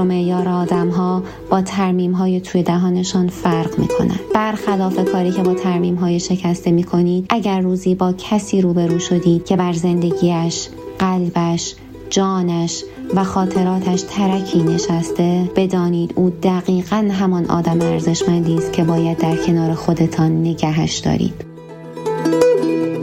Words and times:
و 0.00 0.04
معیار 0.04 0.48
آدم 0.48 0.88
ها 0.88 1.22
با 1.50 1.62
ترمیم 1.62 2.12
های 2.12 2.40
توی 2.40 2.62
دهانشان 2.62 3.28
فرق 3.28 3.78
می 3.78 3.88
کنند. 3.88 4.20
برخلاف 4.34 5.12
کاری 5.12 5.30
که 5.30 5.42
با 5.42 5.54
ترمیم 5.54 5.94
های 5.94 6.20
شکسته 6.20 6.70
می 6.70 6.84
کنید 6.84 7.26
اگر 7.28 7.60
روزی 7.60 7.94
با 7.94 8.14
کسی 8.18 8.60
روبرو 8.60 8.98
شدید 8.98 9.44
که 9.44 9.56
بر 9.56 9.72
زندگیش، 9.72 10.68
قلبش، 10.98 11.74
جانش 12.10 12.84
و 13.14 13.24
خاطراتش 13.24 14.02
ترکی 14.02 14.62
نشسته 14.62 15.50
بدانید 15.56 16.12
او 16.16 16.30
دقیقا 16.42 17.08
همان 17.12 17.46
آدم 17.46 17.80
ارزشمندی 17.80 18.54
است 18.54 18.72
که 18.72 18.84
باید 18.84 19.18
در 19.18 19.36
کنار 19.36 19.74
خودتان 19.74 20.40
نگهش 20.40 20.98
دارید. 20.98 21.44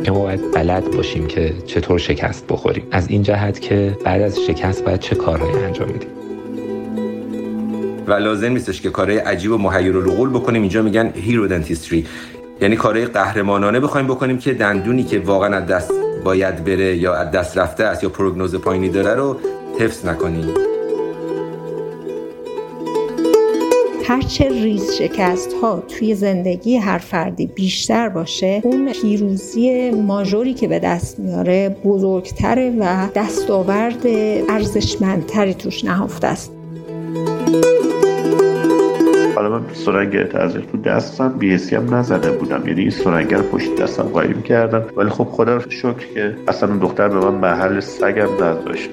ما 0.09 0.19
باید 0.19 0.51
بلد 0.51 0.91
باشیم 0.91 1.27
که 1.27 1.53
چطور 1.65 1.99
شکست 1.99 2.47
بخوریم. 2.49 2.83
از 2.91 3.09
این 3.09 3.23
جهت 3.23 3.61
که 3.61 3.97
بعد 4.05 4.21
از 4.21 4.39
شکست 4.39 4.85
باید 4.85 4.99
چه 4.99 5.15
کارهایی 5.15 5.63
انجام 5.63 5.87
میدیم 5.87 6.16
و 8.07 8.13
لازم 8.13 8.51
نیستش 8.51 8.81
که 8.81 8.89
کارهای 8.89 9.17
عجیب 9.17 9.51
و 9.51 9.57
محیر 9.57 9.97
و 9.97 10.25
بکنیم. 10.25 10.61
اینجا 10.61 10.81
میگن 10.81 11.11
hero 11.15 11.47
dentistry 11.47 12.05
یعنی 12.61 12.75
کارهای 12.75 13.05
قهرمانانه 13.05 13.79
بخوایم 13.79 14.07
بکنیم 14.07 14.37
که 14.37 14.53
دندونی 14.53 15.03
که 15.03 15.19
واقعا 15.19 15.55
از 15.55 15.65
دست 15.65 15.91
باید 16.23 16.63
بره 16.63 16.97
یا 16.97 17.13
از 17.13 17.31
دست 17.31 17.57
رفته 17.57 17.83
است 17.83 18.03
یا 18.03 18.09
پروگنوز 18.09 18.55
پایینی 18.55 18.89
داره 18.89 19.13
رو 19.13 19.37
حفظ 19.79 20.05
نکنیم. 20.05 20.53
هرچه 24.07 24.49
ریز 24.49 24.93
شکست 24.93 25.53
ها 25.61 25.83
توی 25.87 26.15
زندگی 26.15 26.77
هر 26.77 26.97
فردی 26.97 27.45
بیشتر 27.45 28.09
باشه 28.09 28.61
اون 28.63 28.93
پیروزی 28.93 29.91
ماژوری 29.91 30.53
که 30.53 30.67
به 30.67 30.79
دست 30.79 31.19
میاره 31.19 31.77
بزرگتره 31.85 32.75
و 32.79 33.07
دستاورد 33.15 34.07
ارزشمندتری 34.49 35.53
توش 35.53 35.85
نهفته 35.85 36.27
است. 36.27 36.56
حالا 39.37 39.49
من 39.49 39.65
سرنگ 39.73 40.23
تزریق 40.23 40.65
تو 40.65 40.77
دستم 40.77 41.29
بی 41.29 41.53
هم 41.53 41.95
نزده 41.95 42.31
بودم. 42.31 42.67
یعنی 42.67 42.81
این 42.81 42.89
سرنگ 42.89 43.33
پشت 43.33 43.75
دستم 43.75 44.03
قایم 44.03 44.41
کردم. 44.41 44.83
ولی 44.95 45.09
خب 45.09 45.23
خدا 45.23 45.55
رو 45.55 45.71
شکر 45.71 46.13
که 46.13 46.35
اصلا 46.47 46.69
اون 46.69 46.79
دختر 46.79 47.07
به 47.07 47.15
من 47.15 47.33
محل 47.33 47.79
سگم 47.79 48.29
نذاشت. 48.43 48.89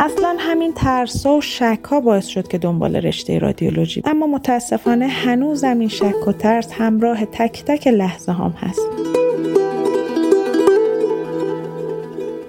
اصلا 0.00 0.36
همین 0.38 0.72
ترسا 0.72 1.36
و 1.36 1.40
شک 1.40 1.80
ها 1.90 2.00
باعث 2.00 2.26
شد 2.26 2.48
که 2.48 2.58
دنبال 2.58 2.96
رشته 2.96 3.38
رادیولوژی 3.38 4.02
اما 4.04 4.26
متاسفانه 4.26 5.06
هنوزم 5.06 5.78
این 5.78 5.88
شک 5.88 6.28
و 6.28 6.32
ترس 6.32 6.72
همراه 6.72 7.24
تک 7.24 7.64
تک 7.64 7.86
لحظه 7.86 8.32
هم 8.32 8.54
هست. 8.58 8.88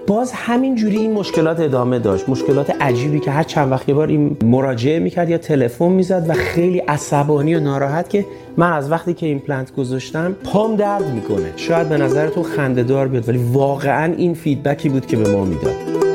باز 0.07 0.31
همین 0.33 0.75
جوری 0.75 0.97
این 0.97 1.11
مشکلات 1.13 1.59
ادامه 1.59 1.99
داشت. 1.99 2.29
مشکلات 2.29 2.69
عجیبی 2.81 3.19
که 3.19 3.31
هر 3.31 3.43
چند 3.43 3.71
وقت 3.71 3.89
یه 3.89 3.95
بار 3.95 4.07
این 4.07 4.37
مراجعه 4.43 4.99
می‌کرد 4.99 5.29
یا 5.29 5.37
تلفن 5.37 5.87
می‌زد 5.87 6.25
و 6.29 6.33
خیلی 6.33 6.79
عصبانی 6.79 7.55
و 7.55 7.59
ناراحت 7.59 8.09
که 8.09 8.25
من 8.57 8.73
از 8.73 8.91
وقتی 8.91 9.13
که 9.13 9.25
ایمپلنت 9.25 9.75
گذاشتم 9.75 10.35
پام 10.43 10.75
درد 10.75 11.13
می‌کنه. 11.13 11.53
شاید 11.55 11.89
به 11.89 11.97
نظرتون 11.97 12.43
خنده 12.43 12.83
دار 12.83 13.07
بیاد 13.07 13.29
ولی 13.29 13.39
واقعا 13.51 14.13
این 14.13 14.33
feedback 14.33 14.83
ی 14.83 14.89
بود 14.89 15.05
که 15.05 15.17
به 15.17 15.29
ما 15.29 15.45
می‌داد. 15.45 16.12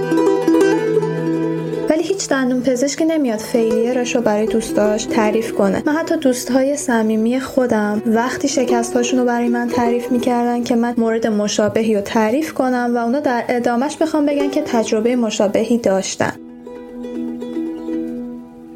دندون 2.29 2.63
پزشکی 2.63 3.05
نمیاد. 3.05 3.39
failure 3.39 3.99
ش 3.99 4.17
رو 4.17 4.23
برای 4.23 4.47
دوستاش 4.47 5.05
تعریف 5.05 5.53
کنه. 5.53 5.83
من 5.87 5.93
حتی 5.93 6.17
دوستهای 6.17 6.77
صمیمی 6.77 7.41
خودم 7.41 8.03
وقتی 8.07 8.49
شکستهاشون 8.49 9.19
رو 9.19 9.25
برای 9.27 9.49
من 9.49 9.69
تعریف 9.69 10.13
می‌کردن 10.13 10.65
که 10.65 10.77
من 10.77 10.95
مورد 10.97 11.27
مشابهی 11.27 11.95
رو 11.95 12.01
تعریف 12.01 12.53
کنم 12.55 12.93
و 12.95 12.99
اونا 12.99 13.21
در 13.21 13.45
ادامش 13.49 13.97
بخوام 13.97 14.27
بگن 14.27 14.51
که 14.51 14.63
تجربه 14.67 15.17
مشابهی 15.17 15.79
داشتن. 15.79 16.33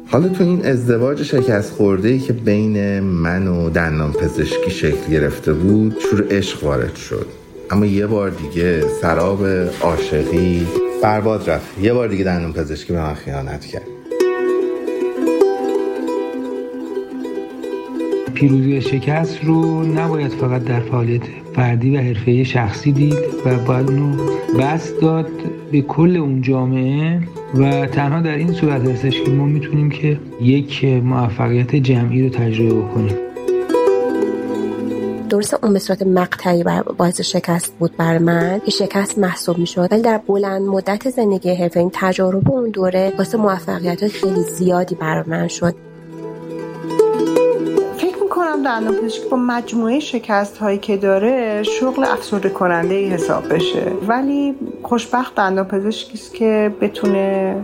حالا 0.07 0.29
تو 0.29 0.43
این 0.43 0.65
ازدواج 0.65 1.23
شکست 1.23 1.71
خورده 1.71 2.09
ای 2.09 2.19
که 2.19 2.33
بین 2.33 2.99
من 2.99 3.47
و 3.47 3.69
دندان 3.69 4.13
پزشکی 4.13 4.71
شکل 4.71 5.11
گرفته 5.11 5.53
بود 5.53 5.99
شور 5.99 6.27
عشق 6.31 6.63
وارد 6.63 6.95
شد. 6.95 7.27
اما 7.71 7.85
یه 7.85 8.07
بار 8.07 8.29
دیگه 8.29 8.83
سراب 9.01 9.45
عاشقی 9.81 10.67
برباد 11.03 11.49
رفت. 11.49 11.79
یه 11.81 11.93
بار 11.93 12.07
دیگه 12.07 12.23
دندون 12.23 12.53
پزشکی 12.53 12.93
به 12.93 12.99
من 12.99 13.13
خیانت 13.13 13.65
کرد. 13.65 13.87
پیروزی 18.33 18.81
شکست 18.81 19.43
رو 19.43 19.83
نباید 19.83 20.31
فقط 20.31 20.63
در 20.63 20.79
فعالیت 20.79 21.21
فردی 21.55 21.97
و 21.97 22.01
حرفه 22.01 22.43
شخصی 22.43 22.91
دید 22.91 23.17
و 23.45 23.57
باید 23.57 23.89
اونو 23.89 24.17
بست 24.59 25.01
داد 25.01 25.29
به 25.71 25.81
کل 25.81 26.17
اون 26.17 26.41
جامعه 26.41 27.19
و 27.55 27.85
تنها 27.85 28.21
در 28.21 28.35
این 28.35 28.53
صورت 28.53 28.87
هستش 28.87 29.21
که 29.21 29.31
ما 29.31 29.45
می‌تونیم 29.45 29.89
که 29.89 30.19
یک 30.41 30.85
موفقیت 30.85 31.75
جمعی 31.75 32.21
رو 32.23 32.29
تجربه 32.29 32.73
بکنیم 32.73 33.22
درسته 35.33 35.57
اون 35.63 35.73
به 35.73 35.79
صورت 35.79 36.01
مقطعی 36.01 36.63
باعث 36.97 37.21
شکست 37.21 37.73
بود 37.79 37.97
بر 37.97 38.17
من. 38.17 38.61
که 38.65 38.71
شکست 38.71 39.17
محسوب 39.17 39.57
می 39.57 39.67
شد 39.67 39.87
ولی 39.91 40.01
در 40.01 40.17
بلند 40.17 40.61
مدت 40.61 41.09
زندگی 41.09 41.55
حرفه 41.55 41.79
این 41.79 41.91
تجارب 41.93 42.51
اون 42.51 42.69
دوره 42.69 43.13
واسه 43.17 43.37
موفقیت 43.37 44.07
خیلی 44.07 44.43
زیادی 44.43 44.95
بر 44.95 45.23
من 45.23 45.47
شد. 45.47 45.75
دندان 48.65 48.95
پزشکی 48.95 49.29
با 49.29 49.37
مجموعه 49.37 49.99
شکست 49.99 50.57
هایی 50.57 50.77
که 50.77 50.97
داره 50.97 51.63
شغل 51.63 52.03
افسرده 52.03 52.49
کننده 52.49 52.95
ای 52.95 53.09
حساب 53.09 53.53
بشه. 53.53 53.91
ولی 54.07 54.55
خوشبخت 54.83 55.35
دندان 55.35 55.67
پزشکی 55.67 56.13
است 56.13 56.33
که 56.33 56.75
بتونه 56.81 57.55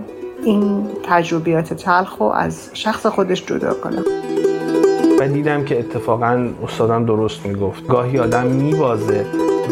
این 0.44 0.88
تجربیات 1.03 1.74
تلخ 1.74 2.18
رو 2.18 2.25
از 2.25 2.69
شخص 2.74 3.06
خودش 3.06 3.46
جدا 3.46 3.74
کنه. 3.74 4.03
و 5.19 5.28
دیدم 5.28 5.66
که 5.66 5.80
اتفاقا 5.80 6.50
استادم 6.63 7.06
درست 7.06 7.46
می‌گفت. 7.46 7.88
گاهی 7.88 8.19
آدم 8.19 8.47
میبازه 8.47 9.25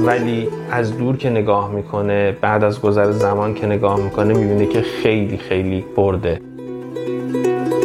ولی 0.06 0.50
از 0.72 0.98
دور 0.98 1.18
که 1.18 1.30
نگاه 1.30 1.72
می‌کنه 1.72 2.32
بعد 2.42 2.64
از 2.64 2.82
گذر 2.82 3.12
زمان 3.12 3.54
که 3.54 3.66
نگاه 3.66 4.00
می‌کنه 4.00 4.34
می‌بینه 4.34 4.66
که 4.66 4.82
خیلی 4.82 5.38
خیلی 5.38 5.86
برده. 5.96 6.42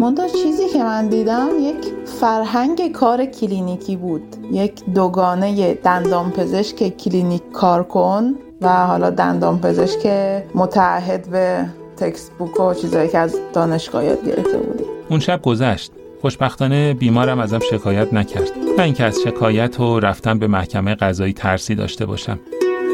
منتها 0.00 0.28
چیزی 0.28 0.68
که 0.68 0.78
من 0.78 1.08
دیدم 1.08 1.48
یک 1.60 1.76
فرهنگ 2.20 2.92
کار 2.92 3.24
کلینیکی 3.24 3.96
بود. 3.96 4.22
یک 4.52 4.84
دوگانه 4.94 5.74
دندان 5.74 6.30
پزشک 6.30 6.96
کلینیک 6.96 7.42
کار 7.52 7.82
کن 7.82 8.34
و 8.62 8.86
حالا 8.86 9.10
دندان 9.10 9.60
پزشک 9.60 10.06
متعهد 10.54 11.28
به 11.30 11.64
textbook 11.96 12.60
و 12.60 12.74
چیزایی 12.74 13.08
که 13.08 13.18
از 13.18 13.38
دانشگاه 13.52 14.04
یاد 14.04 14.26
گرفته 14.26 14.58
بودی. 14.58 14.84
اون 15.10 15.20
شب 15.20 15.42
گذشت. 15.42 15.92
خوشبختانه 16.22 16.94
بیمارم 16.94 17.38
ازم 17.38 17.58
شکایت 17.70 18.12
نکرد. 18.12 18.50
نه 18.78 18.82
اینکه 18.82 19.04
از 19.04 19.18
شکایت 19.24 19.80
و 19.80 20.00
رفتن 20.00 20.38
به 20.38 20.46
محکمه 20.46 20.94
قضایی 20.94 21.32
ترسی 21.32 21.74
داشته 21.74 22.06
باشم. 22.06 22.40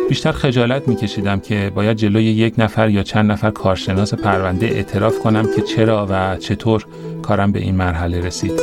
بیشتر 0.09 0.33
خجالت 0.33 0.89
میکشیدم 0.89 1.41
که 1.41 1.73
باید 1.75 1.97
جلوی 1.97 2.25
یک 2.25 2.55
نفر 2.59 2.91
یا 2.91 3.03
چند 3.03 3.33
نفر 3.33 3.51
کارشناس 3.51 4.15
پرونده 4.15 4.67
اعتراف 4.67 5.19
کنم 5.19 5.55
که 5.57 5.63
چرا 5.63 6.07
و 6.11 6.37
چطور 6.37 6.87
کارم 7.23 7.53
به 7.53 7.59
این 7.59 7.75
مرحله 7.75 8.21
رسید. 8.21 8.61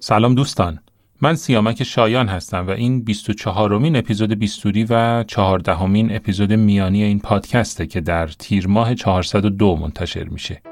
سلام 0.00 0.34
دوستان. 0.34 0.78
من 1.24 1.34
سیامک 1.34 1.82
شایان 1.82 2.28
هستم 2.28 2.66
و 2.66 2.70
این 2.70 3.04
24 3.04 3.78
مین 3.78 3.96
اپیزود 3.96 4.32
بیستوری 4.32 4.86
و 4.90 5.24
14 5.24 5.86
مین 5.86 6.16
اپیزود 6.16 6.52
میانی 6.52 7.02
این 7.02 7.18
پادکسته 7.20 7.86
که 7.86 8.00
در 8.00 8.26
تیر 8.26 8.66
ماه 8.66 8.94
402 8.94 9.76
منتشر 9.76 10.24
میشه. 10.24 10.62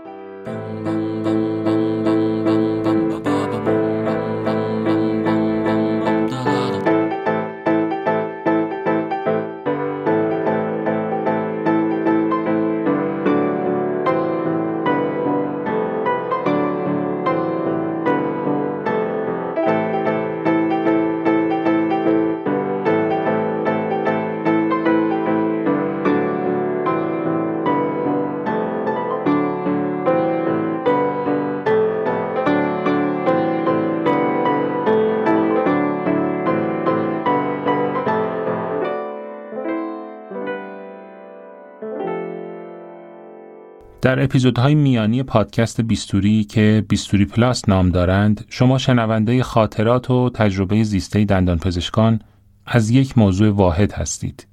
در 44.10 44.22
اپیزودهای 44.22 44.74
میانی 44.74 45.22
پادکست 45.22 45.80
بیستوری 45.80 46.44
که 46.44 46.84
بیستوری 46.88 47.24
پلاس 47.24 47.68
نام 47.68 47.88
دارند 47.88 48.44
شما 48.48 48.78
شنونده 48.78 49.42
خاطرات 49.42 50.10
و 50.10 50.30
تجربه 50.30 50.82
زیسته 50.82 51.24
دندان 51.24 51.58
پزشکان 51.58 52.20
از 52.66 52.90
یک 52.90 53.18
موضوع 53.18 53.50
واحد 53.50 53.92
هستید. 53.92 54.46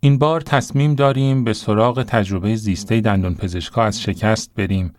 این 0.00 0.18
بار 0.18 0.40
تصمیم 0.40 0.94
داریم 0.94 1.44
به 1.44 1.52
سراغ 1.52 2.02
تجربه 2.02 2.56
زیسته 2.56 3.00
دندان 3.00 3.34
پزشکا 3.34 3.84
از 3.84 4.02
شکست 4.02 4.54
بریم 4.54 4.92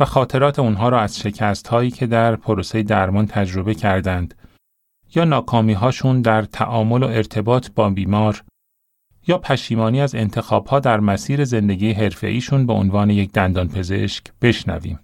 و 0.00 0.04
خاطرات 0.04 0.58
اونها 0.58 0.88
را 0.88 1.00
از 1.00 1.18
شکست 1.18 1.68
هایی 1.68 1.90
که 1.90 2.06
در 2.06 2.36
پروسه 2.36 2.82
درمان 2.82 3.26
تجربه 3.26 3.74
کردند 3.74 4.34
یا 5.14 5.24
ناکامی 5.24 5.72
هاشون 5.72 6.20
در 6.20 6.42
تعامل 6.42 7.02
و 7.02 7.06
ارتباط 7.06 7.68
با 7.74 7.90
بیمار 7.90 8.42
یا 9.28 9.38
پشیمانی 9.38 10.00
از 10.00 10.14
انتخابها 10.14 10.80
در 10.80 11.00
مسیر 11.00 11.44
زندگی 11.44 11.92
حرفه‌ایشون 11.92 12.66
به 12.66 12.72
عنوان 12.72 13.10
یک 13.10 13.32
دندان 13.32 13.68
پزشک 13.68 14.24
بشنویم. 14.42 14.98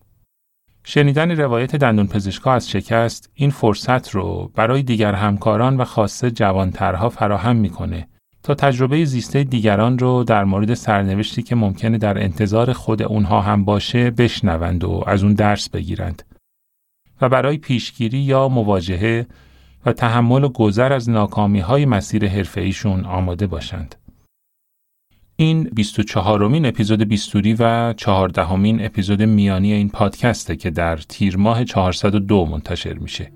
شنیدن 0.85 1.31
روایت 1.31 1.77
دندان 1.77 2.07
پزشکا 2.07 2.53
از 2.53 2.71
شکست 2.71 3.31
این 3.35 3.51
فرصت 3.51 4.11
رو 4.11 4.51
برای 4.55 4.83
دیگر 4.83 5.15
همکاران 5.15 5.77
و 5.77 5.85
خاصه 5.85 6.31
جوانترها 6.31 7.09
فراهم 7.09 7.57
می‌کنه 7.57 8.09
تا 8.43 8.55
تجربه 8.55 9.05
زیسته 9.05 9.45
دیگران 9.45 9.99
رو 9.99 10.25
در 10.25 10.45
مورد 10.45 10.75
سرنوشتی 10.75 11.43
که 11.43 11.55
ممکنه 11.55 11.99
در 11.99 12.23
انتظار 12.23 12.73
خود 12.73 13.03
اونها 13.03 13.41
هم 13.41 13.65
باشه 13.65 14.11
بشنوند 14.11 14.85
و 14.85 15.05
از 15.07 15.23
اون 15.23 15.35
درس 15.35 15.69
بگیرند 15.69 16.23
و 17.21 17.29
برای 17.29 17.57
پیشگیری 17.57 18.19
یا 18.19 18.49
مواجهه 18.49 19.27
و 19.87 19.93
تحمل 19.93 20.45
و 20.45 20.49
گذر 20.49 20.93
از 20.93 21.11
ناکامی 21.11 21.61
های 21.61 21.87
مسیر 21.87 22.29
حرفه‌ایشون 22.29 23.05
آماده 23.05 23.47
باشند. 23.47 23.95
این 25.37 25.64
24 25.64 26.49
مین 26.49 26.67
اپیزود 26.67 27.02
بیستوری 27.02 27.56
و 27.58 27.93
14 27.93 28.56
مین 28.56 28.84
اپیزود 28.84 29.23
میانی 29.23 29.73
این 29.73 29.88
پادکسته 29.88 30.56
که 30.56 30.70
در 30.70 30.96
تیر 30.96 31.37
ماه 31.37 31.64
402 31.64 32.44
منتشر 32.46 32.94
میشه. 32.94 33.32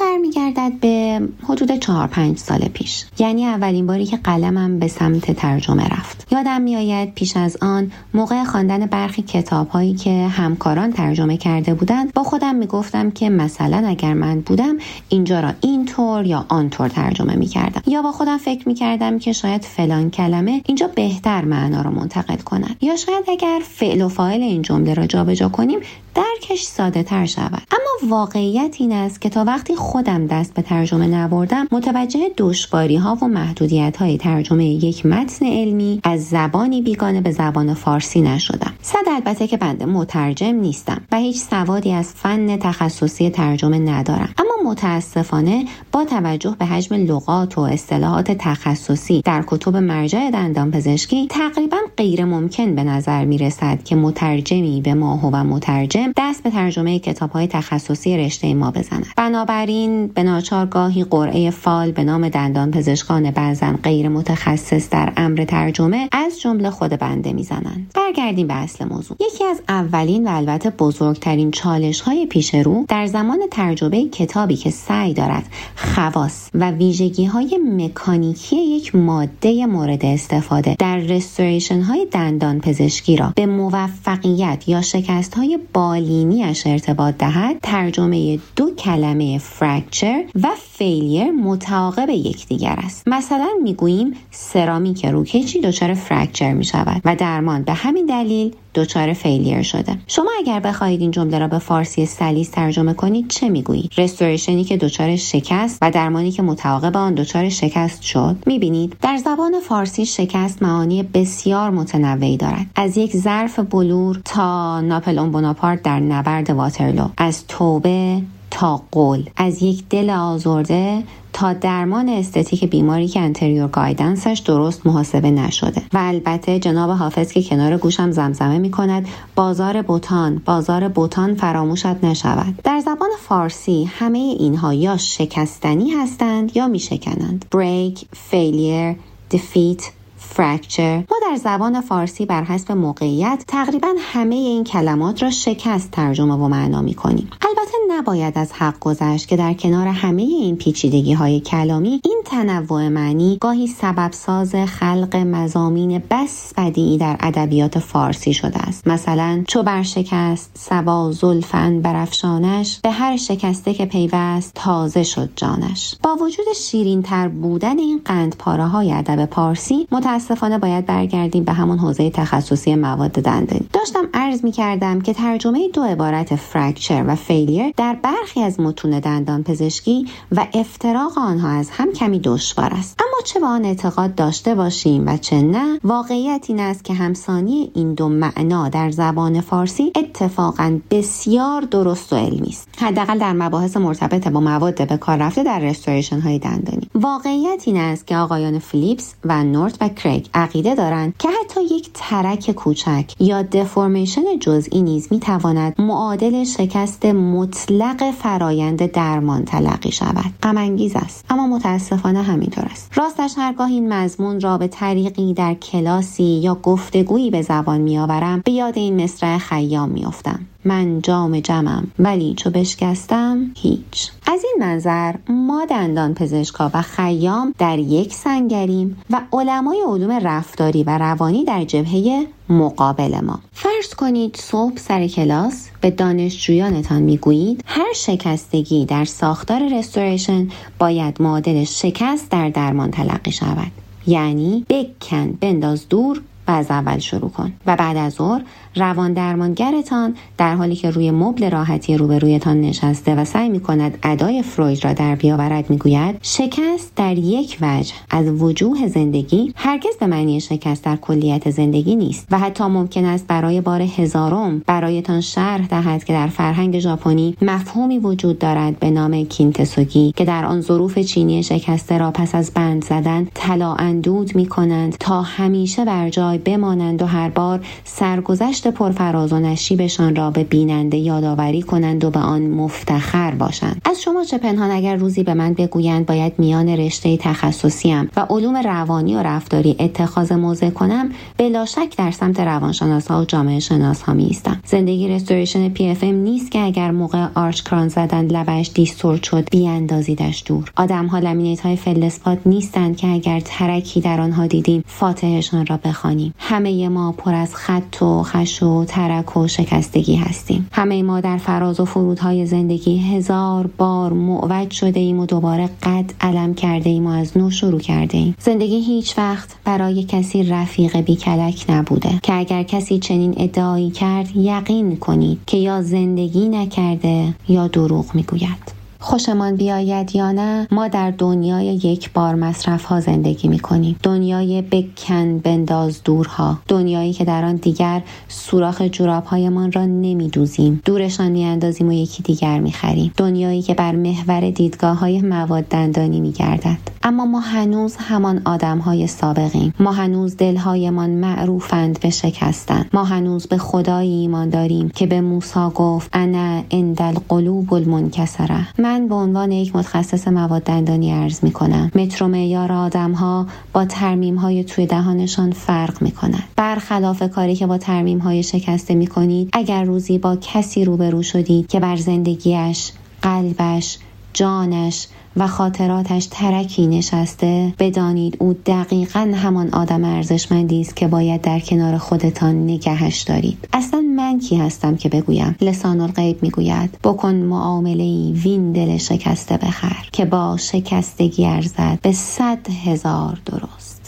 برمیگردد 0.00 0.72
به 0.80 1.20
حدود 1.42 1.72
چهار 1.72 2.06
پنج 2.06 2.38
سال 2.38 2.58
پیش. 2.58 3.04
یعنی 3.18 3.46
اولین 3.46 3.86
باری 3.86 4.06
که 4.06 4.16
قلمم 4.16 4.78
به 4.78 4.88
سمت 4.88 5.30
ترجمه 5.30 5.84
رفت. 5.88 6.26
یادم 6.32 6.60
میآید 6.60 7.14
پیش 7.14 7.36
از 7.36 7.56
آن 7.62 7.92
موقع 8.14 8.44
خواندن 8.44 8.86
برخی 8.86 9.22
کتاب 9.22 9.68
هایی 9.68 9.94
که 9.94 10.26
همکاران 10.26 10.92
ترجمه 10.92 11.36
کرده 11.36 11.74
بودند 11.74 12.12
با 12.12 12.22
خودم 12.22 12.54
می‌گفتم 12.54 13.10
که 13.10 13.30
مثلا 13.30 13.88
اگر 13.88 14.14
من 14.14 14.40
بودم 14.40 14.76
اینجا 15.08 15.40
را 15.40 15.52
اینطور 15.60 16.26
یا 16.26 16.44
آنطور 16.48 16.88
ترجمه 16.88 17.36
می‌کردم. 17.36 17.82
یا 17.86 18.02
با 18.02 18.12
خودم 18.12 18.38
فکر 18.38 18.68
می‌کردم 18.68 19.18
که 19.18 19.32
شاید 19.32 19.64
فلان 19.64 20.10
کلمه 20.10 20.62
اینجا 20.66 20.86
بهتر 20.94 21.44
معنا 21.44 21.82
را 21.82 21.90
منتقل 21.90 22.36
کند. 22.36 22.76
یا 22.80 22.96
شاید 22.96 23.24
اگر 23.28 23.60
فعل 23.68 24.02
و 24.02 24.08
فاعل 24.08 24.42
این 24.42 24.62
جمله 24.62 24.94
را 24.94 25.06
جابجا 25.06 25.48
کنیم 25.48 25.78
درکش 26.14 26.62
ساده 26.62 27.02
تر 27.02 27.26
شود. 27.26 27.62
اما 27.72 28.10
واقعیت 28.16 28.76
این 28.78 28.92
است 28.92 29.20
که 29.20 29.28
تا 29.28 29.44
وقتی 29.44 29.76
خودم 29.82 30.26
دست 30.26 30.54
به 30.54 30.62
ترجمه 30.62 31.06
نبردم 31.06 31.66
متوجه 31.72 32.20
دشواری 32.36 32.96
ها 32.96 33.18
و 33.22 33.28
محدودیت 33.28 33.96
های 33.96 34.18
ترجمه 34.18 34.64
یک 34.64 35.06
متن 35.06 35.46
علمی 35.46 36.00
از 36.04 36.28
زبانی 36.28 36.82
بیگانه 36.82 37.20
به 37.20 37.30
زبان 37.30 37.74
فارسی 37.74 38.20
نشدم. 38.20 38.72
صد 38.82 39.08
البته 39.08 39.46
که 39.46 39.56
بنده 39.56 39.86
مترجم 39.86 40.54
نیستم 40.54 41.00
و 41.12 41.16
هیچ 41.16 41.36
سوادی 41.36 41.92
از 41.92 42.12
فن 42.12 42.56
تخصصی 42.56 43.30
ترجمه 43.30 43.78
ندارم. 43.78 44.34
اما 44.38 44.70
متاسفانه 44.70 45.64
با 45.92 46.04
توجه 46.04 46.56
به 46.58 46.64
حجم 46.64 46.94
لغات 46.94 47.58
و 47.58 47.60
اصطلاحات 47.60 48.32
تخصصی 48.32 49.22
در 49.24 49.44
کتب 49.46 49.76
مرجع 49.76 50.30
دندان 50.30 50.70
پزشکی 50.70 51.26
تقریبا 51.30 51.76
غیر 51.96 52.24
ممکن 52.24 52.74
به 52.74 52.84
نظر 52.84 53.24
می 53.24 53.38
رسد 53.38 53.82
که 53.84 53.96
مترجمی 53.96 54.80
به 54.80 54.94
ماهو 54.94 55.30
و 55.32 55.44
مترجم 55.44 56.12
دست 56.16 56.42
به 56.42 56.50
ترجمه 56.50 56.98
کتاب 56.98 57.30
های 57.30 57.46
تخصصی 57.46 58.16
رشته 58.16 58.54
ما 58.54 58.70
بزند. 58.70 59.06
بنابراین 59.16 59.71
به 60.14 60.22
ناچار 60.22 60.66
گاهی 60.66 61.04
قرعه 61.04 61.50
فال 61.50 61.92
به 61.92 62.04
نام 62.04 62.28
دندان 62.28 62.70
پزشکان 62.70 63.30
بعضا 63.30 63.74
غیر 63.82 64.08
متخصص 64.08 64.90
در 64.90 65.12
امر 65.16 65.44
ترجمه 65.44 66.08
از 66.12 66.40
جمله 66.40 66.70
خود 66.70 66.90
بنده 66.90 67.32
می‌زنند. 67.32 67.90
برگردیم 67.94 68.46
به 68.46 68.54
اصل 68.54 68.84
موضوع. 68.84 69.16
یکی 69.20 69.44
از 69.44 69.62
اولین 69.68 70.28
و 70.28 70.30
البته 70.36 70.70
بزرگترین 70.70 71.50
چالش 71.50 72.00
های 72.00 72.26
پیش 72.26 72.54
رو 72.54 72.84
در 72.88 73.06
زمان 73.06 73.38
ترجمه 73.50 74.08
کتابی 74.08 74.56
که 74.56 74.70
سعی 74.70 75.14
دارد 75.14 75.44
خواص 75.76 76.50
و 76.54 76.70
ویژگی 76.70 77.24
های 77.24 77.58
مکانیکی 77.76 78.56
یک 78.56 78.94
ماده 78.94 79.66
مورد 79.66 80.04
استفاده 80.04 80.76
در 80.78 80.96
restoration 80.96 81.80
های 81.80 82.06
دندان 82.10 82.60
پزشکی 82.60 83.16
را 83.16 83.32
به 83.36 83.46
موفقیت 83.46 84.68
یا 84.68 84.82
شکست 84.82 85.34
های 85.34 85.58
بالینیش 85.72 86.66
ارتباط 86.66 87.14
دهد 87.18 87.56
ترجمه 87.62 88.38
دو 88.56 88.74
کلمه 88.74 89.38
fracture 89.62 90.24
و 90.42 90.48
failure 90.70 91.30
متعاقب 91.30 92.08
یکدیگر 92.08 92.74
است. 92.78 93.08
مثلا 93.08 93.48
می‌گوییم 93.62 94.14
سرامیک 94.30 95.06
روکشی 95.06 95.60
دچار 95.60 95.94
fracture 95.94 96.52
می 96.52 96.64
شود 96.64 97.02
و 97.04 97.16
درمان 97.16 97.62
به 97.62 97.72
همین 97.72 98.06
دلیل 98.06 98.54
دچار 98.74 99.12
failure 99.12 99.62
شده. 99.62 99.98
شما 100.06 100.30
اگر 100.38 100.60
بخواهید 100.60 101.00
این 101.00 101.10
جمله 101.10 101.38
را 101.38 101.48
به 101.48 101.58
فارسی 101.58 102.06
سلیس 102.06 102.50
ترجمه 102.50 102.94
کنید 102.94 103.28
چه 103.28 103.48
می‌گویید؟ 103.48 103.92
رستوریشنی 103.98 104.64
که 104.64 104.76
دچار 104.76 105.16
شکست 105.16 105.78
و 105.82 105.90
درمانی 105.90 106.30
که 106.30 106.42
متعاقب 106.42 106.96
آن 106.96 107.14
دچار 107.14 107.48
شکست 107.48 108.02
شد. 108.02 108.36
می‌بینید 108.46 108.96
در 109.02 109.16
زبان 109.16 109.60
فارسی 109.68 110.06
شکست 110.06 110.62
معانی 110.62 111.02
بسیار 111.02 111.70
متنوعی 111.70 112.36
دارد. 112.36 112.66
از 112.74 112.96
یک 112.96 113.16
ظرف 113.16 113.58
بلور 113.58 114.20
تا 114.24 114.80
ناپلئون 114.80 115.32
بناپارت 115.32 115.82
در 115.82 116.00
نبرد 116.00 116.50
واترلو. 116.50 117.08
از 117.16 117.46
توبه 117.46 118.22
تا 118.52 118.82
قول 118.90 119.30
از 119.36 119.62
یک 119.62 119.84
دل 119.90 120.10
آزرده 120.10 121.02
تا 121.32 121.52
درمان 121.52 122.08
استتیک 122.08 122.64
بیماری 122.64 123.08
که 123.08 123.20
انتریور 123.20 123.68
گایدنسش 123.68 124.42
درست 124.44 124.86
محاسبه 124.86 125.30
نشده. 125.30 125.82
و 125.92 125.98
البته 125.98 126.58
جناب 126.58 126.90
حافظ 126.90 127.32
که 127.32 127.42
کنار 127.42 127.76
گوشم 127.76 128.10
زمزمه 128.10 128.58
می 128.58 128.70
کند 128.70 129.08
بازار 129.36 129.82
بوتان 129.82 130.42
بازار 130.44 130.88
بوتان 130.88 131.34
فراموشت 131.34 132.04
نشود. 132.04 132.54
در 132.64 132.80
زبان 132.80 133.10
فارسی 133.28 133.84
همه 133.84 134.18
اینها 134.18 134.74
یا 134.74 134.96
شکستنی 134.96 135.90
هستند 135.90 136.56
یا 136.56 136.68
می 136.68 136.78
شکنند 136.78 137.44
بریک 137.50 138.06
فیلیر 138.12 138.96
دفیت 139.30 139.90
فرکچر 140.32 140.96
ما 140.96 141.16
در 141.30 141.36
زبان 141.36 141.80
فارسی 141.80 142.26
بر 142.26 142.44
حسب 142.44 142.72
موقعیت 142.72 143.44
تقریبا 143.48 143.88
همه 143.98 144.34
این 144.34 144.64
کلمات 144.64 145.22
را 145.22 145.30
شکست 145.30 145.90
ترجمه 145.90 146.34
و 146.34 146.48
معنا 146.48 146.82
می 146.82 146.94
کنیم. 146.94 147.30
البته 147.42 147.72
نباید 147.88 148.38
از 148.38 148.52
حق 148.52 148.78
گذشت 148.80 149.28
که 149.28 149.36
در 149.36 149.54
کنار 149.54 149.86
همه 149.86 150.22
این 150.22 150.56
پیچیدگی 150.56 151.12
های 151.12 151.40
کلامی 151.40 152.00
این 152.04 152.22
تنوع 152.24 152.88
معنی 152.88 153.38
گاهی 153.40 153.66
سبب 153.66 154.12
ساز 154.12 154.54
خلق 154.54 155.16
مزامین 155.16 156.02
بس 156.10 156.52
بدی 156.56 156.98
در 156.98 157.16
ادبیات 157.20 157.78
فارسی 157.78 158.32
شده 158.32 158.58
است. 158.58 158.86
مثلا 158.86 159.44
چو 159.48 159.62
بر 159.62 159.82
شکست 159.82 160.50
سبا 160.54 161.12
زلفن 161.12 161.80
برافشانش 161.80 162.80
به 162.82 162.90
هر 162.90 163.16
شکسته 163.16 163.74
که 163.74 163.86
پیوست 163.86 164.52
تازه 164.54 165.02
شد 165.02 165.30
جانش. 165.36 165.94
با 166.02 166.16
وجود 166.16 166.46
شیرین 166.56 167.02
تر 167.02 167.28
بودن 167.28 167.78
این 167.78 168.00
قندپاره 168.04 168.66
های 168.66 168.92
ادب 168.92 169.26
پارسی 169.26 169.86
متاسفانه 170.22 170.58
باید 170.58 170.86
برگردیم 170.86 171.44
به 171.44 171.52
همون 171.52 171.78
حوزه 171.78 172.10
تخصصی 172.10 172.74
مواد 172.74 173.10
دندانی 173.10 173.68
داشتم 173.72 174.08
عرض 174.14 174.44
می 174.44 174.52
کردم 174.52 175.00
که 175.00 175.14
ترجمه 175.14 175.68
دو 175.68 175.82
عبارت 175.82 176.36
fracture 176.36 177.04
و 177.06 177.14
failure 177.14 177.72
در 177.76 177.98
برخی 178.02 178.42
از 178.42 178.60
متون 178.60 179.00
دندان 179.00 179.42
پزشکی 179.42 180.06
و 180.32 180.46
افتراق 180.54 181.18
آنها 181.18 181.48
از 181.48 181.70
هم 181.70 181.92
کمی 181.92 182.18
دشوار 182.18 182.74
است. 182.74 183.00
اما 183.00 183.16
چه 183.24 183.40
به 183.40 183.46
آن 183.46 183.64
اعتقاد 183.64 184.14
داشته 184.14 184.54
باشیم 184.54 185.06
و 185.06 185.16
چه 185.16 185.42
نه 185.42 185.78
واقعیت 185.84 186.44
این 186.48 186.60
است 186.60 186.84
که 186.84 186.94
همسانی 186.94 187.70
این 187.74 187.94
دو 187.94 188.08
معنا 188.08 188.68
در 188.68 188.90
زبان 188.90 189.40
فارسی 189.40 189.92
اتفاقا 189.96 190.78
بسیار 190.90 191.62
درست 191.62 192.12
و 192.12 192.16
علمی 192.16 192.48
است. 192.48 192.68
حداقل 192.78 193.18
در 193.18 193.32
مباحث 193.32 193.76
مرتبط 193.76 194.28
با 194.28 194.40
مواد 194.40 194.88
به 194.88 194.96
کار 194.96 195.16
رفته 195.16 195.44
در 195.44 195.58
restoration 195.58 196.20
های 196.20 196.38
دندانی. 196.38 196.88
واقعیت 196.94 197.62
این 197.66 197.76
است 197.76 198.06
که 198.06 198.16
آقایان 198.16 198.58
فلیپس 198.58 199.14
و 199.24 199.44
نورت 199.44 199.76
و 199.80 199.88
کرگ 200.12 200.28
عقیده 200.34 200.74
دارند 200.74 201.14
که 201.18 201.28
حتی 201.28 201.64
یک 201.64 201.90
ترک 201.94 202.50
کوچک 202.50 203.14
یا 203.20 203.42
deformation 203.42 204.38
جزئی 204.40 204.82
نیز 204.82 205.08
می‌تواند 205.10 205.80
معادل 205.80 206.44
شکست 206.44 207.06
مطلق 207.06 208.10
فرایند 208.10 208.92
درمان 208.92 209.44
تلقی 209.44 209.92
شود. 209.92 210.34
غم 210.42 210.56
است. 210.94 211.24
اما 211.30 211.46
متاسفانه 211.46 212.22
همینطور 212.22 212.64
است. 212.64 212.90
راستش 212.94 213.34
هرگاه 213.36 213.68
این 213.68 213.92
مضمون 213.92 214.40
را 214.40 214.58
به 214.58 214.68
طریقی 214.68 215.34
در 215.34 215.54
کلاسی 215.54 216.24
یا 216.24 216.54
گفتگویی 216.54 217.30
به 217.30 217.42
زبان 217.42 217.80
میآورم 217.80 218.42
به 218.44 218.52
یاد 218.52 218.78
این 218.78 219.04
مصرع 219.04 219.38
خیام 219.38 219.88
میافتم. 219.88 220.40
من 220.64 221.00
جام 221.02 221.40
جمم 221.40 221.92
ولی 221.98 222.34
چو 222.34 222.50
بشکستم 222.50 223.50
هیچ. 223.56 224.10
از 224.26 224.44
این 224.44 224.56
منظر 224.60 225.14
ما 225.28 225.64
دندان 225.70 226.14
پزشکا 226.14 226.70
و 226.74 226.82
خیام 226.82 227.54
در 227.58 227.78
یک 227.78 228.14
سنگریم 228.14 228.98
و 229.10 229.20
علمای 229.32 229.82
علوم 229.86 230.12
رفتاری 230.12 230.82
و 230.82 230.98
روانی 230.98 231.44
در 231.44 231.64
جبهه 231.64 232.26
مقابل 232.48 233.20
ما. 233.20 233.40
فرض 233.52 233.94
کنید 233.94 234.36
صبح 234.36 234.76
سر 234.76 235.06
کلاس 235.06 235.68
به 235.80 235.90
دانشجویانتان 235.90 237.02
می‌گویید 237.02 237.64
هر 237.66 237.92
شکستگی 237.96 238.86
در 238.86 239.04
ساختار 239.04 239.78
رستوریشن 239.78 240.48
باید 240.78 241.22
معادل 241.22 241.64
شکست 241.64 242.30
در 242.30 242.50
درمان 242.50 242.90
تلقی 242.90 243.32
شود. 243.32 243.72
یعنی 244.06 244.66
بکن 244.68 245.32
بنداز 245.40 245.88
دور 245.88 246.22
و 246.52 246.54
از 246.54 246.70
اول 246.70 246.98
شروع 246.98 247.30
کن. 247.30 247.52
و 247.66 247.76
بعد 247.76 247.96
از 247.96 248.12
ظهر 248.12 248.42
روان 248.76 249.12
درمانگرتان 249.12 250.16
در 250.38 250.54
حالی 250.54 250.76
که 250.76 250.90
روی 250.90 251.10
مبل 251.10 251.50
راحتی 251.50 251.96
روبرویتان 251.96 252.60
نشسته 252.60 253.14
و 253.14 253.24
سعی 253.24 253.48
می 253.48 253.60
کند 253.60 253.98
ادای 254.02 254.42
فروید 254.42 254.84
را 254.84 254.92
در 254.92 255.14
بیاورد 255.14 255.70
می‌گوید 255.70 256.18
شکست 256.22 256.92
در 256.96 257.18
یک 257.18 257.58
وجه. 257.60 257.94
از 258.10 258.42
وجوه 258.42 258.88
زندگی 258.88 259.52
هرگز 259.56 259.96
به 260.00 260.06
معنی 260.06 260.40
شکست 260.40 260.84
در 260.84 260.96
کلیت 260.96 261.50
زندگی 261.50 261.96
نیست 261.96 262.26
و 262.30 262.38
حتی 262.38 262.64
ممکن 262.64 263.04
است 263.04 263.26
برای 263.26 263.60
بار 263.60 263.82
هزارم 263.82 264.62
برایتان 264.66 265.20
شرح 265.20 265.66
دهد 265.66 266.04
که 266.04 266.12
در 266.12 266.26
فرهنگ 266.26 266.78
ژاپنی 266.78 267.36
مفهومی 267.42 267.98
وجود 267.98 268.38
دارد 268.38 268.78
به 268.78 268.90
نام 268.90 269.24
کینتسوگی 269.24 270.12
که 270.16 270.24
در 270.24 270.44
آن 270.44 270.60
ظروف 270.60 270.98
چینی 270.98 271.42
شکسته 271.42 271.98
را 271.98 272.10
پس 272.10 272.34
از 272.34 272.50
بند 272.54 272.84
زدن 272.84 273.28
طلا 273.34 273.74
اندود 273.74 274.36
می 274.36 274.46
کنند 274.46 274.96
تا 275.00 275.22
همیشه 275.22 275.84
بر 275.84 276.10
جای 276.10 276.38
بمانند 276.44 277.02
و 277.02 277.06
هر 277.06 277.28
بار 277.28 277.60
سرگذشت 277.84 278.68
پرفراز 278.68 279.32
و 279.32 279.38
نشیبشان 279.38 280.16
را 280.16 280.30
به 280.30 280.44
بیننده 280.44 280.96
یادآوری 280.96 281.62
کنند 281.62 282.04
و 282.04 282.10
به 282.10 282.20
آن 282.20 282.42
مفتخر 282.42 283.30
باشند. 283.30 283.82
از 283.84 284.02
شما 284.02 284.24
چه 284.24 284.38
پنهان 284.38 284.70
اگر 284.70 284.96
روزی 284.96 285.22
به 285.22 285.34
من 285.34 285.54
بگویند 285.54 286.06
باید 286.06 286.32
میان 286.38 286.68
رشته 286.68 287.16
تخصصیم 287.16 288.10
و 288.16 288.26
علوم 288.30 288.56
روانی 288.56 289.14
و 289.16 289.22
رفتاری 289.22 289.76
اتخاذ 289.78 290.32
موضع 290.32 290.70
کنم 290.70 291.08
بلا 291.38 291.64
شک 291.64 291.96
در 291.98 292.10
سمت 292.10 292.40
روانشناس 292.40 293.10
ها 293.10 293.20
و 293.20 293.24
جامعه 293.24 293.60
شناس 293.60 294.02
ها 294.02 294.14
می 294.14 294.32
زندگی 294.64 295.08
restoration 295.08 295.68
PFM 295.68 296.14
نیست 296.14 296.50
که 296.50 296.58
اگر 296.58 296.90
موقع 296.90 297.26
arch 297.34 297.62
crown 297.62 297.88
زدن 297.88 298.26
لبش 298.26 298.70
distort 298.74 299.22
شد 299.22 299.50
بیاندازیدش 299.50 300.42
دور. 300.46 300.72
آدم 300.76 301.06
ها 301.06 301.18
laminate 301.18 301.60
های 301.60 301.76
فلدسپات 301.76 302.38
نیستند 302.46 302.96
که 302.96 303.08
اگر 303.08 303.40
ترکی 303.40 304.00
در 304.00 304.20
آنها 304.20 304.46
دیدیم 304.46 304.84
فاتحشان 304.86 305.66
را 305.66 305.78
بخوانیم. 305.84 306.21
همه 306.38 306.88
ما 306.88 307.12
پر 307.12 307.34
از 307.34 307.54
خط 307.54 308.02
و 308.02 308.22
خش 308.22 308.62
و 308.62 308.84
ترک 308.84 309.36
و 309.36 309.48
شکستگی 309.48 310.16
هستیم. 310.16 310.68
همه 310.72 311.02
ما 311.02 311.20
در 311.20 311.36
فراز 311.36 311.80
و 311.80 311.84
فرودهای 311.84 312.46
زندگی 312.46 312.98
هزار 312.98 313.66
بار 313.66 314.12
معوج 314.12 314.70
شده 314.70 315.00
ایم 315.00 315.18
و 315.18 315.26
دوباره 315.26 315.70
قد 315.82 316.14
علم 316.20 316.54
کرده 316.54 316.90
ایم 316.90 317.06
و 317.06 317.10
از 317.10 317.36
نو 317.36 317.50
شروع 317.50 317.80
کرده 317.80 318.18
ایم. 318.18 318.34
زندگی 318.40 318.80
هیچ 318.80 319.18
وقت 319.18 319.50
برای 319.64 320.04
کسی 320.04 320.42
رفیق 320.42 321.00
بیکلک 321.00 321.64
نبوده. 321.68 322.10
که 322.22 322.34
اگر 322.34 322.62
کسی 322.62 322.98
چنین 322.98 323.34
ادعایی 323.36 323.90
کرد 323.90 324.36
یقین 324.36 324.96
کنید 324.96 325.38
که 325.46 325.56
یا 325.56 325.82
زندگی 325.82 326.48
نکرده 326.48 327.34
یا 327.48 327.68
دروغ 327.68 328.14
می‌گوید. 328.14 328.81
خوشمان 329.02 329.56
بیاید 329.56 330.16
یا 330.16 330.32
نه 330.32 330.68
ما 330.70 330.88
در 330.88 331.10
دنیای 331.10 331.66
یک 331.66 332.12
بار 332.12 332.34
مصرف 332.34 332.84
ها 332.84 333.00
زندگی 333.00 333.48
می 333.48 333.58
کنیم 333.58 333.96
دنیای 334.02 334.62
بکن 334.62 335.38
بنداز 335.38 336.02
دورها. 336.04 336.58
دنیایی 336.68 337.12
که 337.12 337.24
در 337.24 337.44
آن 337.44 337.56
دیگر 337.56 338.02
سوراخ 338.28 338.82
جوراب 338.82 339.24
هایمان 339.24 339.72
را 339.72 339.86
نمی 339.86 340.28
دوزیم 340.28 340.82
دورشان 340.84 341.30
می 341.30 341.44
اندازیم 341.44 341.88
و 341.88 341.92
یکی 341.92 342.22
دیگر 342.22 342.60
می 342.60 342.72
خریم 342.72 343.12
دنیایی 343.16 343.62
که 343.62 343.74
بر 343.74 343.92
محور 343.92 344.50
دیدگاه 344.50 344.98
های 344.98 345.20
مواد 345.20 345.64
دندانی 345.64 346.20
می 346.20 346.32
گردد 346.32 346.78
اما 347.04 347.24
ما 347.24 347.40
هنوز 347.40 347.96
همان 347.96 348.42
آدم 348.44 348.78
های 348.78 349.06
سابقیم. 349.06 349.74
ما 349.80 349.92
هنوز 349.92 350.36
دلهایمان 350.36 351.10
معروفند 351.10 352.00
به 352.00 352.10
شکستن. 352.10 352.86
ما 352.92 353.04
هنوز 353.04 353.46
به 353.46 353.58
خدایی 353.58 354.10
ایمان 354.10 354.48
داریم 354.48 354.88
که 354.88 355.06
به 355.06 355.20
موسا 355.20 355.70
گفت 355.70 356.10
انا 356.12 356.62
اندل 356.70 357.14
قلوب 357.28 357.74
المنکسره. 357.74 358.68
من 358.92 359.08
به 359.08 359.14
عنوان 359.14 359.52
یک 359.52 359.76
متخصص 359.76 360.28
مواد 360.28 360.62
دندانی 360.62 361.12
ارز 361.12 361.44
می 361.44 361.50
کنم 361.50 361.90
متر 361.94 362.24
و 362.24 362.28
معیار 362.28 362.72
آدم 362.72 363.12
ها 363.12 363.46
با 363.72 363.84
ترمیم 363.84 364.36
های 364.36 364.64
توی 364.64 364.86
دهانشان 364.86 365.52
فرق 365.52 366.02
می 366.02 366.10
کنند 366.10 366.44
برخلاف 366.56 367.22
کاری 367.22 367.56
که 367.56 367.66
با 367.66 367.78
ترمیم 367.78 368.18
های 368.18 368.42
شکسته 368.42 368.94
می 368.94 369.06
کنید 369.06 369.50
اگر 369.52 369.84
روزی 369.84 370.18
با 370.18 370.36
کسی 370.36 370.84
روبرو 370.84 371.22
شدید 371.22 371.66
که 371.66 371.80
بر 371.80 371.96
زندگیش 371.96 372.92
قلبش 373.22 373.98
جانش 374.32 375.06
و 375.36 375.46
خاطراتش 375.46 376.26
ترکی 376.26 376.86
نشسته 376.86 377.74
بدانید 377.78 378.36
او 378.40 378.52
دقیقا 378.66 379.32
همان 379.34 379.68
آدم 379.74 380.04
ارزشمندی 380.04 380.80
است 380.80 380.96
که 380.96 381.08
باید 381.08 381.40
در 381.40 381.60
کنار 381.60 381.98
خودتان 381.98 382.64
نگهش 382.64 383.22
دارید. 383.22 383.68
اصلا 383.72 384.01
من 384.32 384.38
کی 384.38 384.56
هستم 384.56 384.96
که 384.96 385.08
بگویم؟ 385.08 385.56
لسان 385.60 386.00
الغیب 386.00 386.42
می‌گوید. 386.42 386.98
بکن 387.04 387.34
معامله 387.34 388.02
ای 388.02 388.32
وین 388.44 388.72
دل 388.72 388.96
شکسته 388.96 389.56
بخر 389.56 390.08
که 390.12 390.24
با 390.24 390.56
شکستگی 390.56 391.46
ارزد 391.46 391.98
به 392.02 392.12
صد 392.12 392.70
هزار 392.84 393.38
درست. 393.46 394.01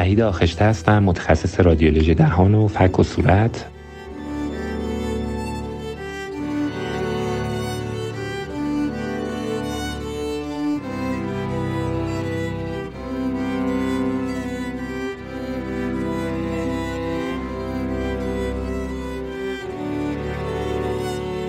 وحید 0.00 0.20
آخشته 0.20 0.64
هستم 0.64 1.02
متخصص 1.02 1.60
رادیولوژی 1.60 2.14
دهان 2.14 2.54
و 2.54 2.68
فک 2.68 2.98
و 2.98 3.02
صورت. 3.02 3.66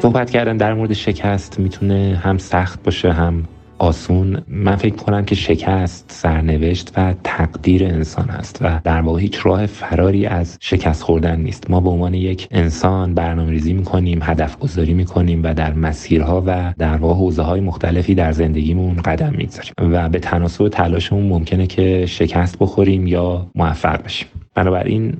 صحبت 0.01 0.29
کردن 0.29 0.57
در 0.57 0.73
مورد 0.73 0.93
شکست 0.93 1.59
می‌تونه 1.59 2.21
هم 2.23 2.37
سخت 2.37 2.83
باشه 2.83 3.11
هم 3.11 3.47
آسون 3.81 4.41
من 4.47 4.75
فکر 4.75 4.95
کنم 4.95 5.25
که 5.25 5.35
شکست 5.35 6.05
سرنوشت 6.07 6.91
و 6.97 7.13
تقدیر 7.23 7.85
انسان 7.85 8.29
است 8.29 8.57
و 8.61 8.79
در 8.83 9.01
واقع 9.01 9.21
هیچ 9.21 9.39
راه 9.43 9.65
فراری 9.65 10.25
از 10.25 10.57
شکست 10.61 11.03
خوردن 11.03 11.39
نیست. 11.39 11.71
ما 11.71 11.79
به 11.79 11.89
عنوان 11.89 12.13
یک 12.13 12.47
انسان 12.51 13.13
برنامه 13.13 13.51
ریزی 13.51 13.73
می‌کنیم 13.73 14.19
هدف 14.21 14.59
گذاری 14.59 14.93
می‌کنیم 14.93 15.43
و 15.43 15.53
در 15.53 15.73
مسیرها 15.73 16.43
و 16.45 16.73
در 16.77 16.97
واقع 16.97 17.13
حوزه 17.13 17.41
های 17.41 17.61
مختلفی 17.61 18.15
در 18.15 18.31
زندگیمون 18.31 18.95
قدم 18.95 19.33
می‌گذاریم 19.37 19.73
و 19.79 20.09
به 20.09 20.19
تناسب 20.19 20.67
تلاشمون 20.69 21.27
ممکنه 21.27 21.67
که 21.67 22.05
شکست 22.05 22.59
بخوریم 22.59 23.07
یا 23.07 23.47
موفق 23.55 24.03
بشیم. 24.03 24.27
بنابراین 24.55 25.13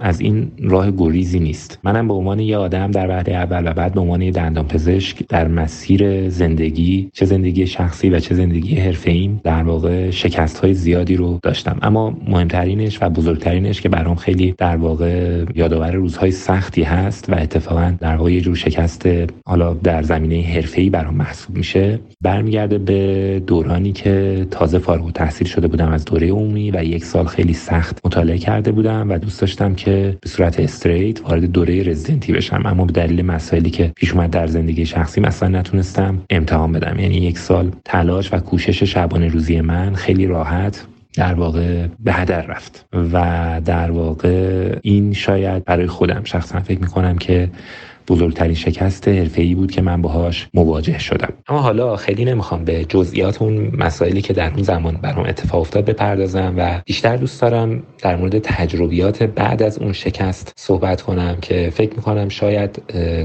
از 0.00 0.20
این 0.20 0.52
راه 0.62 0.90
گریزی 0.90 1.40
نیست. 1.40 1.78
منم 1.84 2.08
به 2.08 2.14
عنوان 2.14 2.40
یه 2.40 2.56
آدم 2.56 2.90
در 2.90 3.08
وهله 3.08 3.34
اول 3.34 3.70
و 3.70 3.72
بعد 3.74 3.94
به 3.94 4.00
عنوان 4.00 4.22
یه 4.22 4.30
دندان 4.30 4.66
پزشک 4.66 5.28
در 5.28 5.48
مسیر 5.48 6.28
زندگی 6.28 7.10
چه 7.12 7.24
زندگی 7.24 7.66
شخصی 7.66 8.10
و 8.10 8.20
چه 8.20 8.34
زندگی 8.34 8.74
حرفه 8.74 9.10
ایم 9.10 9.40
در 9.44 9.62
واقع 9.62 10.10
شکست 10.10 10.58
های 10.58 10.74
زیادی 10.74 11.16
رو 11.16 11.38
داشتم. 11.42 11.78
اما 11.82 12.18
مهمترینش 12.28 12.98
و 13.02 13.08
بزرگترینش 13.08 13.80
که 13.80 13.88
برام 13.88 14.14
خیلی 14.14 14.54
در 14.58 14.76
واقع 14.76 15.44
یادآور 15.54 15.92
روزهای 15.92 16.30
سختی 16.30 16.82
هست 16.82 17.30
و 17.30 17.34
اتفاقا 17.34 17.94
در 18.00 18.16
واقع 18.16 18.32
یه 18.32 18.40
جور 18.40 18.54
شکست 18.54 19.08
حالا 19.46 19.74
در 19.74 20.02
زمینه 20.02 20.42
حرفه 20.42 20.80
ای 20.80 20.90
برام 20.90 21.14
محسوب 21.14 21.56
میشه. 21.56 21.98
برمیگرده 22.20 22.78
به 22.78 23.42
دورانی 23.46 23.92
که 23.92 24.46
تازه 24.50 24.78
فارغ 24.78 25.04
التحصیل 25.04 25.46
شده 25.46 25.68
بودم 25.68 25.88
از 25.88 26.04
دوره 26.04 26.30
عمومی 26.30 26.70
و 26.70 26.84
یک 26.84 27.04
سال 27.04 27.26
خیلی 27.26 27.52
سخت 27.52 27.98
مطالعه 28.04 28.38
کرده 28.38 28.71
بودم 28.72 29.10
و 29.10 29.18
دوست 29.18 29.40
داشتم 29.40 29.74
که 29.74 30.18
به 30.20 30.28
صورت 30.28 30.60
استریت 30.60 31.22
وارد 31.22 31.44
دوره 31.44 31.82
رزیدنتی 31.82 32.32
بشم. 32.32 32.62
اما 32.64 32.84
به 32.84 32.92
دلیل 32.92 33.22
مسائلی 33.22 33.70
که 33.70 33.92
پیش 33.96 34.12
اومد 34.12 34.30
در 34.30 34.46
زندگی 34.46 34.86
شخصی 34.86 35.20
مثلا 35.20 35.48
نتونستم 35.48 36.22
امتحان 36.30 36.72
بدم. 36.72 36.98
یعنی 36.98 37.14
یک 37.14 37.38
سال 37.38 37.70
تلاش 37.84 38.32
و 38.32 38.38
کوشش 38.38 38.82
شبانه 38.82 39.28
روزی 39.28 39.60
من 39.60 39.94
خیلی 39.94 40.26
راحت 40.26 40.86
در 41.14 41.34
واقع 41.34 41.86
به 42.00 42.12
هدر 42.12 42.42
رفت. 42.42 42.86
و 43.12 43.60
در 43.64 43.90
واقع 43.90 44.78
این 44.82 45.12
شاید 45.12 45.64
برای 45.64 45.86
خودم 45.86 46.20
شخصا 46.24 46.60
فکر 46.60 46.80
می‌کنم 46.80 47.18
که 47.18 47.50
بزرگترین 48.08 48.54
شکست 48.54 49.08
حرفه‌ای 49.08 49.54
بود 49.54 49.70
که 49.70 49.82
من 49.82 50.02
باهاش 50.02 50.48
مواجه 50.54 50.98
شدم. 50.98 51.32
اما 51.48 51.60
حالا 51.60 51.96
خیلی 51.96 52.24
نمی‌خوام 52.24 52.64
به 52.64 52.84
جزئیات 52.84 53.42
اون 53.42 53.72
مسائلی 53.76 54.22
که 54.22 54.32
در 54.32 54.50
اون 54.50 54.62
زمان 54.62 54.94
برام 55.02 55.26
اتفاق 55.26 55.60
افتاد 55.60 55.84
بپردازم 55.84 56.54
و 56.56 56.80
بیشتر 56.86 57.16
دوست 57.16 57.42
دارم 57.42 57.82
در 57.98 58.16
مورد 58.16 58.38
تجربیات 58.38 59.22
بعد 59.22 59.62
از 59.62 59.78
اون 59.78 59.92
شکست 59.92 60.52
صحبت 60.56 61.02
کنم 61.02 61.36
که 61.42 61.70
فکر 61.74 61.96
می‌کنم 61.96 62.28
شاید 62.28 62.82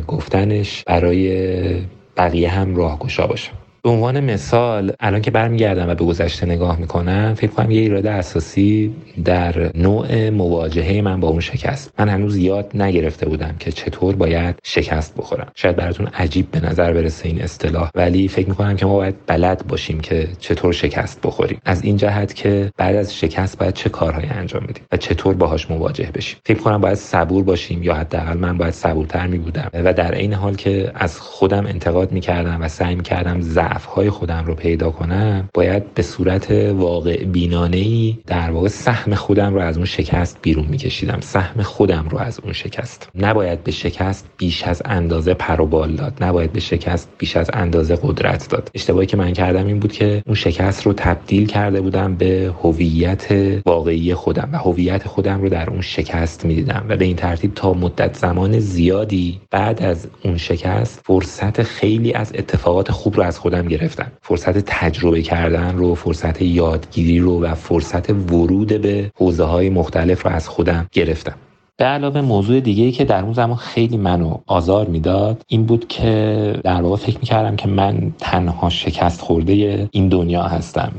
گفتنش 0.07 0.83
برای 0.87 1.81
بقیه 2.17 2.49
هم 2.49 2.75
راهگشا 2.75 3.27
باشه. 3.27 3.49
به 3.87 3.93
عنوان 3.93 4.19
مثال 4.19 4.91
الان 4.99 5.21
که 5.21 5.31
برمیگردم 5.31 5.89
و 5.89 5.95
به 5.95 6.05
گذشته 6.05 6.45
نگاه 6.45 6.79
می‌کنم 6.79 7.33
فکر 7.37 7.51
کنم 7.51 7.71
یه 7.71 7.81
ایراد 7.81 8.05
اساسی 8.07 8.95
در 9.25 9.71
نوع 9.75 10.29
مواجهه 10.29 11.01
من 11.01 11.19
با 11.19 11.27
اون 11.27 11.39
شکست. 11.39 11.93
من 11.99 12.09
هنوز 12.09 12.37
یاد 12.37 12.71
نگرفته 12.73 13.25
بودم 13.25 13.55
که 13.59 13.71
چطور 13.71 14.15
باید 14.15 14.55
شکست 14.63 15.17
بخورم. 15.17 15.51
شاید 15.55 15.75
براتون 15.75 16.07
عجیب 16.07 16.51
به 16.51 16.59
نظر 16.59 16.93
برسه 16.93 17.27
این 17.27 17.41
اصطلاح 17.41 17.89
ولی 17.95 18.27
فکر 18.27 18.49
می‌کنم 18.49 18.75
که 18.75 18.85
ما 18.85 18.95
باید 18.95 19.15
بلد 19.27 19.67
باشیم 19.67 19.99
که 19.99 20.27
چطور 20.39 20.73
شکست 20.73 21.19
بخوریم. 21.23 21.61
از 21.65 21.83
این 21.83 21.97
جهت 21.97 22.33
که 22.35 22.71
بعد 22.77 22.95
از 22.95 23.15
شکست 23.15 23.57
باید 23.57 23.73
چه 23.73 23.89
کارهایی 23.89 24.29
انجام 24.29 24.63
بدیم 24.63 24.83
و 24.91 24.97
چطور 24.97 25.35
باهاش 25.35 25.71
مواجه 25.71 26.09
بشیم. 26.13 26.39
فکر 26.45 26.59
کنم 26.59 26.81
باید 26.81 26.95
صبور 26.95 27.43
باشیم 27.43 27.83
یا 27.83 27.93
حداقل 27.93 28.37
من 28.37 28.57
باید 28.57 28.73
صبورتر 28.73 29.27
می 29.27 29.37
بودم 29.37 29.69
و 29.73 29.93
در 29.93 30.11
این 30.11 30.33
حال 30.33 30.55
که 30.55 30.91
از 30.95 31.19
خودم 31.19 31.65
انتقاد 31.65 32.11
می‌کردم 32.11 32.61
و 32.61 32.67
سعی 32.67 32.95
می‌کردم 32.95 33.41
های 33.85 34.09
خودم 34.09 34.43
رو 34.45 34.55
پیدا 34.55 34.91
کنم 34.91 35.49
باید 35.53 35.93
به 35.93 36.01
صورت 36.01 36.51
واقع 36.51 37.23
بینانه 37.23 37.77
ای 37.77 38.17
در 38.27 38.51
واقع 38.51 38.67
سهم 38.67 39.15
خودم 39.15 39.53
رو 39.53 39.59
از 39.59 39.77
اون 39.77 39.85
شکست 39.85 40.37
بیرون 40.41 40.65
میکشیدم. 40.65 41.19
سهم 41.21 41.61
خودم 41.61 42.07
رو 42.09 42.17
از 42.17 42.39
اون 42.43 42.53
شکست. 42.53 43.09
نباید 43.15 43.63
به 43.63 43.71
شکست 43.71 44.27
بیش 44.37 44.63
از 44.63 44.81
اندازه 44.85 45.33
پروبال 45.33 45.91
داد. 45.91 46.13
نباید 46.21 46.53
به 46.53 46.59
شکست 46.59 47.09
بیش 47.17 47.37
از 47.37 47.49
اندازه 47.53 47.95
قدرت 47.95 48.49
داد. 48.49 48.69
اشتباهی 48.75 49.05
که 49.05 49.17
من 49.17 49.33
کردم 49.33 49.67
این 49.67 49.79
بود 49.79 49.91
که 49.91 50.23
اون 50.25 50.35
شکست 50.35 50.85
رو 50.85 50.93
تبدیل 50.93 51.47
کرده 51.47 51.81
بودم 51.81 52.15
به 52.15 52.53
هویت 52.63 53.27
واقعی 53.65 54.13
خودم 54.13 54.49
و 54.53 54.57
هویت 54.57 55.07
خودم 55.07 55.41
رو 55.41 55.49
در 55.49 55.69
اون 55.69 55.81
شکست 55.81 56.45
می‌دیدم 56.45 56.85
و 56.89 56.97
به 56.97 57.05
این 57.05 57.15
ترتیب 57.15 57.53
تا 57.53 57.73
مدت 57.73 58.17
زمان 58.17 58.59
زیادی 58.59 59.41
بعد 59.51 59.83
از 59.83 60.07
اون 60.23 60.37
شکست 60.37 61.01
فرصت 61.03 61.63
خیلی 61.63 62.13
از 62.13 62.31
اتفاقات 62.35 62.91
خوب 62.91 63.15
رو 63.15 63.23
از 63.23 63.39
خودم 63.39 63.56
گرفتم. 63.65 64.11
فرصت 64.21 64.57
تجربه 64.57 65.21
کردن 65.21 65.77
رو 65.77 65.95
فرصت 65.95 66.41
یادگیری 66.41 67.19
رو 67.19 67.41
و 67.43 67.55
فرصت 67.55 68.09
ورود 68.09 68.81
به 68.81 69.11
حوزه 69.15 69.43
های 69.43 69.69
مختلف 69.69 70.25
رو 70.25 70.31
از 70.31 70.47
خودم 70.47 70.87
گرفتم. 70.91 71.35
به 71.79 71.85
علاوه 71.85 72.21
موضوع 72.21 72.59
دیگه 72.59 72.83
ای 72.83 72.91
که 72.91 73.05
در 73.05 73.23
اون 73.23 73.33
زمان 73.33 73.55
خیلی 73.55 73.97
منو 73.97 74.37
آزار 74.47 74.87
می‌داد 74.87 75.41
این 75.47 75.65
بود 75.65 75.87
که 75.87 76.53
در 76.63 76.81
واقع 76.81 76.95
فکر 76.95 77.17
می‌کردم 77.17 77.55
که 77.55 77.67
من 77.67 78.13
تنها 78.19 78.69
شکست 78.69 79.21
خورده 79.21 79.89
این 79.91 80.09
دنیا 80.09 80.43
هستم. 80.43 80.91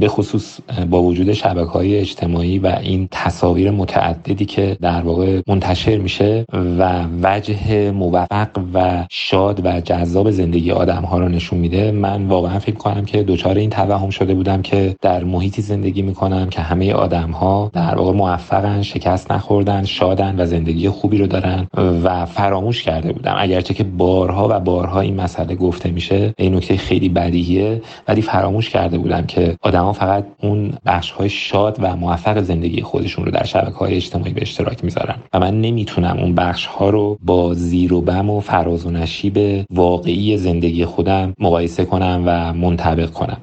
به 0.00 0.08
خصوص 0.08 0.58
با 0.90 1.02
وجود 1.02 1.32
شبکه 1.32 1.70
های 1.70 1.98
اجتماعی 1.98 2.58
و 2.58 2.78
این 2.82 3.08
تصاویر 3.10 3.70
متعددی 3.70 4.44
که 4.44 4.76
در 4.80 5.02
واقع 5.02 5.40
منتشر 5.46 5.98
میشه 5.98 6.44
و 6.78 7.04
وجه 7.22 7.90
موفق 7.90 8.48
و 8.74 9.06
شاد 9.10 9.60
و 9.66 9.80
جذاب 9.80 10.30
زندگی 10.30 10.70
آدم 10.70 11.02
ها 11.02 11.18
رو 11.18 11.28
نشون 11.28 11.58
میده 11.58 11.90
من 11.90 12.26
واقعا 12.26 12.58
فکر 12.58 12.76
کنم 12.76 13.04
که 13.04 13.22
دچار 13.22 13.56
این 13.56 13.70
توهم 13.70 14.10
شده 14.10 14.34
بودم 14.34 14.62
که 14.62 14.96
در 15.00 15.24
محیطی 15.24 15.62
زندگی 15.62 16.02
می‌کنم 16.02 16.48
که 16.48 16.60
همه 16.60 16.92
آدم 16.92 17.30
ها 17.30 17.70
در 17.72 17.94
واقع 17.94 18.12
موفقن 18.12 18.82
شکست 18.82 19.32
نخوردن 19.32 19.84
شادن 20.16 20.40
و 20.40 20.46
زندگی 20.46 20.88
خوبی 20.88 21.18
رو 21.18 21.26
دارن 21.26 21.66
و 22.04 22.26
فراموش 22.26 22.82
کرده 22.82 23.12
بودم. 23.12 23.34
اگرچه 23.38 23.74
که 23.74 23.84
بارها 23.84 24.48
و 24.50 24.60
بارها 24.60 25.00
این 25.00 25.16
مسئله 25.16 25.54
گفته 25.54 25.90
میشه 25.90 26.34
این 26.38 26.54
نکته 26.54 26.76
خیلی 26.76 27.08
بدیهیه 27.08 27.82
ولی 28.08 28.22
فراموش 28.22 28.70
کرده 28.70 28.98
بودم 28.98 29.26
که 29.26 29.56
آدما 29.62 29.92
فقط 29.92 30.24
اون 30.42 30.72
بخش 30.86 31.10
های 31.10 31.28
شاد 31.28 31.76
و 31.80 31.96
موفق 31.96 32.42
زندگی 32.42 32.82
خودشون 32.82 33.24
رو 33.24 33.30
در 33.30 33.44
شبکه 33.44 33.76
های 33.76 33.94
اجتماعی 33.94 34.32
به 34.32 34.42
اشتراک 34.42 34.84
می‌ذارن 34.84 35.16
و 35.32 35.40
من 35.40 35.60
نمی‌تونم 35.60 36.16
اون 36.18 36.34
بخش 36.34 36.66
ها 36.66 36.90
رو 36.90 37.18
با 37.22 37.54
زیر 37.54 37.94
و 37.94 38.00
بم 38.00 38.30
و 38.30 38.40
فراز 38.40 38.86
و 38.86 38.90
نشیب 38.90 39.64
واقعی 39.70 40.36
زندگی 40.36 40.84
خودم 40.84 41.34
مقایسه 41.38 41.84
کنم 41.84 42.22
و 42.26 42.52
منطبق 42.52 43.10
کنم. 43.10 43.36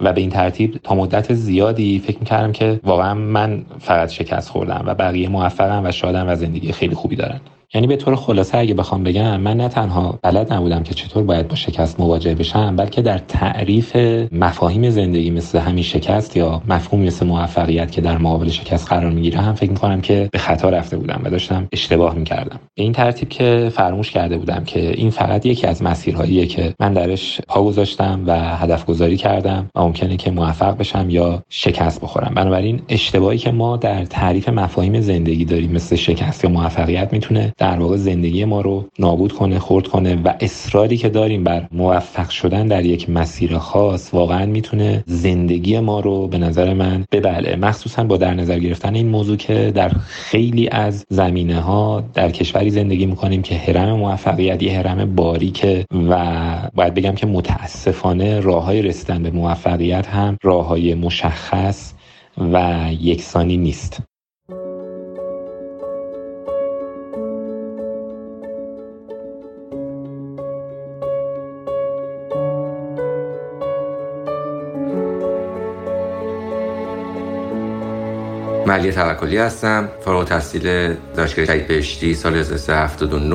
و 0.00 0.12
به 0.12 0.20
این 0.20 0.30
ترتیب 0.30 0.80
تا 0.82 0.94
مدت 0.94 1.34
زیادی 1.34 1.98
فکر 1.98 2.18
می‌کردم 2.18 2.52
که 2.52 2.80
واقعا 2.84 3.14
من 3.14 3.64
فقط 3.80 4.10
شکست 4.10 4.50
خوردم 4.50 4.84
و 4.86 4.94
بقیه 4.94 5.28
موفقم 5.28 5.86
و 5.86 5.92
شادم 5.92 6.28
و 6.28 6.34
زندگی 6.34 6.72
خیلی 6.72 6.94
خوبی 6.94 7.16
دارن. 7.16 7.40
یعنی 7.74 7.86
به 7.86 7.96
طور 7.96 8.16
خلاصه 8.16 8.58
اگه 8.58 8.74
بخوام 8.74 9.04
بگم 9.04 9.40
من 9.40 9.56
نه 9.56 9.68
تنها 9.68 10.18
بلد 10.22 10.52
نبودم 10.52 10.82
که 10.82 10.94
چطور 10.94 11.22
باید 11.22 11.48
با 11.48 11.54
شکست 11.54 12.00
مواجه 12.00 12.34
بشم 12.34 12.76
بلکه 12.76 13.02
در 13.02 13.18
تعریف 13.18 13.96
مفاهیم 14.32 14.90
زندگی 14.90 15.30
مثل 15.30 15.58
همین 15.58 15.84
شکست 15.84 16.36
یا 16.36 16.62
مفهوم 16.68 17.02
مثل 17.02 17.26
موفقیت 17.26 17.92
که 17.92 18.00
در 18.00 18.18
مقابل 18.18 18.48
شکست 18.48 18.88
قرار 18.88 19.10
می‌گیره 19.10 19.40
هم 19.40 19.54
فکر 19.54 19.70
می‌کنم 19.70 20.00
که 20.00 20.28
به 20.32 20.38
خطا 20.38 20.68
رفته 20.68 20.96
بودم 20.96 21.20
و 21.24 21.30
داشتم 21.30 21.68
اشتباه 21.72 22.14
می‌کردم. 22.14 22.60
این 22.74 22.92
ترتیب 22.92 23.28
که 23.28 23.72
فراموش 23.74 24.10
کرده 24.10 24.38
بودم 24.38 24.64
که 24.64 24.90
این 24.90 25.10
فقط 25.10 25.46
یکی 25.46 25.66
از 25.66 25.82
مسیرهاییه 25.82 26.46
که 26.46 26.74
من 26.80 26.92
درش 26.92 27.40
پا 27.48 27.62
گذاشتم 27.62 28.22
و 28.26 28.56
هدف 28.56 28.86
گذاری 28.86 29.16
کردم 29.16 29.70
و 29.74 29.80
ممکنه 29.80 30.16
که 30.16 30.30
موفق 30.30 30.76
بشم 30.76 31.10
یا 31.10 31.42
شکست 31.48 32.00
بخورم. 32.00 32.34
بنابراین 32.34 32.82
اشتباهی 32.88 33.38
که 33.38 33.50
ما 33.50 33.76
در 33.76 34.04
تعریف 34.04 34.48
مفاهیم 34.48 35.00
زندگی 35.00 35.44
داریم 35.44 35.72
مثل 35.72 35.96
شکست 35.96 36.44
یا 36.44 36.50
موفقیت 36.50 37.12
می‌تونه 37.12 37.52
در 37.58 37.80
واقع 37.80 37.96
زندگی 37.96 38.44
ما 38.44 38.60
رو 38.60 38.84
نابود 38.98 39.32
کنه 39.32 39.58
خورد 39.58 39.88
کنه 39.88 40.22
و 40.22 40.32
اصراری 40.40 40.96
که 40.96 41.08
داریم 41.08 41.44
بر 41.44 41.68
موفق 41.72 42.30
شدن 42.30 42.68
در 42.68 42.84
یک 42.84 43.10
مسیر 43.10 43.58
خاص 43.58 44.14
واقعا 44.14 44.46
می‌تونه 44.46 45.04
زندگی 45.06 45.80
ما 45.80 46.00
رو 46.00 46.28
به 46.28 46.38
نظر 46.38 46.74
من 46.74 47.04
ببله. 47.12 47.56
مخصوصا 47.56 48.04
با 48.04 48.16
در 48.16 48.34
نظر 48.34 48.58
گرفتن 48.58 48.94
این 48.94 49.08
موضوع 49.08 49.36
که 49.36 49.72
در 49.74 49.88
خیلی 50.08 50.68
از 50.68 51.04
زمینه 51.08 51.60
ها 51.60 52.04
در 52.14 52.30
کشوری 52.30 52.70
زندگی 52.70 53.06
می‌کنیم 53.06 53.42
که 53.42 53.54
حرم 53.54 53.92
موفقیت 53.92 54.62
یه 54.62 54.78
حرم 54.78 55.14
باریکه 55.14 55.84
و 56.08 56.26
باید 56.74 56.94
بگم 56.94 57.14
که 57.14 57.26
متاسفانه 57.26 58.40
راه 58.40 58.64
های 58.64 58.82
رسیدن 58.82 59.22
به 59.22 59.30
موفقیت 59.30 60.06
هم 60.06 60.38
راه 60.42 60.66
های 60.66 60.94
مشخص 60.94 61.92
و 62.52 62.88
یکسانی 63.00 63.56
نیست. 63.56 64.02
ملی 78.68 78.92
توکلی 78.92 79.38
هستم 79.38 79.88
فارغ 80.04 80.24
تحصیل 80.24 80.94
دانشگاه 81.16 81.44
شهید 81.44 81.66
بهشتی 81.66 82.14
سال 82.14 82.36
1379 82.36 83.34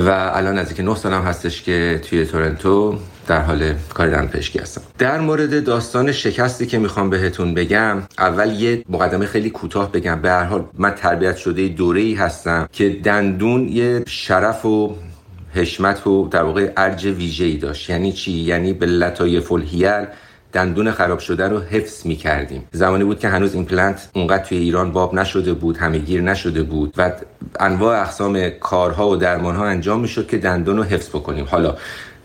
و 0.00 0.10
الان 0.10 0.58
نزدیک 0.58 0.80
9 0.80 0.94
سالم 0.94 1.22
هستش 1.22 1.62
که 1.62 2.00
توی 2.08 2.26
تورنتو 2.26 2.98
در 3.26 3.42
حال 3.42 3.74
کار 3.94 4.06
دندان 4.06 4.28
پزشکی 4.28 4.58
هستم. 4.58 4.82
در 4.98 5.20
مورد 5.20 5.64
داستان 5.64 6.12
شکستی 6.12 6.66
که 6.66 6.78
می‌خوام 6.78 7.10
بهتون 7.10 7.54
بگم 7.54 8.02
اول 8.18 8.52
یه 8.52 8.84
مقدمه 8.88 9.26
خیلی 9.26 9.50
کوتاه 9.50 9.92
بگم. 9.92 10.20
به 10.20 10.30
هر 10.30 10.44
حال 10.44 10.64
من 10.78 10.90
تربیت 10.90 11.36
شده 11.36 11.68
دوره 11.68 12.00
ای 12.00 12.14
هستم 12.14 12.68
که 12.72 12.88
دندون 12.88 13.68
یه 13.68 14.02
شرف 14.06 14.66
و 14.66 14.96
حشمت 15.54 16.06
و 16.06 16.28
در 16.28 16.42
واقع 16.42 16.72
ارج 16.76 17.06
ویژه‌ای 17.06 17.56
داشت. 17.56 17.90
یعنی 17.90 18.12
چی؟ 18.12 18.32
یعنی 18.32 18.72
به 18.72 18.86
لطایف 18.86 19.52
الحیل 19.52 20.06
دندون 20.52 20.90
خراب 20.90 21.18
شده 21.18 21.48
رو 21.48 21.60
حفظ 21.60 22.06
می 22.06 22.16
کردیم 22.16 22.68
زمانی 22.72 23.04
بود 23.04 23.18
که 23.18 23.28
هنوز 23.28 23.54
ایمپلنت 23.54 24.08
اونقدر 24.14 24.44
توی 24.44 24.58
ایران 24.58 24.92
باب 24.92 25.14
نشده 25.14 25.52
بود 25.52 25.76
همه 25.76 25.98
گیر 25.98 26.20
نشده 26.20 26.62
بود 26.62 26.94
و 26.96 27.12
انواع 27.60 28.00
اقسام 28.00 28.48
کارها 28.48 29.08
و 29.08 29.16
درمانها 29.16 29.66
انجام 29.66 30.00
می 30.00 30.08
شد 30.08 30.26
که 30.28 30.38
دندون 30.38 30.76
رو 30.76 30.82
حفظ 30.82 31.08
بکنیم. 31.08 31.46
حالا 31.50 31.76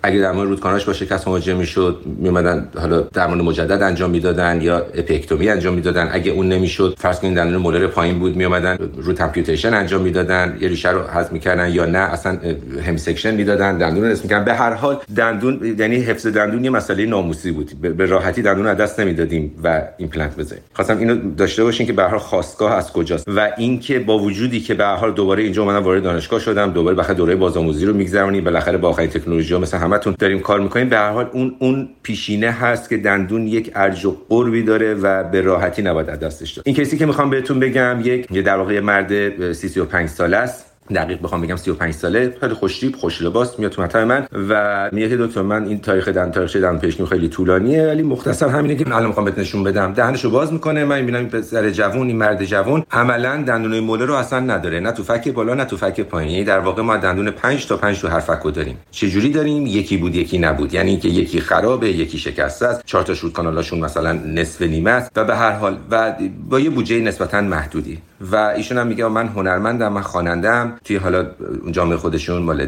اگه 0.03 0.19
درمان 0.19 0.47
root 0.47 0.61
canal 0.61 0.78
اش 0.78 0.85
با 0.85 0.93
شکست 0.93 1.27
مواجه 1.27 1.53
می‌شد 1.53 2.01
میومدن 2.05 2.69
حالا 2.79 3.01
درمان 3.01 3.41
مجدد 3.41 3.81
انجام 3.81 4.09
می‌دادن 4.09 4.61
یا 4.61 4.77
apicectomy 4.77 5.49
انجام 5.49 5.73
می‌دادن. 5.73 6.09
اگه 6.11 6.31
اون 6.31 6.49
نمی‌شد 6.49 6.95
فرض 6.97 7.19
کنید 7.19 7.35
دندون 7.35 7.61
molar 7.61 7.87
پایین 7.87 8.19
بود 8.19 8.35
میومدن 8.35 8.77
root 8.95 9.13
amputation 9.13 9.73
انجام 9.73 10.01
می‌دادن 10.01 10.57
یا 10.59 10.67
ریشه 10.67 10.89
رو 10.89 11.01
حذف 11.01 11.31
می‌کردن 11.31 11.69
یا 11.69 11.85
نه 11.85 11.97
اصلا 11.97 12.37
hemisection 12.85 13.35
می‌دادن 13.35 13.77
دندون 13.77 14.03
رو 14.03 14.09
می‌کردن. 14.09 14.45
به 14.45 14.53
هر 14.53 14.73
حال 14.73 14.99
دندون 15.15 15.75
یعنی 15.79 15.95
حفظ 15.95 16.27
دندون 16.27 16.63
یه 16.63 16.69
مسئله 16.69 17.05
ناموسی 17.05 17.51
بود. 17.51 17.71
به 17.81 18.05
راحتی 18.05 18.41
دندون 18.41 18.67
از 18.67 18.77
دست 18.77 18.99
نمی‌دادیم 18.99 19.55
و 19.63 19.81
ایمپلنت 19.97 20.37
بزنیم. 20.37 20.61
خواستم 20.73 20.97
اینو 20.97 21.33
داشته 21.37 21.63
باشین 21.63 21.87
که 21.87 21.93
به 21.93 22.01
هر 22.01 22.07
حال 22.07 22.19
خاستگاه 22.19 22.73
از 22.73 22.93
کجاست 22.93 23.27
و 23.27 23.51
اینکه 23.57 23.99
با 23.99 24.19
وجودی 24.19 24.59
که 24.59 24.73
به 24.73 24.83
هر 24.83 24.95
حال 24.95 25.11
دوباره 25.11 25.43
اینجا 25.43 25.63
اومدم 25.63 25.83
وارد 25.83 26.03
دانشگاه 26.03 26.39
شدم 26.39 26.71
دوباره 26.71 26.95
بخاطر 26.95 27.13
دوره 27.13 27.35
بازآموزی 27.35 27.85
رو 27.85 27.93
میگذرونیم 27.93 28.43
بالاخره 28.43 28.77
با 28.77 28.89
آخرین 28.89 29.09
تکنولوژی 29.09 29.53
ها 29.53 29.59
مثل 29.59 29.77
همتون 29.91 30.15
داریم 30.19 30.39
کار 30.39 30.59
می‌کنیم. 30.59 30.89
به 30.89 30.97
هر 30.97 31.11
حال 31.11 31.29
اون 31.33 31.55
اون 31.59 31.89
پیشینه 32.03 32.51
هست 32.51 32.89
که 32.89 32.97
دندون 32.97 33.47
یک 33.47 33.71
ارج 33.75 34.05
و 34.05 34.17
قربی 34.29 34.63
داره 34.63 34.93
و 34.93 35.23
به 35.23 35.41
راحتی 35.41 35.81
نباید 35.81 36.09
از 36.09 36.19
دستش 36.19 36.51
داد. 36.51 36.63
این 36.67 36.75
کسی 36.75 36.97
که 36.97 37.05
می‌خوام 37.05 37.29
بهتون 37.29 37.59
بگم 37.59 37.99
یک 38.03 38.27
در 38.27 38.57
واقع 38.57 38.79
مرد 38.79 39.53
35 39.53 40.09
ساله 40.09 40.37
است. 40.37 40.70
دقیق 40.93 41.21
بخوام 41.21 41.41
بگم 41.41 41.55
35 41.55 41.93
ساله. 41.93 42.37
خیلی 42.39 42.53
خوشتیپ 42.53 42.95
خوش 42.95 43.21
لباس 43.21 43.59
میاد 43.59 43.71
تو 43.71 43.81
مطب 43.81 43.99
من 43.99 44.27
و 44.49 44.89
میگه 44.91 45.17
دکتر 45.17 45.41
من 45.41 45.65
این 45.67 45.81
تاریخ 45.81 46.07
دن 46.07 46.31
تاریخ 46.31 46.55
دن 46.55 46.77
پیشنی 46.77 47.05
خیلی 47.05 47.29
طولانیه 47.29 47.87
ولی 47.87 48.03
مختصر 48.03 48.47
همینه 48.47 48.75
که 48.75 48.87
الان 48.87 49.07
می‌خوام 49.07 49.25
بهت 49.25 49.39
نشون 49.39 49.63
بدم. 49.63 49.93
دهنشو 49.93 50.29
باز 50.29 50.53
می‌کنه 50.53 50.85
من 50.85 50.99
می‌بینم 50.99 51.19
این 51.19 51.29
پسر 51.29 51.69
جوون 51.69 52.07
این 52.07 52.17
مرد 52.17 52.45
جوون 52.45 52.83
عملا 52.91 53.43
دندون 53.47 53.79
موله 53.79 54.05
رو 54.05 54.13
اصلا 54.13 54.39
نداره. 54.39 54.79
نه 54.79 54.91
تو 54.91 55.03
فک 55.03 55.27
بالا 55.27 55.53
نه 55.53 55.65
تو 55.65 55.77
فک 55.77 56.01
پایین. 56.01 56.31
یعنی 56.31 56.43
در 56.43 56.59
واقع 56.59 56.81
ما 56.81 56.97
دندون 56.97 57.31
5 57.31 57.67
تا 57.67 57.77
5 57.77 57.99
تو 58.01 58.07
هر 58.07 58.19
فکو 58.19 58.51
داریم. 58.51 58.77
چه 58.91 59.09
جوری 59.09 59.29
داریم؟ 59.29 59.67
یکی 59.67 59.97
بود 59.97 60.15
یکی 60.15 60.37
نبود. 60.37 60.73
یعنی 60.73 60.97
که 60.97 61.07
یکی 61.07 61.39
خرابه 61.39 61.89
یکی 61.89 62.17
شکسته 62.17 62.67
است. 62.67 62.81
چهار 62.85 63.03
تا 63.03 63.13
شوت 63.13 63.33
کانالاشون 63.33 63.79
مثلا 63.79 64.13
نصف 64.13 64.61
نیمه 64.61 64.91
است. 64.91 65.11
و 65.15 65.25
به 65.25 65.35
هر 65.35 65.51
حال 65.51 65.77
و 65.91 66.15
با 66.49 66.59
یه 66.59 66.69
بودجه 66.69 66.99
نسبتا 66.99 67.41
محدودی. 67.41 67.97
و 68.31 68.35
ایشون 68.35 68.77
هم 68.77 68.87
میگه 68.87 69.07
من 69.07 69.27
هنرمندم 69.27 69.93
من 69.93 70.01
خواننده‌ام. 70.01 70.77
توی 70.85 70.97
حالا 70.97 71.25
جامعه 71.71 71.97
خودشون 71.97 72.41
مال 72.41 72.67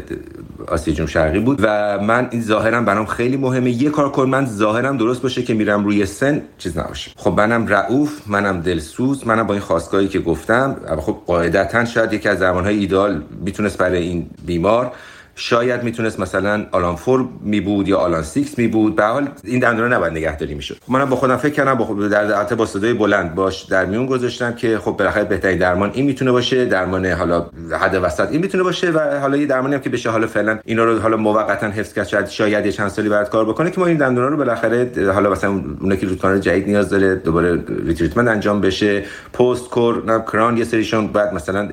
آسیا 0.68 0.94
جنوب 0.94 1.08
شرقی 1.08 1.38
بود 1.40 1.58
و 1.62 1.98
من 1.98 2.28
این 2.30 2.42
ظاهرم 2.42 2.84
برام 2.84 3.06
خیلی 3.06 3.36
مهمه. 3.36 3.70
یه 3.70 3.90
کار 3.90 4.10
کن 4.10 4.28
من 4.28 4.46
ظاهرم 4.46 4.96
درست 4.96 5.22
باشه 5.22 5.42
که 5.42 5.54
میرم 5.54 5.84
روی 5.84 6.06
سن 6.06 6.42
چیز 6.58 6.78
نباشه. 6.78 7.10
خب 7.16 7.34
منم 7.36 7.66
رئوف 7.66 8.20
منم 8.26 8.60
دلسوز 8.60 9.26
منم 9.26 9.46
با 9.46 9.54
این 9.54 9.62
خاستگاهی 9.62 10.08
که 10.08 10.18
گفتم. 10.18 10.76
خب 10.98 11.16
قاعدتا 11.26 11.84
شاید 11.84 12.12
یکی 12.12 12.28
از 12.28 12.38
درمانهای 12.38 12.78
ایده‌آل 12.78 13.22
می‌تونست 13.44 13.78
برای 13.78 14.02
این 14.02 14.30
بیمار 14.46 14.92
شاید 15.36 15.82
می‌تونست 15.82 16.20
مثلا 16.20 16.66
all-on-four 16.72 17.28
می 17.40 17.60
بود 17.60 17.88
یا 17.88 17.98
all-on-six 17.98 18.58
می 18.58 18.68
بود 18.68 18.96
به 18.96 19.04
حال 19.04 19.28
این 19.44 19.60
دندون 19.60 19.92
نباید 19.92 20.12
نگهداری 20.12 20.54
می‌شد. 20.54 20.76
منم 20.88 21.10
با 21.10 21.16
خودم 21.16 21.36
فکر 21.36 21.52
کردم 21.52 21.74
با 21.74 22.08
در 22.08 22.44
با 22.44 22.66
صدای 22.66 22.92
بلند 22.92 23.34
باش 23.34 23.62
در 23.62 23.84
میون 23.84 24.06
گذاشتم 24.06 24.52
که 24.52 24.78
خب 24.78 24.90
بالاخره 24.90 25.24
بهترین 25.24 25.58
درمان 25.58 25.90
این 25.94 26.06
می‌تونه 26.06 26.32
باشه 26.32 26.64
درمان 26.64 27.06
حالا 27.06 27.46
حد 27.80 28.00
وسط 28.02 28.30
این 28.30 28.40
می‌تونه 28.40 28.64
باشه 28.64 28.90
و 28.90 29.20
حالا 29.20 29.36
یه 29.36 29.46
درمانی 29.46 29.74
هم 29.74 29.80
که 29.80 29.90
بشه 29.90 30.10
حالا 30.10 30.26
فعلا 30.26 30.58
اینا 30.64 30.84
رو 30.84 30.98
حالا 30.98 31.16
موقتا 31.16 31.66
حفظ 31.66 31.92
کرد 31.92 32.06
شاید 32.06 32.28
شاید 32.28 32.66
یه 32.66 32.72
چند 32.72 32.88
سالی 32.88 33.08
بعد 33.08 33.30
کار 33.30 33.44
بکنه 33.44 33.70
که 33.70 33.80
ما 33.80 33.86
این 33.86 33.96
دندونا 33.96 34.28
رو 34.28 34.36
بالاخره 34.36 34.90
حالا 35.14 35.30
مثلا 35.30 35.50
اون 35.80 35.96
که 35.96 36.06
root 36.06 36.20
canal 36.20 36.38
جدید 36.38 36.66
نیاز 36.68 36.88
داره 36.90 37.14
دوباره 37.14 37.64
retreatment 37.86 38.28
انجام 38.28 38.60
بشه. 38.60 39.04
post 39.32 39.70
core 39.70 40.04
and 40.06 40.24
crown 40.32 40.56
یه 40.56 40.64
سریشون 40.64 41.06
بعد 41.06 41.34
مثلا 41.34 41.68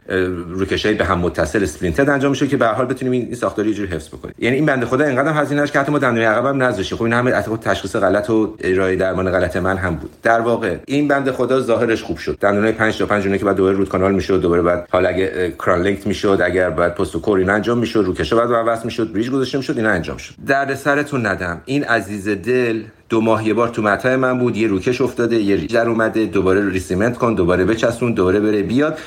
روکشای 0.50 0.94
به 0.94 1.06
هم 1.06 1.20
متصل 1.20 1.64
splinted 1.64 2.10
انجام 2.10 2.32
میشه 2.32 2.48
که 2.48 2.58
به 2.58 2.68
حال 2.68 2.86
بتونیم 2.86 3.12
این 3.12 3.28
ساختاری 3.52 3.70
یه 3.70 3.76
جوری 3.76 3.92
حفظ 3.92 4.08
بکنیم 4.08 4.36
یعنی 4.40 4.56
این 4.56 4.66
بنده 4.66 4.86
خدا 4.86 5.06
اینقدر 5.06 5.34
هزینه 5.34 5.68
که 5.68 5.80
حتی 5.80 5.92
ما 5.92 6.00
دندون 6.00 6.24
عقبم 6.24 6.64
نذاشیم 6.64 6.98
خب 6.98 7.04
این 7.04 7.14
همه 7.14 7.32
تشخیص 7.62 7.96
غلط 7.96 8.30
و 8.30 8.56
ارائه 8.64 8.96
درمان 8.96 9.32
غلط 9.32 9.58
من 9.58 9.78
هم 9.78 9.96
بود. 9.96 10.10
در 10.24 10.40
واقع 10.40 10.78
این 10.86 11.08
بنده 11.08 11.32
خدا 11.32 11.62
ظاهرش 11.62 12.04
خوب 12.04 12.18
شد. 12.18 12.38
دندونای 12.42 12.72
5 12.72 12.98
تا 12.98 13.06
5 13.06 13.38
که 13.38 13.46
بعد 13.46 13.56
دوباره 13.56 13.76
root 13.76 13.90
canal 13.90 14.12
می‌شد 14.12 14.42
دوباره 14.42 14.62
بعد 14.62 14.88
حالا 14.92 15.10
اگه 15.10 15.54
crown 15.60 15.82
lengthening 15.82 16.08
می‌شد 16.08 16.40
اگر 16.44 16.70
بعد 16.70 16.96
پست 16.96 17.16
و 17.16 17.20
core 17.20 17.38
این 17.38 17.50
انجام 17.50 17.78
می‌شد 17.78 18.04
روکشه 18.06 18.36
بعد 18.36 18.50
وصل 18.68 18.86
می‌شد 18.86 19.14
bridge 19.14 19.30
گذاشته 19.30 19.58
می‌شد 19.58 19.78
اینا 19.78 19.90
انجام 19.90 20.18
شد. 20.18 20.34
درد 20.48 20.76
سرتون 20.76 21.26
ندم. 21.26 21.62
این 21.66 21.84
عزیز 21.84 22.30
دل 22.30 22.82
دو 23.10 23.22
ماه 23.22 23.48
یه 23.48 23.54
بار 23.54 23.70
تو 23.70 23.82
مطب 23.82 24.16
من 24.16 24.40
بود 24.40 24.58
یه 24.58 24.68
روکش 24.68 25.02
افتاده 25.02 25.36
یه 25.36 25.56
bridge 25.56 25.81
در 25.81 25.90
اومده 25.90 26.26
دوباره 26.26 26.70
recement 26.70 27.18
کن 27.18 27.36
دوباره 27.36 27.66
بچسبون 27.66 28.14
دوباره 28.14 28.40
بره 28.40 28.64
بیاد. 28.64 28.98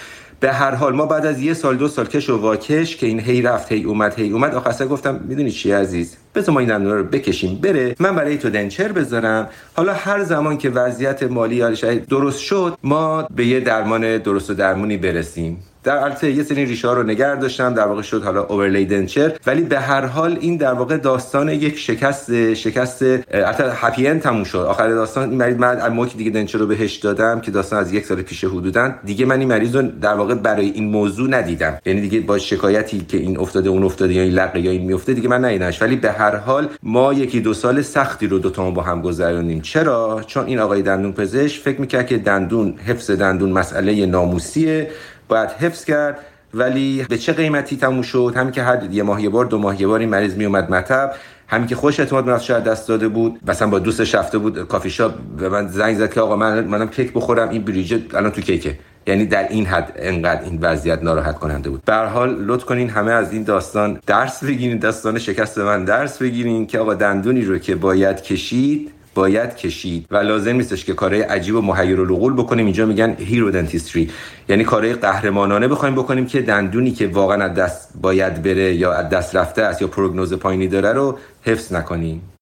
به 0.45 0.53
هر 0.53 0.75
حال 0.75 0.95
ما 0.95 1.07
بعد 1.07 1.27
از 1.27 1.41
یه 1.41 1.55
سال 1.55 1.77
دو 1.77 1.89
سال 1.89 2.07
کش 2.07 2.31
و 2.31 2.41
واکش 2.41 2.97
که 2.97 3.07
این 3.07 3.21
هی 3.21 3.43
رفت 3.43 3.73
هی 3.73 3.85
اومد 3.85 4.19
هی 4.19 4.31
اومد 4.31 4.55
آخر 4.55 4.87
گفتم 4.87 5.21
می‌دونی 5.25 5.51
چی 5.51 5.73
عزیز؟ 5.73 6.17
بذار 6.35 6.55
ما 6.55 6.61
این 6.61 6.69
دندون 6.69 6.93
رو 6.93 7.05
بکشیم 7.05 7.59
بره. 7.63 7.97
من 7.99 8.15
برای 8.15 8.39
تو 8.39 8.51
denture 8.51 8.93
بذارم. 8.93 9.49
حالا 9.77 9.93
هر 9.93 10.25
زمان 10.25 10.59
که 10.59 10.71
وضعیت 10.71 11.23
مالی 11.23 11.57
یا 11.57 11.71
درست 12.11 12.41
شد 12.41 12.79
ما 12.83 13.23
به 13.37 13.47
یه 13.47 13.61
درمان 13.61 14.19
درست 14.19 14.51
و 14.51 14.55
درمونی 14.55 14.97
برسیم. 14.97 15.63
در 15.85 15.97
البته 15.97 16.31
یه 16.31 16.43
سری 16.43 16.65
ریشه 16.65 16.89
ها 16.89 16.95
رو 16.95 17.03
نگه 17.03 17.37
داشتم 17.37 17.75
در 17.75 17.87
واقع 17.87 18.03
شد 18.03 18.23
حالا 18.23 18.43
overlay 18.43 18.87
denture 18.87 19.33
ولی 19.47 19.63
به 19.63 19.81
هر 19.81 20.07
حال 20.07 20.39
این 20.41 20.57
در 20.57 20.73
واقع 20.73 20.97
داستان 20.97 21.49
یک 21.49 21.79
شکست 21.79 22.55
شکست 22.55 23.03
البته 23.31 23.73
هپی 23.73 24.07
اند 24.07 24.21
تموم 24.21 24.45
شد. 24.45 24.59
آخر 24.59 24.89
داستان 24.89 25.29
این 25.31 25.39
مریض 25.39 25.57
من 25.57 25.93
موقعی 25.93 26.15
دیگه 26.15 26.31
دنچر 26.31 26.59
رو 26.59 26.67
بهش 26.67 26.97
دادم 26.97 27.41
که 27.41 27.51
داستان 27.51 27.79
از 27.79 27.93
یک 27.93 28.07
سال 28.07 28.23
پیش 28.23 28.45
حدودا 28.45 28.95
دیگه 29.05 29.27
من 29.27 29.39
این 29.39 29.49
مریض 29.49 29.77
رو 29.77 29.83
در 29.83 30.15
واقع 30.15 30.35
برای 30.35 30.71
این 30.71 30.85
موضوع 30.85 31.31
ندیدم. 31.31 31.79
یعنی 31.87 32.01
دیگه 32.01 32.21
با 32.21 32.39
شکایتی 32.39 33.01
که 33.09 33.17
این 33.17 33.39
افتاده 33.39 33.69
اون 33.69 33.85
افتاده 33.85 34.15
یا 34.15 34.23
این 34.23 34.33
لقه 34.33 34.61
یا 34.61 34.71
این 34.71 34.85
میفته 34.85 35.15
دیگه 35.15 35.29
من 35.29 35.45
ندیدمش 35.45 35.83
ولی 35.83 35.97
به 35.97 36.13
هر 36.13 36.37
حال 36.37 36.69
ما 36.83 37.13
یکی 37.13 37.41
دو 37.41 37.55
سال 37.55 37.83
سختی 37.83 38.27
رو 38.27 38.39
دو 38.39 38.51
تا 38.51 38.71
با 38.71 38.83
هم 38.83 39.03
گذروندیم. 39.03 39.61
چرا؟ 39.61 40.23
چون 40.27 40.47
این 40.47 40.59
آقای 40.59 40.83
دندون 40.83 41.13
پزشک 41.13 41.63
فکر 41.63 41.81
می‌کرد 41.81 42.07
که 42.07 42.19
دندون 42.19 42.75
حفظ 42.87 43.11
دندون 43.11 43.53
مسئله 43.53 44.07
ناموسیه. 44.07 44.91
باید 45.29 45.51
حفظ 45.51 45.85
کرد. 45.85 46.19
ولی 46.55 47.07
به 47.09 47.19
چه 47.19 47.33
قیمتی 47.33 47.77
تموم 47.77 48.03
شد؟ 48.03 48.33
همین 48.37 48.53
که 48.53 48.63
هر 48.63 48.83
یه 48.83 49.03
ماه 49.03 49.23
یه 49.23 49.29
بار 49.29 49.45
دو 49.45 49.59
ماه 49.59 49.81
یه 49.81 49.87
بار 49.87 50.01
این 50.01 50.09
مریض 50.09 50.35
می 50.35 50.45
اومد 50.45 50.71
مطب. 50.71 51.13
همین 51.49 51.67
که 51.67 51.77
خودش 51.77 52.01
اعتماد 52.01 52.25
به 52.25 52.39
نفسشو 52.39 52.61
از 52.61 52.65
دست 52.65 52.89
داده 52.89 53.09
بود. 53.09 53.41
مثلا 53.47 53.69
با 53.69 53.79
دوستش 53.79 54.15
رفته 54.15 54.39
بود 54.39 54.69
کافی 54.69 54.91
شاپ 54.91 55.15
به 55.39 55.49
من 55.49 55.69
زنگ 55.69 55.97
زد 55.97 56.13
که 56.13 56.21
آقا 56.21 56.37
من 56.37 56.65
منم 56.65 56.89
کیک 56.89 57.13
بخورم. 57.13 57.49
این 57.49 57.65
bridge 57.65 57.95
ه 57.95 58.01
الان 58.15 58.31
تو 58.31 58.41
کیکه. 58.41 58.79
یعنی 59.07 59.27
در 59.27 59.49
این 59.49 59.67
حد 59.67 59.93
انقدر 59.97 60.43
این 60.43 60.59
وضعیت 60.61 61.03
ناراحت 61.03 61.39
کننده 61.39 61.71
بود. 61.71 61.85
به 61.85 61.95
حال 61.95 62.45
لطف 62.45 62.65
کنین 62.65 62.91
همه 62.91 63.13
از 63.13 63.33
این 63.33 63.43
داستان 63.43 64.01
درس 64.07 64.45
بگیرین 64.45 64.79
داستان 64.79 65.19
شکست 65.19 65.59
من 65.59 65.85
درس 65.85 66.19
بگیرین 66.19 66.67
که 66.67 66.79
آقا 66.79 66.95
دندونی 66.95 67.45
رو 67.45 67.59
که 67.59 67.75
باید 67.75 68.23
کشید 68.23 68.91
باید 69.15 69.57
کشید 69.57 70.07
و 70.11 70.17
لازم 70.17 70.57
نیستش 70.57 70.85
که 70.85 70.95
کارهای 70.95 71.23
عجیب 71.23 71.55
و 71.55 71.61
محیر 71.61 72.01
و 72.01 72.31
بکنیم. 72.31 72.65
اینجا 72.65 72.87
میگن 72.87 73.17
hero 73.19 73.51
dentistry 73.51 74.11
یعنی 74.49 74.65
کارهای 74.65 74.95
قهرمانانه 74.95 75.69
بخوایم 75.69 75.95
بکنیم 75.95 76.27
که 76.27 76.43
دندونی 76.43 76.91
که 76.91 77.07
واقعا 77.07 77.45
از 77.45 77.55
دست 77.55 77.89
باید 78.01 78.43
بره 78.43 78.75
یا 78.75 78.93
از 78.93 79.09
دست 79.09 79.37
رفته 79.37 79.63
است 79.63 79.83
یا 79.83 79.89
پروگنوز 79.89 80.35
پایینی 80.35 80.69
داره 80.69 80.93
رو 80.93 81.19
حفظ 81.43 81.73
نکنیم. 81.73 82.34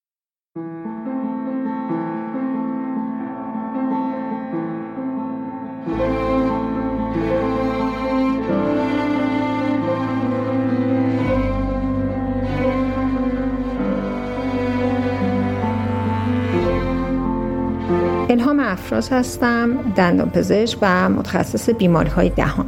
الهام 18.32 18.60
افراز 18.60 19.12
هستم 19.12 19.92
دندان 19.96 20.30
پزشک 20.30 20.78
و 20.82 21.08
متخصص 21.08 21.70
بیماری 21.70 22.10
های 22.10 22.28
دهان. 22.28 22.66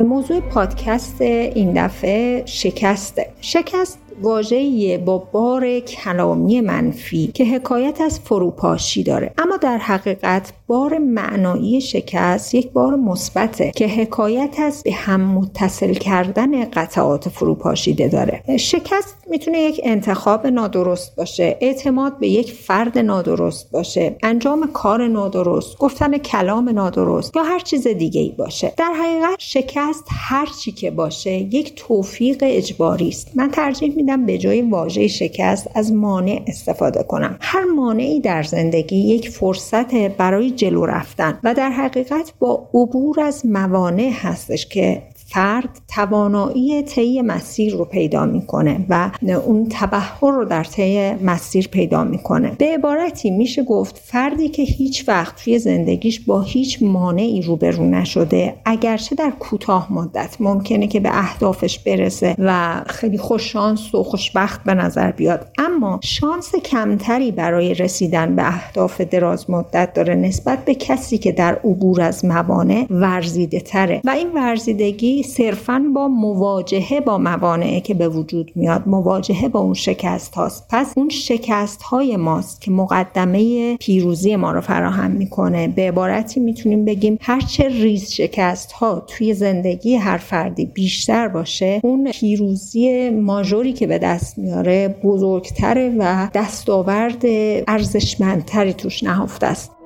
موضوع 0.00 0.40
پادکست 0.40 1.20
این 1.20 1.84
دفعه 1.84 2.42
شکسته. 2.46 3.26
شکست 3.40 4.07
واژه‌ای 4.22 4.98
با 4.98 5.18
بار 5.18 5.78
کلامی 5.80 6.60
منفی 6.60 7.30
که 7.34 7.44
حکایت 7.44 8.00
از 8.00 8.20
فروپاشی 8.20 9.02
داره. 9.02 9.32
اما 9.38 9.56
در 9.56 9.78
حقیقت 9.78 10.52
بار 10.66 10.98
معنایی 10.98 11.80
شکست 11.80 12.54
یک 12.54 12.70
بار 12.70 12.96
مثبته 12.96 13.72
که 13.76 13.88
حکایت 13.88 14.56
از 14.60 14.82
به 14.82 14.92
هم 14.92 15.20
متصل 15.20 15.94
کردن 15.94 16.64
قطعات 16.64 17.28
فروپاشیده 17.28 18.08
داره. 18.08 18.56
شکست 18.56 19.16
می‌تونه 19.30 19.58
یک 19.58 19.80
انتخاب 19.84 20.46
نادرست 20.46 21.16
باشه 21.16 21.56
اعتماد 21.60 22.18
به 22.18 22.28
یک 22.28 22.52
فرد 22.52 22.98
نادرست 22.98 23.70
باشه 23.70 24.16
انجام 24.22 24.70
کار 24.72 25.08
نادرست 25.08 25.78
گفتن 25.78 26.18
کلام 26.18 26.68
نادرست 26.68 27.36
یا 27.36 27.42
هر 27.42 27.58
چیز 27.58 27.86
دیگه 27.86 28.20
ای 28.20 28.34
باشه. 28.38 28.72
در 28.76 28.92
حقیقت 28.92 29.36
شکست 29.38 30.04
هر 30.10 30.46
چی 30.60 30.72
که 30.72 30.90
باشه 30.90 31.32
یک 31.32 31.72
توفیق 31.76 32.38
اجباری 32.42 33.08
است 33.08 33.30
من 33.34 33.50
ترجیح 33.50 33.96
میدم 33.96 34.07
به 34.16 34.38
جای 34.38 34.62
واژه 34.62 35.08
شکست 35.08 35.70
از 35.74 35.92
مانع 35.92 36.42
استفاده 36.46 37.02
کنم. 37.02 37.36
هر 37.40 37.64
مانعی 37.64 38.20
در 38.20 38.42
زندگی 38.42 38.96
یک 38.96 39.28
فرصت 39.28 39.94
برای 39.94 40.50
جلو 40.50 40.86
رفتن 40.86 41.38
و 41.44 41.54
در 41.54 41.70
حقیقت 41.70 42.32
با 42.38 42.68
عبور 42.74 43.20
از 43.20 43.46
موانع 43.46 44.10
هستش 44.14 44.66
که 44.66 45.02
فرد 45.30 45.68
توانایی 45.88 46.82
طی 46.82 47.22
مسیر 47.22 47.74
رو 47.76 47.84
پیدا 47.84 48.26
می‌کنه 48.26 48.86
و 48.88 49.10
اون 49.46 49.66
تبهر 49.70 50.20
رو 50.20 50.44
در 50.44 50.64
طی 50.64 51.10
مسیر 51.14 51.68
پیدا 51.68 52.04
می‌کنه. 52.04 52.52
به 52.58 52.74
عبارتی 52.74 53.30
میشه 53.30 53.62
گفت 53.62 54.00
فردی 54.04 54.48
که 54.48 54.62
هیچ 54.62 55.08
وقت 55.08 55.44
توی 55.44 55.58
زندگیش 55.58 56.20
با 56.20 56.42
هیچ 56.42 56.82
مانعی 56.82 57.42
روبرو 57.42 57.84
نشده 57.84 58.54
اگرچه 58.64 59.14
در 59.14 59.30
کوتاه 59.30 59.92
مدت 59.92 60.36
ممکنه 60.40 60.86
که 60.86 61.00
به 61.00 61.10
اهدافش 61.12 61.78
برسه 61.78 62.34
و 62.38 62.82
خیلی 62.86 63.18
خوش 63.18 63.52
شانس 63.52 63.94
و 63.94 64.02
خوشبخت 64.02 64.64
به 64.64 64.74
نظر 64.74 65.10
بیاد. 65.10 65.46
اما 65.58 66.00
شانس 66.02 66.56
کمتری 66.56 67.32
برای 67.32 67.74
رسیدن 67.74 68.36
به 68.36 68.46
اهداف 68.46 69.00
دراز 69.00 69.50
مدت 69.50 69.94
داره 69.94 70.14
نسبت 70.14 70.64
به 70.64 70.74
کسی 70.74 71.18
که 71.18 71.32
در 71.32 71.54
عبور 71.54 72.00
از 72.00 72.24
موانع 72.24 72.86
ورزیده 72.90 73.60
تره 73.60 74.00
و 74.04 74.10
این 74.10 74.32
ورزیدگی 74.34 75.17
صرفا 75.22 75.84
با 75.94 76.08
مواجهه 76.08 77.00
با 77.00 77.18
موانعه 77.18 77.80
که 77.80 77.94
به 77.94 78.08
وجود 78.08 78.52
میاد 78.54 78.82
مواجهه 78.86 79.48
با 79.48 79.60
اون 79.60 79.74
شکست 79.74 80.34
هاست. 80.34 80.66
پس 80.70 80.92
اون 80.96 81.08
شکست 81.08 81.82
های 81.82 82.16
ماست 82.16 82.60
که 82.60 82.70
مقدمه 82.70 83.76
پیروزی 83.76 84.36
ما 84.36 84.52
رو 84.52 84.60
فراهم 84.60 85.10
می‌کنه. 85.10 85.68
به 85.68 85.88
عبارتی 85.88 86.40
می‌تونیم 86.40 86.84
بگیم 86.84 87.18
هرچه 87.20 87.68
ریز 87.68 88.10
شکست 88.10 88.72
ها 88.72 89.02
توی 89.06 89.34
زندگی 89.34 89.94
هر 89.94 90.18
فردی 90.18 90.66
بیشتر 90.66 91.28
باشه 91.28 91.80
اون 91.82 92.10
پیروزی 92.10 93.10
ماژوری 93.10 93.72
که 93.72 93.86
به 93.86 93.98
دست 93.98 94.38
میاره 94.38 94.88
بزرگتره 95.04 95.94
و 95.98 96.28
دستاورد 96.34 97.22
ارزشمندتری 97.68 98.72
توش 98.72 99.02
نهفته 99.02 99.46
است. 99.46 99.77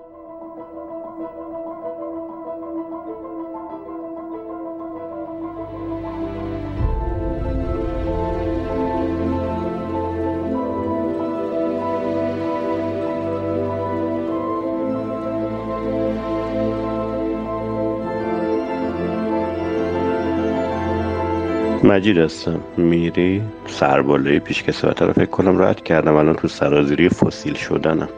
مجید 21.93 22.19
هستم. 22.19 22.61
میری؟ 22.77 23.43
سرباله 23.67 24.39
پیش 24.39 24.63
کسوت 24.63 25.03
رو 25.03 25.13
فکر 25.13 25.25
کنم 25.25 25.59
راحت 25.59 25.85
کردم. 25.85 26.15
الان 26.15 26.35
تو 26.35 26.49
سرازیری 26.49 27.09
فسیل 27.09 27.55
شدنم. 27.55 28.09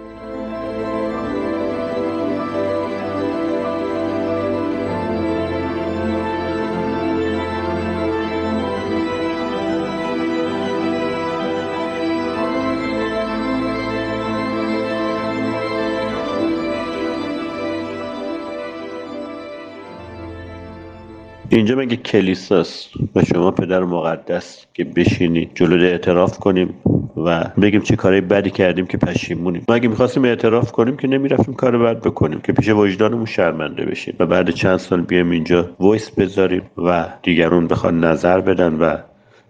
اینجا 21.55 21.77
مگه 21.77 21.97
کلیساست 21.97 22.91
و 23.15 23.25
شما 23.25 23.51
پدر 23.51 23.85
مقدس 23.85 24.67
که 24.75 24.85
بشینید 24.85 25.51
جلو 25.55 25.85
اعتراف 25.85 26.39
کنیم 26.39 26.75
و 27.17 27.45
بگیم 27.63 27.81
چه 27.81 27.97
کارهای 27.97 28.21
بدی 28.21 28.51
کردیم 28.51 28.87
که 28.87 28.99
پشیمونیم. 28.99 29.65
ما 29.69 29.75
اگه 29.75 29.89
می‌خواستیم 29.89 30.25
اعتراف 30.25 30.73
کنیم 30.73 30.97
که 30.97 31.09
نمی‌رفتیم 31.09 31.55
کار 31.55 31.79
بد 31.79 32.01
بکنیم 32.01 32.41
که 32.41 32.53
پیش 32.53 32.69
وجدانمون 32.69 33.25
شرمنده 33.25 33.85
بشیم 33.85 34.15
و 34.19 34.27
بعد 34.27 34.51
چند 34.51 34.77
سال 34.77 35.01
بیایم 35.01 35.31
اینجا 35.31 35.71
voice 35.81 36.11
بذاریم 36.11 36.63
و 36.79 37.09
دیگرون 37.23 37.67
بخوان 37.67 38.05
نظر 38.05 38.41
بدن 38.41 38.75
و 38.75 38.97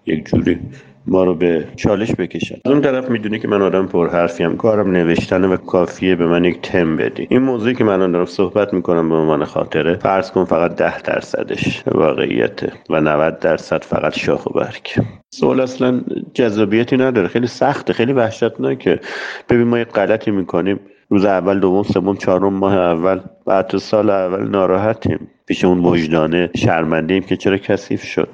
یک 0.06 0.24
جوری 0.24 0.58
ما 1.06 1.24
رو 1.24 1.34
به 1.34 1.68
چالش 1.76 2.12
بکشن. 2.18 2.56
از 2.64 2.72
اون 2.72 2.80
طرف 2.80 3.10
می‌دونی 3.10 3.38
که 3.38 3.48
من 3.48 3.62
آدم 3.62 3.86
پرحرفیم 3.86 4.56
کارم 4.56 4.90
نوشتن 4.90 5.44
و 5.44 5.56
کافیه 5.56 6.16
به 6.16 6.26
من 6.26 6.44
یک 6.44 6.60
تم 6.60 6.96
بدی. 6.96 7.26
این 7.30 7.42
موضوعی 7.42 7.74
که 7.74 7.84
من 7.84 8.12
دارم 8.12 8.24
صحبت 8.24 8.74
می‌کنم 8.74 9.08
به 9.08 9.14
عنوان 9.14 9.44
خاطره 9.44 9.94
فرض 9.94 10.30
کن 10.30 10.44
فقط 10.44 10.74
ده 10.74 11.02
درصدش 11.02 11.82
واقعیته 11.86 12.72
و 12.90 13.00
90 13.00 13.38
درصد 13.38 13.84
فقط 13.84 14.18
شاخ 14.18 14.46
و 14.46 14.50
برگ. 14.50 14.86
سوال 15.30 15.60
اصلا 15.60 16.00
جذابیتی 16.34 16.96
نداره. 16.96 17.28
خیلی 17.28 17.46
سخته 17.46 17.92
خیلی 17.92 18.12
وحشتناکه. 18.12 19.00
ببین 19.48 19.66
ما 19.66 19.78
یک 19.78 19.88
غلطی 19.88 20.30
می‌کنیم. 20.30 20.80
روز 21.08 21.24
اول 21.24 21.60
دوم 21.60 21.82
سوم 21.82 22.16
چهارم 22.16 22.54
ماه 22.54 22.74
اول. 22.74 23.20
بعد 23.46 23.76
سال 23.76 24.10
اول 24.10 24.48
ناراحتیم. 24.48 25.28
پیش 25.46 25.64
اون 25.64 25.84
وجدانه 25.84 26.50
شرمنده 26.56 27.20
که 27.20 27.36
چرا 27.36 27.58
کثیف 27.58 28.02
شد. 28.02 28.28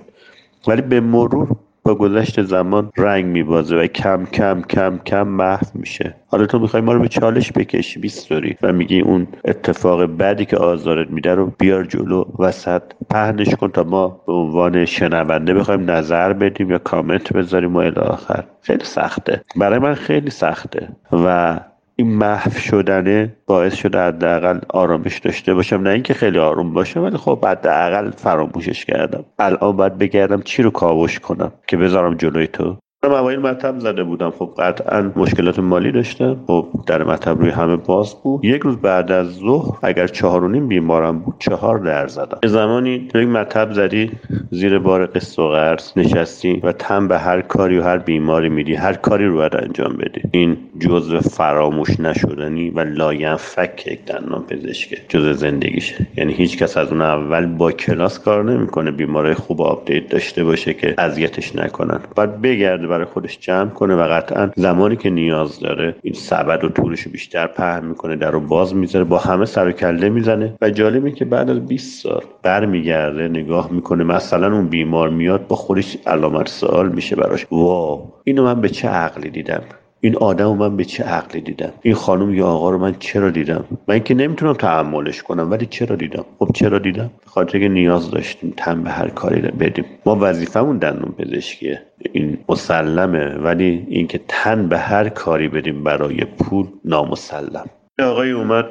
ولی 0.69 0.83
به 0.83 1.01
مرور 1.01 1.49
گذشت 1.95 2.43
زمان 2.43 2.93
رنگ 2.97 3.25
میبازه 3.25 3.77
و 3.77 3.87
کم 3.87 4.25
کم 4.25 4.63
کم 4.63 4.99
کم 5.07 5.29
محو 5.29 5.67
میشه. 5.75 6.15
حالا 6.27 6.47
تو 6.47 6.59
می‌خوای 6.59 6.83
ما 6.83 6.93
رو 6.93 7.01
به 7.01 7.09
چالش 7.09 7.53
بکشی 7.53 8.01
بیستوری 8.01 8.57
و 8.63 8.73
میگی 8.73 9.01
اون 9.01 9.27
اتفاق 9.45 10.07
بعدی 10.07 10.45
که 10.45 10.57
آزارت 10.57 11.11
میده 11.11 11.35
رو 11.35 11.53
بیار 11.59 11.85
جلو 11.85 12.25
وسط. 12.39 12.83
پهنش 13.11 13.55
کن 13.55 13.69
تا 13.69 13.85
ما 13.85 14.21
به 14.27 14.33
عنوان 14.33 14.85
شنونده 14.85 15.55
بخوایم 15.55 15.91
نظر 15.91 16.33
بدیم 16.33 16.71
یا 16.71 16.79
کامنت 16.79 17.33
بذاریم 17.33 17.77
و 17.77 17.79
الی 17.79 18.01
آخر. 18.01 18.45
خیلی 18.63 18.85
سخته. 18.85 19.43
برای 19.57 19.79
من 19.79 19.95
خیلی 19.95 20.31
سخته. 20.31 20.89
و 21.13 21.61
این 22.01 22.15
محو 22.15 22.51
شدنه 22.51 23.37
باعث 23.47 23.75
شده 23.75 23.99
حداقل 23.99 24.61
آرامش 24.69 25.19
داشته 25.19 25.55
باشم. 25.55 25.77
نه 25.77 25.91
اینکه 25.91 26.15
خیلی 26.15 26.39
آروم 26.39 26.73
باشه 26.73 27.01
ولی 27.01 27.17
خب 27.17 27.45
حداقل 27.47 28.11
فراموشش 28.11 28.85
کردم. 28.85 29.25
الان 29.39 29.77
باید 29.77 29.99
بگردم 29.99 30.43
چی 30.43 30.63
رو 30.63 30.71
کاوش 30.71 31.19
کنم 31.19 31.53
که 31.67 31.77
بذارم 31.77 32.15
جلوی 32.15 32.47
تو؟ 32.47 32.77
اوایل 33.05 33.41
مطب 33.41 33.79
زده 33.79 34.05
بودم. 34.05 34.31
خب 34.31 34.51
قطعا 34.59 35.13
مشکلات 35.17 35.59
مالی 35.59 35.93
داشتم. 35.93 36.37
خب 36.47 36.67
در 36.87 37.03
مطب 37.03 37.41
روی 37.41 37.51
همه 37.51 37.77
باز 37.77 38.15
بود. 38.23 38.45
یک 38.45 38.63
روز 38.63 38.77
بعد 38.77 39.13
از 39.13 39.27
ظهر 39.27 39.79
اگر 39.83 40.07
چهار 40.07 40.45
و 40.45 40.49
نیم 40.49 40.69
بیمارم 40.69 41.19
بود 41.19 41.35
چهار 41.39 41.79
در 41.79 42.07
زدم. 42.07 42.39
یه 42.43 42.49
زمانی 42.49 42.91
یک 42.91 43.17
مطب 43.17 43.73
زدی 43.73 44.11
زیر 44.51 44.79
بار 44.79 45.07
قسط 45.07 45.39
و 45.39 45.49
قرض 45.49 45.93
نشستی 45.97 46.61
و 46.63 46.73
تن 46.73 47.09
به 47.09 47.19
هر 47.19 47.41
کاری 47.41 47.79
و 47.79 47.83
هر 47.83 47.99
بیماری 47.99 48.49
میدی. 48.49 48.75
هر 48.75 48.93
کاری 48.93 49.27
رو 49.27 49.37
باید 49.37 49.57
انجام 49.57 49.93
بدی. 49.93 50.23
این 50.31 50.57
جزء 50.79 51.21
فراموش 51.21 52.01
نشدنی 52.01 52.71
و 52.71 52.81
لاینفک 52.81 53.87
یک 53.87 54.05
دندان 54.05 54.43
پزشکه. 54.43 54.97
جزء 55.09 55.33
زندگیشه. 55.33 56.07
یعنی 56.17 56.33
هیچ 56.33 56.59
کس 56.59 56.77
از 56.77 56.93
اون 56.93 57.01
اول 57.03 57.47
با 57.47 57.73
کلاس 57.73 58.19
کار 58.19 58.45
نمی‌کنه. 58.45 58.91
بیماری 58.91 59.35
خوب 59.35 59.63
update 59.63 60.09
داشته 60.09 60.45
باشه 60.45 60.75
که 60.75 60.95
اذیتش 60.99 61.57
نکنن. 61.57 62.01
باید 62.17 62.43
بگرده 62.43 62.90
برای 62.91 63.05
خودش 63.05 63.39
جمع 63.39 63.71
کنه 63.71 63.95
و 63.95 64.09
قطعا 64.09 64.51
زمانی 64.57 64.97
که 64.97 65.11
نیاز 65.11 65.61
داره 65.61 65.97
این 66.03 66.15
سبد 66.15 66.65
و 66.65 66.69
تورش 66.69 67.09
بیشتر 67.09 67.47
پهن 67.47 67.85
می‌کنه 67.85 68.17
در 68.17 68.31
رو 68.31 68.41
باز 68.41 68.75
می‌ذاره 68.75 69.05
با 69.05 69.19
همه 69.19 69.45
سر 69.45 69.69
و 69.69 69.73
کله 69.73 70.09
می‌زنه. 70.09 70.55
و 70.61 70.71
جالبه 70.71 71.11
که 71.11 71.25
بعد 71.25 71.51
از 71.51 71.67
20 71.67 72.03
سال 72.03 72.23
برمیگرده 72.43 73.29
نگاه 73.29 73.73
می‌کنه 73.73 74.05
مثلا 74.05 74.55
اون 74.55 74.69
بیمار 74.69 75.11
میاد 75.11 75.47
با 75.47 75.57
خودش 75.57 75.97
علامت 76.07 76.49
سوال 76.49 76.89
میشه 76.89 77.17
براش. 77.17 77.47
wow 77.51 78.13
اینو 78.25 78.45
من 78.45 78.61
به 78.61 78.69
چه 78.69 78.89
عقلی 78.89 79.31
دیدم؟ 79.31 79.63
این 80.01 80.17
آدم 80.17 80.57
من 80.57 80.77
به 80.77 80.85
چه 80.85 81.05
عقلی 81.05 81.41
دیدم؟ 81.41 81.73
این 81.83 81.95
خانم 81.95 82.35
یا 82.35 82.47
آقا 82.47 82.71
رو 82.71 82.79
من 82.79 82.95
چرا 82.99 83.31
دیدم؟ 83.31 83.65
من 83.89 83.99
که 83.99 84.15
نمی‌تونم 84.15 84.53
تحملش 84.53 85.23
کنم 85.23 85.51
ولی 85.51 85.67
چرا 85.67 85.97
دیدم؟ 85.97 86.25
خب 86.39 86.49
چرا 86.55 86.79
دیدم؟ 86.79 87.11
خاطر 87.27 87.59
که 87.59 87.69
نیاز 87.69 88.11
داشتیم 88.11 88.55
تن 88.57 88.83
به 88.83 88.91
هر 88.91 89.09
کاری 89.09 89.41
بدیم. 89.41 89.85
ما 90.07 90.19
وظیفمون 90.21 90.79
دندون 90.79 91.13
پزشکیه. 91.19 91.83
این 92.13 92.39
مسلمه 92.49 93.35
ولی 93.35 93.87
اینکه 93.89 94.21
تن 94.29 94.69
به 94.69 94.79
هر 94.79 95.09
کاری 95.09 95.49
بدیم 95.49 95.85
برای 95.85 96.25
پول 96.25 96.67
نامسلم. 96.85 97.67
آقای 98.03 98.31
اومد 98.31 98.67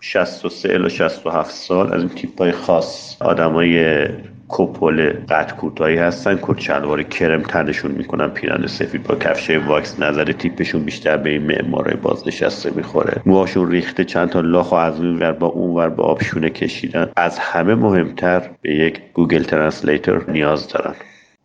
63 0.00 0.74
الی 0.74 0.90
67 0.90 1.50
سال 1.50 1.92
از 1.92 2.00
این 2.00 2.08
تیپ 2.08 2.38
های 2.38 2.52
خاص. 2.52 3.16
آدمای 3.22 4.06
کپل 4.48 5.12
قد 5.28 5.56
کوتاهی 5.56 5.96
هستن 5.96 6.38
کت 6.42 6.60
شلوار 6.60 7.02
کرم 7.02 7.42
تنشون 7.42 7.90
می‌کنن 7.90 8.28
پیرن 8.28 8.66
سفید 8.66 9.02
با 9.02 9.14
کفشه 9.14 9.58
واکس 9.58 10.00
زده 10.00 10.24
تیپشون 10.24 10.82
بیشتر 10.82 11.16
به 11.16 11.30
این 11.30 11.42
معمارای 11.42 11.96
بازنشسته 11.96 12.70
می‌خوره. 12.70 13.22
موهاشون 13.26 13.70
ریخته 13.70 14.04
چند 14.04 14.28
تا 14.28 14.40
لاخ 14.40 14.72
از 14.72 15.00
اون 15.00 15.18
ور 15.18 15.32
به 15.32 15.46
اون 15.46 15.74
ور 15.74 15.88
با 15.88 16.04
آب 16.04 16.17
شونه 16.17 16.50
کشیدن. 16.50 17.10
از 17.16 17.38
همه 17.38 17.74
مهمتر 17.74 18.42
به 18.62 18.74
یک 18.74 19.00
Google 19.14 19.42
translator 19.42 20.20
نیاز 20.28 20.68
دارن. 20.68 20.94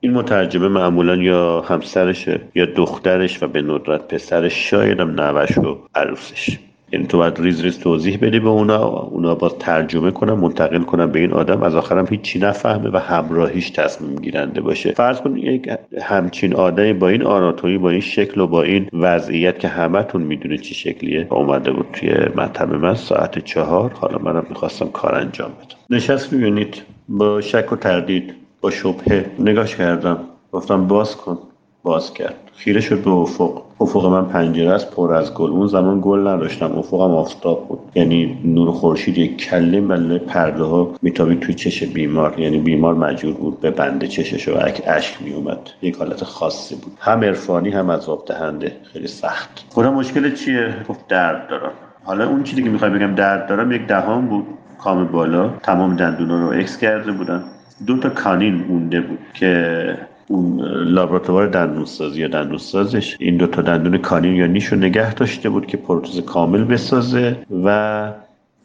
این 0.04 0.14
مترجمه 0.14 0.68
معمولا 0.68 1.16
یا 1.16 1.62
همسرشه 1.62 2.42
یا 2.56 2.66
دخترش 2.66 3.44
و 3.44 3.48
به 3.48 3.62
ندرت 3.62 4.08
پسرش 4.08 4.70
شاید 4.70 5.00
هم 5.00 5.22
نوش 5.22 5.58
و 5.58 5.78
عروسش. 5.96 6.58
یعنی 6.92 7.08
تو 7.08 7.18
باید 7.18 7.40
ریز 7.40 7.62
ریز 7.62 7.80
توضیح 7.80 8.18
بدی 8.22 8.40
به 8.40 8.50
اونا 8.50 8.88
اونا 8.88 9.36
باز 9.36 9.58
ترجمه 9.60 10.12
کنن 10.12 10.34
منتقل 10.34 10.84
کنن 10.84 11.12
به 11.12 11.20
این 11.20 11.34
آدم. 11.34 11.64
از 11.64 11.76
آخرم 11.76 12.08
هیچی 12.10 12.40
نفهمه 12.40 12.90
و 12.94 12.98
همراهیش 12.98 13.70
تصمیم 13.70 14.16
گیرنده 14.16 14.62
باشه. 14.62 14.92
فرض 14.92 15.22
کن 15.22 15.38
یک 15.38 15.70
همچین 16.02 16.56
آدمی 16.56 16.94
با 16.94 17.10
این 17.10 17.24
آناتومی 17.24 17.78
با 17.78 17.90
این 17.90 18.02
شکل 18.02 18.42
و 18.42 18.48
با 18.48 18.64
این 18.64 18.88
وضعیت 18.94 19.60
که 19.60 19.68
همتون 19.68 20.22
می‌دونه 20.22 20.58
چی 20.58 20.76
شکلیه 20.76 21.28
اومده 21.30 21.72
بود 21.72 21.88
توی 21.94 22.10
مطب 22.36 22.74
من 22.74 22.96
ساعت 22.96 23.40
چهار. 23.40 23.92
حالا 23.92 24.18
منم 24.18 24.46
می‌خواستم 24.50 24.88
کار 24.88 25.16
انجام 25.16 25.50
بدم. 25.50 25.96
نشست 25.96 26.34
می‌بینید 26.34 26.82
با 27.10 27.42
شک 27.42 27.74
و 27.74 27.76
تردید 27.76 28.34
با 28.64 28.72
شبهه 28.72 29.26
نگاش 29.40 29.76
کردم 29.76 30.18
گفتم 30.52 30.88
باز 30.88 31.16
کن. 31.16 31.38
باز 31.84 32.14
کرد. 32.14 32.36
خیره 32.56 32.82
شد 32.82 33.04
به 33.04 33.10
افق. 33.12 33.62
افق 33.80 34.06
من 34.06 34.26
پنجره 34.26 34.72
است 34.72 34.92
پر 34.92 35.14
از 35.14 35.34
گل. 35.34 35.50
اون 35.50 35.68
زمان 35.68 36.02
گل 36.02 36.28
نداشتم. 36.28 36.78
افقم 36.78 37.12
آفتاب 37.12 37.68
بود. 37.68 37.80
یعنی 37.96 38.40
نور 38.46 38.72
خورشید 38.72 39.18
یک 39.18 39.38
کله 39.38 39.82
مله 39.82 40.18
پرده 40.18 40.64
ها 40.64 40.92
میتابید 41.02 41.40
توی 41.40 41.54
چش 41.56 41.84
بیمار. 41.84 42.40
یعنی 42.40 42.58
بیمار 42.58 42.94
مجبور 42.94 43.34
بود 43.34 43.60
به 43.60 43.72
بنده 43.72 44.08
چشش 44.08 44.48
و 44.48 44.54
اشک 44.86 45.22
میومد 45.22 45.70
یک 45.82 45.96
حالت 45.96 46.24
خاصی 46.24 46.76
بود. 46.76 46.98
هم 47.00 47.24
عرفانی 47.24 47.70
هم 47.70 47.90
از 47.90 48.10
دهنده. 48.28 48.78
خیلی 48.94 49.08
سخت. 49.08 49.66
خودم 49.70 49.94
مشکل 49.94 50.36
چیه؟ 50.36 50.76
گفت 50.90 51.08
درد 51.08 51.48
دارم. 51.50 51.72
حالا 52.04 52.30
اون 52.30 52.44
چیزی 52.44 52.64
که 52.64 52.70
می‌خوای 52.70 52.92
بگم 52.92 53.16
درد 53.16 53.48
دارم 53.50 53.72
یک 53.72 53.88
دهان 53.88 54.28
بود. 54.28 54.46
کام 54.84 55.08
بالا. 55.08 55.50
تمام 55.64 55.96
دندونا 55.96 56.50
رو 56.50 56.60
ex 56.60 56.78
کرده 56.78 57.12
بودن. 57.12 57.44
دو 57.88 57.98
تا 57.98 58.10
canine 58.10 58.56
مونده 58.56 59.02
بود 59.02 59.20
که 59.34 59.98
اون 60.28 60.62
لابراتوار 60.84 61.48
دندونسازی 61.48 62.22
یا 62.22 62.28
دندونسازش 62.28 63.18
این 63.20 63.38
دو 63.38 63.48
تا 63.48 63.62
دندون 63.62 63.98
canine 63.98 64.36
یا 64.36 64.48
نیشو 64.48 64.76
نگه 64.76 65.14
داشته 65.14 65.50
بود 65.50 65.66
که 65.66 65.78
پروتز 65.78 66.20
کامل 66.20 66.64
بسازه 66.64 67.38
و 67.66 68.12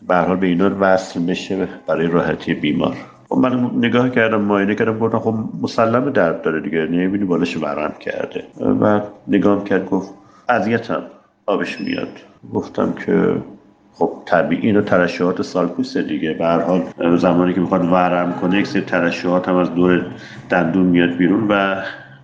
به 0.08 0.16
حال 0.16 0.36
به 0.36 0.46
اینا 0.46 0.70
وصل 0.80 1.20
بشه 1.20 1.68
برای 1.86 2.06
راحتی 2.06 2.54
بیمار. 2.54 2.96
خب 3.28 3.36
من 3.36 3.70
نگاه 3.76 4.10
کردم 4.10 4.40
معاینه 4.40 4.74
کردم 4.74 4.98
گفتم 4.98 5.18
خب 5.18 5.34
مسلم 5.62 6.10
درد 6.10 6.42
داره 6.42 6.60
دیگه 6.60 6.78
نمی‌بینی 6.78 7.24
بالش 7.24 7.56
ورم 7.56 7.94
کرده. 8.00 8.44
و 8.80 9.00
نگاه 9.28 9.64
کرد 9.64 9.90
گفت 9.90 10.14
اذیتم 10.48 11.02
آبش 11.46 11.80
میاد. 11.80 12.08
گفتم 12.54 12.92
که 13.06 13.36
خب 13.94 14.10
طبیعی 14.26 14.62
اینو 14.66 14.82
ترشحات 14.82 15.42
سالکوس 15.42 15.96
دیگه. 15.96 16.32
به 16.32 16.44
هر 16.44 16.60
حال 16.60 16.82
زمانی 17.16 17.54
که 17.54 17.60
می‌خواد 17.60 17.84
ورم 17.84 18.32
کنه 18.32 18.58
یک 18.58 18.66
سری 18.66 18.82
ترشحات 18.82 19.48
هم 19.48 19.56
از 19.56 19.74
دور 19.74 20.06
دندون 20.50 20.86
میاد 20.86 21.10
بیرون 21.10 21.46
و 21.48 21.82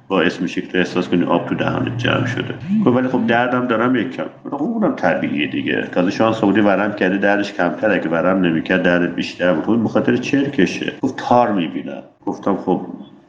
باعث 0.08 0.40
میشه 0.40 0.60
که 0.60 0.66
تو 0.68 0.78
احساس 0.78 1.08
کنی 1.08 1.24
آب 1.24 1.46
تو 1.46 1.54
دهانت 1.54 1.98
جمع 1.98 2.26
شده. 2.26 2.54
خب 2.84 2.86
ولی 2.86 3.08
خب 3.08 3.26
دردم 3.26 3.66
دارم 3.66 3.96
یک 3.96 4.16
کم 4.16 4.24
خب 4.50 4.62
اونم 4.62 4.96
طبیعیه 4.96 5.46
دیگه. 5.46 5.88
تازه 5.92 6.10
شانس 6.10 6.40
بودی 6.40 6.60
ورم 6.60 6.92
کرده 6.92 7.18
دردش 7.18 7.52
کمتر. 7.52 7.90
اگه 7.90 8.08
ورم 8.08 8.40
نمی‌کرد 8.40 8.82
دردت 8.82 9.14
بیشتر 9.14 9.54
بود. 9.54 9.64
خب 9.64 9.84
بخاطر 9.84 10.16
چرکشه. 10.16 10.92
گفت 11.02 11.16
تار 11.16 11.52
می‌بینم. 11.52 12.02
گفتم 12.26 12.56
خب 12.56 12.80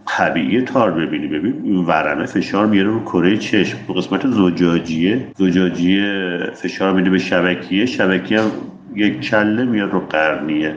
طبیعی 0.08 0.62
تار 0.62 0.91
ببینی. 0.91 1.28
ببین 1.28 1.62
این 1.63 1.86
ورمه 1.86 2.26
فشار 2.26 2.65
میاره 2.65 2.89
رو 2.89 3.04
کره 3.04 3.38
چشم. 3.38 3.78
تو 3.88 3.94
قسمت 3.94 4.28
زجاجیه 4.28 5.28
زجاجیه 5.36 6.38
فشار 6.54 6.94
میده 6.94 7.10
به 7.10 7.18
شبکیه. 7.18 7.86
شبکیه 7.86 8.41
هم 8.41 8.52
یک 8.96 9.22
کله 9.22 9.65
میاد 9.65 9.91
رو 9.91 10.00
قرنیه. 10.00 10.76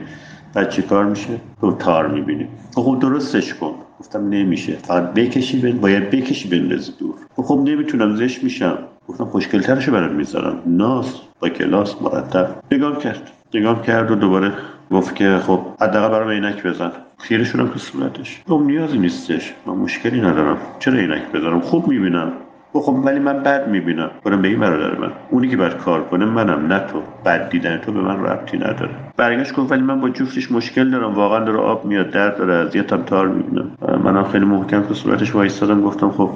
بعد 0.53 0.69
چی 0.69 0.81
کار 0.81 1.05
میشه؟ 1.05 1.41
تو 1.61 1.75
تار 1.75 2.07
می‌بینی. 2.07 2.47
خب 2.75 2.97
درستش 3.01 3.53
کن. 3.53 3.73
گفتم 3.99 4.29
نمیشه. 4.29 4.73
فقط 4.75 5.13
بکشی 5.13 5.59
بین 5.59 5.77
باید 5.77 6.09
بکشی 6.09 6.49
بندازی 6.49 6.91
دور. 6.99 7.15
خب 7.35 7.63
نمی‌تونم 7.65 8.15
زش 8.15 8.43
میشم. 8.43 8.77
گفتم 9.07 9.25
خوشگلترشو 9.25 9.91
برات 9.91 10.11
می‌ذارم. 10.11 10.61
ناس 10.65 11.21
با 11.39 11.49
کلاس 11.49 11.95
مرتب. 12.01 12.55
نگام 12.71 12.95
کرد. 12.95 13.31
نگام 13.53 13.81
کرد 13.81 14.11
و 14.11 14.15
دوباره 14.15 14.51
گفت 14.91 15.15
که 15.15 15.37
خب 15.37 15.59
حداقل 15.81 16.09
برام 16.09 16.29
عینک 16.29 16.63
بزن. 16.63 16.91
خیره 17.17 17.43
شدم 17.43 17.67
تو 17.67 17.79
صورتش. 17.79 18.41
گفت 18.49 18.65
نیازی 18.65 18.97
نیستش. 18.97 19.53
من 19.65 19.73
مشکلی 19.73 20.21
ندارم. 20.21 20.57
چرا 20.79 20.93
عینک 20.93 21.31
بزنم؟ 21.33 21.61
خوب 21.61 21.87
می‌بینم. 21.87 22.31
خب 22.73 23.01
ولی 23.05 23.19
من 23.19 23.43
بد 23.43 23.67
می‌بینم. 23.67 24.11
برم 24.23 24.41
به 24.41 24.47
این 24.47 24.59
برادر 24.59 24.97
من. 24.97 25.11
اونی 25.29 25.47
که 25.47 25.57
باید 25.57 25.77
کار 25.77 26.03
کنه 26.03 26.25
منم 26.25 26.73
نه 26.73 26.79
تو. 26.79 27.01
بد 27.25 27.49
دیدن 27.49 27.77
تو 27.77 27.91
به 27.91 28.01
من 28.01 28.23
ربطی 28.23 28.57
نداره. 28.57 29.08
برگشت 29.19 29.55
گفت 29.55 29.71
ولی 29.71 29.81
من 29.81 30.01
با 30.01 30.09
جفتش 30.09 30.51
مشکل 30.51 30.89
دارم. 30.89 31.13
واقعا 31.13 31.45
داره 31.45 31.57
آب 31.57 31.85
میاد 31.85 32.09
درد 32.11 32.37
داره 32.37 32.53
اذیتم 32.53 33.01
تار 33.01 33.27
می‌بینم. 33.27 33.71
منم 34.03 34.23
خیلی 34.23 34.45
محکم 34.45 34.81
تو 34.81 34.93
صورتش 34.93 35.35
وایستادم 35.35 35.81
گفتم 35.81 36.09
خب 36.11 36.29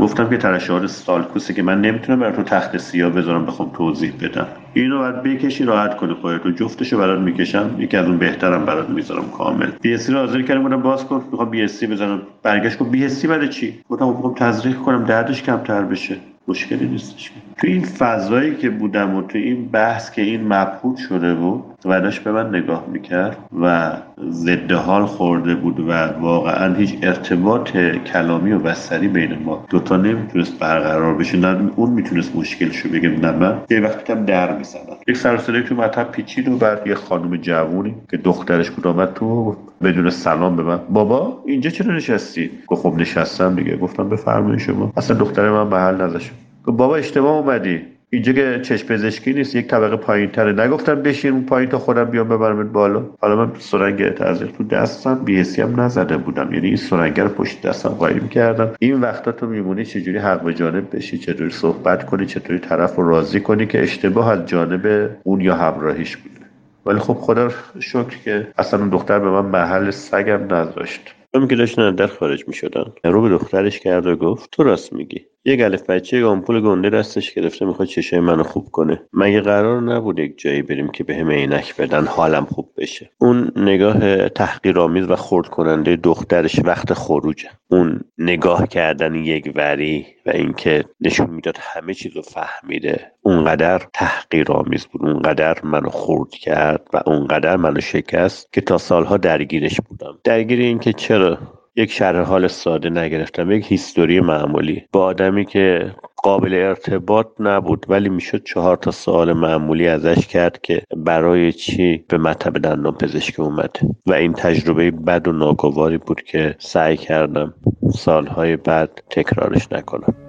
گفتم 0.00 0.30
که 0.30 0.36
ترشحات 0.36 0.86
sulcus 0.86 1.44
ه 1.44 1.54
که 1.54 1.62
من 1.62 1.80
نمی‌تونم 1.80 2.20
برای 2.20 2.32
تو 2.32 2.42
تخته 2.42 2.76
سیاه 2.76 3.10
بذارم 3.10 3.46
بخوام 3.46 3.70
توضیح 3.76 4.12
بدم. 4.22 4.46
اینو 4.74 4.98
باید 4.98 5.22
بکشی 5.22 5.64
راحت 5.64 5.96
کنی 5.96 6.14
خودت 6.14 6.42
تو 6.42 6.50
جفتشو 6.50 6.98
برات 6.98 7.20
می‌کشم 7.20 7.70
یکی 7.78 7.96
از 7.96 8.06
اون 8.06 8.18
بهترم 8.18 8.64
برات 8.64 8.90
می‌ذارم 8.90 9.24
کامل. 9.38 9.70
بی‌حسی 9.80 10.10
رو 10.10 10.18
حاضر 10.18 10.42
کردم 10.42 10.62
بودم 10.62 10.82
باز 10.82 11.04
کن 11.04 11.22
می‌خوام 11.30 11.50
بی‌حسی 11.50 11.84
بزنم. 11.84 12.20
برگشت 12.42 12.78
گفت 12.78 12.90
بی‌حسی 12.90 13.26
برای 13.26 13.48
چی؟ 13.48 13.78
گفتم 13.88 14.12
خب 14.12 14.34
تزریق 14.36 14.76
کنم 14.76 15.04
دردش 15.04 15.42
کمتر 15.42 15.82
بشه. 15.82 16.16
مشکلی 16.48 16.86
نیستش. 16.86 17.30
تو 17.58 17.66
این 17.66 17.82
فضایی 17.82 18.54
که 18.54 18.70
بودم 18.70 19.14
و 19.14 19.22
تو 19.22 19.38
این 19.38 19.68
بحث 19.68 20.10
که 20.10 20.22
این 20.22 20.52
مبهوت 20.52 20.96
شده 20.96 21.34
بود 21.34 21.64
و 21.84 22.00
داشت 22.00 22.24
به 22.24 22.32
من 22.32 22.48
نگاه 22.48 22.84
می‌کرد 22.92 23.36
و 23.62 23.92
ضد 24.30 24.72
حال 24.72 25.06
خورده 25.06 25.54
بود 25.54 25.80
و 25.80 25.92
واقعا 26.20 26.74
هیچ 26.74 26.98
ارتباط 27.02 27.70
کلامی 28.12 28.52
و 28.52 28.58
بستری 28.58 29.08
بین 29.08 29.38
ما 29.44 29.64
دوتا 29.70 29.96
نمی‌تونست 29.96 30.58
برقرار 30.58 31.14
بشه. 31.14 31.38
نه 31.38 31.70
اون 31.76 31.90
می‌تونست 31.90 32.36
مشکلشو 32.36 32.88
بگه 32.88 33.08
نه 33.08 33.30
من. 33.30 33.58
یه 33.70 33.80
وقتی 33.80 34.04
کم 34.04 34.24
در 34.24 34.56
می‌زنم 34.58 34.82
یک 35.08 35.16
سرسره 35.16 35.62
تو 35.62 35.74
مطب 35.74 36.10
پیچید 36.10 36.48
و 36.48 36.56
بعد 36.56 36.86
یه 36.86 36.94
خانم 36.94 37.36
جوونی 37.36 37.94
که 38.10 38.16
دخترش 38.16 38.70
بود 38.70 38.86
آمد 38.86 39.14
تو 39.14 39.56
بدون 39.82 40.10
سلام 40.10 40.56
به 40.56 40.62
من. 40.62 40.80
بابا 40.90 41.42
اینجا 41.46 41.70
چرا 41.70 41.94
نشستی؟ 41.94 42.50
گفت 42.66 42.82
خب 42.82 42.94
نشستم 42.96 43.54
دیگه. 43.54 43.76
گفتم 43.76 44.08
بفرمایید 44.08 44.58
شما. 44.60 44.92
اصلا 44.96 45.16
دختر 45.16 45.50
من 45.50 45.66
محل 45.66 46.00
نذاشت 46.02 46.30
بابا 46.64 46.96
اشتباه 46.96 47.32
اومدی. 47.32 47.80
اینجا 48.10 48.32
که 48.32 48.60
چشم 48.62 48.86
پزشکی 48.86 49.32
نیست 49.32 49.54
یک 49.54 49.66
طبقه 49.66 49.96
پایین 49.96 50.30
تره 50.30 50.52
نگفتم 50.52 51.02
بشین 51.02 51.32
اون 51.32 51.44
پایین 51.44 51.70
تا 51.70 51.78
خودم 51.78 52.04
بیام 52.04 52.28
ببرمت 52.28 52.72
بالا. 52.72 53.06
حالا 53.20 53.36
من 53.36 53.52
سرنگ 53.58 54.08
تزریق 54.08 54.52
تو 54.52 54.64
دستم 54.64 55.24
بیهسی 55.24 55.62
هم 55.62 55.80
نزده 55.80 56.16
بودم. 56.16 56.54
یعنی 56.54 56.66
این 56.66 56.76
سرنگ 56.76 57.20
رو 57.20 57.28
پشت 57.28 57.62
دستم 57.62 57.88
قایم 57.88 58.28
کردم. 58.28 58.70
این 58.78 59.00
وقتا 59.00 59.32
تو 59.32 59.46
میمونی 59.46 59.84
چجوری 59.84 60.18
حق 60.18 60.42
به 60.42 60.54
جانب 60.54 60.96
بشی؟ 60.96 61.18
چطوری 61.18 61.50
صحبت 61.50 62.06
کنی؟ 62.06 62.26
چطوری 62.26 62.58
طرف 62.58 62.96
رو 62.96 63.08
راضی 63.08 63.40
کنی 63.40 63.66
که 63.66 63.82
اشتباه 63.82 64.30
از 64.30 64.46
جانب 64.46 65.10
اون 65.22 65.40
یا 65.40 65.54
همراهیش 65.54 66.16
بوده؟ 66.16 66.46
ولی 66.86 66.98
خب 66.98 67.14
خدا 67.14 67.48
شکر 67.80 68.18
که 68.24 68.48
اصلا 68.58 68.80
اون 68.80 68.88
دختر 68.88 69.18
به 69.18 69.30
من 69.30 69.46
محل 69.46 69.90
سگم 69.90 70.54
نذاشت. 70.54 71.14
همین 71.34 71.48
که 71.48 71.56
داشتن 71.56 71.94
در 71.94 72.06
خارج 72.06 72.48
می 72.48 72.54
شدن 72.54 72.84
رو 73.04 73.22
به 73.22 73.28
دخترش 73.28 73.80
کرد 73.80 74.06
و 74.06 74.16
گفت 74.16 74.48
تو 74.52 74.62
راست 74.62 74.92
میگی. 74.92 75.26
یک 75.48 75.60
الف 75.60 75.90
بچه 75.90 76.24
آمپول 76.24 76.60
گنده 76.60 76.90
دستش 76.90 77.34
گرفته 77.34 77.64
می‌خواد 77.64 77.88
چشای 77.88 78.20
منو 78.20 78.42
خوب 78.42 78.68
کنه. 78.72 79.02
مگه 79.12 79.40
قرار 79.40 79.82
نبود 79.82 80.18
یک 80.18 80.38
جایی 80.38 80.62
بریم 80.62 80.88
که 80.88 81.04
به 81.04 81.16
هم 81.16 81.30
عینک 81.30 81.76
بدن 81.76 82.06
حالم 82.06 82.44
خوب 82.44 82.70
بشه؟ 82.76 83.10
اون 83.18 83.52
نگاه 83.56 84.28
تحقیرآمیز 84.28 85.10
و 85.10 85.16
خرد 85.16 85.46
کننده 85.46 85.96
دخترش 85.96 86.60
وقت 86.64 86.92
خروجه. 86.92 87.48
اون 87.70 88.00
نگاه 88.18 88.66
کردن 88.66 89.14
یک 89.14 89.52
وری 89.56 90.06
و 90.26 90.30
اینکه 90.30 90.84
نشون 91.00 91.30
می‌داد 91.30 91.56
همه 91.60 91.94
چیز 91.94 92.16
رو 92.16 92.22
فهمیده 92.22 93.12
اونقدر 93.22 93.82
تحقیرآمیز 93.94 94.86
بود 94.86 95.02
اونقدر 95.04 95.56
منو 95.62 95.88
خورد 95.88 96.30
کرد 96.30 96.88
و 96.92 97.02
اونقدر 97.06 97.56
منو 97.56 97.80
شکست 97.80 98.52
که 98.52 98.60
تا 98.60 98.78
سالها 98.78 99.16
درگیرش 99.16 99.80
بودم. 99.88 100.18
درگیر 100.24 100.58
اینکه 100.58 100.92
چرا 100.92 101.38
یک 101.78 101.92
شرح 101.92 102.20
حال 102.20 102.48
ساده 102.48 102.90
نگرفتم 102.90 103.50
یک 103.50 103.72
هیستوری 103.72 104.20
معمولی. 104.20 104.84
با 104.92 105.04
آدمی 105.04 105.44
که 105.44 105.94
قابل 106.16 106.54
ارتباط 106.54 107.26
نبود 107.40 107.86
ولی 107.88 108.08
می‌شد 108.08 108.44
چهار 108.44 108.76
تا 108.76 108.90
سوال 108.90 109.32
معمولی 109.32 109.88
ازش 109.88 110.26
کرد 110.26 110.60
که 110.62 110.82
برای 110.96 111.52
چی 111.52 112.04
به 112.08 112.18
مطب 112.18 112.58
دندان 112.58 112.92
پزشکی 112.92 113.42
اومد. 113.42 113.76
و 114.06 114.12
این 114.12 114.32
تجربه 114.32 114.90
بد 114.90 115.28
و 115.28 115.32
ناگواری 115.32 115.98
بود 115.98 116.22
که 116.22 116.56
سعی 116.58 116.96
کردم 116.96 117.54
سالهای 117.94 118.56
بعد 118.56 119.02
تکرارش 119.10 119.72
نکنم. 119.72 120.27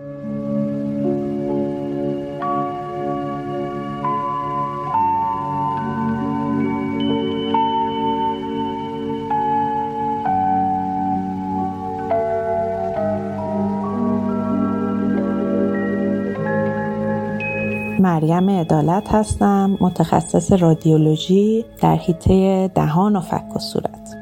مریم 17.99 18.49
عدالت 18.49 19.13
هستم 19.13 19.77
متخصص 19.79 20.51
رادیولوژی 20.51 21.65
در 21.81 21.95
حیطه 21.95 22.67
دهان 22.67 23.15
و 23.15 23.19
فک 23.21 23.55
و 23.55 23.59
صورت. 23.59 24.15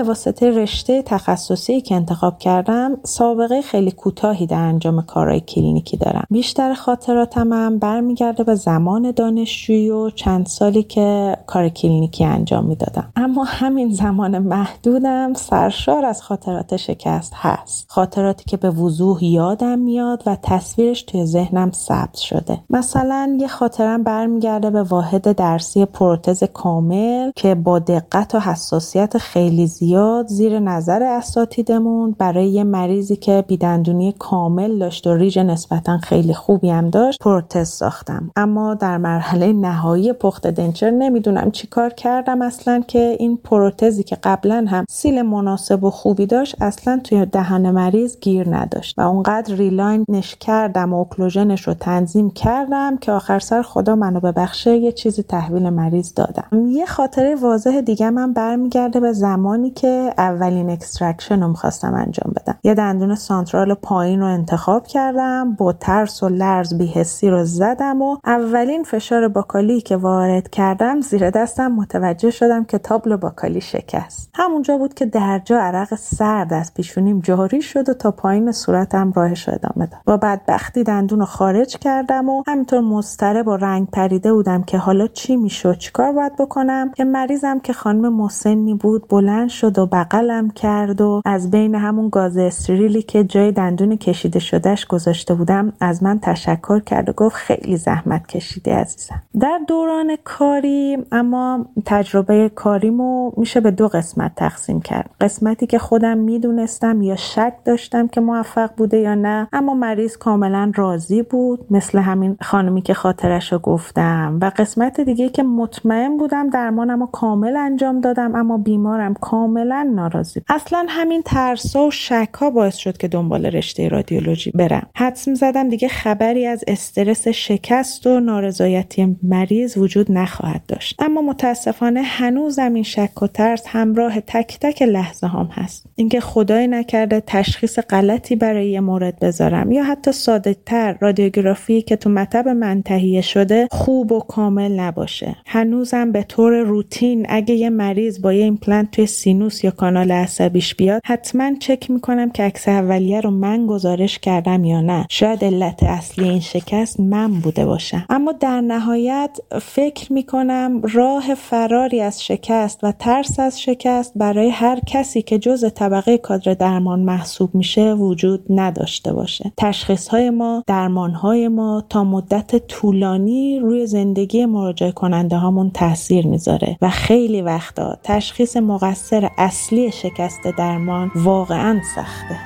به 0.00 0.06
واسطه 0.06 0.50
رشته 0.50 1.02
تخصصی 1.02 1.80
که 1.80 1.94
انتخاب 1.94 2.38
کردم 2.38 2.96
سابقه 3.02 3.62
خیلی 3.62 3.90
کوتاهی 3.90 4.46
در 4.46 4.58
انجام 4.58 5.02
کارهای 5.02 5.40
کلینیکی 5.40 5.96
دارم. 5.96 6.24
بیشتر 6.30 6.74
خاطراتم 6.74 7.52
هم 7.52 7.78
برمیگرده 7.78 8.44
به 8.44 8.54
زمان 8.54 9.10
دانشجویی 9.10 9.90
و 9.90 10.10
چند 10.10 10.46
سالی 10.46 10.82
که 10.82 11.36
کار 11.46 11.68
کلینیکی 11.68 12.24
انجام 12.24 12.64
می‌دادم. 12.64 13.12
اما 13.16 13.44
همین 13.44 13.92
زمان 13.92 14.38
محدودم 14.38 15.34
سرشار 15.34 16.04
از 16.04 16.22
خاطرات 16.22 16.76
شکست 16.76 17.32
هست. 17.36 17.86
خاطراتی 17.88 18.44
که 18.44 18.56
به 18.56 18.70
وضوح 18.70 19.24
یادم 19.24 19.78
میاد 19.78 20.22
و 20.26 20.36
تصویرش 20.42 21.02
توی 21.02 21.26
ذهنم 21.26 21.70
ثبت 21.72 22.16
شده. 22.16 22.58
مثلا 22.70 23.36
یه 23.40 23.48
خاطرم 23.48 24.02
برمیگرده 24.02 24.70
به 24.70 24.82
واحد 24.82 25.32
درسی 25.32 25.84
پروتز 25.84 26.44
کامل 26.44 27.30
که 27.36 27.54
با 27.54 27.78
دقت 27.78 28.34
و 28.34 28.38
حساسیت 28.38 29.18
خیلی 29.18 29.66
زیاد 29.66 29.89
زیر 30.26 30.58
نظر 30.58 31.02
اساتیدمون 31.02 32.14
برای 32.18 32.48
یه 32.48 32.64
مریضی 32.64 33.16
که 33.16 33.44
بیدندونی 33.48 34.14
کامل 34.18 34.78
داشت 34.78 35.06
و 35.06 35.14
ریج 35.14 35.38
نسبتا 35.38 35.98
خیلی 35.98 36.34
خوبی 36.34 36.70
هم 36.70 36.90
داشت 36.90 37.18
پروتز 37.20 37.68
ساختم. 37.68 38.30
اما 38.36 38.74
در 38.74 38.98
مرحله 38.98 39.52
نهایی 39.52 40.12
پخت 40.12 40.46
denture 40.46 40.90
نمی‌دونم 40.90 41.50
چی 41.50 41.66
کار 41.66 41.90
کردم 41.90 42.42
اصلا 42.42 42.84
که 42.88 43.16
این 43.18 43.36
پروتزی 43.36 44.02
که 44.02 44.16
قبلا 44.22 44.66
هم 44.68 44.84
seal 44.88 45.22
مناسب 45.22 45.84
و 45.84 45.90
خوبی 45.90 46.26
داشت 46.26 46.56
اصلا 46.60 47.00
توی 47.04 47.26
دهن 47.26 47.70
مریض 47.70 48.16
گیر 48.20 48.56
نداشت 48.56 48.98
و 48.98 49.00
اونقدر 49.00 49.54
reline 49.54 50.04
اش 50.08 50.34
کردم 50.34 50.92
و 50.92 50.98
occlusion 50.98 51.55
ش 51.55 51.68
رو 51.68 51.74
تنظیم 51.74 52.30
کردم 52.30 52.96
که 52.96 53.12
آخر 53.12 53.38
سر 53.38 53.62
خدا 53.62 53.96
منو 53.96 54.20
ببخشه 54.20 54.76
یه 54.76 54.92
چیزی 54.92 55.22
تحویل 55.22 55.70
مریض 55.70 56.14
دادم. 56.14 56.66
یه 56.66 56.86
خاطره 56.86 57.34
واضح 57.34 57.80
دیگه 57.80 58.10
من 58.10 58.32
برمیگرده 58.32 59.00
به 59.00 59.12
زمان 59.12 59.40
زمانی 59.50 59.70
که 59.80 60.14
اولین 60.18 60.70
extraction 60.70 61.42
رو 61.42 61.48
می‌خواستم 61.48 61.94
انجام 61.94 62.34
بدم. 62.36 62.58
یه 62.64 62.74
دندون 62.74 63.14
central 63.14 63.74
پایین 63.74 64.20
رو 64.20 64.26
انتخاب 64.26 64.86
کردم 64.86 65.54
با 65.54 65.72
ترس 65.72 66.22
و 66.22 66.28
لرز 66.28 66.74
بی‌حسی 66.74 67.30
رو 67.30 67.44
زدم 67.44 68.02
و 68.02 68.16
اولین 68.26 68.82
فشار 68.82 69.28
buccal 69.28 69.73
ی 69.73 69.80
که 69.80 69.96
وارد 69.96 70.50
کردم 70.50 71.00
زیر 71.00 71.30
دستم 71.30 71.72
متوجه 71.72 72.30
شدم 72.30 72.64
که 72.64 72.78
تابلو 72.78 73.16
باکالی 73.16 73.60
شکست. 73.60 74.30
همونجا 74.34 74.78
بود 74.78 74.94
که 74.94 75.06
درجا 75.06 75.60
عرق 75.60 75.94
سرد 75.94 76.52
از 76.52 76.74
پیشونیم 76.74 77.20
جاری 77.20 77.62
شد 77.62 77.88
و 77.88 77.94
تا 77.94 78.10
پایین 78.10 78.52
صورتم 78.52 79.12
راهش 79.12 79.48
رو 79.48 79.54
ادامه 79.54 79.86
داد. 79.86 80.00
با 80.06 80.16
بدبختی 80.16 80.84
دندون 80.84 81.18
رو 81.18 81.24
خارج 81.24 81.76
کردم 81.76 82.28
و 82.28 82.42
همینطور 82.46 82.80
مضطرب 82.80 83.48
و 83.48 83.56
رنگ 83.56 83.90
پریده 83.90 84.32
بودم 84.32 84.62
که 84.62 84.78
حالا 84.78 85.06
چی 85.06 85.36
می‌شد 85.36 85.78
چیکار 85.78 86.12
باید 86.12 86.36
بکنم 86.36 86.92
که 86.92 87.04
مریضم 87.04 87.60
که 87.60 87.72
خانم 87.72 88.12
مسنی 88.12 88.74
بود 88.74 89.08
بلند 89.08 89.48
شد 89.48 89.69
و 89.78 89.86
بغلم 89.86 90.50
کرد 90.50 91.00
و 91.00 91.22
از 91.24 91.50
بین 91.50 91.74
همون 91.74 92.08
گاز 92.08 92.36
استریلی 92.36 93.02
که 93.02 93.24
جای 93.24 93.52
دندون 93.52 93.96
کشیده 93.96 94.38
شدهش 94.38 94.84
گذاشته 94.84 95.34
بودم 95.34 95.72
از 95.80 96.02
من 96.02 96.18
تشکر 96.18 96.80
کرد 96.80 97.08
و 97.08 97.12
گفت 97.12 97.36
خیلی 97.36 97.76
زحمت 97.76 98.26
کشیده 98.26 98.74
عزیزم. 98.74 99.22
در 99.40 99.60
دوران 99.68 100.16
کاری 100.24 100.98
اما 101.12 101.66
تجربه 101.86 102.48
کاریمو 102.48 103.32
میشه 103.36 103.60
به 103.60 103.70
دو 103.70 103.88
قسمت 103.88 104.32
تقسیم 104.36 104.80
کرد. 104.80 105.10
قسمتی 105.20 105.66
که 105.66 105.78
خودم 105.78 106.18
می‌دونستم 106.18 107.02
یا 107.02 107.16
شک 107.16 107.54
داشتم 107.64 108.08
که 108.08 108.20
موفق 108.20 108.70
بوده 108.76 108.98
یا 108.98 109.14
نه 109.14 109.48
اما 109.52 109.74
مریض 109.74 110.16
کاملا 110.16 110.72
راضی 110.74 111.22
بود 111.22 111.66
مثل 111.70 111.98
همین 111.98 112.36
خانمی 112.42 112.82
که 112.82 112.94
خاطرش 112.94 113.52
رو 113.52 113.58
گفتم. 113.58 114.38
و 114.42 114.50
قسمت 114.56 115.00
دیگه 115.00 115.28
که 115.28 115.42
مطمئن 115.42 116.16
بودم 116.16 116.50
درمانم 116.50 117.00
رو 117.00 117.06
کامل 117.06 117.56
انجام 117.56 118.00
دادم 118.00 118.34
اما 118.34 118.58
بیمارم 118.58 119.14
کاملا 119.60 119.82
ناراضی. 119.94 120.40
اصلا 120.48 120.86
همین 120.88 121.22
ترسا 121.22 121.86
و 121.86 121.90
شکا 121.90 122.50
باعث 122.50 122.76
شد 122.76 122.96
که 122.96 123.08
دنبال 123.08 123.46
رشته 123.46 123.88
رادیولوژی 123.88 124.50
برم. 124.50 124.86
حدس 124.94 125.28
زدم 125.28 125.68
دیگه 125.68 125.88
خبری 125.88 126.46
از 126.46 126.64
استرس 126.68 127.28
شکست 127.28 128.06
و 128.06 128.20
نارضایتی 128.20 129.16
مریض 129.22 129.78
وجود 129.78 130.12
نخواهد 130.12 130.62
داشت. 130.68 131.02
اما 131.02 131.22
متاسفانه 131.22 132.02
هنوزم 132.02 132.74
این 132.74 132.82
شک 132.82 133.22
و 133.22 133.26
ترس 133.26 133.62
همراه 133.66 134.20
تک 134.20 134.58
تک 134.60 134.82
لحظه‌هام 134.82 135.48
هست. 135.52 135.86
اینکه 135.96 136.20
خدای 136.20 136.66
نکرده 136.66 137.22
تشخیص 137.26 137.78
غلطی 137.78 138.36
برای 138.36 138.70
یه 138.70 138.80
مورد 138.80 139.18
بذارم 139.18 139.72
یا 139.72 139.84
حتی 139.84 140.12
ساده 140.12 140.56
تر 140.66 140.96
رادیوگرافی 141.00 141.82
که 141.82 141.96
تو 141.96 142.10
مطب 142.10 142.48
من 142.48 142.82
تهیه 142.82 143.20
شده 143.20 143.68
خوب 143.70 144.12
و 144.12 144.20
کامل 144.20 144.80
نباشه. 144.80 145.36
هنوزم 145.46 146.12
به 146.12 146.22
طور 146.22 146.56
روتین 146.56 147.26
اگه 147.28 147.54
یه 147.54 147.70
مریض 147.70 148.20
با 148.20 148.32
یه 148.32 148.44
ایمپلنت 148.44 148.90
توی 148.90 149.06
سینوس 149.06 149.49
یا 149.64 149.70
کانال 149.70 150.12
عصبیش 150.12 150.74
بیاد 150.74 151.02
حتما 151.04 151.52
چک 151.60 151.90
می‌کنم 151.90 152.30
که 152.30 152.42
عکس 152.42 152.68
اولیه 152.68 153.20
رو 153.20 153.30
من 153.30 153.66
گزارش 153.66 154.18
کردم 154.18 154.64
یا 154.64 154.80
نه. 154.80 155.06
شاید 155.08 155.44
علت 155.44 155.82
اصلی 155.82 156.28
این 156.28 156.40
شکست 156.40 157.00
من 157.00 157.40
بوده 157.40 157.66
باشم 157.66 158.04
اما 158.08 158.32
در 158.32 158.60
نهایت 158.60 159.38
فکر 159.62 160.12
می‌کنم 160.12 160.82
راه 160.92 161.34
فراری 161.34 162.00
از 162.00 162.24
شکست 162.24 162.84
و 162.84 162.92
ترس 162.92 163.40
از 163.40 163.60
شکست 163.60 164.12
برای 164.16 164.50
هر 164.50 164.80
کسی 164.86 165.22
که 165.22 165.38
جز 165.38 165.64
طبقه 165.74 166.18
کادر 166.18 166.54
درمان 166.54 167.00
محسوب 167.00 167.54
میشه 167.54 167.94
وجود 167.94 168.44
نداشته 168.50 169.12
باشه. 169.12 169.52
تشخیص 169.56 170.08
های 170.08 170.30
ما 170.30 170.64
درمان 170.66 171.10
های 171.10 171.48
ما 171.48 171.84
تا 171.88 172.04
مدت 172.04 172.66
طولانی 172.66 173.58
روی 173.58 173.86
زندگی 173.86 174.46
مراجعه 174.46 174.92
کننده 174.92 175.36
هامون 175.36 175.70
تاثیر 175.70 176.26
می‌ذاره 176.26 176.76
و 176.82 176.88
خیلی 176.90 177.42
وقتا 177.42 177.98
تشخیص 178.02 178.56
مقصر 178.56 179.28
اصلی 179.42 179.92
شکست 179.92 180.42
درمان 180.42 181.10
واقعا 181.14 181.80
سخته. 181.94 182.36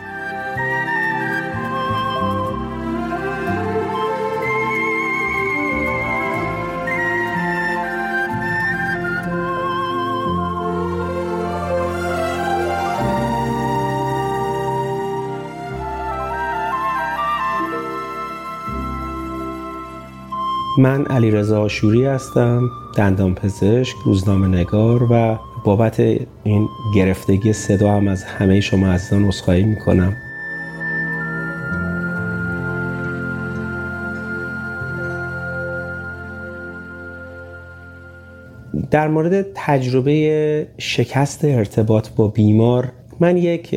من 20.78 21.06
علی 21.06 21.30
رضا 21.30 21.60
آشوری 21.60 22.04
هستم 22.04 22.70
دندان 22.96 23.34
پزشک 23.34 23.96
روزنامه 24.04 24.46
نگار 24.46 25.12
و 25.12 25.38
بابت 25.64 26.00
این 26.44 26.68
گرفتگی 26.94 27.52
صدا 27.52 27.92
هم 27.92 28.08
از 28.08 28.24
همه 28.24 28.60
شما 28.60 28.92
عزیزان 28.92 29.24
عذرخواهی 29.24 29.62
می‌کنم. 29.62 30.16
در 38.90 39.08
مورد 39.08 39.46
تجربه 39.54 40.66
شکست 40.78 41.44
ارتباط 41.44 42.08
با 42.16 42.28
بیمار 42.28 42.92
من 43.20 43.36
یک 43.36 43.74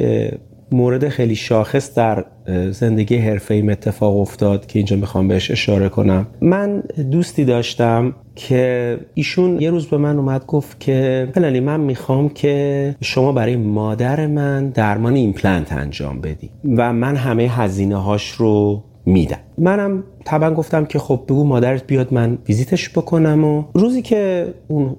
مورد 0.71 1.09
خیلی 1.09 1.35
شاخص 1.35 1.95
در 1.95 2.25
زندگی 2.71 3.17
حرفه 3.17 3.53
ایم 3.53 3.69
اتفاق 3.69 4.17
افتاد 4.17 4.65
که 4.65 4.79
اینجا 4.79 4.95
می‌خوام 4.95 5.27
بهش 5.27 5.51
اشاره 5.51 5.89
کنم. 5.89 6.27
من 6.41 6.83
دوستی 7.11 7.45
داشتم 7.45 8.15
که 8.35 8.97
ایشون 9.13 9.61
یه 9.61 9.69
روز 9.69 9.87
به 9.87 9.97
من 9.97 10.17
اومد 10.17 10.45
گفت 10.45 10.79
که 10.79 11.27
فلانی 11.33 11.59
من 11.59 11.79
می‌خوام 11.79 12.29
که 12.29 12.95
شما 13.01 13.31
برای 13.31 13.55
مادر 13.55 14.27
من 14.27 14.69
درمان 14.69 15.13
ایمپلنت 15.13 15.73
انجام 15.73 16.21
بدی 16.21 16.49
و 16.77 16.93
من 16.93 17.15
همه 17.15 17.43
هزینه 17.43 17.95
هاش 17.95 18.31
رو 18.31 18.83
میدم. 19.07 19.37
منم 19.57 20.03
طبعا 20.25 20.53
گفتم 20.53 20.85
که 20.85 20.99
خب 20.99 21.23
بگو 21.27 21.43
مادرت 21.43 21.87
بیاد 21.87 22.13
من 22.13 22.37
ویزیتش 22.47 22.89
بکنم 22.89 23.43
و 23.43 23.63
روزی 23.73 24.01
که 24.01 24.53
اون 24.67 24.95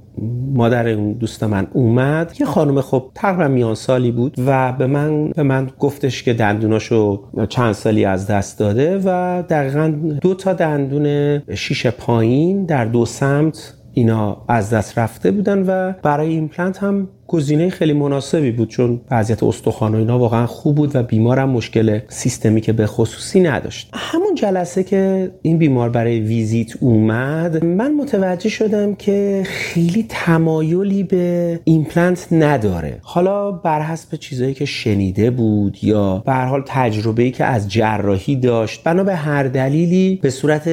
مادر 0.55 0.89
اون 0.89 1.13
دوست 1.13 1.45
من 1.45 1.67
اومد 1.73 2.37
یه 2.41 2.47
خانم 2.47 2.81
خب 2.81 3.11
تقریبا 3.15 3.49
میان 3.49 3.75
سالی 3.75 4.11
بود 4.11 4.35
و 4.47 4.73
به 4.73 4.87
من 4.87 5.29
به 5.29 5.43
من 5.43 5.71
گفتش 5.79 6.23
که 6.23 6.35
دندوناشو 6.35 7.23
چند 7.49 7.73
سالی 7.73 8.05
از 8.05 8.27
دست 8.27 8.59
داده 8.59 8.99
و 9.05 9.43
دقیقا 9.43 9.89
دو 10.21 10.35
تا 10.35 10.53
دندون 10.53 11.39
شیش 11.55 11.87
پایین 11.87 12.65
در 12.65 12.85
دو 12.85 13.07
سمت 13.07 13.75
اینا 13.93 14.45
از 14.49 14.71
دست 14.71 14.99
رفته 14.99 15.31
بودن 15.31 15.63
و 15.67 15.93
برای 16.03 16.29
ایمپلنت 16.29 16.79
هم 16.79 17.09
گزینه 17.29 17.71
خیلی 17.71 17.93
مناسبی 17.93 18.51
بود 18.51 18.69
چون 18.69 19.01
وضعیت 19.11 19.43
استخوان 19.43 19.95
و 19.95 19.99
اینا 19.99 20.19
واقعا 20.19 20.47
خوب 20.47 20.77
بود 20.77 20.97
و 20.97 21.03
بیمارم 21.03 21.51
مشکل 21.51 21.99
سیستمیک 22.09 22.73
به 22.73 22.87
خصوصی 22.87 23.41
نداشت. 23.41 23.91
همون 23.93 24.35
جلسه 24.35 24.83
که 24.83 25.31
این 25.43 25.59
بیمار 25.59 25.91
برای 25.91 26.21
ویزیت 26.21 26.83
اومد 26.83 27.65
من 27.65 27.95
متوجه 27.95 28.49
شدم 28.49 28.95
که 28.95 29.43
خیلی 29.47 30.07
تمایلی 30.09 31.03
به 31.03 31.61
ایمپلنت 31.65 32.27
نداره. 32.33 32.99
حالا 33.03 33.53
بر 33.53 33.83
حسب 33.83 34.17
چیزایی 34.17 34.55
که 34.55 34.65
شنیده 34.65 35.31
بود 35.31 35.85
یا 35.85 36.23
به 36.27 36.33
حال 36.33 36.63
تجربه 36.67 37.23
ای 37.23 37.31
که 37.31 37.45
از 37.45 37.69
جراحی 37.69 38.37
داشت 38.37 38.85
بنا 38.85 39.05
به 39.05 39.15
هر 39.15 39.43
دلیلی 39.43 40.19
به 40.23 40.31
صورت 40.31 40.69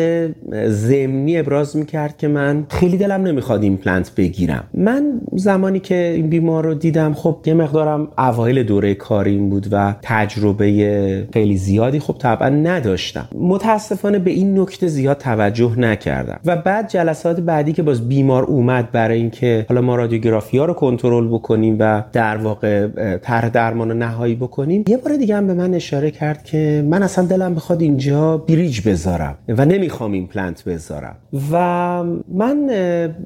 ضمنی 0.68 1.38
ابراز 1.38 1.78
می‌کرد 1.78 2.18
که 2.18 2.28
من 2.28 2.66
خیلی 2.70 2.98
دلم 2.98 3.22
نمی‌خواد 3.22 3.64
ایمپلنت 3.64 4.12
بگیرم. 4.18 4.64
من 4.74 5.22
زمانی 5.34 5.80
که 5.80 6.14
این 6.16 6.30
بیمار 6.30 6.45
رو 6.50 6.74
دیدم. 6.74 7.14
خب 7.14 7.38
یه 7.46 7.54
مقدارم 7.54 8.08
اوایل 8.18 8.64
دوره 8.64 8.94
کاریم 8.94 9.50
بود 9.50 9.68
و 9.72 9.96
تجربه 10.02 11.28
خیلی 11.34 11.58
زیادی 11.58 12.00
خب 12.00 12.16
طبعا 12.20 12.50
نداشتم. 12.50 13.28
متاسفانه 13.40 14.20
به 14.20 14.32
این 14.32 14.60
نکته 14.60 14.88
زیاد 14.88 15.18
توجه 15.18 15.80
نکردم. 15.80 16.40
و 16.46 16.56
بعد 16.56 16.90
جلسات 16.90 17.40
بعدی 17.40 17.74
که 17.74 17.84
باز 17.84 18.10
بیمار 18.10 18.44
اومد 18.44 18.92
برای 18.92 19.18
اینکه 19.18 19.66
حالا 19.70 19.82
ما 19.82 19.96
رادیوگرافی 19.96 20.58
ها 20.58 20.66
رو 20.66 20.74
کنترل 20.74 21.28
بکنیم 21.28 21.78
و 21.80 22.04
در 22.14 22.38
واقع 22.38 22.88
طرح 23.18 23.50
درمان 23.50 23.98
نهایی 23.98 24.36
بکنیم 24.36 24.84
یه 24.88 24.98
بار 24.98 25.16
دیگه 25.16 25.36
هم 25.36 25.48
به 25.48 25.54
من 25.54 25.74
اشاره 25.74 26.12
کرد 26.12 26.44
که 26.44 26.86
من 26.90 27.04
اصلا 27.04 27.26
دلم 27.26 27.56
می‌خواد 27.56 27.82
اینجا 27.82 28.38
bridge 28.38 28.88
بذارم 28.88 29.36
و 29.50 29.66
نمی‌خوام 29.66 30.12
ایمپلنت 30.12 30.64
بذارم. 30.64 31.16
و 31.52 32.04
من 32.34 32.70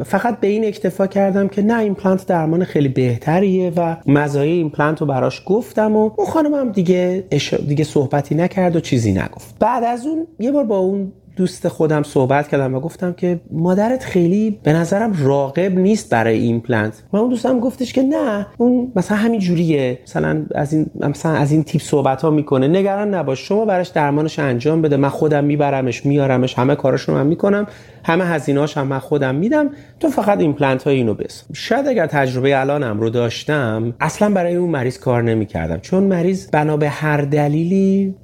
فقط 0.05 0.39
به 0.39 0.47
این 0.47 0.65
اکتفا 0.65 1.07
کردم 1.07 1.47
که 1.47 1.61
نه 1.61 1.79
ایمپلنت 1.79 2.27
درمان 2.27 2.63
خیلی 2.63 2.89
بهتریه 3.09 3.71
و 3.75 3.95
مزایای 4.07 4.57
ایمپلنت 4.57 5.01
رو 5.01 5.07
براش 5.07 5.41
گفتم 5.45 5.95
و 5.95 6.11
اون 6.17 6.27
خانم 6.27 6.53
هم 6.53 6.71
دیگه 6.71 7.23
دیگه 7.67 7.83
صحبتی 7.83 8.35
نکرد 8.35 8.75
و 8.75 8.79
چیزی 8.79 9.11
نگفت. 9.11 9.55
بعد 9.59 9.83
از 9.83 10.05
اون 10.05 10.27
یه 10.39 10.51
بار 10.51 10.63
با 10.63 10.77
اون 10.77 11.11
دوست 11.35 11.67
خودم 11.67 12.03
صحبت 12.03 12.47
کردم 12.47 12.75
و 12.75 12.79
گفتم 12.79 13.13
که 13.13 13.39
مادرت 13.51 14.03
خیلی 14.03 14.59
به 14.63 14.73
نظرم 14.73 15.13
راغب 15.23 15.79
نیست 15.79 16.09
برای 16.09 16.39
ایمپلنت 16.39 17.03
و 17.13 17.17
اون 17.17 17.29
دوستم 17.29 17.59
گفتش 17.59 17.93
که 17.93 18.03
نه 18.03 18.47
اون 18.57 18.91
مثلا 18.95 19.17
همین 19.17 19.39
جوریه. 19.39 19.99
مثلا 20.07 20.45
از 20.55 20.73
این 20.73 20.85
مثلا 20.99 21.31
از 21.31 21.51
این 21.51 21.63
تیپ 21.63 21.81
صحبت 21.81 22.21
ها 22.21 22.29
می‌کنه. 22.29 22.67
نگران 22.67 23.13
نباش 23.13 23.47
شما 23.47 23.65
براش 23.65 23.87
درمانش 23.87 24.39
انجام 24.39 24.81
بده. 24.81 24.97
من 24.97 25.09
خودم 25.09 25.43
میبرمش 25.43 26.05
میارمش 26.05 26.59
همه 26.59 26.75
کاراشو 26.75 27.13
من 27.13 27.27
می‌کنم. 27.27 27.67
همه 28.03 28.25
هزینه‌هاش 28.25 28.77
هم 28.77 28.87
من 28.87 28.99
خودم 28.99 29.35
میدم 29.35 29.69
تو 29.99 30.07
فقط 30.07 30.39
ایمپلنت 30.39 30.83
های 30.83 30.95
اینو 30.95 31.13
بس. 31.13 31.43
شاید 31.53 31.87
اگر 31.87 32.05
تجربه 32.05 32.59
الانم 32.59 32.99
رو 32.99 33.09
داشتم 33.09 33.93
اصلا 33.99 34.29
برای 34.29 34.55
اون 34.55 34.69
مریض 34.69 34.99
کار 34.99 35.23
نمی‌کردم. 35.23 35.79
چون 35.79 36.03
مریض 36.03 36.49
بنا 36.49 36.77
به 36.77 36.89
هر 36.89 37.21
دلیلی 37.21 38.15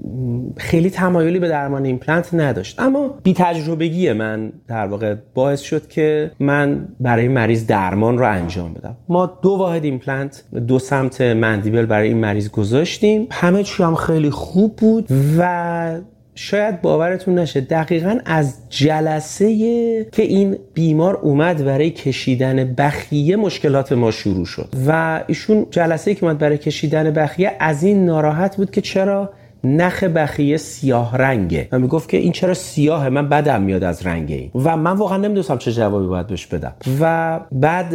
خیلی 0.58 0.90
تمایلی 0.90 1.40
به 1.40 1.48
درمان 1.48 1.86
ایمپلنت 1.86 2.34
نداشت. 2.34 2.80
اما 2.80 3.20
بی 3.24 3.34
تجربگی 3.34 4.14
من 4.14 4.52
در 4.68 4.88
واقع 4.88 5.16
باعث 5.34 5.62
شد 5.62 5.88
که 5.88 6.32
من 6.40 6.88
برای 7.00 7.28
مریض 7.28 7.68
درمان 7.68 8.18
رو 8.18 8.32
انجام 8.32 8.74
بدم. 8.74 8.98
ما 9.10 9.40
دو 9.42 9.50
واحد 9.50 9.84
ایمپلنت 9.86 10.44
دو 10.68 10.80
سمت 10.80 11.22
mandible 11.22 11.86
برای 11.86 12.08
این 12.08 12.18
مریض 12.18 12.50
گذاشتیم. 12.50 13.28
همه 13.32 13.64
چی 13.64 13.84
هم 13.84 13.96
خیلی 13.96 14.30
خوب 14.30 14.76
بود 14.76 15.08
و 15.38 16.00
شاید 16.36 16.82
باورتون 16.82 17.40
نشه 17.40 17.62
دقیقا 17.62 18.18
از 18.26 18.58
جلسه 18.70 19.48
که 20.12 20.24
این 20.24 20.58
بیمار 20.74 21.16
اومد 21.16 21.66
برای 21.66 21.90
کشیدن 21.90 22.74
بخیه 22.74 23.36
مشکلات 23.36 23.92
ما 23.92 24.12
شروع 24.12 24.46
شد. 24.46 24.70
و 24.88 25.24
ایشون 25.28 25.66
جلسه 25.72 26.16
که 26.16 26.24
اومد 26.24 26.38
برای 26.38 26.58
کشیدن 26.58 27.12
بخیه 27.12 27.52
از 27.60 27.84
این 27.84 28.06
ناراحت 28.06 28.58
بود 28.58 28.72
که 28.72 28.82
چرا؟ 28.82 29.34
نخ 29.66 30.04
بخیه 30.04 30.58
سیاه 30.58 31.18
رنگه. 31.18 31.68
و 31.72 31.80
می‌گفت 31.80 32.10
که 32.10 32.18
این 32.18 32.32
چرا 32.32 32.54
سیاهه؟ 32.54 33.10
من 33.10 33.30
بدم 33.30 33.62
میاد 33.62 33.84
از 33.84 34.06
رنگ 34.06 34.32
این. 34.32 34.52
و 34.64 34.78
من 34.78 34.92
واقعا 34.92 35.18
نمی‌دونستم 35.18 35.58
چه 35.58 35.72
جوابی 35.72 36.08
باید 36.08 36.28
بهش 36.28 36.46
بدم. 36.46 36.74
و 37.02 37.40
بعد 37.52 37.94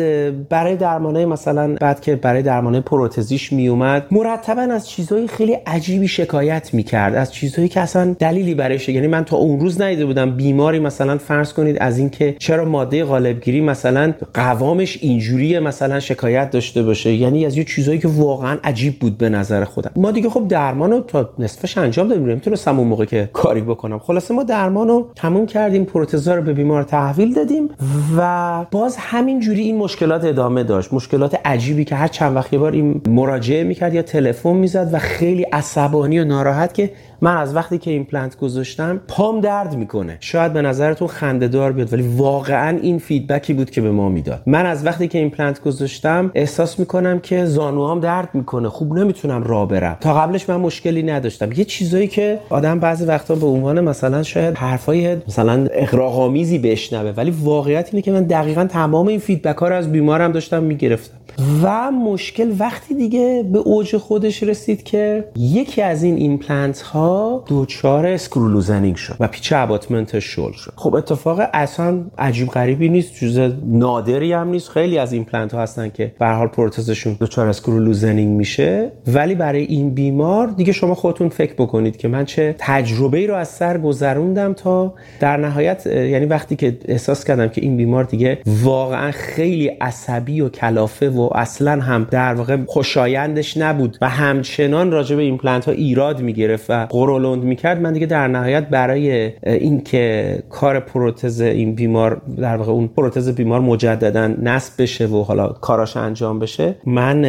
برای 0.48 0.76
درمانه 0.76 1.26
مثلا 1.26 1.74
بعد 1.80 2.00
که 2.00 2.16
برای 2.16 2.42
درمانه 2.42 2.80
پروتزیش 2.80 3.52
میومد 3.52 4.06
مرتبا 4.10 4.62
از 4.62 4.88
چیزهای 4.88 5.28
خیلی 5.28 5.52
عجیبی 5.66 6.08
شکایت 6.08 6.74
می‌کرد. 6.74 7.14
از 7.14 7.32
چیزهایی 7.32 7.68
که 7.68 7.80
اصلا 7.80 8.16
دلیلی 8.18 8.54
برایش 8.54 8.88
یعنی 8.88 9.06
من 9.06 9.24
تا 9.24 9.36
اون 9.36 9.60
روز 9.60 9.80
ندیده 9.80 10.06
بودم. 10.06 10.36
بیماری 10.36 10.78
مثلا 10.78 11.18
فرض 11.18 11.52
کنید 11.52 11.76
از 11.80 11.98
اینکه 11.98 12.36
چرا 12.38 12.64
ماده 12.64 13.04
غالبگیری 13.04 13.60
مثلا 13.60 14.12
قوامش 14.34 14.98
اینجوریه 15.00 15.60
مثلا 15.60 16.00
شکایت 16.00 16.50
داشته 16.50 16.82
باشه. 16.82 17.12
یعنی 17.12 17.46
از 17.46 17.56
یه 17.56 17.64
چیزهایی 17.64 18.00
که 18.00 18.08
واقعا 18.08 18.58
عجیب 18.64 18.98
بود 18.98 19.18
به 19.18 19.28
نظر 19.28 19.64
خودم. 19.64 19.90
ما 19.96 20.10
دیگه 20.10 20.30
خب 20.30 20.48
درمانو 20.48 21.00
تا 21.00 21.30
نصفش 21.64 21.78
انجام 21.78 22.08
دادیم. 22.08 22.26
نمی‌تونستم 22.26 22.78
اون 22.78 22.88
موقع 22.88 23.04
که 23.04 23.30
کاری 23.32 23.60
بکنم. 23.60 23.98
خلاصه 23.98 24.34
ما 24.34 24.42
درمان 24.42 24.88
رو 24.88 25.10
تموم 25.14 25.46
کردیم 25.46 25.84
پروتزا 25.84 26.34
رو 26.34 26.42
به 26.42 26.52
بیمار 26.52 26.82
تحویل 26.82 27.34
دادیم 27.34 27.68
و 28.16 28.64
باز 28.70 28.96
همین 28.98 29.40
جوری 29.40 29.62
این 29.62 29.76
مشکلات 29.76 30.24
ادامه 30.24 30.62
داشت. 30.62 30.92
مشکلات 30.92 31.40
عجیبی 31.44 31.84
که 31.84 31.94
هر 31.94 32.08
چند 32.08 32.36
وقت 32.36 32.52
یه 32.52 32.58
بار 32.58 32.72
این 32.72 33.00
مراجعه 33.08 33.64
می‌کرد 33.64 33.94
یا 33.94 34.02
تلفن 34.02 34.52
می‌زد 34.52 34.90
و 34.92 34.98
خیلی 34.98 35.42
عصبانی 35.42 36.18
و 36.20 36.24
ناراحت 36.24 36.74
که 36.74 36.90
من 37.22 37.36
از 37.36 37.56
وقتی 37.56 37.78
که 37.78 37.90
ایمپلنت 37.90 38.38
گذاشتم 38.38 39.00
پام 39.08 39.40
درد 39.40 39.76
می‌کنه. 39.76 40.16
شاید 40.20 40.52
به 40.52 40.62
نظرتون 40.62 41.08
خنده 41.08 41.48
دار 41.48 41.72
بیاد 41.72 41.92
ولی 41.92 42.02
واقعا 42.16 42.78
این 42.82 42.98
feedback 42.98 43.46
ی 43.46 43.52
بود 43.52 43.70
که 43.70 43.80
به 43.80 43.90
ما 43.90 44.08
می‌داد. 44.08 44.42
من 44.46 44.66
از 44.66 44.86
وقتی 44.86 45.08
که 45.08 45.18
ایمپلنت 45.18 45.62
گذاشتم 45.62 46.30
احساس 46.34 46.78
می‌کنم 46.78 47.18
که 47.18 47.44
زانوام 47.44 48.00
درد 48.00 48.28
می‌کنه. 48.34 48.68
خوب 48.68 48.98
نمی‌تونم 48.98 49.42
راه 49.42 49.68
برم. 49.68 49.96
تا 50.00 50.14
قبلش 50.14 50.50
من 50.50 50.56
مشکلی 50.56 51.02
نداشتم. 51.02 51.49
یه 51.58 51.64
چیزایی 51.64 52.08
که 52.08 52.38
آدم 52.50 52.78
بعضی 52.78 53.04
وقتا 53.04 53.34
به 53.34 53.46
عنوان 53.46 53.80
مثلا 53.80 54.22
شاید 54.22 54.54
حرفای 54.54 55.16
مثلا 55.28 55.68
اغراق‌آمیزی 55.72 56.58
بشنوه 56.58 57.10
ولی 57.16 57.30
واقعیت 57.30 57.88
اینه 57.92 58.02
که 58.02 58.12
من 58.12 58.22
دقیقا 58.24 58.64
تمام 58.64 59.08
این 59.08 59.18
feedback 59.18 59.56
ها 59.56 59.68
رو 59.68 59.74
از 59.74 59.92
بیمارم 59.92 60.32
داشتم 60.32 60.62
می‌گرفتم. 60.62 61.16
و 61.62 61.90
مشکل 61.90 62.52
وقتی 62.58 62.94
دیگه 62.94 63.44
به 63.52 63.58
اوج 63.58 63.96
خودش 63.96 64.42
رسید 64.42 64.82
که 64.82 65.24
یکی 65.36 65.82
از 65.82 66.02
این 66.02 66.16
ایمپلنت 66.16 66.80
ها 66.80 67.44
دچار 67.48 68.06
screw 68.06 68.38
loosening 68.38 68.96
شد 68.96 69.16
و 69.20 69.28
پیچ 69.28 69.52
abutment 69.56 70.11
ش 70.11 70.24
شل 70.24 70.52
شد. 70.52 70.72
خب 70.76 70.94
اتفاق 70.94 71.40
اصلا 71.52 72.00
عجیب 72.18 72.48
غریبی 72.48 72.88
نیست 72.88 73.14
چیز 73.14 73.38
نادری 73.64 74.32
هم 74.32 74.48
نیست. 74.48 74.68
خیلی 74.68 74.98
از 74.98 75.12
ایمپلنت 75.12 75.54
ها 75.54 75.62
هستن 75.62 75.88
که 75.88 76.12
به 76.18 76.26
حال 76.26 76.48
پروتزشون 76.48 77.16
دچار 77.20 77.48
screw 77.48 77.80
loosening 77.80 78.36
میشه. 78.36 78.92
ولی 79.06 79.34
برای 79.34 79.64
این 79.64 79.90
بیمار 79.94 80.46
دیگه 80.46 80.72
شما 80.72 80.94
خودتون 80.94 81.28
فکر 81.40 81.54
بکنید 81.54 81.96
که 81.96 82.08
من 82.08 82.24
چه 82.24 82.54
تجربه 82.58 83.18
ای 83.18 83.26
رو 83.26 83.34
از 83.34 83.48
سر 83.48 83.78
گذروندم 83.78 84.52
تا 84.52 84.94
در 85.20 85.36
نهایت 85.36 85.86
یعنی 85.86 86.26
وقتی 86.26 86.56
که 86.56 86.78
احساس 86.88 87.24
کردم 87.24 87.48
که 87.48 87.60
این 87.60 87.76
بیمار 87.76 88.04
دیگه 88.04 88.38
واقعا 88.46 89.10
خیلی 89.10 89.68
عصبی 89.68 90.40
و 90.40 90.48
کلافه 90.48 91.10
و 91.10 91.28
اصلا 91.34 91.80
هم 91.82 92.06
در 92.10 92.34
واقع 92.34 92.56
خوشایندش 92.66 93.56
نبود 93.56 93.98
و 94.00 94.08
همچنان 94.08 94.90
راجع 94.90 95.16
به 95.16 95.22
ایمپلنت 95.22 95.64
ها 95.64 95.72
ایراد 95.72 96.20
می‌گرفت 96.20 96.70
و 96.70 96.86
قرولند 96.90 97.42
می‌کرد 97.42 97.80
من 97.80 97.92
دیگه 97.92 98.06
در 98.06 98.28
نهایت 98.28 98.68
برای 98.68 99.32
اینکه 99.42 100.38
کار 100.50 100.80
پروتز 100.80 101.40
این 101.40 101.74
بیمار 101.74 102.22
در 102.38 102.56
واقع 102.56 102.72
اون 102.72 102.88
پروتز 102.88 103.28
بیمار 103.28 103.60
مجددا 103.60 104.26
نصب 104.26 104.82
بشه 104.82 105.06
و 105.06 105.22
حالا 105.22 105.48
کاراش 105.48 105.96
انجام 105.96 106.38
بشه 106.38 106.74
من 106.86 107.22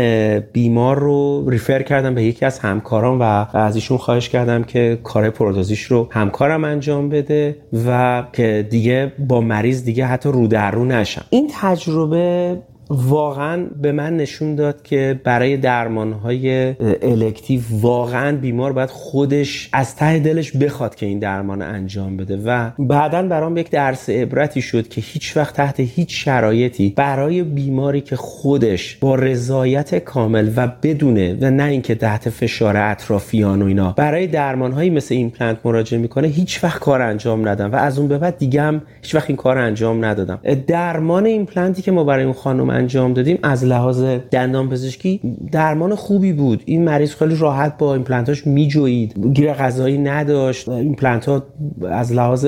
بیمار 0.53 0.99
رو 0.99 1.49
refer 1.49 1.81
کردم 1.81 2.15
به 2.15 2.23
یکی 2.23 2.45
از 2.45 2.59
همکاران 2.59 3.19
و 3.19 3.45
ازش 3.53 3.75
خواهش 3.97 4.29
کردم 4.29 4.63
که 4.63 4.99
کار 5.03 5.29
پروتزیش 5.29 5.83
رو 5.83 6.07
همکارم 6.11 6.63
انجام 6.63 7.09
بده 7.09 7.57
و 7.87 8.23
که 8.33 8.67
دیگه 8.69 9.13
با 9.19 9.41
مریض 9.41 9.83
دیگه 9.83 10.05
حتی 10.05 10.29
رو 10.29 10.47
در 10.47 10.71
رو 10.71 10.85
نشم 10.85 11.25
این 11.29 11.51
تجربه 11.53 12.57
واقعا 12.91 13.65
به 13.81 13.91
من 13.91 14.17
نشون 14.17 14.55
داد 14.55 14.81
که 14.83 15.19
برای 15.23 15.57
درمان 15.57 16.13
های 16.13 16.75
elective 17.01 17.61
واقعا 17.71 18.37
بیمار 18.37 18.73
باید 18.73 18.89
خودش 18.89 19.69
از 19.73 19.95
ته 19.95 20.19
دلش 20.19 20.57
بخواد 20.57 20.95
که 20.95 21.05
این 21.05 21.19
درمان 21.19 21.61
انجام 21.61 22.17
بده 22.17 22.37
و 22.45 22.69
بعدا 22.79 23.21
برام 23.21 23.57
یک 23.57 23.69
درس 23.69 24.09
عبرتی 24.09 24.61
شد 24.61 24.87
که 24.87 25.01
هیچ 25.01 25.37
وقت 25.37 25.55
تحت 25.55 25.79
هیچ 25.79 26.25
شرایطی 26.25 26.93
برای 26.95 27.43
بیماری 27.43 28.01
که 28.01 28.15
خودش 28.15 28.95
با 28.95 29.15
رضایت 29.15 29.95
کامل 29.95 30.51
و 30.55 30.67
بدونه 30.83 31.37
و 31.41 31.51
نه 31.51 31.63
اینکه 31.63 31.95
تحت 31.95 32.29
فشار 32.29 32.77
اطرافیان 32.77 33.61
و 33.61 33.65
اینا 33.65 33.91
برای 33.91 34.27
درمان 34.27 34.71
هایی 34.71 34.89
مثل 34.89 35.15
ایمپلنت 35.15 35.57
مراجعه 35.65 35.99
می‌کنه 35.99 36.27
هیچ 36.27 36.63
وقت 36.63 36.79
کار 36.79 37.01
انجام 37.01 37.47
ندم 37.47 37.71
و 37.71 37.75
از 37.75 37.99
اون 37.99 38.07
به 38.07 38.17
بعد 38.17 38.37
دیگه 38.37 38.61
هم 38.61 38.81
هیچ 39.01 39.15
وقت 39.15 39.29
این 39.29 39.37
کار 39.37 39.57
انجام 39.57 40.05
ندادم. 40.05 40.39
درمان 40.67 41.25
ایمپلنتی 41.25 41.81
که 41.81 41.91
ما 41.91 42.03
برای 42.03 42.23
اون 42.23 42.33
خانم 42.33 42.69
انجام 42.81 43.13
دادیم 43.13 43.39
از 43.43 43.65
لحاظ 43.65 44.03
دندان 44.31 44.69
پزشکی 44.69 45.21
درمان 45.51 45.95
خوبی 45.95 46.33
بود. 46.33 46.63
این 46.65 46.83
مریض 46.83 47.15
خیلی 47.15 47.35
راحت 47.35 47.77
با 47.77 47.93
ایمپلنتاش 47.93 48.47
میجوید 48.47 49.27
گیر 49.33 49.53
غذایی 49.53 49.97
نداشت. 49.97 50.69
ایمپلنت 50.69 51.25
ها 51.25 51.43
از 51.89 52.13
لحاظ 52.13 52.47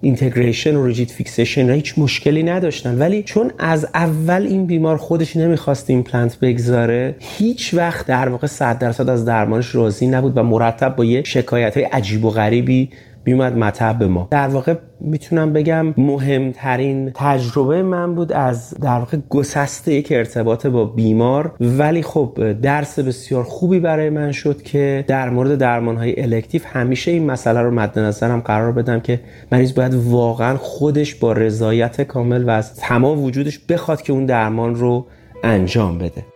integration 0.00 0.76
و 0.76 0.86
rigid 0.86 1.08
fixation 1.08 1.70
هیچ 1.70 1.98
مشکلی 1.98 2.42
نداشتن. 2.42 2.98
ولی 2.98 3.22
چون 3.22 3.50
از 3.58 3.86
اول 3.94 4.42
این 4.42 4.66
بیمار 4.66 4.96
خودش 4.96 5.36
نمی‌خواست 5.36 5.90
ایمپلنت 5.90 6.38
بگذاره 6.40 7.16
هیچ 7.18 7.74
وقت 7.74 8.06
در 8.06 8.28
واقع 8.28 8.46
100 8.46 8.78
درصد 8.78 9.08
از 9.08 9.24
درمانش 9.24 9.74
راضی 9.74 10.06
نبود 10.06 10.36
و 10.36 10.42
مرتب 10.42 10.96
با 10.96 11.04
یه 11.04 11.22
شکایت 11.22 11.76
های 11.76 11.86
عجیب 11.86 12.24
و 12.24 12.30
غریبی 12.30 12.90
میومد 13.26 13.58
مطب 13.58 14.02
ما. 14.02 14.28
در 14.30 14.48
واقع 14.48 14.74
می‌تونم 15.00 15.52
بگم 15.52 15.94
مهمترین 15.96 17.10
تجربه 17.14 17.82
من 17.82 18.14
بود 18.14 18.32
از 18.32 18.74
در 18.74 18.98
واقع 18.98 19.18
گسسته 19.28 19.94
یک 19.94 20.12
ارتباط 20.12 20.66
با 20.66 20.84
بیمار. 20.84 21.54
ولی 21.60 22.02
خب 22.02 22.52
درس 22.62 22.98
بسیار 22.98 23.44
خوبی 23.44 23.80
برای 23.80 24.10
من 24.10 24.32
شد 24.32 24.62
که 24.62 25.04
در 25.08 25.30
مورد 25.30 25.58
درمان 25.58 25.96
های 25.96 26.22
الکتیف 26.22 26.66
همیشه 26.66 27.10
این 27.10 27.26
مسئله 27.26 27.60
رو 27.60 27.70
مد 27.70 27.98
نظرم 27.98 28.40
قرار 28.40 28.72
بدم 28.72 29.00
که 29.00 29.20
مریض 29.52 29.74
باید 29.74 29.94
واقعا 29.94 30.56
خودش 30.56 31.14
با 31.14 31.32
رضایت 31.32 32.02
کامل 32.02 32.44
و 32.44 32.50
از 32.50 32.76
تمام 32.76 33.24
وجودش 33.24 33.58
بخواد 33.58 34.02
که 34.02 34.12
اون 34.12 34.26
درمان 34.26 34.74
رو 34.74 35.06
انجام 35.42 35.98
بده. 35.98 36.33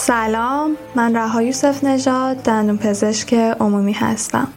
سلام 0.00 0.76
من 0.94 1.16
رها 1.16 1.42
یوسف 1.42 1.84
نژاد 1.84 2.36
دندون 2.36 2.78
پزشک 2.78 3.34
عمومی 3.34 3.92
هستم. 3.92 4.48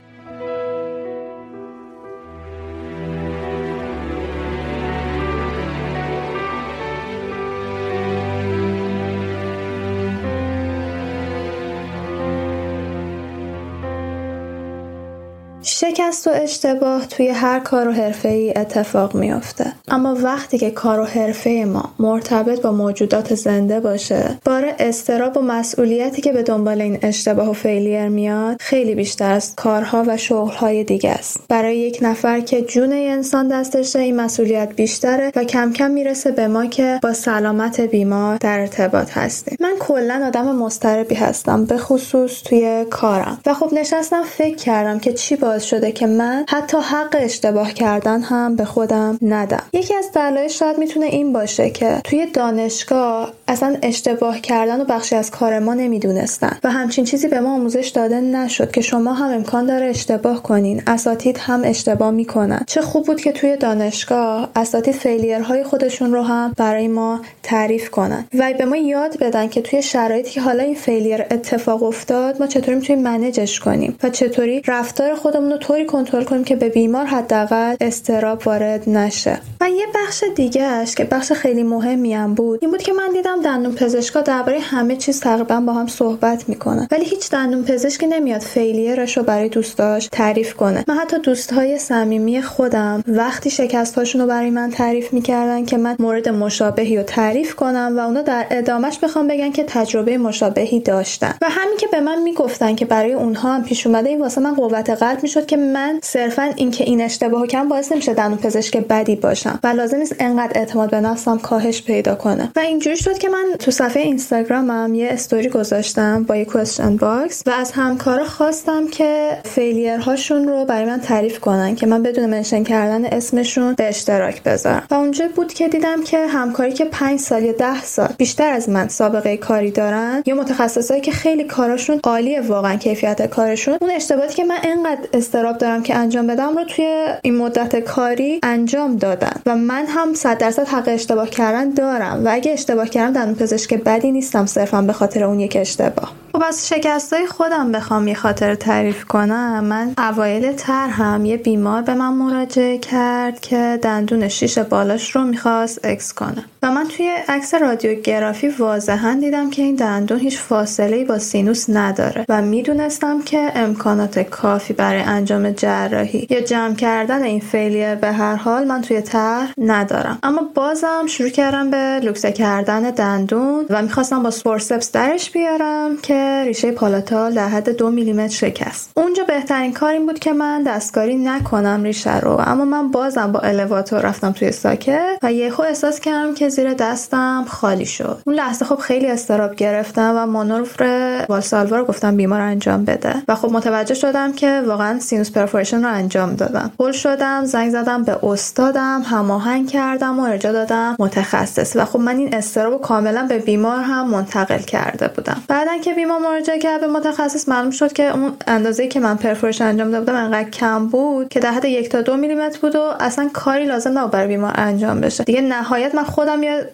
شکست 16.21 16.27
و 16.27 16.43
اشتباه 16.43 17.05
توی 17.05 17.27
هر 17.27 17.59
کار 17.59 17.87
و 17.87 17.91
حرفه 17.91 18.29
ای 18.29 18.53
اتفاق 18.55 19.15
میافته. 19.15 19.73
اما 19.87 20.15
وقتی 20.23 20.57
که 20.57 20.71
کار 20.71 20.99
و 20.99 21.03
حرفه 21.03 21.65
ما 21.67 21.93
مرتبط 21.99 22.61
با 22.61 22.71
موجودات 22.71 23.35
زنده 23.35 23.79
باشه 23.79 24.37
بار 24.45 24.73
استراب 24.79 25.37
و 25.37 25.41
مسئولیتی 25.41 26.21
که 26.21 26.31
به 26.31 26.43
دنبال 26.43 26.81
این 26.81 26.99
اشتباه 27.01 27.49
و 27.49 27.53
فیلیر 27.53 28.07
میاد 28.07 28.57
خیلی 28.59 28.95
بیشتر 28.95 29.31
از 29.31 29.55
کارها 29.55 30.03
و 30.07 30.17
شغلهای 30.17 30.83
دیگه 30.83 31.11
است. 31.11 31.39
برای 31.49 31.77
یک 31.77 31.99
نفر 32.01 32.39
که 32.39 32.61
جون 32.61 32.93
انسان 32.93 33.47
دستشه 33.47 33.99
این 33.99 34.15
مسئولیت 34.15 34.73
بیشتره 34.75 35.31
و 35.35 35.43
کم 35.43 35.73
کم 35.73 35.91
می‌رسه 35.91 36.31
به 36.31 36.47
ما 36.47 36.65
که 36.65 36.99
با 37.03 37.13
سلامت 37.13 37.81
بیمار 37.81 38.37
در 38.37 38.59
ارتباط 38.59 39.17
هستیم. 39.17 39.57
من 39.59 39.73
کلا 39.79 40.23
آدم 40.27 40.55
مضطربی 40.55 41.15
هستم 41.15 41.65
به 41.65 41.77
خصوص 41.77 42.43
توی 42.43 42.85
کارم. 42.89 43.39
و 43.45 43.53
خب 43.53 43.73
نشستم 43.73 44.23
فکر 44.23 44.55
کردم 44.55 44.99
که 44.99 45.13
چی 45.13 45.35
باعث 45.35 45.63
شده 45.63 45.91
که 45.91 46.10
من 46.11 46.45
حتی 46.49 46.77
حق 46.77 47.15
اشتباه 47.19 47.73
کردن 47.73 48.21
هم 48.21 48.55
به 48.55 48.65
خودم 48.65 49.17
ندم. 49.21 49.63
یکی 49.73 49.95
از 49.95 50.11
دلایل 50.15 50.47
شاید 50.47 50.77
می‌تونه 50.77 51.05
این 51.05 51.33
باشه 51.33 51.69
که 51.69 52.01
توی 52.03 52.25
دانشگاه 52.25 53.33
اصلا 53.47 53.77
اشتباه 53.81 54.39
کردن 54.39 54.81
و 54.81 54.85
بخشی 54.85 55.15
از 55.15 55.31
کار 55.31 55.59
ما 55.59 55.73
نمی‌دونستن 55.73 56.57
و 56.63 56.71
همچین 56.71 57.05
چیزی 57.05 57.27
به 57.27 57.39
ما 57.39 57.53
آموزش 57.53 57.87
داده 57.87 58.21
نشد 58.21 58.71
که 58.71 58.81
شما 58.81 59.13
هم 59.13 59.33
امکان 59.33 59.65
داره 59.65 59.85
اشتباه 59.85 60.43
کنین. 60.43 60.83
اساتید 60.87 61.37
هم 61.37 61.61
اشتباه 61.65 62.11
می‌کنن. 62.11 62.59
چه 62.67 62.81
خوب 62.81 63.05
بود 63.05 63.21
که 63.21 63.31
توی 63.31 63.57
دانشگاه 63.57 64.49
اساتید 64.55 64.95
فیلیرهای 64.95 65.63
خودشون 65.63 66.13
رو 66.13 66.21
هم 66.21 66.53
برای 66.57 66.87
ما 66.87 67.21
تعریف 67.43 67.89
کنن. 67.89 68.25
و 68.33 68.53
به 68.57 68.65
ما 68.65 68.77
یاد 68.77 69.17
بدن 69.19 69.47
که 69.47 69.61
توی 69.61 69.81
شرایطی 69.81 70.31
که 70.31 70.41
حالا 70.41 70.63
این 70.63 70.75
فیلیر 70.75 71.21
اتفاق 71.21 71.83
افتاد 71.83 72.39
ما 72.39 72.47
چطوری 72.47 72.75
می‌تونیم 72.75 73.03
منیجش 73.03 73.59
کنیم 73.59 73.97
و 74.03 74.09
چطوری 74.09 74.61
رفتار 74.67 75.15
خودمون 75.15 75.51
رو 75.51 75.57
طوری 75.57 75.85
کنترل 76.01 76.23
کنیم 76.23 76.43
که 76.43 76.55
به 76.55 76.69
بیمار 76.69 77.05
حداقل 77.05 77.75
استراب 77.81 78.41
وارد 78.45 78.89
نشه. 78.89 79.39
و 79.61 79.69
یه 79.69 79.85
بخش 79.95 80.23
دیگهش 80.35 80.95
که 80.95 81.03
بخش 81.03 81.31
خیلی 81.31 81.63
مهمی 81.63 82.13
هم 82.13 82.33
بود 82.33 82.59
این 82.61 82.71
بود 82.71 82.81
که 82.81 82.93
من 82.93 83.09
دیدم 83.13 83.41
دندون 83.41 83.75
پزشکا 83.75 84.21
درباره 84.21 84.59
همه 84.59 84.95
چیز 84.95 85.19
تقریبا 85.19 85.59
با 85.59 85.73
هم 85.73 85.87
صحبت 85.87 86.49
می‌کنن. 86.49 86.87
ولی 86.91 87.05
هیچ 87.05 87.29
دندون 87.29 87.63
پزشکی 87.63 88.07
نمیاد 88.07 88.41
فیلیرش 88.41 89.17
رو 89.17 89.23
برای 89.23 89.49
دوستاش 89.49 90.09
تعریف 90.11 90.53
کنه. 90.53 90.83
من 90.87 90.95
حتی 90.95 91.19
دوستهای 91.19 91.79
صمیمی 91.79 92.41
خودم 92.41 93.03
وقتی 93.07 93.49
شکستهاشون 93.49 94.21
رو 94.21 94.27
برای 94.27 94.49
من 94.49 94.69
تعریف 94.69 95.13
می‌کردن 95.13 95.65
که 95.65 95.77
من 95.77 95.95
مورد 95.99 96.29
مشابهی 96.29 96.97
رو 96.97 97.03
تعریف 97.03 97.55
کنم 97.55 97.93
و 97.97 97.99
اونا 97.99 98.21
در 98.21 98.45
ادامش 98.51 98.99
بخوام 98.99 99.27
بگن 99.27 99.51
که 99.51 99.63
تجربه 99.67 100.17
مشابهی 100.17 100.79
داشتن. 100.79 101.33
و 101.41 101.45
همین 101.49 101.77
که 101.77 101.87
به 101.91 101.99
من 101.99 102.21
می‌گفتن 102.21 102.75
که 102.75 102.85
برای 102.85 103.13
اونها 103.13 103.53
هم 103.53 103.63
پیش 103.63 103.87
اومده 103.87 104.09
این 104.09 104.21
واسه 104.21 104.41
من 104.41 104.53
قوت 104.53 104.89
قلب 104.89 105.23
می‌شد 105.23 105.45
که 105.45 105.57
من 105.57 105.90
صرفا 106.03 106.53
اینکه 106.55 106.83
این 106.83 107.01
اشتباهو 107.01 107.45
کم 107.45 107.67
باعث 107.67 107.91
نمیشه 107.91 108.13
دندون 108.13 108.37
پزشک 108.37 108.77
بدی 108.77 109.15
باشم 109.15 109.59
و 109.63 109.67
لازم 109.67 109.97
نیست 109.97 110.15
انقدر 110.19 110.59
اعتماد 110.59 110.91
به 110.91 111.01
نفسم 111.01 111.37
کاهش 111.37 111.81
پیدا 111.81 112.15
کنه. 112.15 112.51
و 112.55 112.59
اینجوری 112.59 112.97
شد 112.97 113.17
که 113.17 113.29
من 113.29 113.45
تو 113.59 113.71
صفحه 113.71 114.03
اینستاگرامم 114.03 114.95
یه 114.95 115.09
استوری 115.11 115.49
گذاشتم 115.49 116.23
با 116.23 116.35
یه 116.35 116.45
question 116.45 116.97
box 116.97 117.43
و 117.45 117.49
از 117.49 117.71
همکارا 117.71 118.25
خواستم 118.25 118.87
که 118.87 119.37
failure 119.45 119.97
هاشون 119.97 120.47
رو 120.47 120.65
برای 120.65 120.85
من 120.85 120.99
تعریف 120.99 121.39
کنن 121.39 121.75
که 121.75 121.85
من 121.85 122.03
بدون 122.03 122.25
mention 122.25 122.63
کردن 122.63 123.05
اسمشون 123.05 123.73
به 123.73 123.87
اشتراک 123.87 124.43
بذارم. 124.43 124.83
و 124.91 124.93
اونجا 124.93 125.25
بود 125.35 125.53
که 125.53 125.67
دیدم 125.67 126.03
که 126.03 126.27
همکاری 126.27 126.73
که 126.73 126.85
5 126.85 127.19
سال 127.19 127.43
یا 127.43 127.51
10 127.51 127.83
سال 127.83 128.09
بیشتر 128.17 128.53
از 128.53 128.69
من 128.69 128.87
سابقه 128.87 129.37
کاری 129.37 129.71
دارن 129.71 130.23
یا 130.25 130.35
متخصصایی 130.35 131.01
که 131.01 131.11
خیلی 131.11 131.43
کاراشون 131.43 131.99
عالیه 132.03 132.41
واقعا 132.41 132.75
کیفیت 132.75 133.29
کارشون 133.29 133.77
اون 133.81 133.91
اشتباهاتی 133.91 134.35
که 134.35 134.43
من 134.43 134.57
انقدر 134.63 135.07
اضطراب 135.13 135.57
دارم 135.57 135.80
که 135.81 135.95
انجام 135.95 136.27
بدم 136.27 136.57
رو 136.57 136.63
توی 136.63 137.05
این 137.21 137.37
مدت 137.37 137.79
کاری 137.79 138.39
انجام 138.43 138.95
دادن. 138.95 139.41
و 139.45 139.55
من 139.55 139.85
هم 139.87 140.13
100 140.13 140.37
درصد 140.37 140.67
حق 140.67 140.87
اشتباه 140.87 141.29
کردن 141.29 141.69
دارم. 141.69 142.25
و 142.25 142.29
اگه 142.31 142.51
اشتباه 142.51 142.89
کردم 142.89 143.13
دندون 143.13 143.35
پزشک 143.35 143.73
بدی 143.73 144.11
نیستم 144.11 144.45
صرفا 144.45 144.81
به 144.81 144.93
خاطر 144.93 145.23
اون 145.23 145.39
یک 145.39 145.57
اشتباه. 145.59 146.11
خب 146.33 146.43
از 146.47 146.67
شکستای 146.67 147.27
خودم 147.27 147.71
بخوام 147.71 148.07
یه 148.07 148.13
خاطر 148.13 148.55
تعریف 148.55 149.05
کنم. 149.05 149.63
من 149.63 149.93
اوایل 149.97 150.51
تر 150.51 150.87
هم 150.87 151.25
یه 151.25 151.37
بیمار 151.37 151.81
به 151.81 151.93
من 151.93 152.13
مراجعه 152.13 152.77
کرد 152.77 153.39
که 153.39 153.79
دندون 153.81 154.27
شیش 154.27 154.59
بالاش 154.59 155.15
رو 155.15 155.23
می‌خواست 155.23 155.79
اکس 155.83 156.13
کنه. 156.13 156.45
و 156.63 156.71
من 156.71 156.87
توی 156.87 157.09
عکس 157.27 157.53
رادیوگرافی 157.53 158.47
واضحا 158.47 159.17
دیدم 159.19 159.49
که 159.49 159.61
این 159.61 159.75
دندون 159.75 160.19
هیچ 160.19 160.39
فاصله 160.39 161.05
با 161.05 161.19
سینوس 161.19 161.65
نداره. 161.69 162.25
و 162.29 162.41
می‌دونستم 162.41 163.21
که 163.21 163.51
امکانات 163.55 164.19
کافی 164.19 164.73
برای 164.73 165.01
انجام 165.01 165.51
جراحی 165.71 166.27
یا 166.29 166.41
جمع 166.41 166.75
کردن 166.75 167.23
این 167.23 167.39
failure 167.39 167.95
به 167.95 168.11
هر 168.11 168.35
حال 168.35 168.63
من 168.63 168.81
توی 168.81 169.01
طرح 169.01 169.53
ندارم. 169.57 170.19
اما 170.23 170.41
بازم 170.55 171.05
شروع 171.07 171.29
کردم 171.29 171.69
به 171.69 171.99
luxe 172.03 172.26
ه 172.26 172.31
کردن 172.31 172.81
دندون 172.81 173.65
و 173.69 173.81
می‌خواستم 173.81 174.23
با 174.23 174.31
forceps 174.31 174.91
درش 174.91 175.31
بیارم 175.31 175.97
که 176.03 176.43
ریشه 176.45 176.71
palatal 176.71 177.33
در 177.33 177.47
حد 177.47 177.69
دو 177.69 177.89
میلیمتر 177.89 178.35
شکست. 178.35 178.91
اونجا 178.95 179.23
بهترین 179.23 179.73
کار 179.73 179.93
این 179.93 180.05
بود 180.05 180.19
که 180.19 180.33
من 180.33 180.63
دستکاری 180.63 181.15
نکنم 181.15 181.83
ریشه 181.83 182.19
رو 182.19 182.39
اما 182.45 182.65
من 182.65 182.91
بازم 182.91 183.31
با 183.31 183.39
elevator 183.39 184.01
رفتم 184.01 184.31
توی 184.31 184.51
socket 184.51 185.17
و 185.23 185.33
یهو 185.33 185.61
احساس 185.61 185.99
کردم 185.99 186.33
که 186.33 186.49
زیر 186.49 186.73
دستم 186.73 187.45
خالی 187.47 187.85
شد. 187.85 188.21
اون 188.25 188.35
لحظه 188.35 188.65
خب 188.65 188.75
خیلی 188.75 189.07
اضطراب 189.07 189.55
گرفتم 189.55 190.13
و 190.17 190.25
مانور 190.25 191.25
والسالوا 191.29 191.77
رو 191.77 191.85
گفتم 191.85 192.17
بیمار 192.17 192.41
انجام 192.41 192.85
بده. 192.85 193.15
و 193.27 193.35
خب 193.35 193.51
متوجه 193.51 193.93
شدم 193.93 194.33
که 194.33 194.61
واقعا 194.67 194.99
سینوس 194.99 195.31
پرفوریشن 195.61 195.85
رو 195.85 195.93
انجام 195.93 196.35
دادم. 196.35 196.71
هول 196.79 196.91
شدم 196.91 197.45
زنگ 197.45 197.71
زدم 197.71 198.03
به 198.03 198.25
استادم 198.25 199.01
هماهنگ 199.05 199.69
کردم 199.69 200.19
و 200.19 200.23
ارجا 200.23 200.51
دادم 200.51 200.95
متخصص. 200.99 201.75
و 201.75 201.85
خب 201.85 201.99
من 201.99 202.17
این 202.17 202.35
استراب 202.35 202.81
کاملا 202.81 203.25
به 203.29 203.39
بیمار 203.39 203.81
هم 203.81 204.09
منتقل 204.09 204.57
کرده 204.57 205.07
بودم. 205.07 205.43
بعدن 205.47 205.81
که 205.81 205.93
بیمار 205.93 206.19
مراجعه 206.19 206.59
کرد 206.59 206.81
به 206.81 206.87
متخصص 206.87 207.49
معلوم 207.49 207.71
شد 207.71 207.93
که 207.93 208.13
اون 208.13 208.33
اندازه 208.47 208.87
که 208.87 208.99
من 208.99 209.15
پرفورش 209.15 209.61
انجام 209.61 209.91
دادم 209.91 210.15
انقدر 210.15 210.49
کم 210.49 210.87
بود 210.87 211.29
که 211.29 211.39
در 211.39 211.51
حد 211.51 211.65
یک 211.65 211.89
تا 211.89 212.01
دو 212.01 212.17
میلیمتر 212.17 212.59
بود 212.59 212.75
و 212.75 212.81
اصلا 212.99 213.29
کاری 213.33 213.65
لازم 213.65 213.99
نبود 213.99 214.11
برای 214.11 214.27
بیمار 214.27 214.53
انجام 214.55 215.01
بشه. 215.01 215.23
دیگه 215.23 215.41
نهایت 215.41 215.95
من 215.95 216.03
خودم 216.03 216.43
یه 216.43 216.69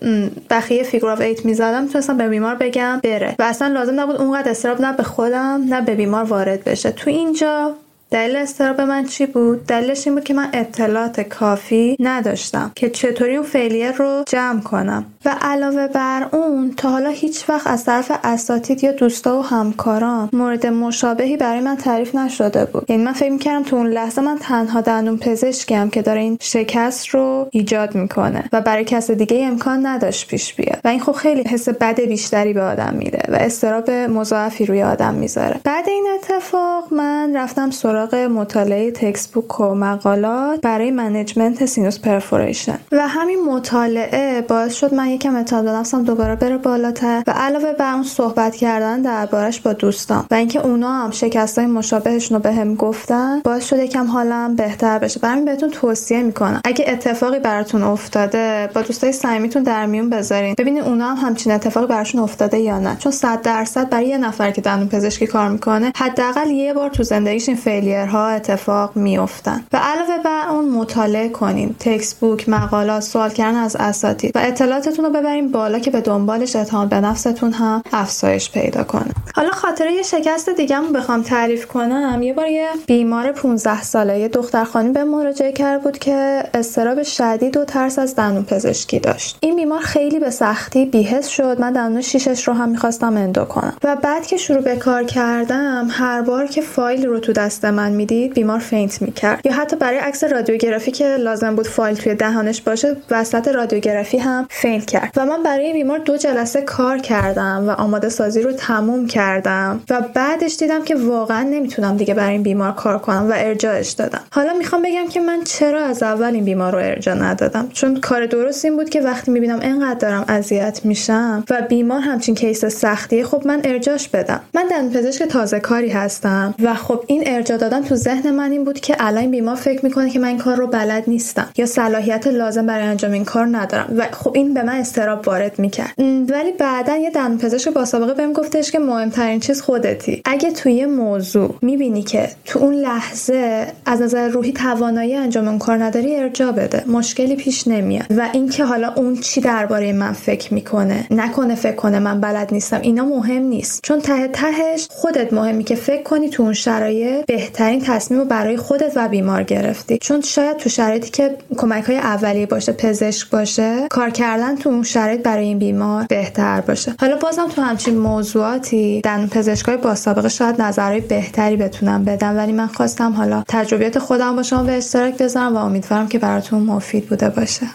بخیه 0.50 0.84
فیگر 0.84 1.08
اف 1.08 1.22
8 1.22 1.46
می‌زدم 1.46 1.84
می‌تونستم 1.84 2.18
به 2.18 2.30
بیمار 2.30 2.56
بگم 2.56 3.00
بره. 3.04 3.36
و 3.40 3.44
اصلا 3.44 3.68
لازم 3.68 4.00
نبود 4.00 4.16
اونقدر 4.16 4.52
استراب 4.52 4.82
نه 4.82 4.94
به 4.94 5.04
خودم 5.04 5.64
نه 5.70 5.82
به 5.82 5.96
بیمار 5.96 6.24
وارد 6.24 6.64
بشه. 6.64 6.92
تو 6.92 7.10
اینجا 7.10 7.72
دلیل 8.12 8.36
استراب 8.36 8.82
من 8.82 9.06
چی 9.06 9.26
بود؟ 9.26 9.66
دلیلش 9.66 10.08
این 10.08 10.16
بود 10.16 10.24
که 10.24 10.34
من 10.34 10.50
اطلاعات 10.54 11.22
کافی 11.22 11.98
نداشتم 12.00 12.72
که 12.76 12.90
چطوری 12.90 13.36
اون 13.36 13.46
فیلیر 13.46 13.92
رو 13.92 14.24
جمع 14.28 14.62
کنم. 14.62 15.06
و 15.26 15.36
علاوه 15.42 15.88
بر 15.88 16.28
اون 16.32 16.74
تا 16.78 16.90
حالا 16.90 17.10
هیچ 17.10 17.50
وقت 17.50 17.68
از 17.68 17.86
طرف 17.86 18.12
اساتید 18.24 18.84
یا 18.84 18.92
دوستا 18.92 19.40
و 19.40 19.42
همکاران 19.42 20.30
مورد 20.34 20.68
مشابهی 20.68 21.38
برای 21.38 21.60
من 21.60 21.78
تعریف 21.78 22.16
نشده 22.16 22.66
بود. 22.66 22.86
یعنی 22.90 23.04
من 23.04 23.14
فکر 23.14 23.32
می‌کردم 23.32 23.64
تو 23.64 23.76
اون 23.76 23.88
لحظه 23.88 24.22
من 24.22 24.38
تنها 24.38 24.82
دندون 24.82 25.18
پزشکم 25.18 25.90
که 25.90 26.02
داره 26.02 26.22
این 26.22 26.38
شکست 26.42 27.08
رو 27.08 27.48
ایجاد 27.52 27.96
می‌کنه 27.96 28.50
و 28.54 28.62
برای 28.62 28.84
کس 28.84 29.12
دیگه 29.12 29.46
امکان 29.46 29.86
نداشت 29.86 30.28
پیش 30.28 30.54
بیاد. 30.54 30.80
و 30.84 30.88
این 30.88 31.00
خب 31.00 31.12
خیلی 31.12 31.44
حس 31.44 31.70
بد 31.70 32.02
بیشتری 32.02 32.54
به 32.54 32.62
آدم 32.62 32.94
میده 32.94 33.22
و 33.28 33.36
استراب 33.36 33.92
مضاعفی 33.92 34.66
روی 34.66 34.84
آدم 34.84 35.14
می‌ذاره. 35.14 35.60
بعد 35.64 35.90
این 35.90 36.08
اتفاق 36.16 36.94
من 36.94 37.36
رفتم 37.36 37.72
سراغ 37.72 37.97
مطالعه 38.28 38.92
textbook 38.92 39.60
و 39.60 39.76
مقالات 39.76 40.62
برای 40.62 40.92
management 40.92 41.66
sinus 41.66 42.00
perforation 42.00 42.80
و 42.92 43.08
همین 43.08 43.40
مطالعه 43.46 44.42
باعث 44.42 44.74
شد 44.74 44.94
من 44.94 45.08
یکم 45.08 45.36
اعتماد 45.36 45.68
نفسم 45.68 46.04
دوباره 46.04 46.36
بره 46.36 46.58
بالاتر 46.58 47.24
و 47.28 47.32
علاوه 47.32 47.74
بر 47.74 47.94
اون 47.94 48.04
صحبت 48.04 48.56
کردن 48.56 49.02
دربارش 49.02 49.62
با 49.62 49.74
دوستان 49.74 50.26
و 50.32 50.36
اینکه 50.36 50.60
اونا 50.60 50.92
هم 50.92 51.12
شکستای 51.12 51.66
مشابهشون 51.66 52.38
رو 52.38 52.44
بهم 52.44 52.76
گفتن 52.76 53.42
باعث 53.44 53.66
شد 53.66 53.80
یکم 53.80 54.08
حالم 54.08 54.56
بهتر 54.56 55.00
بشه. 55.00 55.20
برای 55.20 55.46
بهتون 55.46 55.70
توصیه 55.70 56.24
می‌کنم. 56.24 56.62
اگه 56.66 56.86
اتفاقی 56.88 57.40
براتون 57.40 57.84
افتاده 57.84 58.70
با 58.74 58.82
دوستای 58.82 59.12
صمیمیتون 59.12 59.64
در 59.64 59.86
میون 59.86 60.10
بذارین. 60.10 60.56
ببینید 60.58 60.84
اونا 60.84 61.16
هم 61.16 61.28
همچین 61.28 61.52
اتفاقی 61.52 61.88
براشون 61.88 62.22
افتاده 62.22 62.60
یا 62.60 62.80
نه. 62.80 62.96
چون 63.00 63.12
100 63.12 63.42
درصد 63.42 63.90
برای 63.90 64.08
یه 64.08 64.18
نفر 64.18 64.52
که 64.52 64.62
دندون 64.62 64.88
پزشکی 64.88 65.28
کار 65.28 65.50
می‌کنه 65.50 65.92
حداقل 65.96 66.52
یه 66.52 66.74
بار 66.74 66.90
تو 66.90 67.04
زندگیش 67.04 67.48
این 67.48 67.58
failure 67.88 68.23
ها 68.23 68.28
اتفاق 68.28 68.92
میافتن. 68.96 69.64
و 69.74 69.78
علاوه 69.78 70.24
بر 70.24 70.50
اون 70.50 70.70
مطالعه 70.70 71.30
کنین. 71.30 71.76
textbook 71.80 72.50
مقالات 72.50 73.04
سوال 73.04 73.30
کردن 73.30 73.58
از 73.58 73.76
اساتید. 73.76 74.32
و 74.36 74.40
اطلاعاتتون 74.44 75.06
رو 75.06 75.12
ببرین 75.12 75.52
بالا 75.52 75.80
که 75.80 75.92
به 75.92 76.02
دنبالش 76.02 76.56
اعتماد 76.56 76.90
به 76.90 77.02
نفستون 77.02 77.54
هم 77.54 77.84
افزایش 77.94 78.52
پیدا 78.52 78.84
کنه. 78.84 79.12
حالا 79.36 79.52
خاطره 79.52 79.94
یه 79.94 80.04
شکست 80.04 80.50
دیگه 80.50 80.80
بخوام 80.96 81.22
تعریف 81.22 81.68
کنم. 81.68 82.22
یه 82.22 82.34
بار 82.34 82.48
یه 82.48 82.68
بیمار 82.88 83.32
15 83.32 83.82
ساله 83.82 84.20
یه 84.20 84.28
دختر 84.28 84.64
خانم 84.64 84.94
به 84.94 85.04
مراجعه 85.04 85.52
کرد 85.52 85.84
بود 85.84 85.98
که 85.98 86.44
اضطراب 86.54 87.04
شدید 87.04 87.58
و 87.58 87.66
ترس 87.66 88.00
از 88.00 88.16
دندون 88.16 88.44
پزشکی 88.44 89.00
داشت. 89.00 89.38
این 89.40 89.56
بیمار 89.56 89.80
خیلی 89.80 90.20
به 90.20 90.30
سختی 90.30 90.86
بی‌حس 90.86 91.28
شد. 91.28 91.60
من 91.60 91.74
دندون 91.74 92.02
شیشش 92.02 92.48
رو 92.48 92.54
هم 92.54 92.70
می‌خواستم 92.70 93.18
endo 93.18 93.46
کنم. 93.46 93.74
و 93.84 93.96
بعد 93.96 94.26
که 94.26 94.38
شروع 94.38 94.62
به 94.62 94.76
کار 94.76 95.04
کردم 95.04 95.88
هر 95.92 96.22
بار 96.22 96.46
که 96.48 96.62
فایل 96.62 97.06
رو 97.06 97.20
تو 97.20 97.34
دست 97.34 97.66
من 97.78 97.92
می‌دید 97.92 98.34
بیمار 98.34 98.60
faint 98.60 99.02
می‌کرد. 99.02 99.46
یا 99.46 99.54
حتی 99.54 99.76
برای 99.76 99.98
عکس 99.98 100.24
رادیوگرافی 100.24 100.92
که 100.92 101.06
لازم 101.06 101.56
بود 101.56 101.68
فایل 101.68 101.96
توی 101.96 102.16
دهانش 102.16 102.62
باشه 102.62 102.96
وسط 103.10 103.48
رادیوگرافی 103.48 104.18
هم 104.18 104.48
faint 104.50 104.86
کرد. 104.86 105.12
و 105.16 105.26
من 105.26 105.44
برای 105.44 105.74
بیمار 105.74 106.00
دو 106.00 106.18
جلسه 106.18 106.62
کار 106.62 106.98
کردم 106.98 107.66
و 107.68 107.72
آماده 107.72 108.10
سازی 108.10 108.42
رو 108.42 108.52
تموم 108.52 109.08
کردم. 109.08 109.82
و 109.90 110.02
بعدش 110.14 110.58
دیدم 110.58 110.84
که 110.84 110.96
واقعا 110.96 111.44
نمی‌تونم 111.44 111.98
دیگه 111.98 112.14
برای 112.14 112.32
این 112.32 112.44
بیمار 112.44 112.72
کار 112.72 113.00
کنم 113.00 113.30
و 113.30 113.34
ارجاعش 113.36 113.92
دادم. 113.92 114.22
حالا 114.32 114.54
می‌خوام 114.54 114.82
بگم 114.82 115.08
که 115.10 115.20
من 115.20 115.44
چرا 115.44 115.86
از 115.86 116.04
اول 116.04 116.34
این 116.34 116.46
بیمار 116.46 116.72
رو 116.72 116.80
ارجاع 116.80 117.16
ندادم؟ 117.16 117.70
چون 117.74 118.00
کار 118.00 118.26
درست 118.26 118.66
این 118.66 118.76
بود 118.76 118.90
که 118.90 119.02
وقتی 119.02 119.32
می‌بینم 119.32 119.60
انقدر 119.62 120.00
دارم 120.00 120.26
اذیت 120.28 120.80
میشم 120.84 121.44
و 121.50 121.62
بیمار 121.62 122.00
همچین 122.00 122.36
کیس 122.36 122.66
سختیه 122.66 123.24
خب 123.24 123.42
من 123.46 123.62
ارجاش 123.64 124.10
بدم. 124.10 124.40
من 124.54 124.66
دندون 124.72 125.02
پزشک 125.02 125.24
تازه 125.24 125.60
کاری 125.60 125.90
هستم 125.90 126.56
و 126.64 126.74
خب 126.74 127.04
این 127.08 127.24
ارجاع 127.26 127.58
دادن 127.70 127.84
تو 127.84 127.96
ذهن 127.96 128.32
من 128.32 128.52
این 128.52 128.64
بود 128.64 128.80
که 128.80 128.96
الان 129.00 129.32
بیمار 129.32 129.56
فکر 129.56 129.86
می‌کنه 129.86 130.10
که 130.10 130.20
من 130.20 130.28
این 130.28 130.38
کار 130.38 130.56
رو 130.56 130.68
بلد 130.68 131.04
نیستم 131.08 131.50
یا 131.58 131.66
صلاحیت 131.66 132.28
لازم 132.28 132.66
برای 132.66 132.88
انجام 132.88 133.12
این 133.12 133.26
کار 133.26 133.48
ندارم 133.52 133.94
و 133.98 134.08
خب 134.12 134.32
این 134.36 134.54
به 134.54 134.64
من 134.64 134.76
استراب 134.76 135.28
وارد 135.28 135.60
می‌کرد. 135.60 135.94
ولی 136.30 136.52
بعدا 136.60 136.96
یه 136.96 137.10
دندون 137.10 137.38
پزشک 137.38 137.72
با 137.72 137.86
سابقه 137.86 138.14
بهم 138.14 138.34
گفتش 138.34 138.72
که 138.72 138.80
مهمترین 138.80 139.40
چیز 139.40 139.62
خودتی. 139.62 140.22
اگه 140.26 140.52
توی 140.52 140.86
موضوع 140.86 141.56
می‌بینی 141.62 142.04
که 142.04 142.30
تو 142.46 142.60
اون 142.60 142.74
لحظه 142.74 143.68
از 143.86 144.02
نظر 144.02 144.28
روحی 144.28 144.52
توانایی 144.52 145.16
انجام 145.16 145.48
اون 145.48 145.60
کار 145.60 145.84
نداری 145.84 146.16
ارجا 146.16 146.52
بده. 146.52 146.84
مشکلی 146.88 147.36
پیش 147.36 147.68
نمیاد. 147.68 148.06
و 148.10 148.30
اینکه 148.34 148.64
حالا 148.64 148.94
اون 148.96 149.18
چی 149.18 149.42
درباره 149.42 149.94
من 149.94 150.14
فکر 150.14 150.54
می‌کنه 150.54 151.08
نکنه 151.12 151.56
فکر 151.56 151.76
کنه 151.76 152.00
من 152.00 152.22
بلد 152.22 152.54
نیستم 152.54 152.80
اینا 152.82 153.06
مهم 153.06 153.44
نیست. 153.44 153.80
چون 153.84 154.02
ته 154.02 154.28
تهش 154.28 154.88
خودت 154.92 155.34
مهمی 155.34 155.64
که 155.64 155.76
فکر 155.76 156.04
کنی 156.04 156.30
تو 156.30 156.44
اون 156.44 156.54
شرایط 156.54 157.26
بهترین 157.58 157.82
تصمیم 157.82 158.20
رو 158.20 158.26
برای 158.26 158.58
خودت 158.58 158.94
و 158.96 159.08
بیمار 159.08 159.44
گرفتی. 159.44 159.98
چون 160.02 160.22
شاید 160.22 160.58
تو 160.58 160.70
شرایطی 160.70 161.10
که 161.10 161.38
کمک 161.58 161.84
های 161.84 161.98
اولیه 161.98 162.46
باشه 162.46 162.72
پزشک 162.72 163.30
باشه 163.30 163.88
کار 163.90 164.10
کردن 164.10 164.56
تو 164.56 164.70
اون 164.70 164.84
شرایط 164.84 165.24
برای 165.24 165.46
این 165.46 165.60
بیمار 165.60 166.06
بهتر 166.10 166.62
باشه. 166.62 166.96
حالا 167.00 167.16
بازم 167.16 167.48
تو 167.48 167.62
همچین 167.62 167.98
موضوعاتی 167.98 169.02
دندون 169.02 169.28
پزشکای 169.28 169.78
با 169.78 169.96
سابقه 169.96 170.30
شاید 170.30 170.62
نظرهای 170.62 171.02
بهتری 171.02 171.58
بتونم 171.58 172.06
بدم. 172.06 172.38
ولی 172.38 172.52
من 172.52 172.68
خواستم 172.68 173.12
حالا 173.12 173.44
تجربیات 173.48 174.00
خودم 174.00 174.36
با 174.36 174.44
شما 174.44 174.64
به 174.64 174.72
اشتراک 174.72 175.18
بذارم 175.18 175.56
و 175.56 175.58
امیدوارم 175.58 176.08
که 176.08 176.20
براتون 176.20 176.62
مفید 176.62 177.06
بوده 177.10 177.30
باشه. 177.30 177.68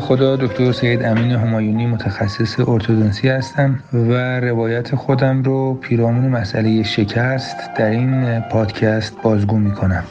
خدا 0.00 0.36
دکتر 0.36 0.72
سید 0.72 1.02
امین 1.02 1.32
همایونی 1.32 1.86
متخصص 1.86 2.60
ارتودنسی 2.68 3.28
هستم 3.28 3.78
و 3.92 4.40
روایت 4.40 4.94
خودم 4.94 5.42
رو 5.42 5.74
پیرامون 5.74 6.28
مسئله 6.28 6.82
شکست 6.82 7.56
در 7.76 7.90
این 7.90 8.40
پادکست 8.40 9.22
بازگو 9.22 9.58
می 9.58 9.72
کنم. 9.72 10.04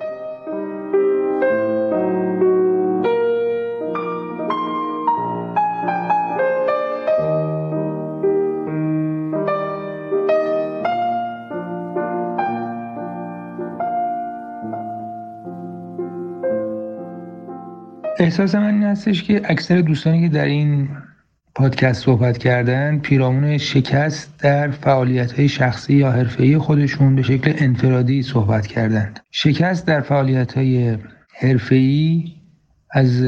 احساس 18.28 18.56
من 18.56 18.74
این 18.74 18.84
هستش 18.84 19.24
که 19.24 19.42
اکثر 19.46 19.82
دوستانی 19.82 20.22
که 20.22 20.30
در 20.30 20.46
این 20.46 20.90
پادکست 21.56 22.04
صحبت 22.04 22.38
کردن 22.38 23.00
پیرامون 23.00 23.58
شکست 23.58 24.34
در 24.40 24.72
فعالیت 24.72 25.32
های 25.32 25.48
شخصی 25.48 25.94
یا 25.94 26.12
حرفه‌ای 26.12 26.58
خودشون 26.58 27.16
به 27.16 27.22
شکل 27.22 27.54
انفرادی 27.58 28.24
صحبت 28.24 28.68
کردند. 28.68 29.20
شکست 29.32 29.88
در 29.88 30.02
فعالیت 30.02 30.54
های 30.54 30.98
حرفه‌ای 31.40 32.24
از 32.92 33.22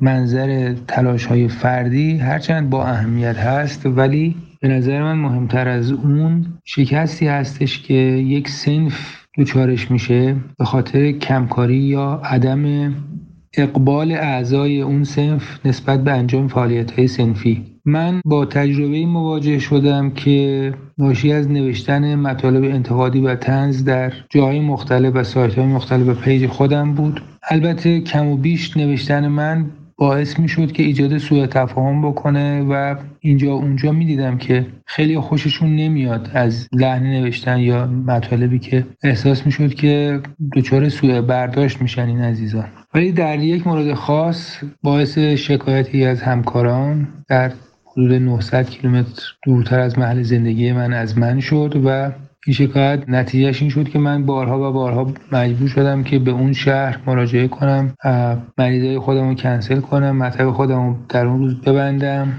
منظر 0.00 0.74
تلاش 0.88 1.26
های 1.26 1.48
فردی 1.48 2.18
هرچند 2.18 2.70
با 2.70 2.84
اهمیت 2.84 3.36
هست 3.36 3.86
ولی 3.86 4.36
به 4.60 4.68
نظر 4.68 5.02
من 5.02 5.18
مهمتر 5.18 5.68
از 5.68 5.92
اون 5.92 6.46
شکستی 6.64 7.26
هستش 7.26 7.82
که 7.82 7.94
یک 7.94 8.48
سنف 8.48 9.26
دوچارش 9.36 9.90
میشه 9.90 10.36
به 10.58 10.64
خاطر 10.64 11.12
کمکاری 11.12 11.76
یا 11.76 12.20
عدم 12.24 12.94
اقبال 13.54 14.12
اعضای 14.12 14.80
اون 14.80 15.04
سنف 15.04 15.66
نسبت 15.66 16.04
به 16.04 16.12
انجام 16.12 16.48
فعالیت 16.48 16.90
های 16.90 17.08
سنفی. 17.08 17.76
من 17.84 18.20
با 18.24 18.46
تجربه 18.46 19.06
مواجه 19.06 19.58
شدم 19.58 20.10
که 20.10 20.74
ناشی 20.98 21.32
از 21.32 21.50
نوشتن 21.50 22.14
مطالب 22.14 22.64
انتقادی 22.64 23.20
و 23.20 23.34
تنز 23.34 23.84
در 23.84 24.12
جاهای 24.30 24.60
مختلف 24.60 25.12
و 25.16 25.24
سایت 25.24 25.54
های 25.54 25.66
مختلف 25.66 26.08
و 26.08 26.14
پیج 26.14 26.46
خودم 26.46 26.94
بود. 26.94 27.20
البته 27.50 28.00
کم 28.00 28.26
و 28.26 28.36
بیش 28.36 28.76
نوشتن 28.76 29.28
من 29.28 29.70
باعث 29.98 30.38
می‌شد 30.38 30.72
که 30.72 30.82
ایجاد 30.82 31.18
سوء 31.18 31.46
تفاهم 31.46 32.08
بکنه 32.08 32.62
و 32.62 32.96
اینجا 33.20 33.52
اونجا 33.52 33.92
می‌دیدم 33.92 34.38
که 34.38 34.66
خیلی 34.86 35.18
خوششون 35.18 35.76
نمیاد 35.76 36.30
از 36.34 36.68
لحن 36.72 37.02
نوشتن 37.02 37.58
یا 37.58 37.86
مطالبی 37.86 38.58
که 38.58 38.86
احساس 39.02 39.46
می‌شد 39.46 39.74
که 39.74 40.20
دچار 40.56 40.88
سوء 40.88 41.20
برداشت 41.20 41.82
میشن 41.82 42.06
این 42.08 42.20
عزیزان. 42.20 42.68
ولی 42.94 43.12
در 43.12 43.38
یک 43.38 43.66
مورد 43.66 43.94
خاص 43.94 44.56
باعث 44.82 45.18
شکایتی 45.18 46.04
از 46.04 46.22
همکاران 46.22 47.08
در 47.28 47.52
حدود 47.92 48.12
900 48.12 48.68
کیلومتر 48.68 49.22
دورتر 49.44 49.80
از 49.80 49.98
محل 49.98 50.22
زندگی 50.22 50.72
من 50.72 50.92
از 50.92 51.18
من 51.18 51.40
شد 51.40 51.82
و 51.84 52.10
این 52.46 52.54
شکایت 52.54 53.08
نتیجهش 53.08 53.60
این 53.60 53.70
شد 53.70 53.88
که 53.88 53.98
من 53.98 54.26
بارها 54.26 54.70
و 54.70 54.72
بارها 54.72 55.12
مجبور 55.32 55.68
شدم 55.68 56.02
که 56.02 56.18
به 56.18 56.30
اون 56.30 56.52
شهر 56.52 57.00
مراجعه 57.06 57.48
کنم 57.48 57.94
مریضای 58.58 58.98
خودم 58.98 59.28
رو 59.28 59.34
کنسل 59.34 59.80
کنم 59.80 60.16
مطب 60.16 60.50
خودم 60.50 60.86
رو 60.86 60.96
در 61.08 61.26
اون 61.26 61.38
روز 61.38 61.60
ببندم 61.60 62.32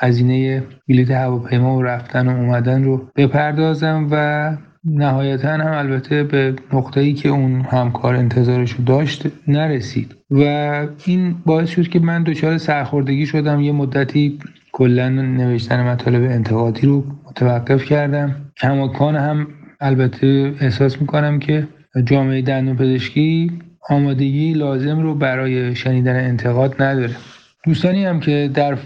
هزینه 0.00 0.62
بلیت 0.88 1.10
هواپیما 1.10 1.76
و 1.76 1.82
رفتن 1.82 2.28
و 2.28 2.30
اومدن 2.30 2.84
رو 2.84 3.02
بپردازم 3.16 4.08
و 4.10 4.56
نهایتا 4.84 5.48
هم 5.48 5.72
البته 5.72 6.24
به 6.24 6.54
نقطه 6.72 7.00
ای 7.00 7.12
که 7.12 7.28
اون 7.28 7.60
همکار 7.60 8.16
انتظارش 8.16 8.72
رو 8.72 8.84
داشت 8.84 9.26
نرسید. 9.48 10.16
و 10.30 10.42
این 11.06 11.34
باعث 11.46 11.68
شد 11.68 11.88
که 11.88 12.00
من 12.00 12.22
دچار 12.22 12.58
سرخوردگی 12.58 13.26
شدم. 13.26 13.60
یه 13.60 13.72
مدتی 13.72 14.38
کلا 14.72 15.08
نوشتن 15.08 15.82
مطالب 15.82 16.22
انتقادی 16.22 16.86
رو 16.86 17.04
متوقف 17.30 17.84
کردم. 17.84 18.36
کماکان 18.56 19.16
هم 19.16 19.46
البته 19.80 20.54
احساس 20.60 21.00
می‌کنم 21.00 21.38
که 21.38 21.68
جامعه 22.04 22.42
دندون 22.42 22.76
پزشکی 22.76 23.52
آمادگی 23.88 24.52
لازم 24.52 25.00
رو 25.00 25.14
برای 25.14 25.74
شنیدن 25.74 26.24
انتقاد 26.24 26.82
نداره. 26.82 27.16
دوستانی 27.64 28.04
هم 28.04 28.20
که 28.20 28.50
در 28.54 28.78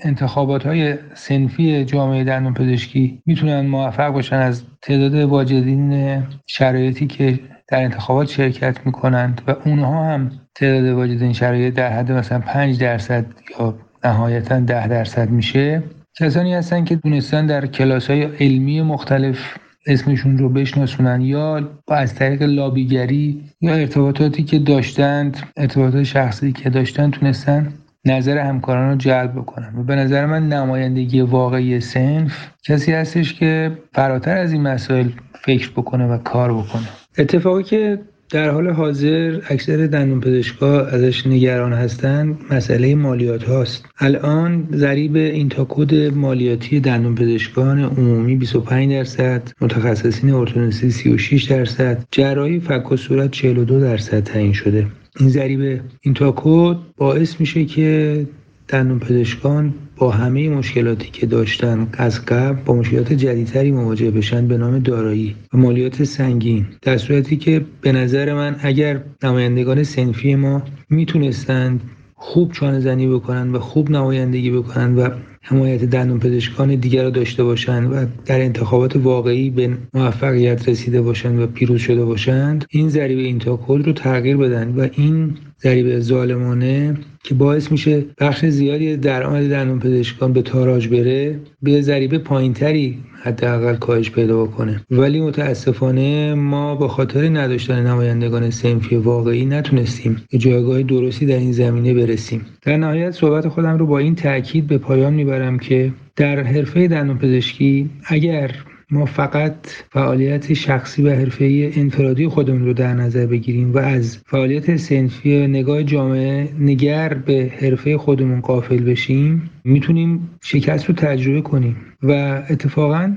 انتخابات 0.00 0.66
های 0.66 0.94
سنفی 1.14 1.84
جامعه 1.84 2.24
دندون 2.24 2.54
پزشکی 2.54 3.22
می‌تونن 3.26 3.60
موفق 3.66 4.08
باشن 4.08 4.36
از 4.36 4.64
تعداد 4.82 5.14
واجدین 5.14 6.22
شرایطی 6.46 7.06
که 7.06 7.38
در 7.68 7.82
انتخابات 7.82 8.28
شرکت 8.28 8.86
می‌کنند 8.86 9.42
و 9.46 9.54
اونها 9.64 10.04
هم 10.04 10.30
تعداد 10.54 10.94
واجدین 10.94 11.32
شرایط 11.32 11.74
در 11.74 11.92
حد 11.92 12.12
مثلا 12.12 12.38
5 12.38 12.80
درصد 12.80 13.26
یا 13.58 13.78
نهایتا 14.04 14.60
10 14.60 14.88
درصد 14.88 15.30
میشه 15.30 15.82
کسانی 16.20 16.54
هستن 16.54 16.84
که 16.84 16.96
دونستن 16.96 17.46
در 17.46 17.66
کلاس 17.66 18.10
های 18.10 18.22
علمی 18.22 18.82
مختلف 18.82 19.38
اسمشون 19.86 20.38
رو 20.38 20.48
بشناسونن 20.48 21.20
یا 21.20 21.70
از 21.88 22.14
طریق 22.14 22.42
لابیگری 22.42 23.44
یا 23.60 23.74
ارتباطاتی 23.74 24.42
که 24.42 24.58
داشتند 24.58 25.36
ارتباطات 25.56 26.02
شخصی 26.02 26.52
که 26.52 26.70
داشتن 26.70 27.10
تونستن 27.10 27.72
نظر 28.04 28.38
همکاران 28.38 28.90
رو 28.90 28.96
جلب 28.96 29.32
بکنن. 29.32 29.74
و 29.78 29.82
به 29.82 29.96
نظر 29.96 30.26
من 30.26 30.48
نمایندگی 30.48 31.20
واقعی 31.20 31.80
سنف 31.80 32.48
کسی 32.64 32.92
هستش 32.92 33.34
که 33.34 33.78
فراتر 33.92 34.36
از 34.36 34.52
این 34.52 34.62
مسائل 34.62 35.08
فکر 35.44 35.70
بکنه 35.70 36.06
و 36.06 36.18
کار 36.18 36.52
بکنه. 36.52 36.88
اتفاقی 37.18 37.62
که 37.62 37.98
در 38.30 38.50
حال 38.50 38.68
حاضر 38.68 39.40
اکثر 39.48 39.86
دندون 39.86 40.20
پزشکا 40.20 40.80
ازش 40.80 41.26
نگران 41.26 41.72
هستند 41.72 42.38
مسئله 42.50 42.94
مالیات 42.94 43.44
هاست. 43.44 43.84
الان 43.98 44.68
ضریب 44.72 45.16
اینتاکود 45.16 45.94
مالیاتی 45.94 46.80
دندون 46.80 47.14
پزشکان 47.14 47.80
عمومی 47.80 48.36
25 48.36 48.92
درصد 48.92 49.42
متخصصین 49.60 50.30
ارتودنسی 50.30 50.90
36 50.90 51.44
درصد 51.44 52.04
جراحی 52.10 52.60
فک 52.60 52.92
و 52.92 52.96
صورت 52.96 53.30
42 53.30 53.80
درصد 53.80 54.24
تعیین 54.24 54.52
شده. 54.52 54.86
این 55.20 55.28
ضریب 55.28 55.80
اینتاکود 56.00 56.78
باعث 56.96 57.40
میشه 57.40 57.64
که 57.64 58.26
دندون 58.68 58.98
پزشکان 58.98 59.74
با 60.00 60.10
همه 60.10 60.48
مشکلاتی 60.48 61.10
که 61.10 61.26
داشتن 61.26 61.88
از 61.92 62.24
قبل 62.24 62.62
با 62.64 62.74
مشکلات 62.74 63.12
جدیدتری 63.12 63.70
مواجه 63.70 64.10
بشن 64.10 64.48
به 64.48 64.56
نام 64.58 64.78
دارایی 64.78 65.36
و 65.54 65.58
مالیات 65.58 66.04
سنگین. 66.04 66.66
در 66.82 66.98
صورتی 66.98 67.36
که 67.36 67.64
به 67.80 67.92
نظر 67.92 68.34
من 68.34 68.56
اگر 68.62 69.00
نمایندگان 69.22 69.82
سنفی 69.82 70.34
ما 70.34 70.62
می‌تونستند 70.90 71.80
خوب 72.14 72.52
چانه 72.52 72.80
زنی 72.80 73.08
بکنن 73.08 73.52
و 73.52 73.58
خوب 73.58 73.90
نمایندگی 73.90 74.50
بکنن 74.50 74.96
و 74.96 75.08
حمایت 75.42 75.84
دندون 75.84 76.18
پزشکان 76.18 76.74
دیگر 76.74 77.02
را 77.02 77.10
داشته 77.10 77.44
باشند 77.44 77.92
و 77.92 78.06
در 78.26 78.40
انتخابات 78.40 78.96
واقعی 78.96 79.50
به 79.50 79.70
موفقیت 79.94 80.68
رسیده 80.68 81.02
باشند 81.02 81.40
و 81.40 81.46
پیروز 81.46 81.80
شده 81.80 82.04
باشند 82.04 82.64
این 82.70 82.88
ضریب 82.88 83.18
اینتاکل 83.18 83.82
رو 83.82 83.92
تغییر 83.92 84.36
بدن 84.36 84.74
و 84.76 84.88
این 84.92 85.36
ضریب 85.62 86.00
ظالمانه 86.00 86.96
که 87.22 87.34
باعث 87.34 87.72
میشه 87.72 88.04
بخش 88.18 88.44
زیادی 88.44 88.96
درآمد 88.96 89.50
دندون 89.50 89.78
پزشکان 89.78 90.32
به 90.32 90.42
تاراج 90.42 90.88
بره 90.88 91.40
به 91.62 91.80
ضریب 91.80 92.18
پایینتری 92.18 92.98
حداقل 93.22 93.76
کاهش 93.76 94.10
پیدا 94.10 94.44
بکنه. 94.44 94.80
ولی 94.90 95.20
متاسفانه 95.20 96.34
ما 96.34 96.74
با 96.74 96.88
خاطر 96.88 97.28
نداشتن 97.28 97.86
نمایندگان 97.86 98.50
سنفی 98.50 98.96
واقعی 98.96 99.46
نتونستیم 99.46 100.22
به 100.30 100.38
جایگاه 100.38 100.82
درستی 100.82 101.26
در 101.26 101.36
این 101.36 101.52
زمینه 101.52 101.94
برسیم. 101.94 102.46
در 102.62 102.76
نهایت 102.76 103.10
صحبت 103.10 103.48
خودم 103.48 103.78
رو 103.78 103.86
با 103.86 103.98
این 103.98 104.14
تاکید 104.14 104.66
به 104.66 104.78
پایان 104.78 105.14
می‌برم 105.14 105.58
که 105.58 105.92
در 106.16 106.42
حرفه 106.42 106.88
دندون 106.88 107.18
پزشکی 107.18 107.90
اگر 108.04 108.54
ما 108.92 109.04
فقط 109.04 109.54
فعالیت 109.90 110.54
شخصی 110.54 111.02
و 111.02 111.10
حرفه‌ای 111.10 111.80
انفرادی 111.80 112.28
خودمون 112.28 112.64
رو 112.64 112.72
در 112.72 112.94
نظر 112.94 113.26
بگیریم 113.26 113.72
و 113.72 113.78
از 113.78 114.18
فعالیت 114.26 114.76
سنفی 114.76 115.46
نگاه 115.46 115.82
جامعه 115.82 116.48
نگر 116.60 117.14
به 117.14 117.52
حرفه 117.60 117.98
خودمون 117.98 118.40
قافل 118.40 118.84
بشیم 118.84 119.50
می‌تونیم 119.64 120.30
شکست 120.42 120.86
رو 120.86 120.94
تجربه 120.94 121.40
کنیم 121.40 121.76
و 122.02 122.42
اتفاقا 122.50 123.12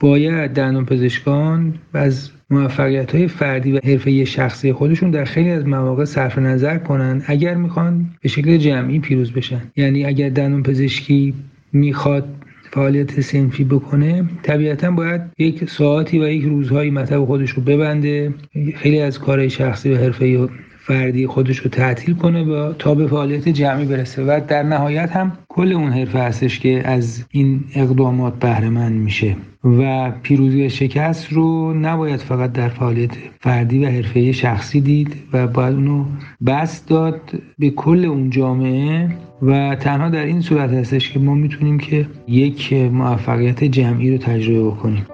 باید 0.00 0.50
دندون 0.50 0.84
پزشکان 0.84 1.74
از 1.94 2.30
موفقیت 2.50 3.14
های 3.14 3.28
فردی 3.28 3.72
و 3.72 3.80
حرفه 3.84 4.24
شخصی 4.24 4.72
خودشون 4.72 5.10
در 5.10 5.24
خیلی 5.24 5.50
از 5.50 5.66
مواقع 5.66 6.04
صرف 6.04 6.38
نظر 6.38 6.78
کنن 6.78 7.22
اگر 7.26 7.54
می‌خوان 7.54 8.10
به 8.22 8.28
شکل 8.28 8.56
جمعی 8.56 8.98
پیروز 8.98 9.32
بشن. 9.32 9.62
یعنی 9.76 10.04
اگر 10.04 10.28
دندون 10.28 10.62
پزشکی 10.62 11.34
می‌خواد 11.72 12.28
فعالیت 12.74 13.20
سنفی 13.20 13.64
بکنه 13.64 14.24
طبیعتا 14.42 14.90
باید 14.90 15.20
یک 15.38 15.70
ساعتی 15.70 16.18
و 16.18 16.28
یک 16.28 16.44
روزهایی 16.44 16.90
مطب 16.90 17.24
خودش 17.24 17.50
رو 17.50 17.62
ببنده. 17.62 18.34
خیلی 18.76 19.00
از 19.00 19.18
کارهای 19.18 19.50
شخصی 19.50 19.92
و 19.92 19.96
حرفه 19.96 20.48
فردی 20.86 21.26
خودش 21.26 21.58
رو 21.58 21.70
تعطیل 21.70 22.14
کنه 22.14 22.42
و 22.42 22.72
تا 22.72 22.94
به 22.94 23.06
فعالیت 23.06 23.48
جمعی 23.48 23.84
برسه. 23.84 24.22
و 24.22 24.40
در 24.48 24.62
نهایت 24.62 25.10
هم 25.10 25.32
کل 25.48 25.72
اون 25.72 25.92
حرفه 25.92 26.18
هستش 26.18 26.60
که 26.60 26.88
از 26.88 27.24
این 27.30 27.64
اقدامات 27.74 28.38
بهره 28.38 28.88
میشه. 28.88 29.36
و 29.64 30.10
پیروزی 30.22 30.70
شکست 30.70 31.32
رو 31.32 31.74
نباید 31.74 32.20
فقط 32.20 32.52
در 32.52 32.68
فعالیت 32.68 33.10
فردی 33.40 33.84
و 33.84 33.88
حرفه 33.88 34.32
شخصی 34.32 34.80
دید 34.80 35.16
و 35.32 35.46
باید 35.46 35.74
اونو 35.74 36.04
بست 36.46 36.88
داد 36.88 37.20
به 37.58 37.70
کل 37.70 38.04
اون 38.04 38.30
جامعه. 38.30 39.08
و 39.42 39.76
تنها 39.80 40.08
در 40.08 40.24
این 40.24 40.40
صورت 40.40 40.70
هستش 40.70 41.10
که 41.10 41.18
ما 41.18 41.34
می‌تونیم 41.34 41.78
که 41.78 42.06
یک 42.28 42.72
موفقیت 42.72 43.64
جمعی 43.64 44.10
رو 44.10 44.18
تجربه 44.18 44.70
بکنیم. 44.70 45.06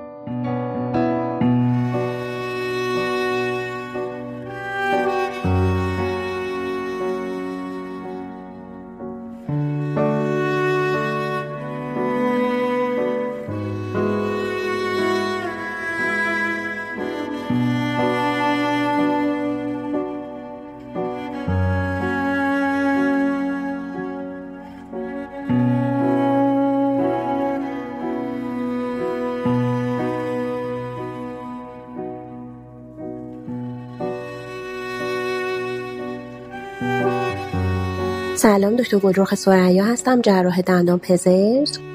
سلام 38.42 38.76
دکتر 38.76 38.98
گلرخ 38.98 39.34
سریا 39.34 39.84
هستم 39.84 40.20
جراح 40.20 40.60
دندان 40.60 40.98
پزشک. 40.98 41.89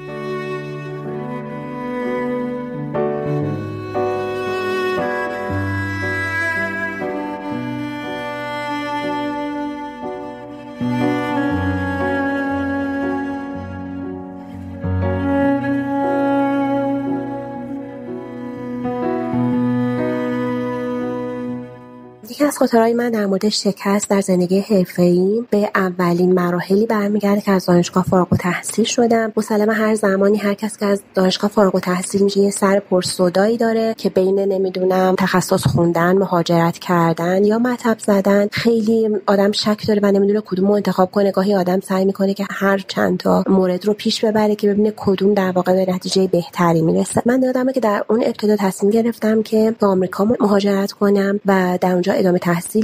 خاطرهای 22.66 22.94
من 22.94 23.10
در 23.10 23.26
مورد 23.26 23.48
شکست 23.48 24.10
در 24.10 24.20
زندگی 24.20 24.60
حرفه‌ای. 24.60 25.44
به 25.50 25.70
اولین 25.74 26.32
مراحلی 26.32 26.86
برمیگرده 26.86 27.40
که 27.40 27.52
از 27.52 27.66
دانشگاه 27.66 28.04
فارغ 28.04 28.32
و 28.32 28.36
تحصیل 28.36 28.84
شدم. 28.84 29.32
مسلما 29.36 29.72
هر 29.72 29.94
زمانی 29.94 30.38
هر 30.38 30.54
کس 30.54 30.76
که 30.76 30.86
از 30.86 31.02
دانشگاه 31.14 31.50
فارغ 31.50 31.74
و 31.74 31.80
تحصیل 31.80 32.22
میشه 32.22 32.40
یه 32.40 32.50
سر 32.50 32.80
پرسودایی 32.80 33.56
داره 33.56 33.94
که 33.98 34.10
بین 34.10 34.38
نمی‌دونم 34.40 35.14
تخصص 35.18 35.66
خوندن 35.66 36.12
مهاجرت 36.12 36.78
کردن 36.78 37.44
یا 37.44 37.58
مطب 37.58 37.96
زدن. 37.98 38.48
خیلی 38.52 39.08
آدم 39.26 39.52
شک 39.52 39.86
داره 39.88 40.00
و 40.02 40.12
نمی‌دونه 40.12 40.40
کدوم 40.40 40.70
انتخاب 40.70 41.10
کنه. 41.10 41.30
گاهی 41.30 41.54
آدم 41.54 41.80
سعی 41.80 42.04
می‌کنه 42.04 42.34
که 42.34 42.46
هر 42.50 42.84
چند 42.88 43.18
تا 43.18 43.44
مورد 43.48 43.86
رو 43.86 43.92
پیش 43.92 44.24
ببره 44.24 44.54
که 44.54 44.68
ببینه 44.68 44.92
کدوم 44.96 45.34
در 45.34 45.50
واقع 45.50 45.84
به 45.84 45.92
نتیجه 45.92 46.26
بهتری 46.26 46.82
می‌رسه. 46.82 47.22
من 47.26 47.42
یادمه 47.42 47.72
که 47.72 47.80
در 47.80 48.04
اون 48.08 48.22
ابتدا 48.24 48.56
تصمیم 48.56 48.90
گرفتم 48.90 49.42
که 49.42 49.74
به 49.80 49.86
آمریکا 49.86 50.24
مهاجرت 50.40 50.92
کنم 50.92 51.40
و 51.46 51.78
در 51.80 51.92
اونجا 51.92 52.12
ادامه 52.12 52.38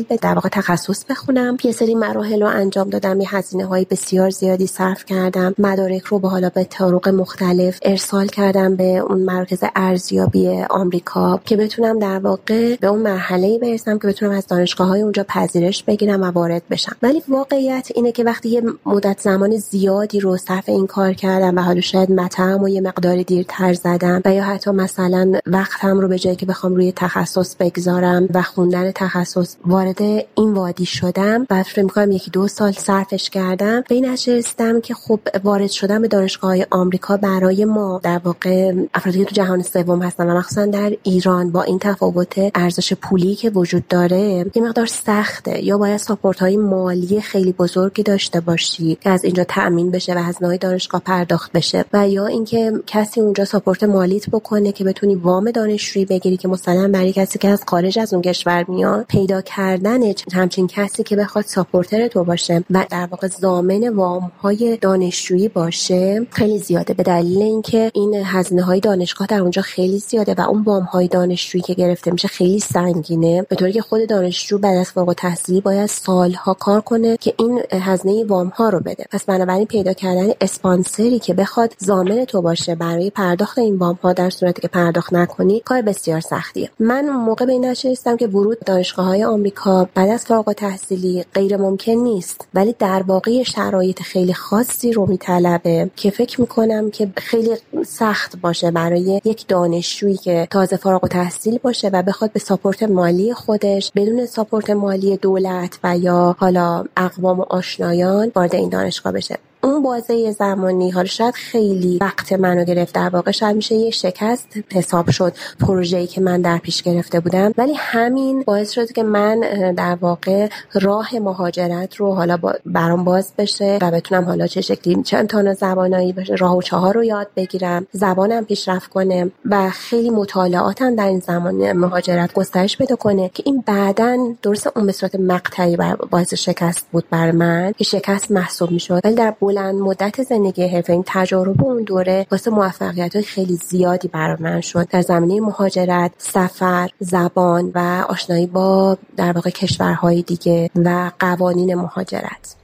به 0.09 0.17
در 0.17 0.35
واقع 0.35 0.49
تخصص 0.49 1.05
بخونم. 1.05 1.57
یه 1.65 1.73
سری 1.73 1.95
مراحل 1.95 2.43
رو 2.43 2.49
انجام 2.49 2.91
دادم. 2.91 3.21
یه 3.21 3.37
هزینه 3.37 3.67
های 3.67 3.87
بسیار 3.91 4.31
زیادی 4.31 4.67
صرف 4.67 5.05
کردم. 5.05 5.55
مدارک 5.59 6.03
رو 6.03 6.19
به 6.19 6.29
حالا 6.29 6.49
به 6.49 6.65
طرق 6.65 7.09
مختلف 7.09 7.79
ارسال 7.83 8.27
کردم 8.27 8.77
به 8.77 8.85
اون 8.85 9.19
مرکز 9.19 9.65
ارزیابی 9.77 10.63
آمریکا 10.71 11.41
که 11.45 11.57
بتونم 11.57 11.99
در 11.99 12.19
واقع 12.19 12.77
به 12.77 12.87
اون 12.87 13.01
مرحله 13.01 13.59
برسم 13.59 13.99
که 13.99 14.09
بتونم 14.09 14.33
از 14.33 14.47
دانشگاه 14.47 14.89
های 14.89 15.03
اونجا 15.03 15.25
پذیرش 15.29 15.83
بگیرم 15.83 16.23
و 16.23 16.25
وارد 16.25 16.63
بشم. 16.71 16.97
ولی 17.03 17.23
واقعیت 17.29 17.89
اینه 17.95 18.13
که 18.13 18.25
وقتی 18.25 18.49
یه 18.49 18.63
مدت 18.87 19.21
زمان 19.21 19.57
زیادی 19.57 20.21
رو 20.21 20.37
صرف 20.37 20.69
این 20.69 20.87
کار 20.87 21.13
کردم 21.13 21.57
و 21.57 21.61
حالا 21.61 21.81
شاید 21.81 22.11
متهم 22.11 22.63
و 22.63 22.69
یه 22.69 22.81
مقدار 22.81 23.23
دیرتر 23.23 23.73
زدم 23.73 24.23
و 24.25 24.35
یا 24.35 24.45
حتی 24.45 24.71
مثلا 24.71 25.33
وقتم 25.47 26.01
رو 26.01 26.09
به 26.09 26.19
جایی 26.19 26.37
که 26.37 26.47
بخوام 26.47 26.75
روی 26.75 26.93
تخصص 26.97 27.57
بگذارم 27.57 28.29
و 28.35 28.43
خوندن 28.43 28.93
تخصص 28.93 29.57
وارد 29.67 30.03
این 30.35 30.55
وادی 30.55 30.87
شدم 30.87 31.47
و 31.51 31.63
فکر 31.63 31.83
می‌کنم 31.83 32.11
یکی 32.11 32.31
دو 32.31 32.49
سال 32.49 32.73
صرفش 32.73 33.31
کردم. 33.31 33.85
به 33.89 33.95
این 33.95 34.05
رسیدم 34.05 34.81
که 34.81 34.95
خب 34.95 35.21
وارد 35.45 35.71
شدم 35.71 36.03
به 36.03 36.09
دانشگاه 36.09 36.57
آمریکا 36.71 37.17
برای 37.17 37.65
ما 37.65 38.01
در 38.03 38.21
واقع 38.25 38.73
افرادی 38.95 39.19
که 39.19 39.25
تو 39.25 39.35
جهان 39.35 39.63
سوم 39.63 40.03
هستن 40.03 40.31
و 40.31 40.39
مخصوصا 40.39 40.67
در 40.67 40.93
ایران 41.03 41.51
با 41.51 41.63
این 41.63 41.79
تفاوت 41.79 42.51
ارزش 42.55 42.93
پولی 42.93 43.35
که 43.35 43.51
وجود 43.51 43.89
داره 43.89 44.21
یه 44.55 44.63
مقدار 44.63 44.87
سخته. 44.87 45.65
یا 45.65 45.79
باید 45.79 45.97
ساپورت 45.97 46.39
های 46.39 46.57
مالی 46.57 47.21
خیلی 47.21 47.53
بزرگی 47.53 48.03
داشته 48.03 48.41
باشی 48.41 48.99
که 49.01 49.11
از 49.11 49.25
اینجا 49.25 49.45
تأمین 49.45 49.91
بشه 49.91 50.15
و 50.15 50.19
هزینه 50.19 50.57
دانشگاه 50.57 51.01
پرداخت 51.01 51.53
بشه. 51.53 51.85
و 51.93 52.09
یا 52.09 52.27
اینکه 52.27 52.73
کسی 52.87 53.21
اونجا 53.21 53.45
ساپورت 53.45 53.85
مالیت 53.85 54.31
بکنه 54.31 54.73
که 54.73 54.85
بتونی 54.85 55.15
وام 55.15 55.51
دانشجویی 55.51 56.05
بگیری 56.05 56.37
که 56.37 56.49
مثلا 56.49 56.89
برای 56.89 57.13
کسی 57.13 57.39
که 57.39 57.49
از 57.49 57.63
خارج 57.67 57.99
از 57.99 58.13
اون 58.13 58.23
کشور 58.23 58.65
میاد 58.69 59.05
پیدا 59.09 59.41
کردن 59.57 60.01
همچین 60.33 60.67
کسی 60.67 61.03
که 61.03 61.17
بخواد 61.17 61.45
ساپورتر 61.45 62.09
تو 62.09 62.25
باشه 62.25 62.65
و 62.71 62.87
در 62.91 63.07
واقع 63.07 63.29
ضامن 63.29 63.89
وام 63.89 64.33
های 64.41 64.79
دانشجویی 64.81 65.49
باشه 65.49 66.27
خیلی 66.31 66.59
زیاده. 66.59 66.95
به 66.95 67.03
دلیل 67.03 67.43
اینکه 67.43 67.91
این 67.95 68.15
هزینه 68.15 68.63
های 68.63 68.81
دانشگاه 68.81 69.27
در 69.27 69.41
اونجا 69.41 69.63
خیلی 69.63 69.99
زیاده 69.99 70.35
و 70.35 70.41
اون 70.41 70.63
وام 70.63 70.83
های 70.83 71.09
دانشجویی 71.09 71.63
که 71.63 71.75
گرفته 71.75 72.11
میشه 72.11 72.29
خیلی 72.29 72.61
سنگینه. 72.61 73.43
به 73.43 73.57
طوری 73.57 73.73
که 73.73 73.83
خود 73.83 74.09
دانشجو 74.09 74.59
بعد 74.59 74.77
از 74.77 74.91
فارغ 74.91 75.09
التحصیلی 75.09 75.61
باید 75.61 75.87
سالها 75.87 76.55
کار 76.55 76.81
کنه 76.81 77.17
که 77.17 77.35
این 77.39 77.63
هزینه 77.73 78.25
وام 78.25 78.49
ها 78.49 78.69
رو 78.69 78.81
بده. 78.81 79.07
پس 79.11 79.25
بنابراین 79.25 79.67
پیدا 79.67 79.93
کردن 79.93 80.33
اسپانسری 80.41 81.19
که 81.19 81.35
بخواد 81.35 81.75
ضامن 81.85 82.25
تو 82.25 82.43
باشه 82.43 82.75
برای 82.75 83.11
پرداخت 83.11 83.59
این 83.59 83.77
وام 83.77 83.99
ها 84.03 84.13
در 84.13 84.31
صورتی 84.31 84.63
که 84.63 84.69
پرداخت 84.69 85.13
نکنی 85.13 85.61
کار 85.61 85.83
بسیار 85.83 86.21
سختیه. 86.21 86.71
من 86.81 87.09
موقع 87.09 87.45
به 87.45 87.53
این 87.53 87.65
نشستم 87.65 88.17
که 88.17 88.27
ورود 88.27 88.59
دانشگاه 88.61 89.07
های 89.07 89.25
آمریکا 89.43 89.89
بعد 89.95 90.09
از 90.09 90.25
فارغ 90.25 90.53
تحصیلی 90.53 91.25
غیر 91.35 91.57
ممکن 91.57 91.93
نیست 91.93 92.49
ولی 92.55 92.75
در 92.79 93.03
واقع 93.03 93.43
شرایط 93.43 94.03
خیلی 94.03 94.35
خاصی 94.35 94.93
رو 94.93 95.07
میطلبه 95.07 95.91
که 95.97 96.11
فکر 96.11 96.41
می‌کنم 96.41 96.91
که 96.91 97.09
خیلی 97.17 97.51
سخت 97.87 98.37
باشه 98.41 98.71
برای 98.71 99.21
یک 99.25 99.47
دانشجویی 99.49 100.17
که 100.17 100.49
تازه 100.51 100.77
فارغ 100.77 101.09
تحصیل 101.09 101.59
باشه 101.59 101.89
و 101.89 102.03
بخواد 102.03 102.33
به 102.33 102.41
ساپورت 102.41 102.83
مالی 102.83 103.35
خودش 103.35 103.93
بدون 103.95 104.27
ساپورت 104.27 104.71
مالی 104.71 105.17
دولت 105.17 105.79
و 105.85 105.99
یا 105.99 106.37
حالا 106.39 106.85
اقوام 106.97 107.41
و 107.41 107.45
آشنایان 107.51 108.33
وارد 108.35 108.55
این 108.55 108.69
دانشگاه 108.69 109.13
بشه. 109.13 109.39
اون 109.65 109.83
بازه 109.83 110.33
زمانی 110.33 110.91
حالا 110.91 111.07
شاید 111.07 111.35
خیلی 111.35 111.99
وقت 112.01 112.33
منو 112.33 112.65
گرفت 112.65 112.95
در 112.95 113.09
واقع 113.09 113.31
شاید 113.31 113.57
میشه 113.57 113.75
یه 113.75 113.91
شکست 113.91 114.49
حساب 114.73 115.11
شد 115.11 115.33
پروژه‌ای 115.61 116.07
که 116.07 116.21
من 116.21 116.41
در 116.41 116.59
پیش 116.59 116.83
گرفته 116.83 117.21
بودم. 117.21 117.53
ولی 117.59 117.73
همین 117.77 118.43
باعث 118.43 118.71
شد 118.71 118.93
که 118.93 119.03
من 119.03 119.41
در 119.77 119.95
واقع 120.01 120.49
راه 120.73 121.19
مهاجرت 121.19 121.97
رو 121.97 122.15
حالا 122.15 122.39
برام 122.67 123.05
باز 123.05 123.33
بشه 123.39 123.79
و 123.83 123.91
بتونم 123.91 124.25
حالا 124.25 124.47
چه 124.47 124.61
شکلی 124.61 125.03
چند 125.03 125.29
تا 125.29 125.55
زبانایی 125.55 126.13
بشه 126.13 126.35
راه 126.35 126.57
و 126.57 126.63
چهار 126.63 126.95
رو 126.95 127.05
یاد 127.05 127.29
بگیرم 127.37 127.87
زبانم 127.93 128.45
پیشرفت 128.45 128.91
کنه 128.91 129.31
و 129.51 129.71
خیلی 129.71 130.11
مطالعاتم 130.11 130.97
در 130.97 131.07
این 131.07 131.21
زمان 131.21 131.73
مهاجرت 131.73 132.33
گسترش 132.33 132.79
پیدا 132.79 132.97
کنه 132.97 133.31
که 133.35 133.43
این 133.47 133.65
بعدا 133.67 134.19
درست 134.43 134.77
اون 134.77 134.87
به 134.87 134.93
صورت 134.93 135.15
مقطعی 135.15 135.79
باعث 136.11 136.35
شکست 136.35 136.87
بود 136.93 137.05
بر 137.11 137.31
من 137.31 137.73
که 137.79 137.85
شکست 137.85 138.31
محسوب 138.31 138.71
می‌شد. 138.71 139.01
ولی 139.05 139.15
در 139.15 139.31
بلند 139.53 139.75
مدت 139.75 140.23
زندگی 140.23 140.69
حرفه 140.69 141.03
تجارب 141.07 141.65
اون 141.65 141.83
دوره 141.83 142.27
واسه 142.31 142.51
موفقیت 142.51 143.17
های 143.17 143.25
خیلی 143.25 143.57
زیادی 143.57 144.09
برای 144.09 144.37
من 144.41 144.61
شد. 144.61 144.89
در 144.89 145.01
زمینه 145.01 145.41
مهاجرت 145.41 146.13
سفر 146.19 146.91
زبان 146.99 147.73
و 147.75 148.05
آشنایی 148.09 148.47
با 148.47 148.99
در 149.17 149.33
واقع 149.33 149.51
کشورهای 149.51 150.23
دیگه 150.23 150.71
و 150.77 151.11
قوانین 151.19 151.75
مهاجرت. 151.75 152.57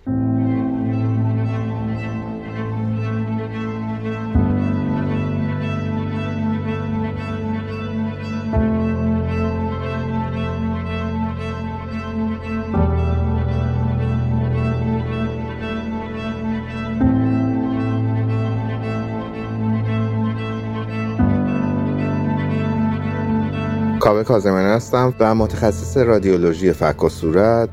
کاوه 24.08 24.24
کازمن 24.24 24.66
هستم 24.66 25.14
و 25.20 25.34
متخصص 25.34 25.96
رادیولوژی 25.96 26.72
فک 26.72 27.04
و 27.04 27.08
صورت 27.08 27.68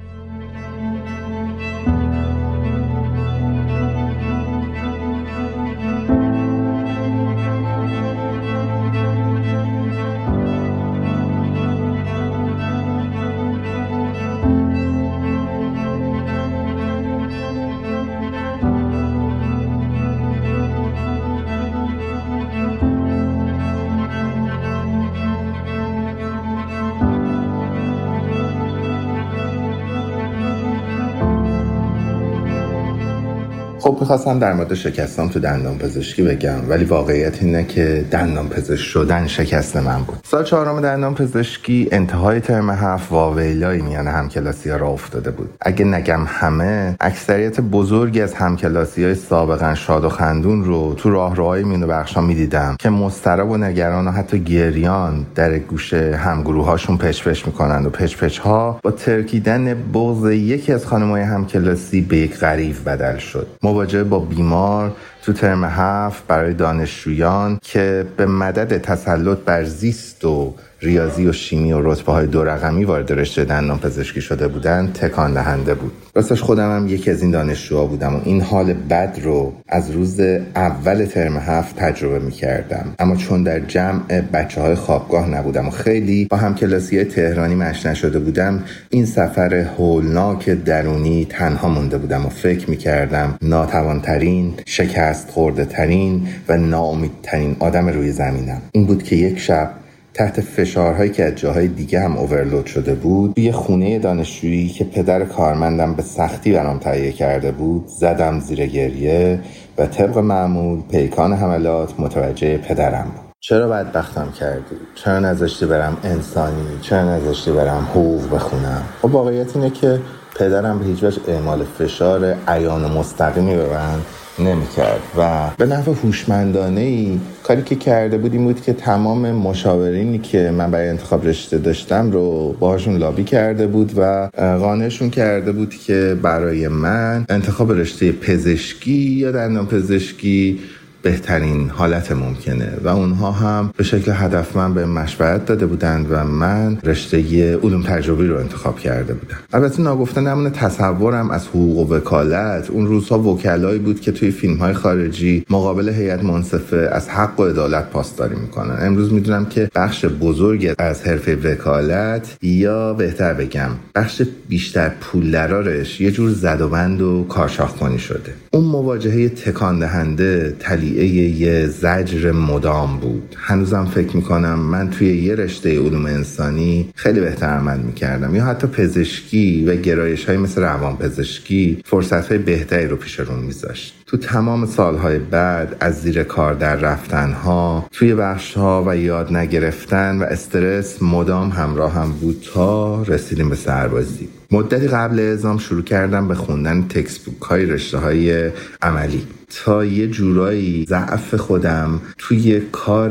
خب 33.95 34.01
می‌خواستم 34.01 34.39
در 34.39 34.53
مورد 34.53 34.73
شکستم 34.73 35.27
تو 35.27 35.39
دندان 35.39 35.77
پزشکی 35.77 36.23
بگم 36.23 36.69
ولی 36.69 36.85
واقعیت 36.85 37.43
اینه 37.43 37.63
که 37.63 38.05
دندان 38.11 38.49
پزشک 38.49 38.83
شدن 38.83 39.27
شکست 39.27 39.77
من 39.77 40.03
بود. 40.03 40.17
سال 40.23 40.43
چهارم 40.43 40.81
دندان 40.81 41.15
پزشکی 41.15 41.89
انتهای 41.91 42.39
ترم 42.39 42.69
هفت 42.69 43.11
واویلایی 43.11 43.81
میان 43.81 44.07
همکلاسی 44.07 44.69
ها 44.69 44.77
را 44.77 44.87
افتاده 44.87 45.31
بود. 45.31 45.49
اگه 45.61 45.85
نگم 45.85 46.19
همه 46.27 46.95
اکثریت 46.99 47.61
بزرگی 47.61 48.21
از 48.21 48.33
همکلاسی 48.33 49.03
های 49.03 49.15
سابقا 49.15 49.75
شاد 49.75 50.03
و 50.03 50.09
خندون 50.09 50.63
رو 50.63 50.93
تو 50.93 51.09
راهروهای 51.09 51.63
مینو 51.63 51.87
بخشا 51.87 52.21
می‌دیدم 52.21 52.75
که 52.79 52.89
مسترب 52.89 53.49
و 53.49 53.57
نگران 53.57 54.07
و 54.07 54.11
حتی 54.11 54.39
گریان 54.39 55.25
در 55.35 55.59
گوشه 55.59 56.15
همگروه 56.15 56.65
هاشون 56.65 56.97
پچ 56.97 57.27
پچ 57.27 57.45
می‌کنند 57.45 57.85
و 57.85 57.89
پچ 57.89 58.37
ها 58.37 58.79
با 58.83 58.91
ترکیدن 58.91 59.73
بغض 59.93 60.31
یکی 60.31 60.73
از 60.73 60.85
خانمای 60.85 61.21
همکلاسی 61.21 62.01
به 62.01 62.17
یک 62.17 62.39
غریب 62.39 62.75
بدل 62.85 63.17
شد. 63.17 63.47
مواجهه 63.85 64.03
با 64.03 64.19
بیمار 64.19 64.95
تو 65.25 65.33
ترم 65.33 65.63
هفت 65.63 66.27
برای 66.27 66.53
دانشجویان 66.53 67.59
که 67.61 68.05
به 68.17 68.25
مدد 68.25 68.77
تسلط 68.77 69.37
بر 69.37 69.63
زیست 69.63 70.25
و 70.25 70.53
ریاضی 70.81 71.27
و 71.27 71.33
شیمی 71.33 71.73
و 71.73 71.91
رتبه 71.91 72.11
های 72.11 72.27
دو 72.27 72.43
رقمی 72.43 72.85
وارد 72.85 73.11
رشته 73.11 73.43
دندان 73.43 73.79
پزشکی 73.79 74.21
شده 74.21 74.47
بودن 74.47 74.91
تکان 74.93 75.33
دهنده 75.33 75.73
بود. 75.73 75.91
راستش 76.15 76.41
خودم 76.41 76.75
هم 76.75 76.87
یکی 76.87 77.11
از 77.11 77.21
این 77.21 77.31
دانشجوها 77.31 77.85
بودم 77.85 78.15
و 78.15 78.21
این 78.25 78.41
حال 78.41 78.73
بد 78.73 79.19
رو 79.23 79.53
از 79.67 79.91
روز 79.91 80.19
اول 80.55 81.05
ترم 81.05 81.37
هفت 81.37 81.75
تجربه 81.75 82.19
می 82.19 82.31
کردم 82.31 82.95
اما 82.99 83.15
چون 83.15 83.43
در 83.43 83.59
جمع 83.59 84.21
بچه 84.21 84.61
های 84.61 84.75
خوابگاه 84.75 85.29
نبودم 85.29 85.67
و 85.67 85.71
خیلی 85.71 86.25
با 86.25 86.37
هم 86.37 86.55
کلاسی 86.55 87.03
تهرانی 87.03 87.55
مشنه 87.55 87.93
شده 87.93 88.19
بودم 88.19 88.63
این 88.89 89.05
سفر 89.05 89.53
هولناک 89.53 90.49
درونی 90.49 91.25
تنها 91.29 91.69
مونده 91.69 91.97
بودم 91.97 92.25
و 92.25 92.29
فکر 92.29 92.69
می 92.69 92.77
کردم 92.77 93.37
ناتوانترین 93.41 94.53
شکست 94.65 95.14
خورده 95.15 95.65
ترین 95.65 96.27
و 96.47 96.57
ناامیدترین 96.57 97.55
آدم 97.59 97.87
روی 97.87 98.11
زمینم 98.11 98.61
این 98.71 98.85
بود 98.85 99.03
که 99.03 99.15
یک 99.15 99.39
شب 99.39 99.71
تحت 100.13 100.41
فشارهایی 100.41 101.11
که 101.11 101.25
از 101.25 101.35
جاهای 101.35 101.67
دیگه 101.67 101.99
هم 101.99 102.17
اوورلود 102.17 102.65
شده 102.65 102.95
بود 102.95 103.33
توی 103.33 103.51
خونه 103.51 103.99
دانشجویی 103.99 104.69
که 104.69 104.83
پدر 104.83 105.25
کارمندم 105.25 105.93
به 105.93 106.01
سختی 106.01 106.53
برام 106.53 106.79
تهیه 106.79 107.11
کرده 107.11 107.51
بود 107.51 107.87
زدم 107.87 108.39
زیر 108.39 108.65
گریه 108.65 109.39
و 109.77 109.85
طبق 109.85 110.17
معمول 110.17 110.81
پیکان 110.81 111.33
حملات 111.33 111.99
متوجه 111.99 112.57
پدرم 112.57 113.03
بود 113.03 113.25
چرا 113.39 113.67
بدبختم 113.67 114.31
کردی؟ 114.31 114.75
چرا 114.95 115.19
نذاشتی 115.19 115.65
برم 115.65 115.97
انسانی؟ 116.03 116.79
چرا 116.81 117.15
نذاشتی 117.15 117.51
برم 117.51 117.87
حقوق 117.91 118.35
بخونم؟ 118.35 118.83
خب 119.01 119.15
واقعیت 119.15 119.55
اینه 119.55 119.69
که 119.69 119.99
پدرم 120.35 120.79
به 120.79 120.85
هیچ 120.85 121.03
وجه 121.03 121.21
اعمال 121.27 121.63
فشار 121.63 122.35
عیان 122.47 122.85
و 122.85 122.87
مستقیمی 122.87 123.55
به 123.55 123.69
من 123.69 123.99
نمی‌کرد. 124.39 125.01
و 125.17 125.49
به 125.57 125.65
نحو 125.65 125.93
هوشمندانه 125.93 126.81
ای 126.81 127.19
کاری 127.43 127.61
که 127.61 127.75
کرده 127.75 128.17
بود 128.17 128.33
این 128.33 128.43
بود 128.43 128.61
که 128.61 128.73
تمام 128.73 129.31
مشاورینی 129.31 130.19
که 130.19 130.51
من 130.51 130.71
برای 130.71 130.89
انتخاب 130.89 131.27
رشته 131.27 131.57
داشتم 131.57 132.11
رو 132.11 132.55
باهاشون 132.59 132.97
لابی 132.97 133.23
کرده 133.23 133.67
بود 133.67 133.91
و 133.97 134.29
قانعشون 134.35 135.09
کرده 135.09 135.51
بود 135.51 135.75
که 135.75 136.17
برای 136.21 136.67
من 136.67 137.25
انتخاب 137.29 137.71
رشته 137.71 138.11
پزشکی 138.11 138.91
یا 138.91 139.31
دندان 139.31 139.67
پزشکی 139.67 140.59
بهترین 141.05 141.69
حالت 141.69 142.11
ممکنه. 142.11 142.73
و 142.83 142.87
اونها 142.87 143.31
هم 143.31 143.71
به 143.77 143.83
شکل 143.83 144.11
هدفمند 144.15 144.73
به 144.73 144.85
مشورت 144.85 145.45
داده 145.45 145.65
بودند 145.65 146.07
و 146.09 146.23
من 146.23 146.77
رشته 146.83 147.57
علوم 147.57 147.83
تجربی 147.83 148.27
رو 148.27 148.37
انتخاب 148.37 148.79
کرده 148.79 149.13
بودم. 149.13 149.37
البته 149.53 149.81
ناگفته 149.81 150.21
نمونه 150.21 150.49
تصورم 150.49 151.31
از 151.31 151.47
حقوق 151.47 151.77
و 151.77 151.95
وکالت. 151.95 152.69
اون 152.69 152.87
روزها 152.87 153.19
وکلایی 153.19 153.79
بود 153.79 154.01
که 154.01 154.11
توی 154.11 154.31
فیلم 154.31 154.57
های 154.57 154.73
خارجی 154.73 155.45
مقابل 155.49 155.89
هیئت 155.89 156.23
منصفه 156.23 156.89
از 156.91 157.09
حق 157.09 157.39
و 157.39 157.43
عدالت 157.43 157.89
پاسداری 157.89 158.35
می‌کنن. 158.35 158.77
امروز 158.79 159.13
می‌دونم 159.13 159.45
که 159.45 159.69
بخش 159.75 160.05
بزرگ 160.05 160.73
از 160.77 161.03
حرفه 161.03 161.35
وکالت 161.35 162.37
یا 162.41 162.93
بهتر 162.93 163.33
بگم 163.33 163.69
بخش 163.95 164.21
بیشتر 164.49 164.91
پولدرارش 165.01 166.01
یه 166.01 166.11
جور 166.11 166.29
زد 166.29 166.61
و 166.61 166.69
بند 166.69 167.01
و 167.01 167.25
کارشاخ 167.29 167.75
کنی 167.75 167.99
شده. 167.99 168.33
اون 168.51 168.63
مواجهه 168.63 169.29
تکان 169.29 169.79
دهنده 169.79 170.55
یه 170.95 171.67
زجر 171.67 172.31
مدام 172.31 172.97
بود. 172.97 173.35
هنوزم 173.37 173.85
فکر 173.85 174.15
می‌کنم 174.15 174.59
من 174.59 174.89
توی 174.89 175.17
یه 175.17 175.35
رشته 175.35 175.79
علوم 175.79 176.05
انسانی 176.05 176.89
خیلی 176.95 177.19
بهتر 177.19 177.47
عمل 177.47 177.79
می‌کردم. 177.79 178.35
یا 178.35 178.45
حتی 178.45 178.67
پزشکی 178.67 179.65
و 179.65 179.75
گرایش 179.75 180.25
های 180.25 180.37
مثل 180.37 180.61
روان 180.61 180.97
پزشکی 180.97 181.81
فرصت 181.85 182.27
های 182.27 182.37
بهتری 182.37 182.87
رو 182.87 182.95
پیش 182.95 183.19
رو 183.19 183.35
میذاشت. 183.35 184.03
تو 184.07 184.17
تمام 184.17 184.65
سالهای 184.65 185.19
بعد 185.19 185.75
از 185.79 186.01
زیر 186.01 186.23
کار 186.23 186.53
در 186.53 186.75
رفتن 186.75 187.31
ها 187.31 187.87
توی 187.91 188.15
بخش 188.15 188.53
ها 188.53 188.83
و 188.87 188.97
یاد 188.97 189.35
نگرفتن 189.35 190.19
و 190.19 190.23
استرس 190.23 191.01
مدام 191.01 191.49
همراه 191.49 191.93
هم 191.93 192.11
بود 192.11 192.45
تا 192.53 193.03
رسیدیم 193.03 193.49
به 193.49 193.55
سربازی. 193.55 194.27
مدتی 194.51 194.87
قبل 194.87 195.19
ازام 195.19 195.57
شروع 195.57 195.83
کردم 195.83 196.27
به 196.27 196.35
خوندن 196.35 196.87
تکس 196.87 197.19
بوک 197.19 197.41
های 197.41 197.65
رشته 197.65 197.97
های 197.97 198.51
عملی. 198.81 199.21
تا 199.49 199.85
یه 199.85 200.07
جورایی 200.07 200.85
ضعف 200.89 201.35
خودم 201.35 202.01
توی 202.17 202.59
کار 202.59 203.09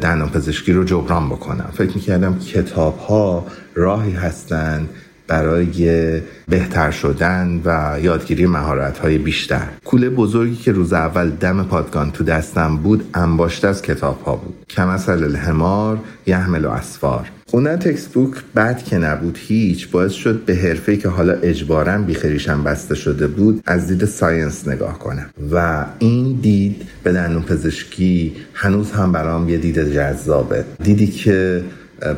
دندان 0.00 0.30
پزشکی 0.30 0.72
رو 0.72 0.84
جبران 0.84 1.28
بکنم. 1.28 1.70
فکر 1.72 1.94
می‌کردم 1.94 2.38
کتاب 2.38 2.98
ها 2.98 3.46
راهی 3.74 4.12
هستند 4.12 4.88
برای 5.28 6.20
بهتر 6.48 6.90
شدن 6.90 7.60
و 7.64 7.98
یادگیری 8.02 8.46
مهارت 8.46 8.98
های 8.98 9.18
بیشتر. 9.18 9.68
کوله 9.84 10.10
بزرگی 10.10 10.56
که 10.56 10.72
روز 10.72 10.92
اول 10.92 11.30
دم 11.30 11.64
پادگان 11.64 12.10
تو 12.10 12.24
دستم 12.24 12.76
بود 12.76 13.04
انباشته 13.14 13.68
از 13.68 13.82
کتاب 13.82 14.22
ها 14.22 14.36
بود. 14.36 14.54
کمثل 14.70 15.24
الحمار 15.24 15.98
یحمل 16.26 16.64
و 16.64 16.70
اسفار. 16.70 17.30
خوندن 17.52 17.76
تکست 17.76 18.12
بوک 18.12 18.34
بد 18.56 18.82
که 18.84 18.98
نبود 18.98 19.38
هیچ 19.40 19.90
باعث 19.90 20.12
شد 20.12 20.44
به 20.44 20.54
حرفه 20.54 20.96
که 20.96 21.08
حالا 21.08 21.32
اجبارا 21.32 21.98
بیخریشم 21.98 22.64
بسته 22.64 22.94
شده 22.94 23.26
بود 23.26 23.62
از 23.66 23.86
دید 23.86 24.04
ساینس 24.04 24.68
نگاه 24.68 24.98
کنم. 24.98 25.30
و 25.52 25.84
این 25.98 26.32
دید 26.32 26.82
به 27.02 27.12
دندون 27.12 27.42
پزشکی 27.42 28.36
هنوز 28.54 28.90
هم 28.90 29.12
برام 29.12 29.48
یه 29.48 29.58
دید 29.58 29.92
جذابه. 29.92 30.64
دیدی 30.82 31.06
که 31.06 31.62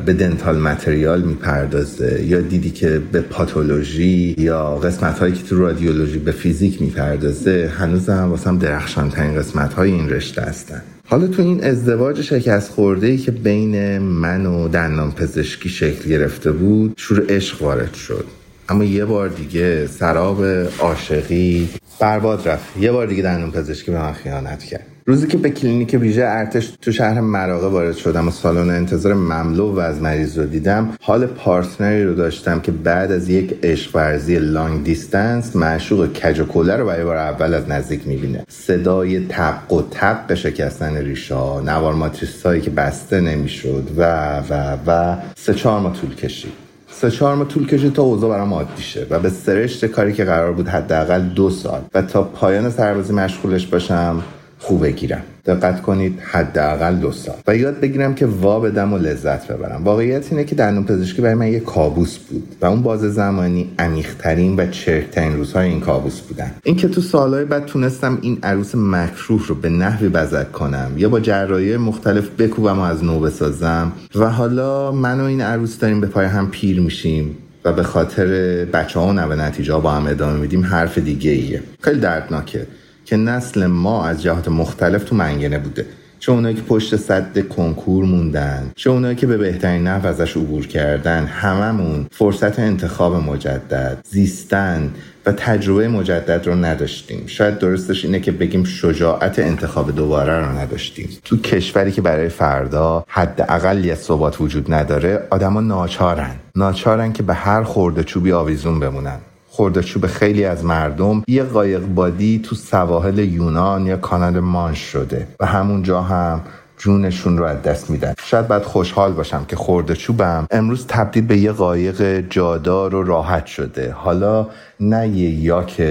به 0.05 0.13
dental 0.13 0.57
material 0.57 1.21
می‌پردازه 1.21 2.23
یا 2.25 2.41
دیدی 2.41 2.69
که 2.69 3.01
به 3.11 3.21
پاتولوژی 3.21 4.35
یا 4.37 4.75
قسمت 4.75 5.19
هایی 5.19 5.33
که 5.33 5.43
تو 5.43 5.59
رادیولوژی 5.59 6.19
به 6.19 6.31
فیزیک 6.31 6.81
می‌پردازه 6.81 7.71
هنوز 7.77 8.09
هم 8.09 8.29
واسم 8.29 8.57
درخشان 8.57 9.09
ترین 9.09 9.35
قسمت 9.35 9.73
های 9.73 9.91
این 9.91 10.09
رشته 10.09 10.41
هستن. 10.41 10.81
حالا 11.07 11.27
تو 11.27 11.41
این 11.41 11.63
ازدواج 11.63 12.21
شکست 12.21 12.71
خورده 12.71 13.07
ای 13.07 13.17
که 13.17 13.31
بین 13.31 13.97
من 13.97 14.45
و 14.45 14.67
دندان 14.67 15.11
پزشکی 15.11 15.69
شکل 15.69 16.09
گرفته 16.09 16.51
بود 16.51 16.93
شور 16.97 17.25
عشق 17.29 17.61
وارد 17.61 17.93
شد. 17.93 18.25
اما 18.69 18.83
یه 18.83 19.05
بار 19.05 19.29
دیگه 19.29 19.87
سراب 19.87 20.45
عاشقی 20.79 21.69
برباد 21.99 22.47
رفت. 22.47 22.77
یه 22.77 22.91
بار 22.91 23.07
دیگه 23.07 23.23
دندون 23.23 23.51
پزشکی 23.51 23.91
به 23.91 23.97
من 23.97 24.13
خیانت 24.13 24.63
کرد. 24.63 24.94
روزی 25.07 25.27
که 25.27 25.37
به 25.37 25.49
کلینیک 25.49 25.97
ویژه 26.01 26.25
ارتش 26.25 26.73
تو 26.81 26.91
شهر 26.91 27.21
مراغه 27.21 27.67
وارد 27.67 27.95
شدم 27.95 28.27
و 28.27 28.31
سالن 28.31 28.69
انتظار 28.69 29.13
مملو 29.13 29.75
و 29.75 29.79
از 29.79 30.01
مریض 30.01 30.37
رو 30.37 30.45
دیدم 30.45 30.89
حال 31.01 31.25
partner 31.25 31.93
ی 31.93 32.03
رو 32.03 32.13
داشتم 32.13 32.59
که 32.59 32.71
بعد 32.71 33.11
از 33.11 33.29
یک 33.29 33.59
عشق 33.63 33.95
ورزی 33.95 34.39
long 34.39 34.83
distance 34.83 35.55
معشوق 35.55 36.13
کج 36.13 36.39
و 36.39 36.63
رو 36.63 36.85
برای 36.85 37.03
بار 37.03 37.17
اول 37.17 37.53
از 37.53 37.69
نزدیک 37.69 38.07
می‌بینه. 38.07 38.43
صدای 38.47 39.27
تق 39.27 39.73
و 39.73 39.81
تق 39.81 40.33
شکستن 40.33 40.97
ریشه 40.97 41.35
ها 41.35 41.61
نوار 41.61 41.93
ماتریس 41.93 42.45
هایی 42.45 42.61
که 42.61 42.69
بسته 42.69 43.21
نمی‌شد 43.21 43.87
و 43.97 44.39
و 44.49 44.77
و 44.87 45.17
سه 45.35 45.53
چهار 45.53 45.79
ما 45.79 45.89
طول 45.89 46.15
کشید. 46.15 46.53
سه 46.91 47.11
چهار 47.11 47.35
ما 47.35 47.45
طول 47.45 47.67
کشید 47.67 47.93
تا 47.93 48.03
اوضاع 48.03 48.29
برام 48.29 48.53
عادی 48.53 48.83
شه 48.83 49.07
و 49.09 49.19
به 49.19 49.29
سرشت 49.29 49.85
کاری 49.85 50.13
که 50.13 50.25
قرار 50.25 50.53
بود 50.53 50.67
حداقل 50.67 51.21
دو 51.21 51.49
سال 51.49 51.81
و 51.93 52.01
تا 52.01 52.23
پایان 52.23 52.69
سربازی 52.69 53.13
مشغولش 53.13 53.67
باشم 53.67 54.23
خوب 54.65 54.83
بگیرم. 54.83 55.21
دقت 55.45 55.81
کنید 55.81 56.19
حداقل 56.19 56.95
دو 56.95 57.11
سال. 57.11 57.35
و 57.47 57.55
یاد 57.55 57.79
بگیرم 57.79 58.15
که 58.15 58.25
وا 58.25 58.59
بدم 58.59 58.93
و 58.93 58.97
لذت 58.97 59.51
ببرم. 59.51 59.83
واقعیت 59.83 60.31
اینه 60.31 60.43
که 60.43 60.55
دندون 60.55 60.85
پزشکی 60.85 61.21
برای 61.21 61.33
من 61.33 61.47
یه 61.47 61.59
کابوس 61.59 62.17
بود 62.17 62.55
و 62.61 62.65
اون 62.65 62.81
باز 62.81 62.99
زمانی 62.99 63.71
عمیقترین 63.79 64.55
و 64.59 64.67
چرکترین 64.67 65.35
روزهای 65.35 65.69
این 65.69 65.79
کابوس 65.79 66.21
بودن. 66.21 66.51
اینکه 66.63 66.87
تو 66.87 67.01
سالهای 67.01 67.45
بعد 67.45 67.65
تونستم 67.65 68.17
این 68.21 68.37
عروس 68.43 68.75
مکروه 68.75 69.47
رو 69.47 69.55
به 69.55 69.69
نحوی 69.69 70.09
بزک 70.09 70.51
کنم 70.51 70.91
یا 70.97 71.09
با 71.09 71.19
جراحی 71.19 71.77
مختلف 71.77 72.29
بکوبم 72.29 72.79
و 72.79 72.81
از 72.81 73.03
نو 73.03 73.19
بسازم. 73.19 73.91
و 74.15 74.29
حالا 74.29 74.91
من 74.91 75.21
و 75.21 75.23
این 75.23 75.41
عروس 75.41 75.79
داریم 75.79 76.01
به 76.01 76.07
پای 76.07 76.25
هم 76.25 76.49
پیر 76.51 76.79
میشیم 76.79 77.37
و 77.65 77.73
به 77.73 77.83
خاطر 77.83 78.25
بچه 78.65 78.99
ها 78.99 79.07
و 79.07 79.35
نتیجه 79.35 79.73
ها 79.73 79.79
با 79.79 79.91
هم 79.91 80.07
ادامه 80.07 80.39
میدیم 80.39 80.63
حرف 80.63 80.97
دیگه 80.97 81.31
ایه 81.31 81.63
خیلی 81.81 81.99
دردناکه. 81.99 82.67
که 83.05 83.17
نسل 83.17 83.65
ما 83.65 84.05
از 84.05 84.23
جهات 84.23 84.47
مختلف 84.47 85.03
تو 85.03 85.15
منگنه 85.15 85.59
بوده. 85.59 85.85
چه 86.19 86.31
اونایی 86.31 86.55
که 86.55 86.61
پشت 86.61 86.95
صد 86.95 87.47
کنکور 87.47 88.05
موندن 88.05 88.71
چه 88.75 88.89
اونایی 88.89 89.15
که 89.15 89.27
به 89.27 89.37
بهترین 89.37 89.87
نحو 89.87 90.07
ازش 90.07 90.37
عبور 90.37 90.67
کردن 90.67 91.25
هممون 91.25 92.05
فرصت 92.11 92.59
انتخاب 92.59 93.15
مجدد 93.15 93.97
زیستن 94.09 94.93
و 95.25 95.31
تجربه 95.31 95.87
مجدد 95.87 96.47
رو 96.47 96.55
نداشتیم. 96.55 97.23
شاید 97.27 97.59
درستش 97.59 98.05
اینه 98.05 98.19
که 98.19 98.31
بگیم 98.31 98.63
شجاعت 98.63 99.39
انتخاب 99.39 99.95
دوباره 99.95 100.39
رو 100.39 100.57
نداشتیم. 100.57 101.09
تو 101.23 101.37
کشوری 101.37 101.91
که 101.91 102.01
برای 102.01 102.29
فردا 102.29 103.05
حداقل 103.07 103.85
یه 103.85 103.95
ثبات 103.95 104.41
وجود 104.41 104.73
نداره 104.73 105.27
آدما 105.29 105.61
ناچارن. 105.61 106.35
ناچارن 106.55 107.13
که 107.13 107.23
به 107.23 107.33
هر 107.33 107.63
خورده 107.63 108.03
چوبی 108.03 108.31
آویزون 108.31 108.79
بمونن. 108.79 109.19
خورده 109.55 109.81
خیلی 110.07 110.45
از 110.45 110.65
مردم 110.65 111.23
یه 111.27 111.43
قایق 111.43 111.85
بادی 111.85 112.39
تو 112.39 112.55
سواحل 112.55 113.19
یونان 113.19 113.85
یا 113.85 113.97
کانال 113.97 114.39
مانش 114.39 114.79
شده 114.79 115.27
و 115.39 115.45
همونجا 115.45 116.01
هم 116.01 116.41
جونشون 116.77 117.37
رو 117.37 117.45
از 117.45 117.61
دست 117.61 117.89
میدن. 117.89 118.13
شاید 118.25 118.47
باید 118.47 118.63
خوشحال 118.63 119.11
باشم 119.11 119.45
که 119.47 119.55
خورده 119.55 119.95
چوبم 119.95 120.47
امروز 120.51 120.85
تبدیل 120.87 121.25
به 121.25 121.37
یه 121.37 121.51
قایق 121.51 122.29
جادار 122.29 122.95
و 122.95 123.03
راحت 123.03 123.45
شده. 123.45 123.91
حالا 123.91 124.47
نه 124.79 125.07
یه 125.07 125.29
یاک 125.29 125.81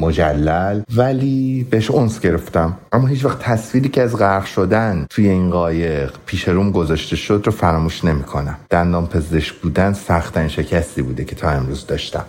مجلل 0.00 0.82
ولی 0.96 1.66
بهش 1.70 1.90
اونس 1.90 2.20
گرفتم. 2.20 2.76
اما 2.92 3.06
هیچ 3.06 3.24
وقت 3.24 3.38
تصویری 3.38 3.88
که 3.88 4.02
از 4.02 4.16
غرق 4.16 4.44
شدن 4.44 5.06
توی 5.10 5.28
این 5.28 5.50
قایق 5.50 6.12
پیش 6.26 6.48
روم 6.48 6.70
گذاشته 6.70 7.16
شد 7.16 7.42
رو 7.44 7.52
فراموش 7.52 8.04
نمی‌کنم. 8.04 8.56
دندان 8.70 9.06
پزشک 9.06 9.54
بودن 9.54 9.92
سختن 9.92 10.48
شکستی 10.48 11.02
بوده 11.02 11.24
که 11.24 11.34
تا 11.36 11.50
امروز 11.50 11.86
داشتم. 11.86 12.24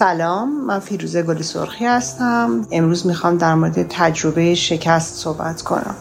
سلام 0.00 0.64
من 0.66 0.78
فیروزه 0.78 1.22
گلی 1.22 1.42
سرخی 1.42 1.84
هستم. 1.84 2.66
امروز 2.70 3.06
می‌خوام 3.06 3.36
در 3.36 3.54
مورد 3.54 3.86
تجربه 3.88 4.54
شکست 4.54 5.14
صحبت 5.14 5.62
کنم. 5.62 5.94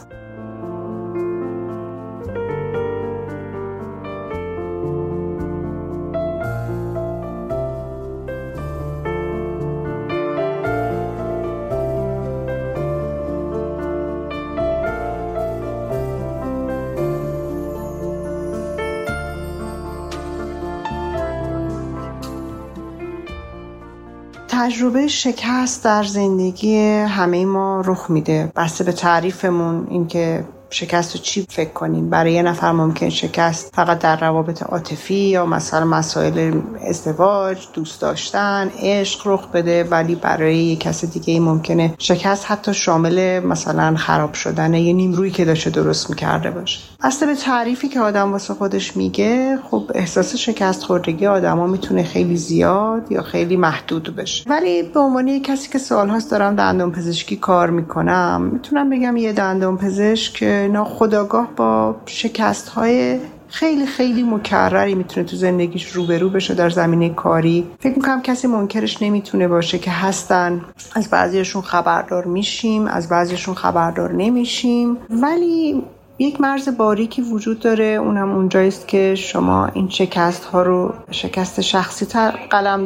تجربه 24.79 25.07
شکست 25.07 25.83
در 25.83 26.03
زندگی 26.03 26.79
همه 26.87 27.45
ما 27.45 27.81
رخ 27.85 28.09
میده. 28.09 28.51
بسته 28.55 28.83
به 28.83 28.91
تعریفمون 28.91 29.87
اینکه 29.89 30.45
شکست 30.69 31.15
رو 31.15 31.21
چی 31.21 31.45
فکر 31.49 31.69
کنیم 31.69 32.09
برای 32.09 32.33
یه 32.33 32.41
نفر 32.41 32.71
ممکن 32.71 33.09
شکست 33.09 33.71
فقط 33.75 33.99
در 33.99 34.19
روابط 34.19 34.63
عاطفی 34.63 35.13
یا 35.13 35.45
مثلا 35.45 35.85
مسائل 35.85 36.59
ازدواج 36.89 37.57
دوست 37.73 38.01
داشتن 38.01 38.71
عشق 38.79 39.21
رخ 39.25 39.47
بده 39.47 39.83
ولی 39.83 40.15
برای 40.15 40.57
یه 40.57 40.75
کس 40.75 41.05
دیگه 41.05 41.39
ممکنه 41.39 41.93
شکست 41.97 42.51
حتی 42.51 42.73
شامل 42.73 43.39
مثلا 43.39 43.95
خراب 43.95 44.33
شدن 44.33 44.73
یه 44.73 44.93
نیمرویی 44.93 45.31
که 45.31 45.45
داشته 45.45 45.69
درست 45.69 46.09
می‌کرده 46.09 46.51
باشه. 46.51 46.79
اصلا 47.01 47.27
به 47.27 47.35
تعریفی 47.35 47.87
که 47.87 47.99
آدم 47.99 48.31
واسه 48.31 48.53
خودش 48.53 48.97
میگه 48.97 49.59
خب 49.71 49.91
احساس 49.95 50.35
شکست 50.35 50.83
خوردگی 50.83 51.25
آدما 51.25 51.67
می‌تونه 51.67 52.03
خیلی 52.03 52.37
زیاد 52.37 53.11
یا 53.11 53.21
خیلی 53.21 53.57
محدود 53.57 54.15
بشه. 54.15 54.49
ولی 54.49 54.83
به 54.83 54.99
عنوان 54.99 55.27
یه 55.27 55.39
کسی 55.39 55.69
که 55.69 55.77
سالهاست 55.77 56.31
دارم 56.31 56.55
دندان 56.55 56.91
پزشکی 56.91 57.35
کار 57.35 57.69
می‌کنم. 57.69 58.49
می‌تونم 58.53 58.89
بگم 58.89 59.17
یه 59.17 59.33
دندان 59.33 59.77
پزشک 59.77 60.43
ناخداگاه 60.67 61.47
با 61.55 61.95
شکست 62.05 62.69
های 62.69 63.19
خیلی 63.47 63.85
خیلی 63.85 64.23
مکرری 64.23 64.95
می‌تونه 64.95 65.25
تو 65.25 65.35
زندگیش 65.35 65.91
روبرو 65.91 66.29
بشه 66.29 66.53
در 66.53 66.69
زمینه 66.69 67.09
کاری. 67.09 67.67
فکر 67.79 67.95
می‌کنم 67.95 68.21
کسی 68.21 68.47
منکرش 68.47 69.01
نمی‌تونه 69.01 69.47
باشه 69.47 69.79
که 69.79 69.91
هستن. 69.91 70.61
از 70.95 71.09
بعضیشون 71.09 71.61
خبردار 71.61 72.25
میشیم 72.25 72.87
از 72.87 73.09
بعضیشون 73.09 73.55
خبردار 73.55 74.13
نمیشیم. 74.13 74.97
ولی 75.09 75.83
یک 76.19 76.41
مرز 76.41 76.77
باریکی 76.77 77.21
وجود 77.21 77.59
داره. 77.59 77.85
اونم 77.85 78.31
اونجاییست 78.31 78.87
که 78.87 79.15
شما 79.15 79.65
این 79.65 79.89
شکست 79.89 80.45
ها 80.45 80.61
رو 80.61 80.93
شکست 81.11 81.61
شخصی 81.61 82.05
تر 82.05 82.31
قلم 82.49 82.85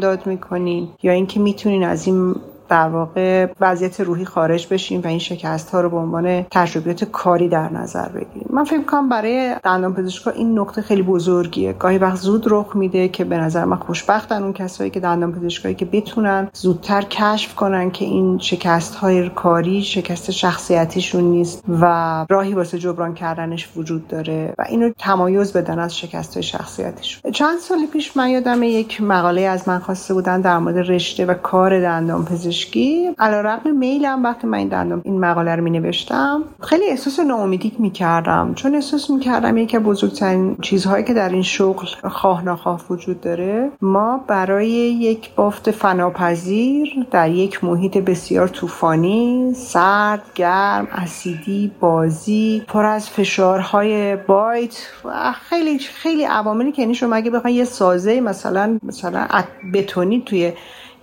یا 1.04 1.12
اینکه 1.12 1.40
می‌تونین 1.40 1.84
از 1.84 2.08
این 2.08 2.36
در 2.70 2.88
واقع 2.88 3.48
وضعیت 3.62 4.00
روحی 4.00 4.26
خارج 4.26 4.68
بشیم 4.72 5.02
و 5.04 5.08
این 5.08 5.20
شکست 5.20 5.70
ها 5.70 5.82
رو 5.82 5.90
به 5.90 5.98
عنوان 5.98 6.46
تجربیات 6.52 7.04
کاری 7.04 7.50
در 7.50 7.70
نظر 7.74 8.10
بگیریم. 8.10 8.48
من 8.50 8.64
فکر 8.64 8.84
کنم 8.84 9.10
برای 9.10 9.56
دندان 9.64 9.94
پزشکا 9.94 10.32
این 10.32 10.60
نقطه 10.60 10.82
خیلی 10.82 11.02
بزرگیه. 11.02 11.74
گاهی 11.74 11.98
وقت 11.98 12.16
زود 12.16 12.46
رخ 12.48 12.76
میده 12.76 13.08
که 13.08 13.24
به 13.24 13.38
نظر 13.38 13.66
من 13.66 13.78
خوشبختن 13.78 14.44
اون 14.44 14.54
کسایی 14.54 14.90
که 14.90 15.00
دندان 15.00 15.32
پزشکایی 15.32 15.76
که 15.76 15.86
بتونن 15.86 16.50
زودتر 16.54 17.02
کشف 17.02 17.56
کنن 17.56 17.92
که 17.92 18.06
این 18.06 18.38
شکست 18.38 18.96
های 18.96 19.30
کاری 19.30 19.84
شکست 19.84 20.32
شخصیتیشون 20.32 21.24
نیست 21.24 21.64
و 21.82 22.26
راهی 22.30 22.54
واسه 22.54 22.80
جبران 22.80 23.14
کردنش 23.14 23.70
وجود 23.76 24.08
داره 24.08 24.54
و 24.58 24.64
اینو 24.70 24.90
تمایز 25.00 25.54
بدن 25.54 25.80
از 25.80 25.98
شکست 25.98 26.34
های 26.34 26.44
شخصیتیشون. 26.44 27.32
چند 27.32 27.60
سال 27.60 27.86
پیش 27.94 28.18
من 28.18 28.30
یادم 28.30 28.64
یک 28.64 29.02
مقاله 29.02 29.42
از 29.42 29.68
من 29.68 29.80
خواسته 29.80 30.14
بودن 30.14 30.42
در 30.42 30.58
مورد 30.58 30.78
رشته 30.78 31.26
و 31.26 31.34
کار 31.34 31.82
دندان 31.82 32.26
پزشکی 32.26 32.53
پزشکی. 32.54 33.16
علیرغم 33.20 33.78
میلم 33.78 34.24
وقتی 34.24 34.48
من 34.48 34.58
این 34.58 35.02
این 35.04 35.20
مقاله 35.20 35.56
رو 35.56 35.64
می 35.64 35.70
نوشتم 35.70 36.44
خیلی 36.62 36.86
احساس 36.90 37.20
ناامیدی 37.20 37.72
می 37.80 37.92
کردم 37.92 38.54
چون 38.54 38.76
احساس 38.76 39.10
می 39.10 39.20
کردم 39.20 39.58
یکی 39.58 39.80
بزرگترین 39.80 40.58
چیزهایی 40.62 41.04
که 41.04 41.14
در 41.14 41.30
این 41.30 41.42
شغل 41.42 41.88
خواه 42.10 42.46
نخواه 42.46 42.82
وجود 42.90 43.22
داره 43.22 43.72
ما 43.82 44.18
برای 44.28 44.70
یک 44.70 45.36
بافت 45.36 45.72
فناپذیر 45.72 47.06
در 47.12 47.30
یک 47.30 47.64
محیط 47.64 47.98
بسیار 47.98 48.48
طوفانی 48.48 49.54
سرد 49.56 50.22
گرم 50.36 50.88
اسیدی 50.92 51.72
بازی 51.80 52.64
پر 52.68 52.86
از 52.86 53.10
فشارهای 53.10 54.16
بایت 54.16 54.88
و 55.06 55.32
خیلی 55.32 55.80
خیلی 55.80 56.24
عواملی 56.24 56.72
که 56.72 56.82
یعنی 56.82 56.96
شما 56.96 57.16
اگه 57.16 57.32
بخواید 57.32 57.58
یه 57.58 57.66
سازه 57.66 58.22
مثلا 58.22 58.80
مثلا 58.84 59.28
بتونی 59.74 60.24
توی 60.26 60.54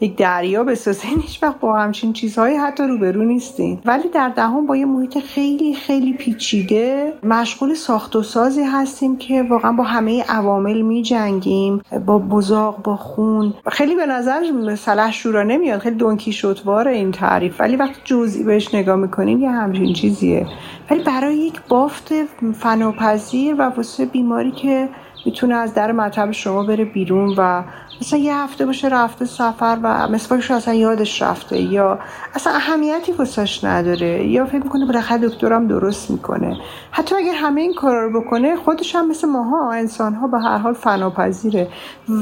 یک 0.00 0.16
دریا 0.16 0.64
بسازین 0.64 1.20
هیچ 1.20 1.42
وقت 1.42 1.60
با 1.60 1.78
همچین 1.78 2.12
چیزهایی 2.12 2.56
حتی 2.56 2.82
روبرو 2.82 3.24
نیستین. 3.24 3.78
ولی 3.84 4.08
در 4.08 4.28
دهم 4.28 4.66
با 4.66 4.76
یه 4.76 4.84
محیط 4.84 5.18
خیلی 5.18 5.74
خیلی 5.74 6.12
پیچیده 6.12 7.12
مشغول 7.22 7.74
ساخت 7.74 8.16
و 8.16 8.22
سازی 8.22 8.62
هستیم 8.62 9.16
که 9.16 9.42
واقعا 9.42 9.72
با 9.72 9.84
همه 9.84 10.24
عوامل 10.28 10.80
می 10.80 11.02
جنگیم 11.02 11.82
با 12.06 12.18
بزاق 12.18 12.82
با 12.82 12.96
خون. 12.96 13.54
خیلی 13.66 13.94
به 13.94 14.06
نظر 14.06 14.42
سلح 14.76 15.12
شورا 15.12 15.42
نمیاد. 15.42 15.80
خیلی 15.80 15.96
دونکی 15.96 16.32
شطوار 16.32 16.88
این 16.88 17.12
تعریف. 17.12 17.60
ولی 17.60 17.76
وقتی 17.76 18.00
جزئی 18.04 18.44
بهش 18.44 18.74
نگاه 18.74 18.96
می‌کنین 18.96 19.40
یه 19.40 19.50
همچین 19.50 19.92
چیزیه. 19.92 20.46
ولی 20.90 21.02
برای 21.02 21.36
یک 21.36 21.60
بافت 21.68 22.12
فناپذیر 22.52 23.54
و 23.58 23.62
واسه 23.62 24.06
بیماری 24.06 24.50
که 24.50 24.88
می‌تونه 25.26 25.54
از 25.54 25.74
در 25.74 25.92
مطب 25.92 26.30
شما 26.30 26.62
بره 26.62 26.84
بیرون 26.84 27.34
و 27.36 27.62
مثلا 28.00 28.18
یه 28.18 28.36
هفته 28.36 28.66
باشه 28.66 28.88
رفته 28.88 29.24
سفر 29.24 29.78
و 29.82 30.08
مسواکش 30.08 30.50
اصلا 30.50 30.74
یادش 30.74 31.22
رفته 31.22 31.60
یا 31.60 31.98
اصلا 32.34 32.52
اهمیتی 32.52 33.12
واسش 33.12 33.64
نداره 33.64 34.26
یا 34.26 34.46
فکر 34.46 34.62
می‌کنه 34.62 34.86
بالاخره 34.86 35.28
دکترم 35.28 35.66
درست 35.66 36.10
می‌کنه. 36.10 36.56
حتی 36.90 37.14
اگر 37.14 37.34
همه 37.34 37.60
این 37.60 37.74
کارا 37.74 38.06
رو 38.06 38.20
بکنه 38.20 38.56
خودش 38.56 38.94
هم 38.94 39.08
مثل 39.08 39.28
ماها 39.28 39.72
انسان 39.72 40.14
ها 40.14 40.26
به 40.26 40.38
هر 40.38 40.58
حال 40.58 40.72
فناپذیره 40.72 41.68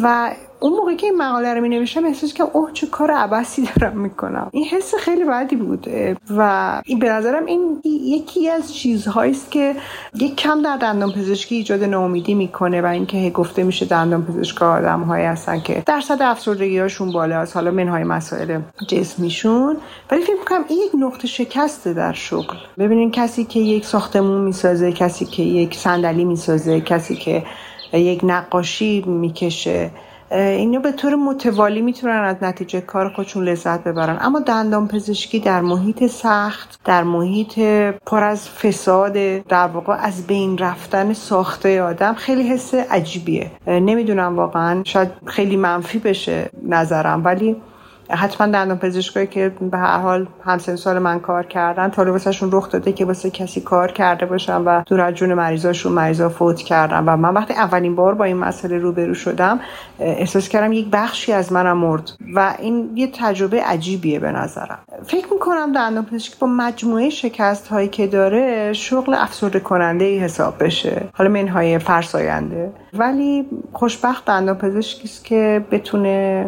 و 0.03 0.31
اون 0.61 0.73
موقعی 0.73 0.97
که 0.97 1.07
این 1.07 1.17
مقاله 1.17 1.55
رو 1.55 1.61
می 1.61 1.69
نوشتم 1.69 2.05
احساس 2.05 2.35
که 2.35 2.45
اوه 2.53 2.73
چه 2.73 2.87
کار 2.87 3.11
عباسی 3.11 3.69
دارم 3.77 3.99
می‌کنم. 3.99 4.49
این 4.53 4.65
حس 4.65 4.95
خیلی 4.95 5.25
بدی 5.25 5.57
بود. 5.57 5.87
و 6.31 6.83
این 6.87 6.99
به 6.99 7.09
نظرم 7.09 7.47
این 7.47 7.81
یکی 7.85 8.51
از 8.51 8.75
چیزهایی 8.75 9.33
است 9.33 9.51
که 9.51 9.77
یک 10.15 10.37
کم 10.37 10.63
در 10.63 10.77
دندان 10.77 11.13
پزشکی 11.13 11.55
ایجاد 11.55 11.85
ناامیدی 11.85 12.35
می‌کنه 12.35 12.83
و 12.83 12.87
اینکه 12.87 13.31
گفته 13.31 13.63
میشه 13.63 13.87
دندان 13.87 14.25
پزشک 14.25 14.63
آدم 14.63 15.01
هایی 15.01 15.25
هستن 15.25 15.61
که 15.61 15.83
درصد 15.87 16.23
افسردگی 16.23 16.79
هاشون 16.79 17.13
بالا 17.13 17.37
است 17.37 17.57
حالا 17.57 17.71
منهای 17.71 18.05
مسائل 18.05 18.61
جسمیشون. 18.89 19.77
ولی 20.11 20.23
فکر 20.23 20.39
می‌کنم 20.39 20.65
این 20.69 20.79
یک 20.79 20.93
نقطه 20.95 21.29
شکسته 21.29 21.93
در 21.93 22.13
شغل. 22.13 22.57
ببینین 22.79 23.11
کسی 23.11 23.45
که 23.45 23.61
یک 23.61 23.85
ساختمون 23.85 24.41
می‌سازه 24.41 24.93
کسی 24.93 25.25
که 25.25 25.43
یک 25.43 25.75
صندلی 25.75 26.25
می‌سازه 26.25 26.81
کسی 26.81 27.17
که 27.17 27.43
یک 27.93 28.21
نقاشی 28.23 29.05
می‌کشه 29.07 29.91
اینو 30.31 30.81
به 30.81 30.93
طور 30.93 31.15
متوالی 31.15 31.83
می‌تونن 31.83 32.25
از 32.25 32.37
نتیجه 32.43 32.81
کار 32.81 33.09
خودشون 33.09 33.45
لذت 33.45 33.85
ببرن. 33.85 34.19
اما 34.21 34.41
دندان 34.41 34.89
پزشکی 34.89 35.41
در 35.41 35.61
محیط 35.61 36.07
سخت 36.07 36.81
در 36.85 37.03
محیط 37.03 37.59
پر 38.07 38.25
از 38.25 38.49
فساد 38.49 39.13
در 39.39 39.67
واقع 39.67 39.93
از 39.93 40.27
بین 40.27 40.59
رفتن 40.59 41.13
ساخته 41.13 41.83
آدم 41.83 42.15
خیلی 42.15 42.43
حس 42.43 42.75
عجیبیه. 42.75 43.51
نمی‌دونم 43.67 44.37
واقعا 44.37 44.83
شاید 44.85 45.09
خیلی 45.25 45.57
منفی 45.57 45.99
بشه 45.99 46.51
نظرم 46.63 47.25
ولی 47.25 47.57
حتما 48.11 48.47
دندان 48.47 48.79
پزشکایی 48.79 49.27
که 49.27 49.53
به 49.71 49.79
هر 49.79 49.99
حال 49.99 50.27
همسن 50.45 50.77
سال 50.77 50.99
من 50.99 51.21
کار 51.21 51.47
کردن 51.47 51.89
تا 51.89 52.13
واسهشون 52.13 52.53
رخ 52.53 52.71
داده 52.71 52.93
که 52.93 53.05
واسه 53.05 53.31
کسی 53.31 53.61
کار 53.61 53.93
کرده 53.93 54.27
باشن 54.27 54.57
و 54.57 54.83
دور 54.87 55.01
از 55.01 55.15
جون 55.15 55.35
مریضاشون 55.35 55.93
مریضا 55.93 56.29
فوت 56.29 56.63
کردن. 56.63 57.05
و 57.05 57.17
من 57.17 57.35
وقتی 57.35 57.55
اولین 57.55 57.97
بار 57.97 58.15
با 58.15 58.25
این 58.25 58.37
مسئله 58.37 58.79
روبرو 58.79 59.15
شدم 59.15 59.61
احساس 60.01 60.49
کردم 60.49 60.73
یک 60.73 60.87
بخشی 60.93 61.33
از 61.33 61.53
منم 61.53 61.79
مرد 61.79 62.11
و 62.35 62.55
این 62.59 62.91
یه 62.95 63.11
تجربه 63.15 63.63
عجیبیه 63.63 64.19
به 64.19 64.33
نظرم. 64.33 64.79
فکر 65.07 65.27
می‌کنم 65.33 65.73
دندان 65.73 66.05
پزشکی 66.05 66.37
با 66.41 66.47
مجموعه 66.47 67.11
شکست 67.11 67.69
هایی 67.69 67.89
که 67.89 68.07
داره 68.07 68.73
شغل 68.73 69.15
افسرده 69.15 69.61
کننده 69.61 70.05
ای 70.05 70.19
حساب 70.19 70.65
بشه. 70.65 71.09
حالا 71.15 71.31
منهای 71.31 71.79
فرساینده. 71.79 72.73
ولی 72.95 73.47
خوشبخت 73.73 74.25
دندان 74.25 74.59
پزشکی 74.59 75.09
که 75.25 75.65
بتونه 75.71 76.47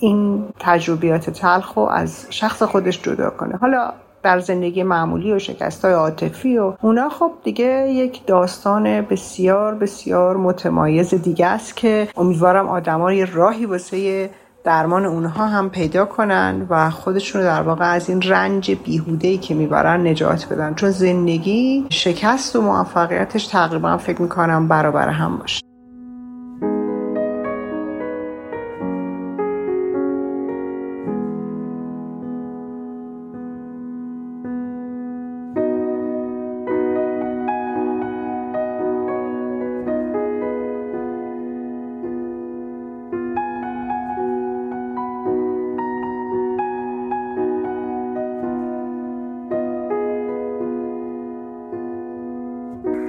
این 0.00 0.44
تجربیات 0.58 1.30
تلخ 1.30 1.72
رو 1.74 1.82
از 1.82 2.26
شخص 2.30 2.62
خودش 2.62 3.02
جدا 3.02 3.30
کنه. 3.30 3.56
حالا 3.56 3.92
در 4.22 4.38
زندگی 4.38 4.82
معمولی 4.82 5.32
و 5.32 5.38
شکست 5.38 5.84
های 5.84 5.94
عاطفی 5.94 6.58
و 6.58 6.72
اونا 6.82 7.08
خب 7.08 7.32
دیگه 7.44 7.88
یک 7.88 8.26
داستان 8.26 9.00
بسیار 9.00 9.74
بسیار 9.74 10.36
متمایز 10.36 11.14
دیگه 11.14 11.46
است 11.46 11.76
که 11.76 12.08
امیدوارم 12.16 12.68
آدما 12.68 13.12
یه 13.12 13.24
راهی 13.24 13.66
واسه 13.66 14.30
درمان 14.64 15.04
اونها 15.04 15.46
هم 15.46 15.70
پیدا 15.70 16.04
کنن 16.04 16.66
و 16.70 16.90
خودشون 16.90 17.40
رو 17.40 17.46
در 17.46 17.62
واقع 17.62 17.94
از 17.94 18.08
این 18.08 18.22
رنج 18.22 18.70
بیهودهی 18.70 19.38
که 19.38 19.54
می‌برن 19.54 20.06
نجات 20.06 20.48
بدن. 20.52 20.74
چون 20.74 20.90
زندگی 20.90 21.86
شکست 21.90 22.56
و 22.56 22.60
موفقیتش 22.60 23.46
تقریبا 23.46 23.96
فکر 23.96 24.22
می‌کنم 24.22 24.68
برابر 24.68 25.08
هم 25.08 25.38
باشه. 25.38 25.69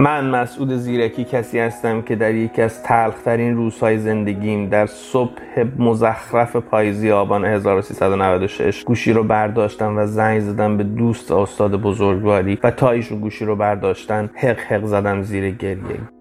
من 0.01 0.29
مسعود 0.29 0.73
زیرکی 0.73 1.23
کسی 1.23 1.59
هستم 1.59 2.01
که 2.01 2.15
در 2.15 2.35
یکی 2.35 2.61
از 2.61 2.83
تلخترین 2.83 3.55
روزهای 3.55 3.97
زندگیم 3.97 4.69
در 4.69 4.85
صبح 4.85 5.31
مزخرف 5.77 6.55
پاییزی 6.55 7.11
آبان 7.11 7.45
1396 7.45 8.83
گوشی 8.83 9.13
رو 9.13 9.23
برداشتم 9.23 9.97
و 9.97 10.05
زنگ 10.05 10.39
زدم 10.39 10.77
به 10.77 10.83
دوست 10.83 11.31
استاد 11.31 11.81
بزرگواری 11.81 12.59
و 12.63 12.71
تا 12.71 12.91
ایشون 12.91 13.19
گوشی 13.19 13.45
رو 13.45 13.55
برداشتن 13.55 14.29
حق 14.35 14.59
حق 14.59 14.85
زدم 14.85 15.21
زیر 15.21 15.51
گریه. 15.51 16.20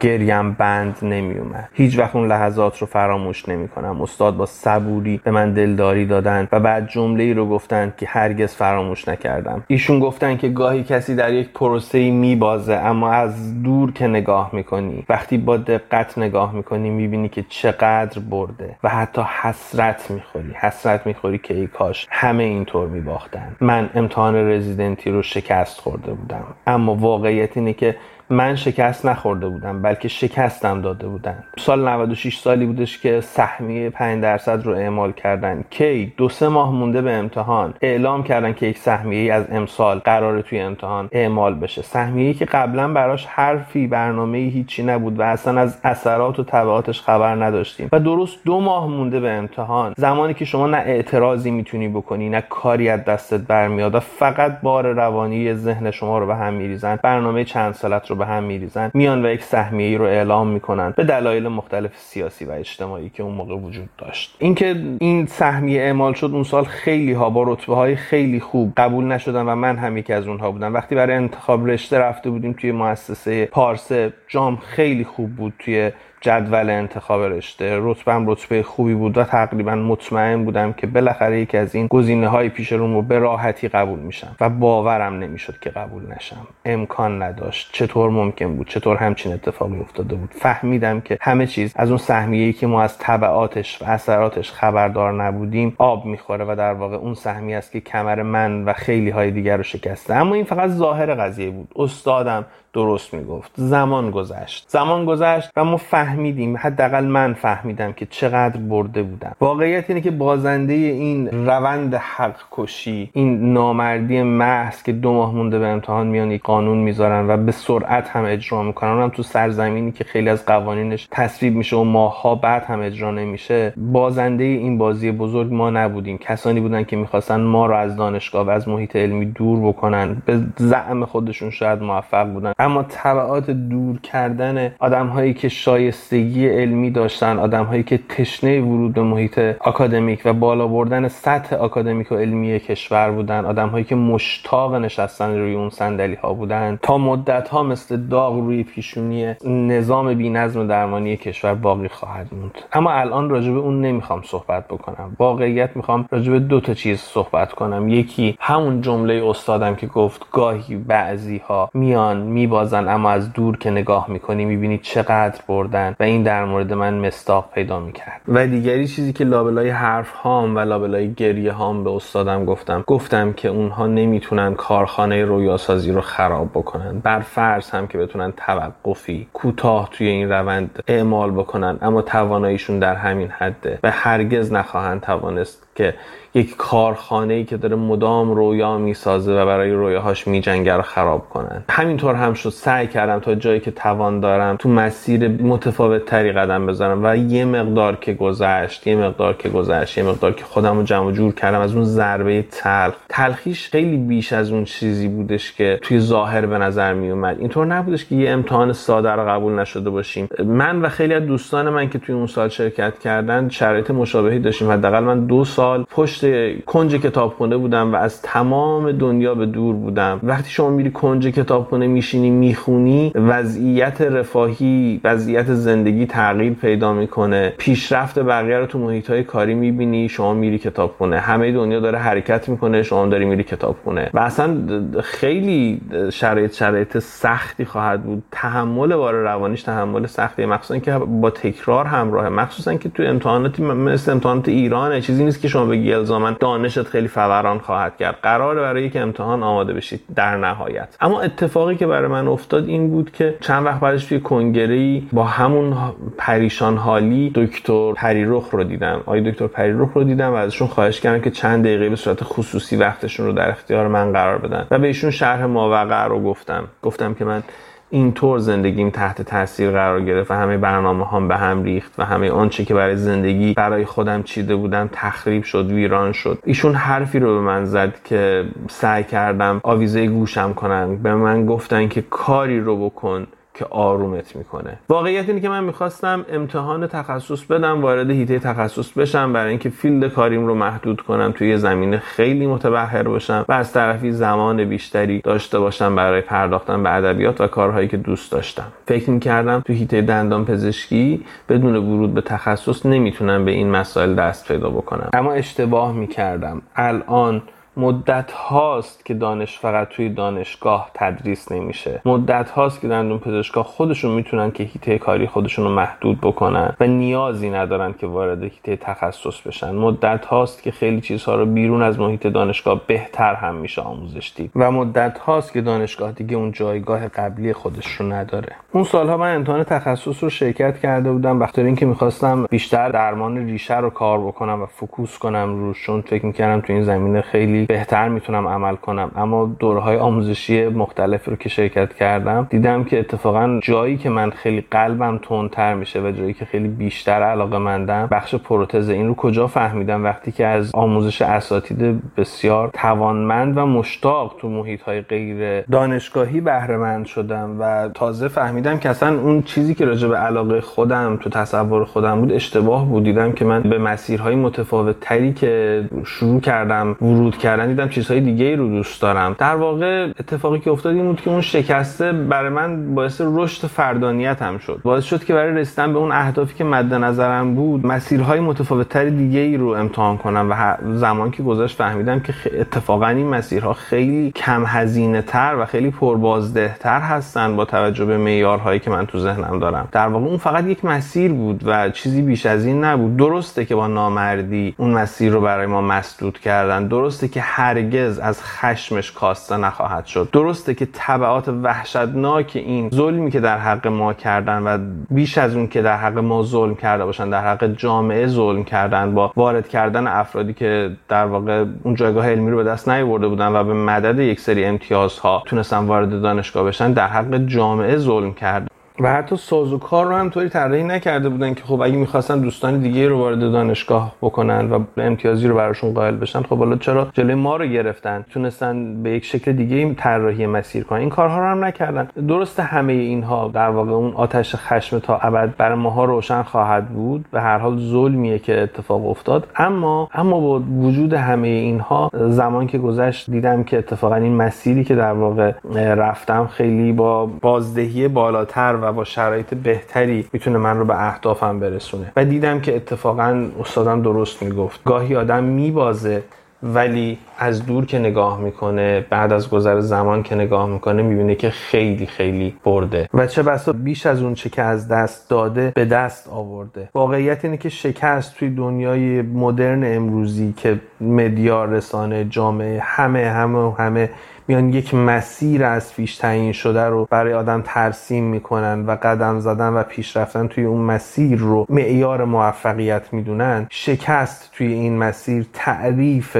گریم 0.00 0.52
بند 0.52 0.98
نمی 1.02 1.38
اومد 1.38 1.68
هیچ 1.72 1.98
وقت 1.98 2.16
اون 2.16 2.28
لحظات 2.28 2.78
رو 2.78 2.86
فراموش 2.86 3.48
نمی 3.48 3.68
کنم 3.68 4.02
استاد 4.02 4.36
با 4.36 4.46
صبوری 4.46 5.20
به 5.24 5.30
من 5.30 5.52
دلداری 5.52 6.06
دادن 6.06 6.48
و 6.52 6.60
بعد 6.60 6.88
جمله 6.88 7.24
ای 7.24 7.34
رو 7.34 7.48
گفتن 7.48 7.92
که 7.96 8.06
هرگز 8.06 8.54
فراموش 8.54 9.08
نکردم. 9.08 9.64
ایشون 9.66 9.98
گفتن 9.98 10.36
که 10.36 10.48
گاهی 10.48 10.84
کسی 10.84 11.14
در 11.14 11.32
یک 11.32 11.48
پروسه 11.52 12.10
می 12.10 12.36
بازه 12.36 12.74
اما 12.74 13.10
از 13.10 13.62
دور 13.62 13.92
که 13.92 14.06
نگاه 14.06 14.50
می‌کنی 14.52 15.04
وقتی 15.08 15.38
با 15.38 15.56
دقت 15.56 16.18
نگاه 16.18 16.54
می‌کنی 16.54 16.90
می‌بینی 16.90 17.28
که 17.28 17.44
چقدر 17.48 18.18
برده 18.18 18.76
و 18.82 18.88
حتی 18.88 19.22
حسرت 19.42 20.10
می‌خوری. 20.10 20.52
حسرت 20.60 21.06
می‌خوری 21.06 21.38
که 21.38 21.54
ای 21.54 21.66
کاش 21.66 22.06
همه 22.10 22.44
اینطور 22.44 22.88
میباختن. 22.88 23.56
من 23.60 23.90
امتحان 23.94 24.36
رزیدنتی 24.36 25.10
رو 25.10 25.22
شکست 25.22 25.80
خورده 25.80 26.12
بودم. 26.12 26.44
اما 26.66 26.94
واقعیت 26.94 27.56
اینه 27.56 27.72
که 27.72 27.96
من 28.30 28.56
شکست 28.56 29.06
نخورده 29.06 29.48
بودم 29.48 29.82
بلکه 29.82 30.08
شکستم 30.08 30.80
داده 30.80 31.06
بودن. 31.06 31.44
سال 31.58 31.88
96 31.88 32.38
سالی 32.38 32.66
بودش 32.66 32.98
که 32.98 33.20
سهمیه 33.20 33.90
5 33.90 34.22
درصد 34.22 34.66
رو 34.66 34.72
اعمال 34.72 35.12
کردن. 35.12 35.64
کی؟ 35.70 36.12
دو 36.16 36.28
سه 36.28 36.48
ماه 36.48 36.72
مونده 36.72 37.02
به 37.02 37.12
امتحان. 37.12 37.74
اعلام 37.82 38.22
کردن 38.22 38.52
که 38.52 38.66
یک 38.66 38.78
سهمیه 38.78 39.34
از 39.34 39.44
امسال 39.50 39.98
قرار 39.98 40.40
توی 40.40 40.60
امتحان 40.60 41.08
اعمال 41.12 41.54
بشه. 41.54 41.82
سهمیه 41.82 42.34
که 42.34 42.44
قبلا 42.44 42.88
براش 42.88 43.26
حرفی 43.26 43.86
برنامه 43.86 44.38
هیچی 44.38 44.82
نبود 44.82 45.18
و 45.18 45.22
اصلا 45.22 45.60
از 45.60 45.78
اثرات 45.84 46.38
و 46.38 46.44
تبعاتش 46.44 47.02
خبر 47.02 47.44
نداشتیم. 47.44 47.88
و 47.92 48.00
درست 48.00 48.38
دو 48.44 48.60
ماه 48.60 48.86
مونده 48.86 49.20
به 49.20 49.30
امتحان. 49.30 49.94
زمانی 49.96 50.34
که 50.34 50.44
شما 50.44 50.66
نه 50.66 50.76
اعتراضی 50.76 51.50
می‌تونی 51.50 51.88
بکنی 51.88 52.28
نه 52.28 52.40
کاری 52.40 52.88
از 52.88 53.04
دستت 53.04 53.40
برمیاد 53.40 53.94
و 53.94 54.00
فقط 54.00 54.60
بار 54.60 54.86
روانی 54.86 55.54
ذهن 55.54 55.90
شما 55.90 56.18
رو 56.18 56.26
به 56.26 56.36
هم 56.36 56.54
میریزن 56.54 56.98
برنامه 57.02 57.44
چند 57.44 57.74
سالت 57.74 58.10
رو 58.10 58.17
به 58.18 58.26
هم 58.26 58.42
میریزن 58.42 58.90
میان 58.94 59.26
و 59.26 59.28
یک 59.32 59.42
سهمیه 59.42 59.98
رو 59.98 60.04
اعلام 60.04 60.48
می‌کنن 60.48 60.94
به 60.96 61.04
دلایل 61.04 61.48
مختلف 61.48 61.90
سیاسی 61.96 62.44
و 62.44 62.50
اجتماعی 62.50 63.10
که 63.10 63.22
اون 63.22 63.34
موقع 63.34 63.54
وجود 63.54 63.88
داشت. 63.98 64.36
اینکه 64.38 64.76
این 65.00 65.26
سهمیه 65.26 65.80
اعمال 65.80 66.12
شد 66.12 66.30
اون 66.32 66.44
سال 66.44 66.64
خیلی 66.64 67.12
ها 67.12 67.30
با 67.30 67.42
رتبه 67.42 67.74
های 67.74 67.96
خیلی 67.96 68.40
خوب 68.40 68.72
قبول 68.76 69.04
نشدن 69.04 69.42
و 69.42 69.54
من 69.54 69.76
هم 69.76 69.96
یکی 69.96 70.12
از 70.12 70.28
اونها 70.28 70.50
بودم. 70.50 70.74
وقتی 70.74 70.94
برای 70.94 71.16
انتخاب 71.16 71.66
رشته 71.66 71.98
رفته 71.98 72.30
بودیم 72.30 72.52
توی 72.52 72.72
مؤسسه 72.72 73.46
پارسه 73.46 74.12
جام 74.28 74.56
خیلی 74.56 75.04
خوب 75.04 75.36
بود 75.36 75.52
توی 75.58 75.90
جدول 76.20 76.70
انتخاب 76.70 77.22
رشته. 77.22 77.78
رتبم 77.82 78.30
رتبه 78.30 78.62
خوبی 78.62 78.94
بود 78.94 79.18
و 79.18 79.24
تقریبا 79.24 79.74
مطمئن 79.74 80.44
بودم 80.44 80.72
که 80.72 80.86
بالاخره 80.86 81.40
یکی 81.40 81.56
از 81.56 81.74
این 81.74 81.86
گزینه 81.86 82.28
های 82.28 82.48
پیش 82.48 82.72
رو 82.72 83.02
به 83.02 83.18
راحتی 83.18 83.68
قبول 83.68 83.98
میشم 83.98 84.36
و 84.40 84.48
باورم 84.48 85.18
نمی‌شد 85.18 85.58
که 85.60 85.70
قبول 85.70 86.02
نشم. 86.16 86.46
امکان 86.64 87.22
نداشت. 87.22 87.70
چطور 87.72 88.10
ممکن 88.10 88.56
بود؟ 88.56 88.68
چطور 88.68 88.96
همچین 88.96 89.32
اتفاقی 89.32 89.80
افتاده 89.80 90.14
بود؟ 90.14 90.30
فهمیدم 90.32 91.00
که 91.00 91.18
همه 91.20 91.46
چیز 91.46 91.72
از 91.76 91.88
اون 91.88 91.98
سهمیه 91.98 92.46
ای 92.46 92.52
که 92.52 92.66
ما 92.66 92.82
از 92.82 92.98
تبعاتش 92.98 93.82
و 93.82 93.84
اثراتش 93.84 94.52
خبردار 94.52 95.12
نبودیم 95.12 95.74
آب 95.78 96.04
می‌خوره 96.04 96.44
و 96.44 96.56
در 96.56 96.72
واقع 96.72 96.96
اون 96.96 97.14
سهمیه 97.14 97.56
است 97.56 97.72
که 97.72 97.80
کمر 97.80 98.22
من 98.22 98.64
و 98.64 98.72
خیلی 98.72 99.10
های 99.10 99.30
دیگر 99.30 99.56
رو 99.56 99.62
شکسته. 99.62 100.14
اما 100.14 100.34
این 100.34 100.44
فقط 100.44 100.70
ظاهر 100.70 101.14
قضیه 101.14 101.50
بود. 101.50 101.68
استادم 101.76 102.46
درست 102.72 103.14
می‌گفت. 103.14 103.50
زمان 103.54 104.10
گذشت. 104.10 104.64
زمان 104.68 105.04
گذشت 105.04 105.50
و 105.56 105.64
ما 105.64 105.76
فهمیدیم 105.76 106.56
حداقل 106.56 107.04
من 107.04 107.32
فهمیدم 107.32 107.92
که 107.92 108.06
چقدر 108.06 108.60
برده 108.60 109.02
بودم. 109.02 109.32
واقعیت 109.40 109.90
اینه 109.90 110.00
که 110.00 110.10
بازنده 110.10 110.72
این 110.72 111.46
روند 111.46 111.94
حق 111.94 112.36
کشی 112.52 113.10
این 113.12 113.52
نامردی 113.52 114.22
محض 114.22 114.82
که 114.82 114.92
دو 114.92 115.12
ماه 115.12 115.34
مونده 115.34 115.58
به 115.58 115.66
امتحان 115.66 116.06
میان 116.06 116.30
یک 116.30 116.42
قانون 116.42 116.78
می‌ذارن 116.78 117.30
و 117.30 117.36
به 117.36 117.52
سرعت 117.52 118.08
هم 118.08 118.24
اجرا 118.24 118.62
می‌کنن. 118.62 118.90
اونم 118.90 119.08
تو 119.08 119.22
سرزمینی 119.22 119.92
که 119.92 120.04
خیلی 120.04 120.28
از 120.28 120.46
قوانینش 120.46 121.08
تصویب 121.10 121.54
میشه 121.54 121.76
و 121.76 121.84
ماهها 121.84 122.34
بعد 122.34 122.64
هم 122.64 122.80
اجرا 122.80 123.10
نمیشه. 123.10 123.72
بازنده 123.76 124.44
این 124.44 124.78
بازی 124.78 125.12
بزرگ 125.12 125.54
ما 125.54 125.70
نبودیم. 125.70 126.18
کسانی 126.18 126.60
بودن 126.60 126.84
که 126.84 126.96
می‌خواستن 126.96 127.40
ما 127.40 127.66
رو 127.66 127.76
از 127.76 127.96
دانشگاه 127.96 128.46
و 128.46 128.50
از 128.50 128.68
محیط 128.68 128.96
علمی 128.96 129.26
دور 129.26 129.68
بکنن. 129.68 130.22
به 130.26 130.40
زعم 130.56 131.04
خودشون 131.04 131.50
شاید 131.50 131.82
موفق 131.82 132.26
بودن. 132.26 132.52
اما 132.60 132.82
طبعات 132.82 133.50
دور 133.50 134.00
کردن 134.00 134.72
آدم 134.78 135.06
هایی 135.06 135.34
که 135.34 135.48
شایستگی 135.48 136.48
علمی 136.48 136.90
داشتن 136.90 137.38
آدم 137.38 137.64
هایی 137.64 137.82
که 137.82 138.00
تشنه 138.08 138.60
ورود 138.60 138.94
به 138.94 139.02
محیط 139.02 139.38
آکادمیک 139.60 140.22
و 140.24 140.32
بالا 140.32 140.68
بردن 140.68 141.08
سطح 141.08 141.56
آکادمیک 141.56 142.12
و 142.12 142.14
علمی 142.14 142.60
کشور 142.60 143.10
بودن 143.10 143.44
آدم 143.44 143.68
هایی 143.68 143.84
که 143.84 143.94
مشتاق 143.94 144.74
نشستن 144.74 145.38
روی 145.38 145.54
اون 145.54 145.70
صندلی 145.70 146.14
ها 146.14 146.32
بودن 146.32 146.78
تا 146.82 146.98
مدت 146.98 147.48
ها 147.48 147.62
مثل 147.62 147.96
داغ 147.96 148.34
روی 148.34 148.62
پیشونی 148.62 149.34
نظام 149.44 150.14
بی 150.14 150.30
نظم 150.30 150.66
درمانی 150.66 151.16
کشور 151.16 151.54
باقی 151.54 151.88
خواهد 151.88 152.26
موند. 152.32 152.58
اما 152.72 152.90
الان 152.90 153.30
راجع 153.30 153.52
به 153.52 153.58
اون 153.58 153.80
نمی‌خوام 153.80 154.22
صحبت 154.22 154.68
بکنم. 154.68 155.16
واقعیت 155.18 155.76
می‌خوام 155.76 156.08
راجع 156.10 156.32
به 156.32 156.38
دو 156.38 156.60
تا 156.60 156.74
چیز 156.74 157.00
صحبت 157.00 157.52
کنم. 157.52 157.88
یکی 157.88 158.36
همون 158.40 158.80
جمله 158.80 159.28
استادم 159.28 159.74
که 159.74 159.86
گفت 159.86 160.26
گاهی 160.32 160.76
بعضی 160.76 161.38
ها 161.38 161.70
میان 161.74 162.16
می 162.16 162.47
میبازن 162.48 162.88
اما 162.88 163.10
از 163.10 163.32
دور 163.32 163.56
که 163.56 163.70
نگاه 163.70 164.10
می‌کنی 164.10 164.44
می‌بینی 164.44 164.78
چقدر 164.78 165.40
بردن 165.48 165.96
و 166.00 166.02
این 166.02 166.22
در 166.22 166.44
مورد 166.44 166.72
من 166.72 166.94
مستاق 166.94 167.50
پیدا 167.54 167.80
می‌کرد. 167.80 168.20
و 168.28 168.46
دیگری 168.46 168.88
چیزی 168.88 169.12
که 169.12 169.24
لابلای 169.24 169.70
حرف 169.70 170.12
هام 170.12 170.56
و 170.56 170.58
لابلای 170.58 171.14
گریه 171.14 171.52
هام 171.52 171.84
به 171.84 171.90
استادم 171.90 172.44
گفتم 172.44 172.84
گفتم 172.86 173.32
که 173.32 173.48
اونها 173.48 173.86
نمی‌تونن 173.86 174.54
کارخانه 174.54 175.24
رویاسازی 175.24 175.92
رو 175.92 176.00
خراب 176.00 176.50
بکنن. 176.50 176.98
بر 176.98 177.20
فرض 177.20 177.70
هم 177.70 177.86
که 177.86 177.98
بتونن 177.98 178.32
توقفی 178.36 179.26
کوتاه 179.32 179.88
توی 179.92 180.06
این 180.06 180.28
روند 180.32 180.82
اعمال 180.88 181.30
بکنن 181.30 181.78
اما 181.82 182.02
تواناییشون 182.02 182.78
در 182.78 182.94
همین 182.94 183.28
حده. 183.28 183.78
و 183.82 183.90
هرگز 183.90 184.52
نخواهند 184.52 185.00
توانست 185.00 185.68
که 185.74 185.94
یک 186.38 186.56
کارخانه 186.56 187.34
ای 187.34 187.44
که 187.44 187.56
داره 187.56 187.76
مدام 187.76 188.30
رویا 188.30 188.78
می‌سازه 188.78 189.32
و 189.32 189.46
برای 189.46 189.70
رویاهاش 189.70 190.26
میجنگه 190.26 190.76
رو 190.76 190.82
خراب 190.82 191.28
کنن 191.28 191.64
همینطور 191.70 192.14
هم 192.14 192.34
شد. 192.34 192.50
سعی 192.50 192.86
کردم 192.86 193.18
تا 193.18 193.34
جایی 193.34 193.60
که 193.60 193.70
توان 193.70 194.20
دارم 194.20 194.56
تو 194.56 194.68
مسیر 194.68 195.28
متفاوت 195.28 196.04
تری 196.04 196.32
قدم 196.32 196.66
بذارم 196.66 197.04
و 197.04 197.16
یه 197.16 197.44
مقدار 197.44 197.96
که 197.96 198.14
گذشت 198.14 198.86
یه 198.86 198.96
مقدار 198.96 199.34
که 199.34 199.48
گذشت 199.48 199.98
یه 199.98 200.04
مقدار 200.04 200.32
که 200.32 200.44
خودم 200.44 200.76
رو 200.76 200.82
جمع 200.82 201.12
جور 201.12 201.34
کردم 201.34 201.60
از 201.60 201.74
اون 201.74 201.84
ضربه 201.84 202.44
تلخ. 202.50 202.94
تلخیش 203.08 203.68
خیلی 203.68 203.96
بیش 203.96 204.32
از 204.32 204.52
اون 204.52 204.64
چیزی 204.64 205.08
بودش 205.08 205.52
که 205.52 205.78
توی 205.82 206.00
ظاهر 206.00 206.46
به 206.46 206.58
نظر 206.58 206.94
می 206.94 207.10
اومد 207.10 207.36
اینطور 207.38 207.66
نبودش 207.66 208.04
که 208.04 208.14
یه 208.14 208.30
امتحان 208.30 208.72
ساده 208.72 209.10
رو 209.10 209.28
قبول 209.28 209.52
نشده 209.52 209.90
باشیم. 209.90 210.28
من 210.44 210.82
و 210.82 210.88
خیلی 210.88 211.14
از 211.14 211.26
دوستان 211.26 211.68
من 211.68 211.90
که 211.90 211.98
توی 211.98 212.14
اون 212.14 212.26
سال 212.26 212.48
شرکت 212.48 212.98
کردن 212.98 213.48
شرایط 213.48 213.90
مشابهی 213.90 214.38
داشتیم. 214.38 214.70
حداقل 214.70 215.04
من 215.04 215.26
دو 215.26 215.44
سال 215.44 215.84
پشت 215.90 216.24
کنج 216.66 216.94
کتابخونه 216.94 217.56
بودم 217.56 217.92
و 217.92 217.96
از 217.96 218.22
تمام 218.22 218.92
دنیا 218.92 219.34
به 219.34 219.46
دور 219.46 219.74
بودم. 219.74 220.20
وقتی 220.22 220.50
شما 220.50 220.70
میری 220.70 220.90
کنج 220.90 221.26
کتابخونه 221.26 221.86
میشینی 221.86 222.30
می‌خونی 222.30 223.12
وضعیت 223.14 224.00
رفاهی 224.00 225.00
وضعیت 225.04 225.54
زندگی 225.54 226.06
تغییر 226.06 226.52
پیدا 226.52 226.92
می‌کنه. 226.92 227.52
پیشرفت 227.58 228.18
بقیه 228.18 228.58
رو 228.58 228.66
تو 228.66 228.78
محیط 228.78 229.10
های 229.10 229.24
کاری 229.24 229.54
می‌بینی 229.54 230.08
شما 230.08 230.34
میری 230.34 230.58
کتابخونه. 230.58 231.18
همه 231.18 231.52
دنیا 231.52 231.80
داره 231.80 231.98
حرکت 231.98 232.48
می‌کنه 232.48 232.82
شما 232.82 233.06
داری 233.06 233.24
میری 233.24 233.42
کتابخونه. 233.42 234.10
و 234.14 234.18
اصلا 234.18 234.56
خیلی 235.02 235.80
شرایط 236.12 236.54
شرایط 236.54 236.98
سختی 236.98 237.64
خواهد 237.64 238.02
بود. 238.02 238.22
تحمل 238.32 238.96
بار 238.96 239.14
روانیش 239.14 239.62
تحمل 239.62 240.06
سختی 240.06 240.46
مخصوصا 240.46 240.78
که 240.78 240.98
با 240.98 241.30
تکرار 241.30 241.84
همراه. 241.84 242.28
مخصوصا 242.28 242.74
که 242.74 242.88
تو 242.88 243.02
امتحاناتی 243.02 243.62
مثل 243.62 244.12
امتحانات 244.12 244.48
ایرانه 244.48 245.00
چیزی 245.00 245.24
نیست 245.24 245.40
که 245.40 245.48
شما 245.48 245.66
بگی 245.66 245.92
الزاما 246.08 246.30
دانشت 246.30 246.82
خیلی 246.82 247.08
فوران 247.08 247.58
خواهد 247.58 247.96
کرد. 247.96 248.18
قراره 248.22 248.60
برای 248.60 248.82
یک 248.84 248.96
امتحان 248.96 249.42
آماده 249.42 249.72
بشید 249.72 250.00
در 250.14 250.36
نهایت. 250.36 250.96
اما 251.00 251.20
اتفاقی 251.20 251.76
که 251.76 251.86
برای 251.86 252.08
من 252.08 252.28
افتاد 252.28 252.68
این 252.68 252.90
بود 252.90 253.12
که 253.12 253.36
چند 253.40 253.66
وقت 253.66 253.80
بعدش 253.80 254.04
توی 254.04 254.20
کنگره 254.20 255.02
با 255.12 255.24
همون 255.24 255.76
پریشان 256.18 256.76
حالی 256.76 257.32
دکتر 257.34 257.92
پریرخ 257.92 258.50
رو 258.50 258.64
دیدم. 258.64 259.00
آقای 259.06 259.30
دکتر 259.30 259.46
پریرخ 259.46 259.92
رو 259.94 260.04
دیدم 260.04 260.30
و 260.32 260.34
ازشون 260.34 260.68
خواهش 260.68 261.00
کردم 261.00 261.20
که 261.20 261.30
چند 261.30 261.64
دقیقه 261.64 261.88
به 261.88 261.96
صورت 261.96 262.24
خصوصی 262.24 262.76
وقتشون 262.76 263.26
رو 263.26 263.32
در 263.32 263.50
اختیار 263.50 263.88
من 263.88 264.12
قرار 264.12 264.38
بدن. 264.38 264.66
و 264.70 264.78
بهشون 264.78 265.10
شرح 265.10 265.44
ماوقع 265.44 266.04
رو 266.04 266.22
گفتم. 266.22 266.64
گفتم 266.82 267.14
که 267.14 267.24
من 267.24 267.42
اینطور 267.90 268.38
زندگیم 268.38 268.90
تحت 268.90 269.22
تاثیر 269.22 269.70
قرار 269.70 270.00
گرفت 270.00 270.30
و 270.30 270.34
همه 270.34 270.58
برنامه 270.58 271.06
هم 271.06 271.28
به 271.28 271.36
هم 271.36 271.62
ریخت 271.62 271.92
و 271.98 272.04
همه 272.04 272.30
آنچه 272.30 272.64
که 272.64 272.74
برای 272.74 272.96
زندگی 272.96 273.54
برای 273.54 273.84
خودم 273.84 274.22
چیده 274.22 274.56
بودم 274.56 274.90
تخریب 274.92 275.42
شد 275.42 275.70
ویران 275.72 276.12
شد. 276.12 276.38
ایشون 276.44 276.74
حرفی 276.74 277.18
رو 277.18 277.34
به 277.34 277.40
من 277.40 277.64
زد 277.64 277.94
که 278.04 278.44
سعی 278.68 279.04
کردم 279.04 279.60
آویزه 279.62 280.06
گوشم 280.06 280.54
کنن. 280.54 280.96
به 280.96 281.14
من 281.14 281.46
گفتن 281.46 281.88
که 281.88 282.02
کاری 282.10 282.60
رو 282.60 282.88
بکن. 282.88 283.26
که 283.58 283.64
آرومت 283.70 284.36
می‌کنه. 284.36 284.78
واقعیت 284.88 285.28
اینه 285.28 285.40
که 285.40 285.48
من 285.48 285.64
می‌خواستم 285.64 286.24
امتحان 286.32 286.86
تخصص 286.86 287.44
بدم 287.44 287.82
وارد 287.82 288.10
حیطه 288.10 288.38
تخصص 288.38 288.92
بشم 288.92 289.32
برای 289.32 289.50
اینکه 289.50 289.68
field 289.68 290.12
کاریم 290.12 290.46
رو 290.46 290.54
محدود 290.54 291.00
کنم 291.00 291.32
توی 291.32 291.56
زمینه 291.56 291.98
خیلی 291.98 292.46
متبحر 292.46 293.02
باشم 293.02 293.44
و 293.48 293.52
از 293.52 293.72
طرفی 293.72 294.12
زمان 294.12 294.64
بیشتری 294.64 295.20
داشته 295.20 295.58
باشم 295.58 295.96
برای 295.96 296.20
پرداختن 296.20 296.82
به 296.82 296.94
ادبیات 296.94 297.40
و 297.40 297.46
کارهایی 297.46 297.88
که 297.88 297.96
دوست 297.96 298.32
داشتم. 298.32 298.72
فکر 298.86 299.10
می‌کردم 299.10 299.62
تو 299.66 299.72
حیطه 299.72 300.00
دندان 300.02 300.44
پزشکی 300.44 301.24
بدون 301.48 301.76
ورود 301.76 302.14
به 302.14 302.20
تخصص 302.20 302.86
نمی‌تونم 302.86 303.44
به 303.44 303.50
این 303.50 303.70
مسائل 303.70 304.14
دست 304.14 304.48
پیدا 304.48 304.70
بکنم. 304.70 305.10
اما 305.12 305.32
اشتباه 305.32 305.92
می‌کردم. 305.92 306.62
الان 306.76 307.42
مدت 307.78 308.32
هاست 308.32 309.04
که 309.04 309.14
دانش 309.14 309.58
فقط 309.58 309.88
توی 309.88 310.08
دانشگاه 310.08 310.90
تدریس 310.94 311.52
نمیشه. 311.52 312.00
مدت 312.04 312.50
هاست 312.50 312.80
که 312.80 312.88
دندون 312.88 313.18
پزشکا 313.18 313.62
خودشون 313.62 314.14
می‌تونن 314.14 314.50
که 314.50 314.64
حیطه 314.64 314.98
کاری 314.98 315.26
خودشون 315.26 315.64
رو 315.64 315.70
محدود 315.70 316.20
بکنن 316.20 316.76
و 316.80 316.86
نیازی 316.86 317.50
ندارن 317.50 317.92
که 317.92 318.06
وارد 318.06 318.42
حیطه 318.42 318.76
تخصص 318.76 319.40
بشن. 319.46 319.74
مدت 319.74 320.26
هاست 320.26 320.62
که 320.62 320.70
خیلی 320.70 321.00
چیزها 321.00 321.34
رو 321.34 321.46
بیرون 321.46 321.82
از 321.82 322.00
محیط 322.00 322.26
دانشگاه 322.26 322.80
بهتر 322.86 323.34
هم 323.34 323.54
میشه 323.54 323.82
آموزش 323.82 324.32
دید. 324.36 324.50
و 324.56 324.70
مدت 324.70 325.18
هاست 325.18 325.52
که 325.52 325.60
دانشگاه 325.60 326.12
دیگه 326.12 326.36
اون 326.36 326.52
جایگاه 326.52 327.08
قبلی 327.08 327.52
خودش 327.52 327.86
رو 327.86 328.12
نداره. 328.12 328.52
اون 328.72 328.84
سالها 328.84 329.16
من 329.16 329.34
امتحان 329.34 329.64
تخصص 329.64 330.22
رو 330.22 330.30
شرکت 330.30 330.80
کرده 330.80 331.12
بودم. 331.12 331.40
وقتی 331.40 331.60
اینکه 331.60 331.86
می‌خواستم 331.86 332.46
بیشتر 332.50 332.88
درمان 332.88 333.36
ریشه 333.36 333.78
رو 333.78 333.90
کار 333.90 334.20
بکنم 334.20 334.62
و 334.62 334.66
focus 334.66 335.18
کنم 335.18 335.54
روش 335.58 335.84
چون 335.86 336.00
فکر 336.00 336.26
می‌کردم 336.26 336.60
تو 336.60 336.72
این 336.72 336.82
زمینه 336.82 337.20
خیلی 337.20 337.67
بهتر 337.68 338.08
می‌تونم 338.08 338.48
عمل 338.48 338.76
کنم. 338.76 339.10
اما 339.16 339.56
دوره‌های 339.58 339.96
آموزشی 339.96 340.68
مختلف 340.68 341.28
رو 341.28 341.36
که 341.36 341.48
شرکت 341.48 341.94
کردم 341.94 342.46
دیدم 342.50 342.84
که 342.84 342.98
اتفاقا 342.98 343.60
جایی 343.62 343.96
که 343.96 344.10
من 344.10 344.30
خیلی 344.30 344.64
قلبم 344.70 345.18
تندتر 345.22 345.74
میشه 345.74 346.00
و 346.00 346.10
جایی 346.10 346.32
که 346.32 346.44
خیلی 346.44 346.68
بیشتر 346.68 347.22
علاقه 347.22 347.58
مندم 347.58 348.06
بخش 348.10 348.34
پروتز 348.34 348.88
این 348.88 349.08
رو 349.08 349.14
کجا 349.14 349.46
فهمیدم؟ 349.46 350.04
وقتی 350.04 350.32
که 350.32 350.46
از 350.46 350.70
آموزش 350.74 351.22
اساتید 351.22 352.02
بسیار 352.16 352.70
توانمند 352.72 353.58
و 353.58 353.66
مشتاق 353.66 354.34
تو 354.38 354.48
محیط 354.48 354.82
های 354.82 355.00
غیر 355.00 355.60
دانشگاهی 355.60 356.40
بهره 356.40 356.76
مند 356.76 357.06
شدم 357.06 357.56
و 357.60 357.88
تازه 357.94 358.28
فهمیدم 358.28 358.78
که 358.78 358.88
اصلا 358.88 359.20
اون 359.20 359.42
چیزی 359.42 359.74
که 359.74 359.84
راجع 359.84 360.08
به 360.08 360.16
علاقه 360.16 360.60
خودم 360.60 361.16
تو 361.16 361.30
تصور 361.30 361.84
خودم 361.84 362.20
بود 362.20 362.32
اشتباه 362.32 362.86
بود. 362.86 363.04
دیدم 363.04 363.32
که 363.32 363.44
من 363.44 363.62
به 363.62 363.78
مسیرهای 363.78 364.34
متفاوت 364.34 365.00
تری 365.00 365.32
که 365.32 365.84
شروع 366.04 366.40
کردم 366.40 366.96
ورود 367.02 367.38
کردم 367.38 367.57
کردن 367.58 367.68
دیدم 367.68 367.88
چیزهای 367.88 368.20
دیگه 368.20 368.44
ای 368.44 368.56
رو 368.56 368.68
دوست 368.68 369.02
دارم. 369.02 369.36
در 369.38 369.54
واقع 369.54 370.08
اتفاقی 370.20 370.58
که 370.58 370.70
افتاد 370.70 370.94
این 370.94 371.04
بود 371.04 371.20
که 371.20 371.30
اون 371.30 371.40
شکسته 371.40 372.12
برای 372.12 372.50
من 372.50 372.94
باعث 372.94 373.20
رشد 373.24 373.66
فردانیت 373.66 374.42
هم 374.42 374.58
شد. 374.58 374.80
باعث 374.82 375.04
شد 375.04 375.24
که 375.24 375.34
برای 375.34 375.52
رسیدن 375.52 375.92
به 375.92 375.98
اون 375.98 376.12
اهدافی 376.12 376.54
که 376.54 376.64
مد 376.64 376.94
نظرم 376.94 377.54
بود 377.54 377.86
مسیرهای 377.86 378.40
متفاوت 378.40 378.88
تر 378.88 379.04
دیگه 379.04 379.40
ای 379.40 379.56
رو 379.56 379.68
امتحان 379.68 380.16
کنم 380.16 380.48
و 380.50 380.76
زمان 380.96 381.30
که 381.30 381.42
گذشت 381.42 381.76
فهمیدم 381.76 382.20
که 382.20 382.34
اتفاقا 382.60 383.08
این 383.08 383.26
مسیرها 383.26 383.72
خیلی 383.72 384.30
کم 384.30 384.64
هزینه 384.66 385.22
تر 385.22 385.56
و 385.60 385.64
خیلی 385.64 385.90
پربازده 385.90 386.76
تر 386.80 387.00
هستن 387.00 387.56
با 387.56 387.64
توجه 387.64 388.04
به 388.04 388.18
معیارهایی 388.18 388.80
که 388.80 388.90
من 388.90 389.06
تو 389.06 389.18
ذهنم 389.18 389.58
دارم. 389.58 389.88
در 389.92 390.08
واقع 390.08 390.26
اون 390.26 390.36
فقط 390.36 390.66
یک 390.66 390.84
مسیر 390.84 391.32
بود 391.32 391.62
و 391.66 391.90
چیزی 391.90 392.22
بیش 392.22 392.46
از 392.46 392.66
این 392.66 392.84
نبود. 392.84 393.16
درسته 393.16 393.64
که 393.64 393.74
با 393.74 393.86
نامردی 393.86 394.74
اون 394.76 394.90
مسیر 394.90 395.32
رو 395.32 395.40
برای 395.40 395.66
ما 395.66 395.80
مسدود 395.80 396.38
کردن. 396.38 396.86
درسته 396.88 397.28
که 397.28 397.37
هرگز 397.38 398.18
از 398.18 398.42
خشمش 398.42 399.12
کاسته 399.12 399.56
نخواهد 399.56 400.06
شد. 400.06 400.28
درسته 400.32 400.74
که 400.74 400.86
طبعات 400.92 401.48
وحشتناک 401.48 402.52
این 402.54 402.90
ظلمی 402.90 403.30
که 403.30 403.40
در 403.40 403.58
حق 403.58 403.86
ما 403.86 404.12
کردن 404.12 404.62
و 404.62 404.78
بیش 405.10 405.38
از 405.38 405.56
اون 405.56 405.68
که 405.68 405.82
در 405.82 405.96
حق 405.96 406.18
ما 406.18 406.42
ظلم 406.42 406.74
کرده 406.74 407.04
باشن 407.04 407.30
در 407.30 407.52
حق 407.52 407.66
جامعه 407.66 408.26
ظلم 408.26 408.64
کردن 408.64 409.14
با 409.14 409.32
وارد 409.36 409.68
کردن 409.68 410.06
افرادی 410.06 410.54
که 410.54 410.96
در 411.08 411.24
واقع 411.24 411.64
اون 411.82 411.94
جایگاه 411.94 412.30
علمی 412.30 412.50
رو 412.50 412.56
به 412.56 412.64
دست 412.64 412.88
نیاورده 412.88 413.28
بودن 413.28 413.56
و 413.56 413.64
به 413.64 413.74
مدد 413.74 414.18
یک 414.18 414.40
سری 414.40 414.64
امتیازها 414.64 415.42
تونستن 415.46 415.78
وارد 415.78 416.22
دانشگاه 416.22 416.64
بشن 416.64 416.92
در 416.92 417.06
حق 417.06 417.36
جامعه 417.46 417.96
ظلم 417.96 418.34
کردن 418.34 418.68
و 419.00 419.12
حتی 419.12 419.36
سازوکار 419.36 420.06
رو 420.06 420.14
هم 420.14 420.30
طوری 420.30 420.48
طراحی 420.48 420.82
نکرده 420.82 421.28
بودن 421.28 421.54
که 421.54 421.62
خب 421.62 421.80
اگه 421.80 421.96
می‌خواستن 421.96 422.40
دوستان 422.40 422.78
دیگه 422.78 423.08
رو 423.08 423.18
وارد 423.18 423.40
دانشگاه 423.52 424.14
بکنن 424.22 424.70
و 424.70 424.84
امتیازی 424.96 425.48
رو 425.48 425.54
براشون 425.54 425.94
قائل 425.94 426.16
بشن 426.16 426.42
خب 426.42 426.58
حالا 426.58 426.76
چرا 426.76 427.08
جلوی 427.12 427.34
ما 427.34 427.56
رو 427.56 427.66
گرفتن؟ 427.66 428.24
تونستن 428.30 429.02
به 429.02 429.10
یک 429.10 429.24
شکل 429.24 429.52
دیگه 429.52 429.94
طراحی 429.94 430.46
مسیر 430.46 430.84
کنن. 430.84 430.98
این 430.98 431.08
کارها 431.08 431.38
رو 431.38 431.46
هم 431.46 431.64
نکردن. 431.64 432.08
درست 432.28 432.60
همه 432.60 432.92
اینها 432.92 433.50
در 433.54 433.68
واقع 433.68 433.90
اون 433.90 434.12
آتش 434.12 434.54
خشم 434.54 434.98
تا 434.98 435.18
ابد 435.18 435.56
برای 435.56 435.78
ماها 435.78 436.04
روشن 436.04 436.42
خواهد 436.42 436.88
بود. 436.88 437.24
به 437.30 437.40
هر 437.40 437.58
حال 437.58 437.78
ظلمیه 437.78 438.38
که 438.38 438.60
اتفاق 438.60 439.08
افتاد. 439.08 439.46
اما 439.56 440.08
اما 440.14 440.40
با 440.40 440.60
وجود 440.80 441.12
همه 441.12 441.48
اینها 441.48 442.10
زمان 442.12 442.66
که 442.66 442.78
گذشت 442.78 443.30
دیدم 443.30 443.64
که 443.64 443.78
اتفاقا 443.78 444.14
این 444.14 444.36
مسیری 444.36 444.84
که 444.84 444.94
در 444.94 445.12
واقع 445.12 445.52
رفتم 445.74 446.46
خیلی 446.46 446.92
با 446.92 447.26
بازدهی 447.26 448.08
بالاتر 448.08 448.78
و 448.82 448.87
با 448.92 449.04
شرایط 449.04 449.54
بهتری 449.54 450.28
می‌تونه 450.32 450.58
من 450.58 450.78
رو 450.78 450.84
به 450.84 451.08
اهدافم 451.08 451.60
برسونه. 451.60 452.12
و 452.16 452.24
دیدم 452.24 452.60
که 452.60 452.76
اتفاقا 452.76 453.48
استادم 453.60 454.02
درست 454.02 454.42
می‌گفت. 454.42 454.84
گاهی 454.84 455.16
آدم 455.16 455.44
میبازه 455.44 456.22
ولی 456.62 457.18
از 457.38 457.66
دور 457.66 457.86
که 457.86 457.98
نگاه 457.98 458.40
می‌کنه 458.40 459.06
بعد 459.10 459.32
از 459.32 459.50
گذر 459.50 459.80
زمان 459.80 460.22
که 460.22 460.34
نگاه 460.34 460.66
می‌کنه 460.66 461.02
می‌بینه 461.02 461.34
که 461.34 461.50
خیلی 461.50 462.06
خیلی 462.06 462.56
برده. 462.64 463.08
و 463.14 463.26
چه 463.26 463.42
بسا 463.42 463.72
بیش 463.72 464.06
از 464.06 464.22
اون 464.22 464.34
چه 464.34 464.48
که 464.48 464.62
از 464.62 464.88
دست 464.88 465.30
داده 465.30 465.72
به 465.74 465.84
دست 465.84 466.28
آورده. 466.28 466.88
واقعیت 466.94 467.44
اینه 467.44 467.56
که 467.56 467.68
شکست 467.68 468.36
توی 468.36 468.50
دنیای 468.50 469.22
مدرن 469.22 469.96
امروزی 469.96 470.54
که 470.56 470.80
مدیا 471.00 471.64
رسانه 471.64 472.24
جامعه 472.24 472.80
همه 472.82 473.26
همه 473.26 473.74
همه 473.74 474.10
میان 474.48 474.72
یک 474.72 474.94
مسیر 474.94 475.64
از 475.64 475.94
پیش 475.94 476.16
تعیین 476.16 476.52
شده 476.52 476.84
رو 476.84 477.08
برای 477.10 477.34
آدم 477.34 477.62
ترسیم 477.64 478.24
می‌کنن 478.24 478.86
و 478.86 478.96
قدم 479.02 479.38
زدن 479.38 479.68
و 479.68 479.82
پیش 479.82 480.16
رفتن 480.16 480.46
توی 480.46 480.64
اون 480.64 480.80
مسیر 480.80 481.38
رو 481.38 481.66
معیار 481.68 482.24
موفقیت 482.24 483.12
می‌دونن 483.12 483.66
شکست 483.70 484.50
توی 484.52 484.72
این 484.72 484.98
مسیر 484.98 485.46
تعریف 485.52 486.36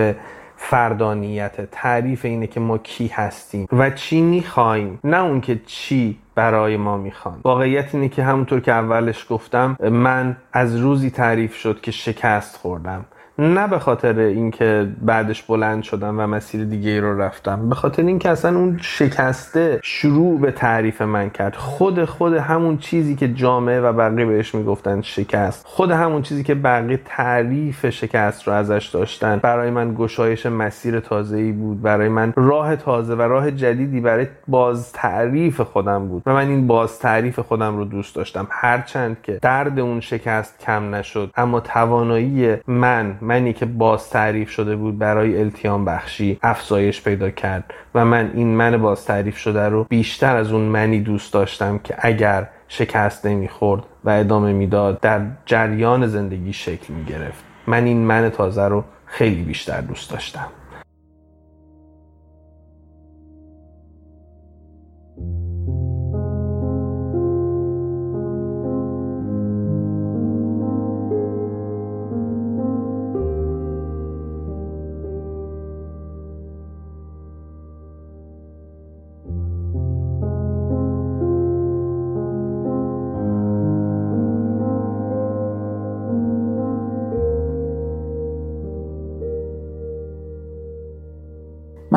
فردانیت 0.57 1.71
تعریف 1.71 2.25
اینه 2.25 2.47
که 2.47 2.61
ما 2.61 2.79
کی 2.79 3.07
هستیم 3.07 3.69
و 3.73 3.91
چی 3.91 4.21
می‌خوایم 4.21 4.99
نه 5.05 5.23
اون 5.23 5.41
که 5.41 5.61
چی 5.67 6.19
برای 6.35 6.77
ما 6.77 6.97
می‌خوان. 6.97 7.41
واقعیت 7.45 7.95
اینه 7.95 8.09
که 8.09 8.23
همونطور 8.23 8.61
که 8.61 8.73
اولش 8.73 9.27
گفتم 9.31 9.77
من 9.91 10.37
از 10.53 10.77
روزی 10.77 11.11
تعریف 11.11 11.55
شد 11.55 11.81
که 11.81 11.91
شکست 11.91 12.57
خوردم. 12.57 13.05
نه 13.39 13.69
به 13.69 13.79
خاطر 13.79 14.19
اینکه 14.19 14.89
بعدش 15.03 15.43
بلند 15.43 15.83
شدم 15.83 16.21
و 16.21 16.27
مسیر 16.27 16.65
دیگه 16.65 16.91
ای 16.91 17.01
رو 17.01 17.21
رفتم 17.21 17.69
به 17.69 17.75
خاطر 17.75 18.03
اینکه 18.03 18.31
اصلا 18.31 18.59
اون 18.59 18.79
شکسته 18.81 19.81
شروع 19.83 20.41
به 20.41 20.51
تعریف 20.51 21.03
من 21.03 21.31
کرد. 21.31 21.57
خود 21.57 22.05
خود 22.05 22.35
همون 22.35 22.79
چیزی 22.79 23.17
که 23.17 23.29
جامعه 23.29 23.81
و 23.81 23.93
بقیه 23.93 24.27
بهش 24.27 24.55
می‌گفتن 24.55 25.01
شکست 25.01 25.67
خود 25.67 25.91
همون 25.91 26.23
چیزی 26.23 26.43
که 26.43 26.55
بقیه 26.55 27.01
تعریف 27.05 27.91
شکست 27.91 28.49
رو 28.49 28.55
ازش 28.55 28.91
داشتن 28.93 29.39
برای 29.43 29.71
من 29.71 29.95
گشایش 29.95 30.47
مسیر 30.47 31.01
تازه 31.01 31.37
ای 31.37 31.53
بود 31.53 31.83
برای 31.83 32.09
من 32.09 32.33
راه 32.37 32.77
تازه 32.77 33.15
و 33.15 33.23
راه 33.23 33.51
جدیدی 33.51 34.01
برای 34.01 34.27
باز 34.49 34.93
تعریف 34.93 35.61
خودم 35.61 36.09
بود 36.09 36.23
و 36.27 36.33
من 36.33 36.49
این 36.49 36.67
باز 36.67 36.99
تعریف 36.99 37.39
خودم 37.39 37.77
رو 37.77 37.85
دوست 37.85 38.17
داشتم. 38.17 38.47
هرچند 38.51 39.17
که 39.23 39.39
درد 39.43 39.79
اون 39.79 40.01
شکست 40.01 40.59
کم 40.61 40.95
نشد 40.95 41.31
اما 41.37 41.61
توانایی 41.61 42.57
من 42.67 43.17
منی 43.29 43.53
که 43.53 43.67
باز 43.67 44.11
تعریف 44.11 44.51
شده 44.51 44.77
بود 44.77 44.99
برای 44.99 45.41
التیام 45.41 45.85
بخشی 45.85 46.39
افزایش 46.43 47.03
پیدا 47.03 47.31
کرد 47.31 47.65
و 47.95 48.05
من 48.05 48.31
این 48.35 48.57
من 48.57 48.77
باز 48.77 49.05
تعریف 49.05 49.37
شده 49.37 49.69
رو 49.69 49.85
بیشتر 49.85 50.37
از 50.37 50.53
اون 50.53 50.63
منی 50.63 51.01
دوست 51.01 51.33
داشتم 51.33 51.79
که 51.79 51.95
اگر 51.99 52.49
شکست 52.69 53.27
نمی‌خورد 53.27 53.83
و 54.05 54.11
ادامه 54.11 54.53
می‌داد 54.53 55.01
در 55.01 55.21
جریان 55.47 56.07
زندگی 56.07 56.53
شکل 56.53 56.95
می‌گرفت. 56.95 57.45
من 57.67 57.85
این 57.85 57.99
من 57.99 58.31
تازه 58.31 58.65
رو 58.65 58.85
خیلی 59.07 59.43
بیشتر 59.43 59.81
دوست 59.81 60.11
داشتم. 60.11 60.47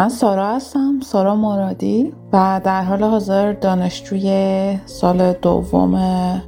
من 0.01 0.09
سارا 0.09 0.55
هستم 0.55 0.99
سارا 0.99 1.35
مرادی 1.35 2.13
و 2.33 2.61
در 2.63 2.83
حال 2.83 3.03
حاضر 3.03 3.53
دانشجوی 3.53 4.79
سال 4.85 5.33
دوم 5.33 5.95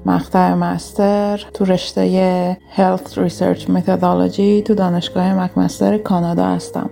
مقطع 0.05 0.53
مستر 0.53 1.45
تو 1.53 1.65
رشته 1.65 2.57
Health 2.77 3.13
Research 3.13 3.61
Methodology 3.61 4.63
تو 4.65 4.73
دانشگاه 4.75 5.33
مکمستر 5.33 5.97
کانادا 5.97 6.45
هستم. 6.45 6.89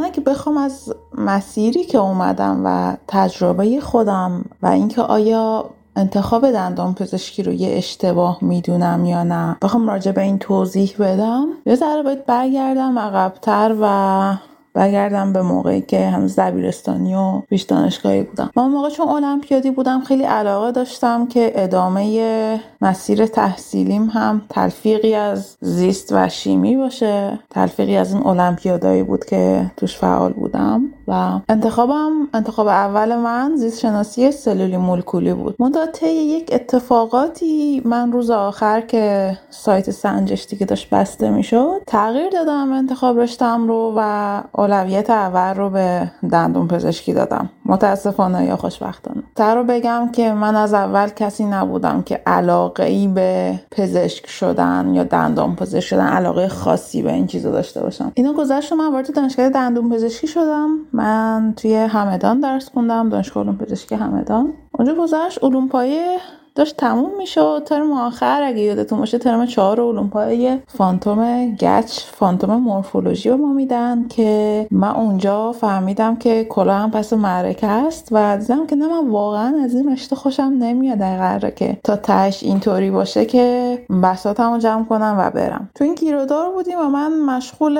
من 0.00 0.06
اگه 0.06 0.20
بخوام 0.20 0.56
از 0.56 0.94
مسیری 1.18 1.84
که 1.84 1.98
اومدم 1.98 2.62
و 2.64 2.96
تجربه 3.08 3.80
خودم 3.80 4.44
و 4.62 4.66
اینکه 4.66 5.02
آیا 5.02 5.64
انتخاب 5.96 6.50
دندان 6.50 6.94
پزشکی 6.94 7.42
رو 7.42 7.52
یه 7.52 7.76
اشتباه 7.76 8.38
می‌دونم 8.40 9.04
یا 9.04 9.22
نه 9.22 9.56
بخوام 9.62 9.88
راجع 9.88 10.12
به 10.12 10.22
این 10.22 10.38
توضیح 10.38 10.94
بدم. 10.98 11.48
یه 11.66 11.74
ذره 11.74 12.02
باید 12.02 12.26
برگردم 12.26 12.98
عقبتر 12.98 13.76
و 13.80 14.49
برگردم 14.74 15.32
به 15.32 15.42
موقعی 15.42 15.80
که 15.80 16.08
هنوز 16.08 16.38
دبیرستانی 16.38 17.14
و 17.14 17.40
پیش 17.40 17.62
دانشگاهی 17.62 18.22
بودم. 18.22 18.50
من 18.56 18.68
موقع 18.68 18.90
چون 18.90 19.08
المپیادی 19.08 19.70
بودم 19.70 20.00
خیلی 20.00 20.24
علاقه 20.24 20.72
داشتم 20.72 21.26
که 21.26 21.52
ادامه 21.54 22.60
مسیر 22.80 23.26
تحصیلیم 23.26 24.04
هم 24.04 24.42
تلفیقی 24.48 25.14
از 25.14 25.56
زیست 25.60 26.12
و 26.12 26.28
شیمی 26.28 26.76
باشه. 26.76 27.38
تلفیقی 27.50 27.96
از 27.96 28.14
این 28.14 28.26
المپیادایی 28.26 29.02
بود 29.02 29.24
که 29.24 29.70
توش 29.76 29.96
فعال 29.96 30.32
بودم. 30.32 30.82
و 31.10 31.40
انتخابم 31.48 32.12
انتخاب 32.34 32.66
اول 32.66 33.16
من 33.16 33.56
زیست 33.56 33.80
شناسی 33.80 34.32
سلولی 34.32 34.76
مولکولی 34.76 35.34
بود. 35.34 35.56
منتها 35.58 35.86
طی 35.86 36.06
یک 36.06 36.50
اتفاقاتی 36.52 37.82
من 37.84 38.12
روز 38.12 38.30
آخر 38.30 38.80
که 38.80 39.38
سایت 39.50 39.90
سنجش 39.90 40.46
دیگه 40.46 40.66
داشت 40.66 40.90
بسته 40.90 41.30
می‌شد 41.30 41.80
تغییر 41.86 42.30
دادم 42.30 42.72
انتخاب 42.72 43.20
رشتم 43.20 43.68
رو 43.68 43.94
و 43.96 44.42
اولویت 44.52 45.10
اول 45.10 45.54
رو 45.54 45.70
به 45.70 46.10
دندون 46.32 46.68
پزشکی 46.68 47.12
دادم. 47.12 47.50
متاسفانه 47.66 48.44
یا 48.44 48.56
خوشبختانه. 48.56 49.22
تر 49.36 49.54
رو 49.54 49.64
بگم 49.64 50.08
که 50.12 50.32
من 50.32 50.56
از 50.56 50.74
اول 50.74 51.08
کسی 51.08 51.44
نبودم 51.44 52.02
که 52.02 52.22
علاقه 52.26 52.84
ای 52.84 53.08
به 53.08 53.60
پزشک 53.70 54.26
شدن 54.26 54.90
یا 54.94 55.04
دندان 55.04 55.56
پزشک 55.56 55.88
شدن 55.88 56.06
علاقه 56.06 56.48
خاصی 56.48 57.02
به 57.02 57.12
این 57.12 57.26
چیزا 57.26 57.50
داشته 57.50 57.82
باشم. 57.82 58.12
اینا 58.14 58.32
گذشت 58.32 58.72
من 58.72 58.92
وارد 58.92 59.14
دانشگاه 59.14 59.48
دندون 59.48 59.90
پزشکی 59.90 60.26
شدم. 60.26 60.68
من 61.00 61.54
توی 61.56 61.74
همدان 61.74 62.40
درس 62.40 62.68
خوندم 62.68 63.08
دانشگاه 63.08 63.42
علوم 63.42 63.56
پزشکی 63.56 63.94
همدان. 63.94 64.52
اونجا 64.72 64.94
گذشت 64.94 65.44
علوم 65.44 65.68
پایه 65.68 66.18
داشت 66.60 66.76
تموم 66.76 67.10
می‌شد 67.18 67.62
ترم 67.66 67.92
آخر 67.92 68.42
اگه 68.42 68.60
یادتون 68.60 68.98
باشه 68.98 69.18
ترم 69.18 69.46
چهار 69.46 69.80
علوم 69.80 70.08
پایه 70.08 70.62
فانتوم 70.68 71.50
گچ 71.54 72.00
فانتوم 72.00 72.56
مورفولوژی 72.56 73.30
رو 73.30 73.36
ما 73.36 73.52
میدن 73.52 74.08
که 74.08 74.66
من 74.70 74.88
اونجا 74.88 75.52
فهمیدم 75.52 76.16
که 76.16 76.44
کلا 76.44 76.74
هم 76.74 76.90
پس 76.90 77.12
معرکه 77.12 77.66
است 77.66 78.08
و 78.12 78.38
دیدم 78.38 78.66
که 78.66 78.76
نه 78.76 78.88
من 78.88 79.10
واقعا 79.10 79.54
از 79.64 79.74
این 79.74 79.92
رشته 79.92 80.16
خوشم 80.16 80.52
نمیاد 80.58 80.98
در 80.98 81.50
که 81.50 81.78
تا 81.84 81.96
تش 81.96 82.42
اینطوری 82.42 82.90
باشه 82.90 83.24
که 83.24 83.78
بساتمو 84.02 84.58
جمع 84.58 84.84
کنم 84.84 85.16
و 85.18 85.30
برم. 85.30 85.70
تو 85.74 85.84
این 85.84 85.94
گیرودار 85.94 86.52
بودیم 86.52 86.78
و 86.78 86.88
من 86.88 87.20
مشغول 87.20 87.78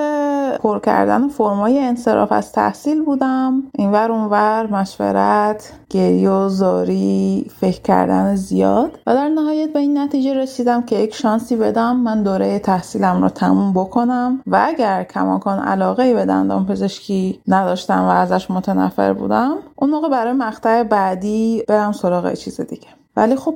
پر 0.59 0.79
کردن 0.79 1.29
فرمای 1.29 1.79
انصراف 1.79 2.33
از 2.33 2.53
تحصیل 2.53 3.03
بودم. 3.03 3.63
اینور 3.75 4.13
اونور 4.13 4.67
مشورت 4.67 5.73
گریه 5.91 6.31
و 6.31 6.49
زاری 6.49 7.47
فکر 7.61 7.83
کردن 7.83 8.35
زیاد 8.35 8.70
و 9.07 9.15
در 9.15 9.29
نهایت 9.29 9.73
به 9.73 9.79
این 9.79 9.99
نتیجه 9.99 10.35
رسیدم 10.35 10.83
که 10.83 10.97
یک 10.97 11.15
شانسی 11.15 11.57
بدم 11.57 11.97
من 11.97 12.23
دوره 12.23 12.59
تحصیلم 12.59 13.23
رو 13.23 13.29
تموم 13.29 13.73
بکنم 13.73 14.43
و 14.47 14.65
اگر 14.67 15.05
کماکان 15.05 15.59
علاقه 15.59 16.15
به 16.15 16.25
دندان 16.25 16.67
پزشکی 16.67 17.41
نداشتم 17.49 18.03
و 18.03 18.09
ازش 18.09 18.51
متنفر 18.51 19.13
بودم 19.13 19.57
اون 19.77 19.91
موقع 19.91 20.09
برای 20.09 20.33
مقطع 20.33 20.83
بعدی 20.83 21.63
برم 21.69 21.93
سراغ 21.93 22.35
چیز 22.35 22.61
دیگه. 22.61 22.89
ولی 23.17 23.37
خب 23.37 23.55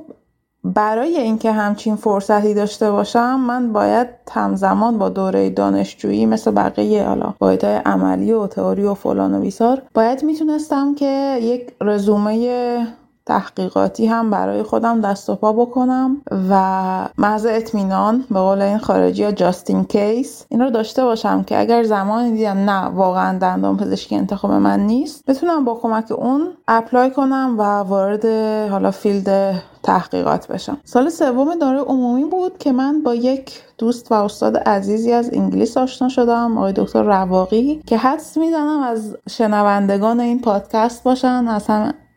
برای 0.65 1.17
اینکه 1.17 1.51
همچین 1.51 1.95
فرصتی 1.95 2.53
داشته 2.53 2.91
باشم 2.91 3.39
من 3.39 3.73
باید 3.73 4.07
همزمان 4.31 4.97
با 4.97 5.09
دوره 5.09 5.49
دانشجویی 5.49 6.25
مثل 6.25 6.51
بقیه 6.51 7.03
حالا 7.03 7.33
بایدهای 7.39 7.75
عملی 7.75 8.31
و 8.31 8.47
تئوری 8.47 8.83
و 8.83 8.93
فلان 8.93 9.35
و 9.35 9.39
بیسار 9.39 9.81
باید 9.93 10.23
می‌تونستم 10.23 10.95
که 10.95 11.39
یک 11.41 11.73
رزومه 11.81 12.87
تحقیقاتی 13.25 14.05
هم 14.05 14.29
برای 14.29 14.63
خودم 14.63 15.01
دست 15.01 15.29
و 15.29 15.35
پا 15.35 15.53
بکنم 15.53 16.21
و 16.49 17.09
محض 17.17 17.45
اطمینان 17.45 18.25
به 18.31 18.39
قول 18.39 18.61
این 18.61 18.77
خارجی 18.77 19.23
ها 19.23 19.31
just 19.31 19.66
in 19.66 19.83
case 19.83 20.45
این 20.49 20.61
رو 20.61 20.69
داشته 20.69 21.03
باشم 21.03 21.43
که 21.43 21.59
اگر 21.59 21.83
زمانی 21.83 22.31
دیدم 22.31 22.57
نه 22.69 22.81
واقعا 22.81 23.37
دندان 23.37 23.77
پزشکی 23.77 24.15
انتخاب 24.15 24.51
من 24.51 24.79
نیست 24.79 25.25
بتونم 25.27 25.65
با 25.65 25.75
کمک 25.75 26.11
اون 26.11 26.47
apply 26.67 27.11
کنم 27.11 27.55
و 27.57 27.61
وارد 27.61 28.25
حالا 28.71 28.91
field 28.91 29.55
تحقیقات 29.83 30.47
بشم. 30.47 30.77
سال 30.83 31.09
سوم 31.09 31.59
دوره 31.59 31.79
عمومی 31.79 32.25
بود 32.25 32.57
که 32.57 32.71
من 32.71 33.03
با 33.03 33.15
یک 33.15 33.61
دوست 33.77 34.11
و 34.11 34.15
استاد 34.15 34.57
عزیزی 34.57 35.11
از 35.11 35.29
انگلیس 35.33 35.77
آشنا 35.77 36.09
شدم 36.09 36.57
آقای 36.57 36.73
دکتر 36.73 37.03
رواقی 37.03 37.81
که 37.87 37.97
حدس 37.97 38.37
می‌زنم 38.37 38.83
از 38.83 39.17
شنوندگان 39.29 40.19
این 40.19 40.41
پادکست 40.41 41.03
باشن 41.03 41.47
از 41.47 41.67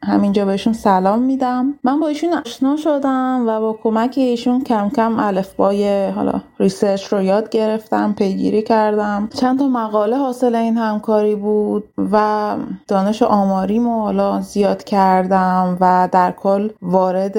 همینجا 0.03 0.45
بهشون 0.45 0.73
سلام 0.73 1.23
میدم. 1.23 1.75
من 1.85 2.01
با 2.01 2.09
ایشون 2.09 2.35
آشنا 2.35 2.77
شدم 2.77 3.45
و 3.47 3.61
با 3.61 3.79
کمک 3.83 4.15
ایشون 4.17 4.65
کم 4.65 4.89
کم 4.89 5.19
الفبای 5.19 6.09
حالا 6.09 6.41
research 6.61 7.05
رو 7.05 7.23
یاد 7.23 7.51
گرفتم 7.51 8.15
پیگیری 8.19 8.63
کردم. 8.63 9.29
چند 9.35 9.59
تا 9.59 9.69
مقاله 9.69 10.17
حاصل 10.17 10.55
این 10.55 10.77
همکاری 10.77 11.35
بود 11.35 11.85
و 12.13 12.57
دانش 12.89 13.23
آماریمو 13.23 14.01
حالا 14.01 14.41
زیاد 14.41 14.85
کردم 14.85 15.77
و 15.81 16.09
در 16.13 16.33
کل 16.33 16.71
وارد 16.83 17.37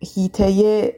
حیطه 0.00 0.92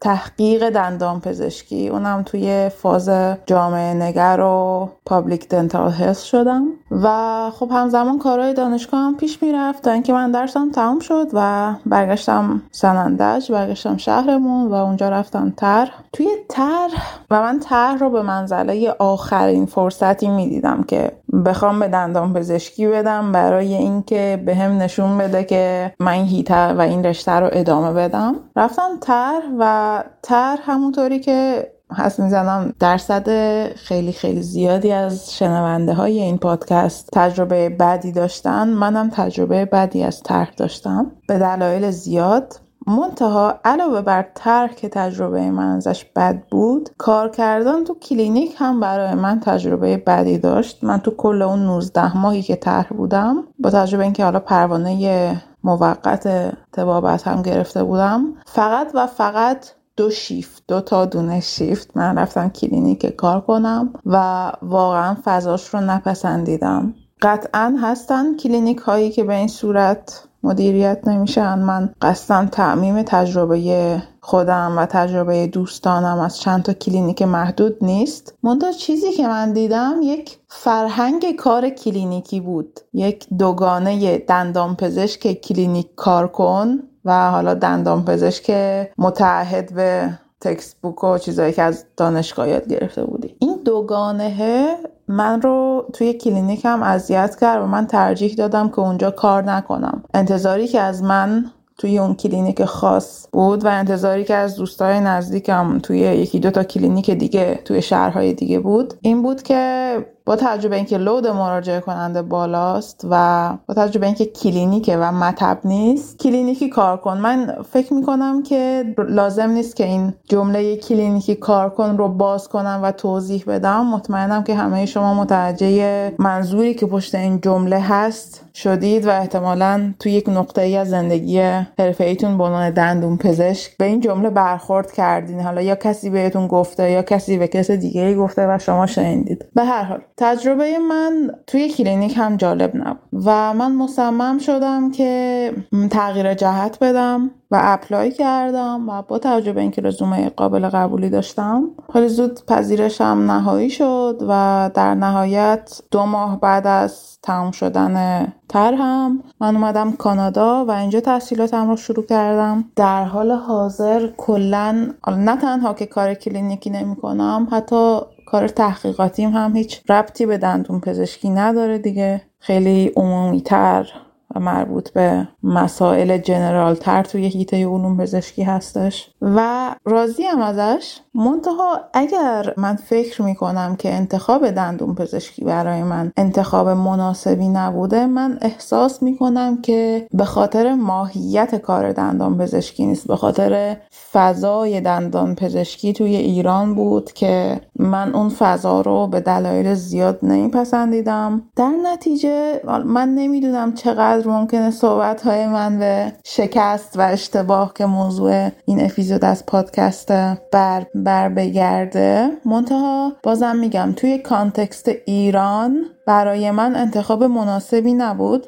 تحقیق 0.00 0.70
دندان 0.70 1.20
پزشکی. 1.20 1.88
اونم 1.88 2.22
توی 2.26 2.68
فاز 2.68 3.10
جامعه 3.46 3.94
نگر 3.94 4.40
و 4.40 4.88
public 5.06 5.48
dental 5.48 5.90
health 5.90 6.24
شدم. 6.24 6.66
و 6.90 7.50
خب 7.50 7.70
همزمان 7.72 8.18
کارهای 8.18 8.54
دانشگاه 8.54 9.00
هم 9.00 9.16
پیش 9.16 9.42
می‌رفت. 9.42 9.82
تا 9.82 9.90
اینکه 9.90 10.12
من 10.12 10.30
درسم 10.30 10.70
تموم 10.70 10.98
شد 10.98 11.26
و 11.32 11.74
برگشتم 11.86 12.62
سنندج 12.70 13.52
برگشتم 13.52 13.96
شهرمون 13.96 14.70
و 14.70 14.74
اونجا 14.74 15.08
رفتم 15.08 15.52
طرح 15.56 15.90
توی 16.12 16.28
طرح 16.48 16.88
و 17.30 17.42
من 17.42 17.60
تر 17.60 17.96
رو 17.96 18.10
به 18.10 18.22
منزله 18.22 18.94
آخرین 18.98 19.66
فرصتی 19.66 20.28
می‌دیدم 20.28 20.82
که 20.82 21.12
بخوام 21.46 21.80
به 21.80 21.88
دندان 21.88 22.34
پزشکی 22.34 22.86
بدم 22.86 23.32
برای 23.32 23.74
اینکه 23.74 24.42
به 24.46 24.54
هم 24.54 24.78
نشون 24.78 25.18
بده 25.18 25.44
که 25.44 25.94
من 26.00 26.12
هیته 26.12 26.72
و 26.72 26.80
این 26.80 27.04
رشته 27.04 27.32
رو 27.32 27.48
ادامه 27.52 27.92
بدم. 27.92 28.34
رفتم 28.56 28.90
تر 29.00 29.40
و 29.58 30.04
تر 30.22 30.58
همونطوری 30.62 31.20
که 31.20 31.70
هست 31.92 32.20
می‌زنم 32.20 32.74
درصد 32.80 33.28
خیلی 33.76 34.12
خیلی 34.12 34.42
زیادی 34.42 34.92
از 34.92 35.36
شنونده 35.36 35.94
های 35.94 36.20
این 36.20 36.38
پادکست 36.38 37.08
تجربه 37.12 37.68
بدی 37.68 38.12
داشتن. 38.12 38.68
منم 38.68 39.10
تجربه 39.10 39.64
بدی 39.64 40.02
از 40.02 40.22
طرح 40.22 40.50
داشتم. 40.56 41.12
به 41.28 41.38
دلایل 41.38 41.90
زیاد 41.90 42.60
منتها 42.86 43.60
علاوه 43.64 44.00
بر 44.00 44.26
طرح 44.34 44.60
که 44.60 44.86
تجربه 44.86 45.50
من 45.50 45.76
ازش 45.76 46.04
بد 46.04 46.42
بود 46.50 46.90
کار 46.98 47.28
کردن 47.28 47.84
تو 47.84 47.94
کلینیک 47.94 48.54
هم 48.58 48.80
برای 48.80 49.14
من 49.14 49.40
تجربه 49.40 49.96
بدی 49.96 50.38
داشت. 50.38 50.84
من 50.84 50.98
تو 50.98 51.10
کل 51.10 51.42
اون 51.42 51.66
19 51.66 52.18
ماهی 52.18 52.42
که 52.42 52.56
طرح 52.56 52.88
بودم 52.88 53.44
با 53.58 53.70
توجه 53.70 53.93
به 53.93 54.04
اینکه 54.04 54.24
حالا 54.24 54.40
پروانه 54.40 55.42
موقت 55.64 56.52
طبابت 56.72 57.28
هم 57.28 57.42
گرفته 57.42 57.84
بودم 57.84 58.24
فقط 58.46 58.90
و 58.94 59.06
فقط 59.06 59.66
دو 59.96 60.10
شیفت 60.10 60.62
دو 60.68 60.80
تا 60.80 61.06
دونه 61.06 61.40
شیفت 61.40 61.96
من 61.96 62.18
رفتم 62.18 62.48
کلینیک 62.48 63.06
کار 63.16 63.40
کنم 63.40 63.92
و 64.06 64.52
واقعا 64.62 65.16
فضاش 65.24 65.74
رو 65.74 65.80
نپسندیدم. 65.80 66.94
قطعا 67.22 67.76
هستن 67.82 68.36
کلینیک 68.36 68.78
هایی 68.78 69.10
که 69.10 69.24
به 69.24 69.34
این 69.34 69.48
صورت 69.48 70.28
مدیریت 70.44 71.08
نمیشن. 71.08 71.58
من 71.58 71.90
قصدم 72.02 72.46
تعمیم 72.46 73.02
تجربه 73.02 74.02
خودم 74.20 74.74
و 74.78 74.86
تجربه 74.86 75.46
دوستانم 75.46 76.18
از 76.18 76.40
چند 76.40 76.62
تا 76.62 76.72
کلینیک 76.72 77.22
محدود 77.22 77.76
نیست. 77.80 78.34
منتها 78.42 78.72
چیزی 78.72 79.12
که 79.12 79.28
من 79.28 79.52
دیدم 79.52 79.94
یک 80.02 80.38
فرهنگ 80.48 81.36
کار 81.36 81.68
کلینیکی 81.68 82.40
بود. 82.40 82.80
یک 82.92 83.26
دوگانه 83.38 84.18
دندان 84.18 84.76
پزشک 84.76 85.32
کلینیک 85.32 85.94
کار 85.96 86.28
کن 86.28 86.78
و 87.04 87.30
حالا 87.30 87.54
دندان 87.54 88.04
پزشک 88.04 88.50
متعهد 88.98 89.74
به 89.74 90.18
textbook 90.44 91.04
و 91.04 91.18
چیزایی 91.18 91.52
که 91.52 91.62
از 91.62 91.84
دانشگاه 91.96 92.48
یاد 92.48 92.68
گرفته 92.68 93.04
بودی. 93.04 93.36
این 93.38 93.60
دوگانه 93.64 94.76
من 95.08 95.42
رو 95.42 95.86
توی 95.92 96.12
کلینیکم 96.12 96.82
اذیت 96.82 97.36
کرد 97.40 97.62
و 97.62 97.66
من 97.66 97.86
ترجیح 97.86 98.34
دادم 98.34 98.68
که 98.68 98.78
اونجا 98.78 99.10
کار 99.10 99.42
نکنم. 99.42 100.02
انتظاری 100.14 100.68
که 100.68 100.80
از 100.80 101.02
من 101.02 101.50
توی 101.78 101.98
اون 101.98 102.14
کلینیک 102.14 102.64
خاص 102.64 103.26
بود 103.32 103.64
و 103.64 103.68
انتظاری 103.68 104.24
که 104.24 104.34
از 104.34 104.56
دوستای 104.56 105.00
نزدیکم 105.00 105.78
توی 105.78 105.98
یکی 105.98 106.40
دو 106.40 106.50
تا 106.50 106.64
کلینیک 106.64 107.10
دیگه 107.10 107.60
توی 107.64 107.82
شهرهای 107.82 108.32
دیگه 108.32 108.60
بود 108.60 108.94
این 109.00 109.22
بود 109.22 109.42
که 109.42 109.96
با 110.26 110.36
توجه 110.36 110.63
به 110.63 110.76
اینکه 110.76 110.98
load 110.98 111.26
مراجعه 111.26 111.80
کننده 111.80 112.22
بالاست 112.22 113.06
و 113.10 113.50
با 113.68 113.74
توجه 113.74 113.95
به 113.95 114.06
اینکه 114.06 114.24
کلینیکه 114.24 114.96
و 114.96 115.12
مطب 115.12 115.58
نیست 115.64 116.18
کلینیکی 116.18 116.68
کار 116.68 116.96
کن. 116.96 117.18
من 117.18 117.56
فکر 117.70 117.94
می‌کنم 117.94 118.42
که 118.42 118.84
لازم 119.08 119.50
نیست 119.50 119.76
که 119.76 119.84
این 119.84 120.14
جمله 120.28 120.76
کلینیکی 120.76 121.34
کار 121.34 121.70
کن 121.70 121.96
رو 121.96 122.08
باز 122.08 122.48
کنم 122.48 122.80
و 122.82 122.92
توضیح 122.92 123.44
بدم. 123.46 123.86
مطمئنم 123.86 124.44
که 124.44 124.54
همه 124.54 124.86
شما 124.86 125.14
متوجه 125.14 126.12
منظوری 126.18 126.74
که 126.74 126.86
پشت 126.86 127.14
این 127.14 127.40
جمله 127.40 127.78
هست 127.80 128.44
شدید 128.54 129.06
و 129.06 129.10
احتمالا 129.10 129.94
توی 130.00 130.12
یک 130.12 130.28
نقطه 130.28 130.62
ای 130.62 130.76
از 130.76 130.90
زندگی 130.90 131.40
حرفه 131.78 132.04
ایتون 132.04 132.38
به 132.38 132.44
عنوان 132.44 132.70
دندون 132.70 133.16
پزشک 133.16 133.76
به 133.76 133.84
این 133.84 134.00
جمله 134.00 134.30
برخورد 134.30 134.92
کردین. 134.92 135.40
حالا 135.40 135.62
یا 135.62 135.74
کسی 135.74 136.10
بهتون 136.10 136.46
گفته 136.46 136.90
یا 136.90 137.02
کسی 137.02 137.38
به 137.38 137.48
کس 137.48 137.70
دیگه 137.70 138.14
گفته 138.14 138.54
و 138.54 138.58
شما 138.58 138.86
شنیدید. 138.86 139.44
به 139.54 139.64
هر 139.64 139.82
حال. 139.82 140.00
تجربه 140.16 140.78
من 140.78 141.30
توی 141.46 141.68
کلینیک 141.68 142.14
هم 142.16 142.36
جالب 142.36 142.76
نبود 142.76 142.98
و 143.26 143.54
من 143.54 143.72
مصمم 143.72 144.38
شدم 144.38 144.90
که 144.90 145.52
تغییر 145.90 146.34
جهت 146.34 146.78
بدم 146.78 147.30
و 147.50 147.58
اپلای 147.62 148.10
کردم 148.10 148.88
و 148.88 149.02
با 149.02 149.18
توجه 149.18 149.52
به 149.52 149.60
اینکه 149.60 149.82
رزومه 149.82 150.28
قابل 150.28 150.68
قبولی 150.68 151.10
داشتم 151.10 151.70
خیلی 151.92 152.08
زود 152.08 152.46
پذیرشم 152.46 153.04
نهایی 153.04 153.70
شد 153.70 154.18
و 154.28 154.70
در 154.74 154.94
نهایت 154.94 155.80
دو 155.90 156.06
ماه 156.06 156.40
بعد 156.40 156.66
از 156.66 157.18
تمام 157.22 157.50
شدن 157.50 158.26
هم 158.54 159.22
من 159.40 159.56
اومدم 159.56 159.92
کانادا 159.92 160.64
و 160.64 160.70
اینجا 160.70 161.00
تحصیلاتم 161.00 161.70
رو 161.70 161.76
شروع 161.76 162.06
کردم. 162.06 162.64
در 162.76 163.04
حال 163.04 163.30
حاضر 163.30 164.08
کلا 164.16 164.88
نه 165.08 165.36
تنها 165.36 165.74
که 165.74 165.86
کار 165.86 166.14
کلینیکی 166.14 166.70
نمی 166.70 166.96
کنم 166.96 167.48
حتی 167.50 168.00
کار 168.34 168.48
تحقیقاتیم 168.48 169.30
هم 169.30 169.56
هیچ 169.56 169.90
ربطی 169.90 170.26
به 170.26 170.38
دندون 170.38 170.80
پزشکی 170.80 171.30
نداره 171.30 171.78
دیگه. 171.78 172.22
خیلی 172.38 172.92
عمومی 172.96 173.40
تر 173.40 173.86
و 174.34 174.40
مربوط 174.40 174.90
به 174.90 175.28
مسائل 175.42 176.18
جنرال 176.18 176.74
تر 176.74 177.02
توی 177.02 177.26
هیته 177.26 177.56
علوم 177.56 177.96
پزشکی 177.96 178.42
هستش. 178.42 179.10
و 179.22 179.70
راضی 179.84 180.22
هم 180.22 180.40
ازش. 180.40 180.98
منتها 181.14 181.80
اگر 181.92 182.54
من 182.56 182.76
فکر 182.76 183.22
می‌کنم 183.22 183.76
که 183.76 183.94
انتخاب 183.94 184.50
دندون 184.50 184.94
پزشکی 184.94 185.44
برای 185.44 185.82
من 185.82 186.12
انتخاب 186.16 186.68
مناسبی 186.68 187.48
نبوده 187.48 188.06
من 188.06 188.38
احساس 188.40 189.02
می‌کنم 189.02 189.62
که 189.62 190.06
به 190.12 190.24
خاطر 190.24 190.74
ماهیت 190.74 191.54
کار 191.54 191.92
دندان 191.92 192.38
پزشکی 192.38 192.86
نیست 192.86 193.06
به 193.06 193.16
خاطر 193.16 193.76
فضای 194.12 194.80
دندان 194.80 195.34
پزشکی 195.34 195.92
توی 195.92 196.16
ایران 196.16 196.74
بود 196.74 197.12
که 197.12 197.60
من 197.78 198.14
اون 198.14 198.28
فضا 198.28 198.80
رو 198.80 199.06
به 199.06 199.20
دلایل 199.20 199.74
زیاد 199.74 200.18
نمیپسندیدم. 200.22 201.42
در 201.56 201.72
نتیجه 201.82 202.60
من 202.84 203.14
نمی‌دونم 203.14 203.74
چقدر 203.74 204.28
ممکنه 204.28 204.70
صحبت 204.70 205.22
های 205.22 205.46
من 205.46 205.78
به 205.78 206.12
شکست 206.24 206.98
و 206.98 207.00
اشتباه 207.00 207.72
که 207.74 207.86
موضوع 207.86 208.48
این 208.64 208.84
اپیزود 208.84 209.24
از 209.24 209.46
پادکست 209.46 210.12
بر, 210.52 210.86
بر 211.04 211.28
بگرده. 211.28 212.30
منتها 212.44 213.12
بازم 213.22 213.56
میگم 213.56 213.92
توی 213.96 214.18
کانتکست 214.18 214.90
ایران 215.06 215.84
برای 216.06 216.50
من 216.50 216.76
انتخاب 216.76 217.24
مناسبی 217.24 217.94
نبود. 217.94 218.46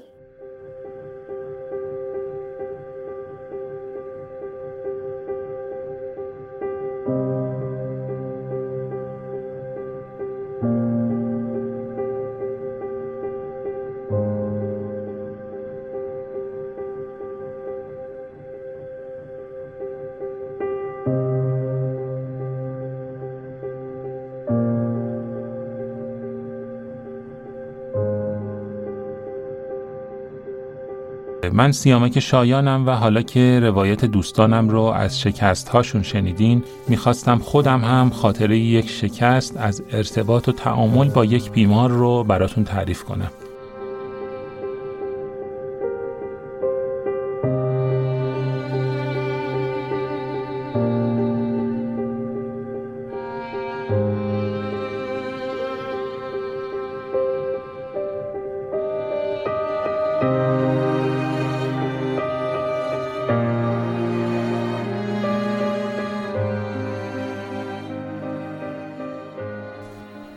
من 31.56 31.72
سیامک 31.72 32.20
شایانم 32.20 32.86
و 32.86 32.90
حالا 32.90 33.22
که 33.22 33.60
روایت 33.62 34.04
دوستانم 34.04 34.68
رو 34.68 34.80
از 34.80 35.20
شکست 35.20 35.68
هاشون 35.68 36.02
شنیدین 36.02 36.64
می‌خواستم 36.88 37.38
خودم 37.38 37.80
هم 37.80 38.10
خاطره 38.10 38.58
یک 38.58 38.90
شکست 38.90 39.56
از 39.56 39.82
ارتباط 39.92 40.48
و 40.48 40.52
تعامل 40.52 41.08
با 41.08 41.24
یک 41.24 41.50
بیمار 41.50 41.90
رو 41.90 42.24
براتون 42.24 42.64
تعریف 42.64 43.04
کنم. 43.04 43.30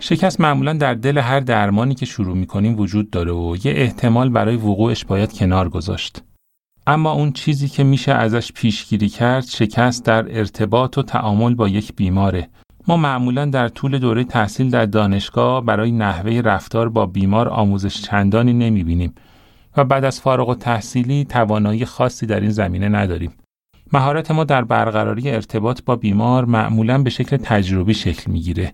شکست 0.10 0.42
معمولا 0.42 0.74
در 0.74 0.94
دل 0.94 1.18
هر 1.18 1.40
درمانی 1.40 1.96
که 1.96 2.06
شروع 2.06 2.38
می‌کنیم 2.38 2.80
وجود 2.80 3.10
داره 3.10 3.32
و 3.32 3.58
یه 3.64 3.72
احتمال 3.76 4.30
برای 4.30 4.56
وقوعش 4.56 5.06
باید 5.06 5.34
کنار 5.34 5.70
گذاشت. 5.70 6.24
اما 6.88 7.12
اون 7.12 7.32
چیزی 7.32 7.68
که 7.68 7.84
میشه 7.84 8.12
ازش 8.14 8.52
پیشگیری 8.52 9.10
کرد 9.10 9.46
شکست 9.46 10.06
در 10.06 10.38
ارتباط 10.38 10.98
و 10.98 11.04
تعامل 11.04 11.56
با 11.56 11.68
یک 11.68 11.96
بیماره. 11.96 12.50
ما 12.88 12.98
معمولا 12.98 13.46
در 13.46 13.68
طول 13.68 14.00
دوره 14.00 14.24
تحصیل 14.24 14.70
در 14.70 14.86
دانشگاه 14.86 15.66
برای 15.66 15.92
نحوه 15.92 16.42
رفتار 16.46 16.90
با 16.90 17.06
بیمار 17.06 17.50
آموزش 17.50 18.02
چندانی 18.02 18.54
نمی‌بینیم 18.54 19.14
و 19.78 19.84
بعد 19.84 20.06
از 20.06 20.22
فارغ 20.22 20.50
و 20.50 20.56
تحصیلی 20.56 21.26
توانایی 21.26 21.86
خاصی 21.86 22.26
در 22.26 22.40
این 22.40 22.52
زمینه 22.52 22.90
نداریم. 22.90 23.34
مهارت 23.94 24.32
ما 24.32 24.44
در 24.44 24.64
برقراری 24.64 25.32
ارتباط 25.32 25.82
با 25.86 25.96
بیمار 25.96 26.46
معمولا 26.46 26.98
به 27.04 27.10
شکل 27.10 27.38
تجربی 27.38 27.94
شکل 27.94 28.32
می‌گیره. 28.32 28.74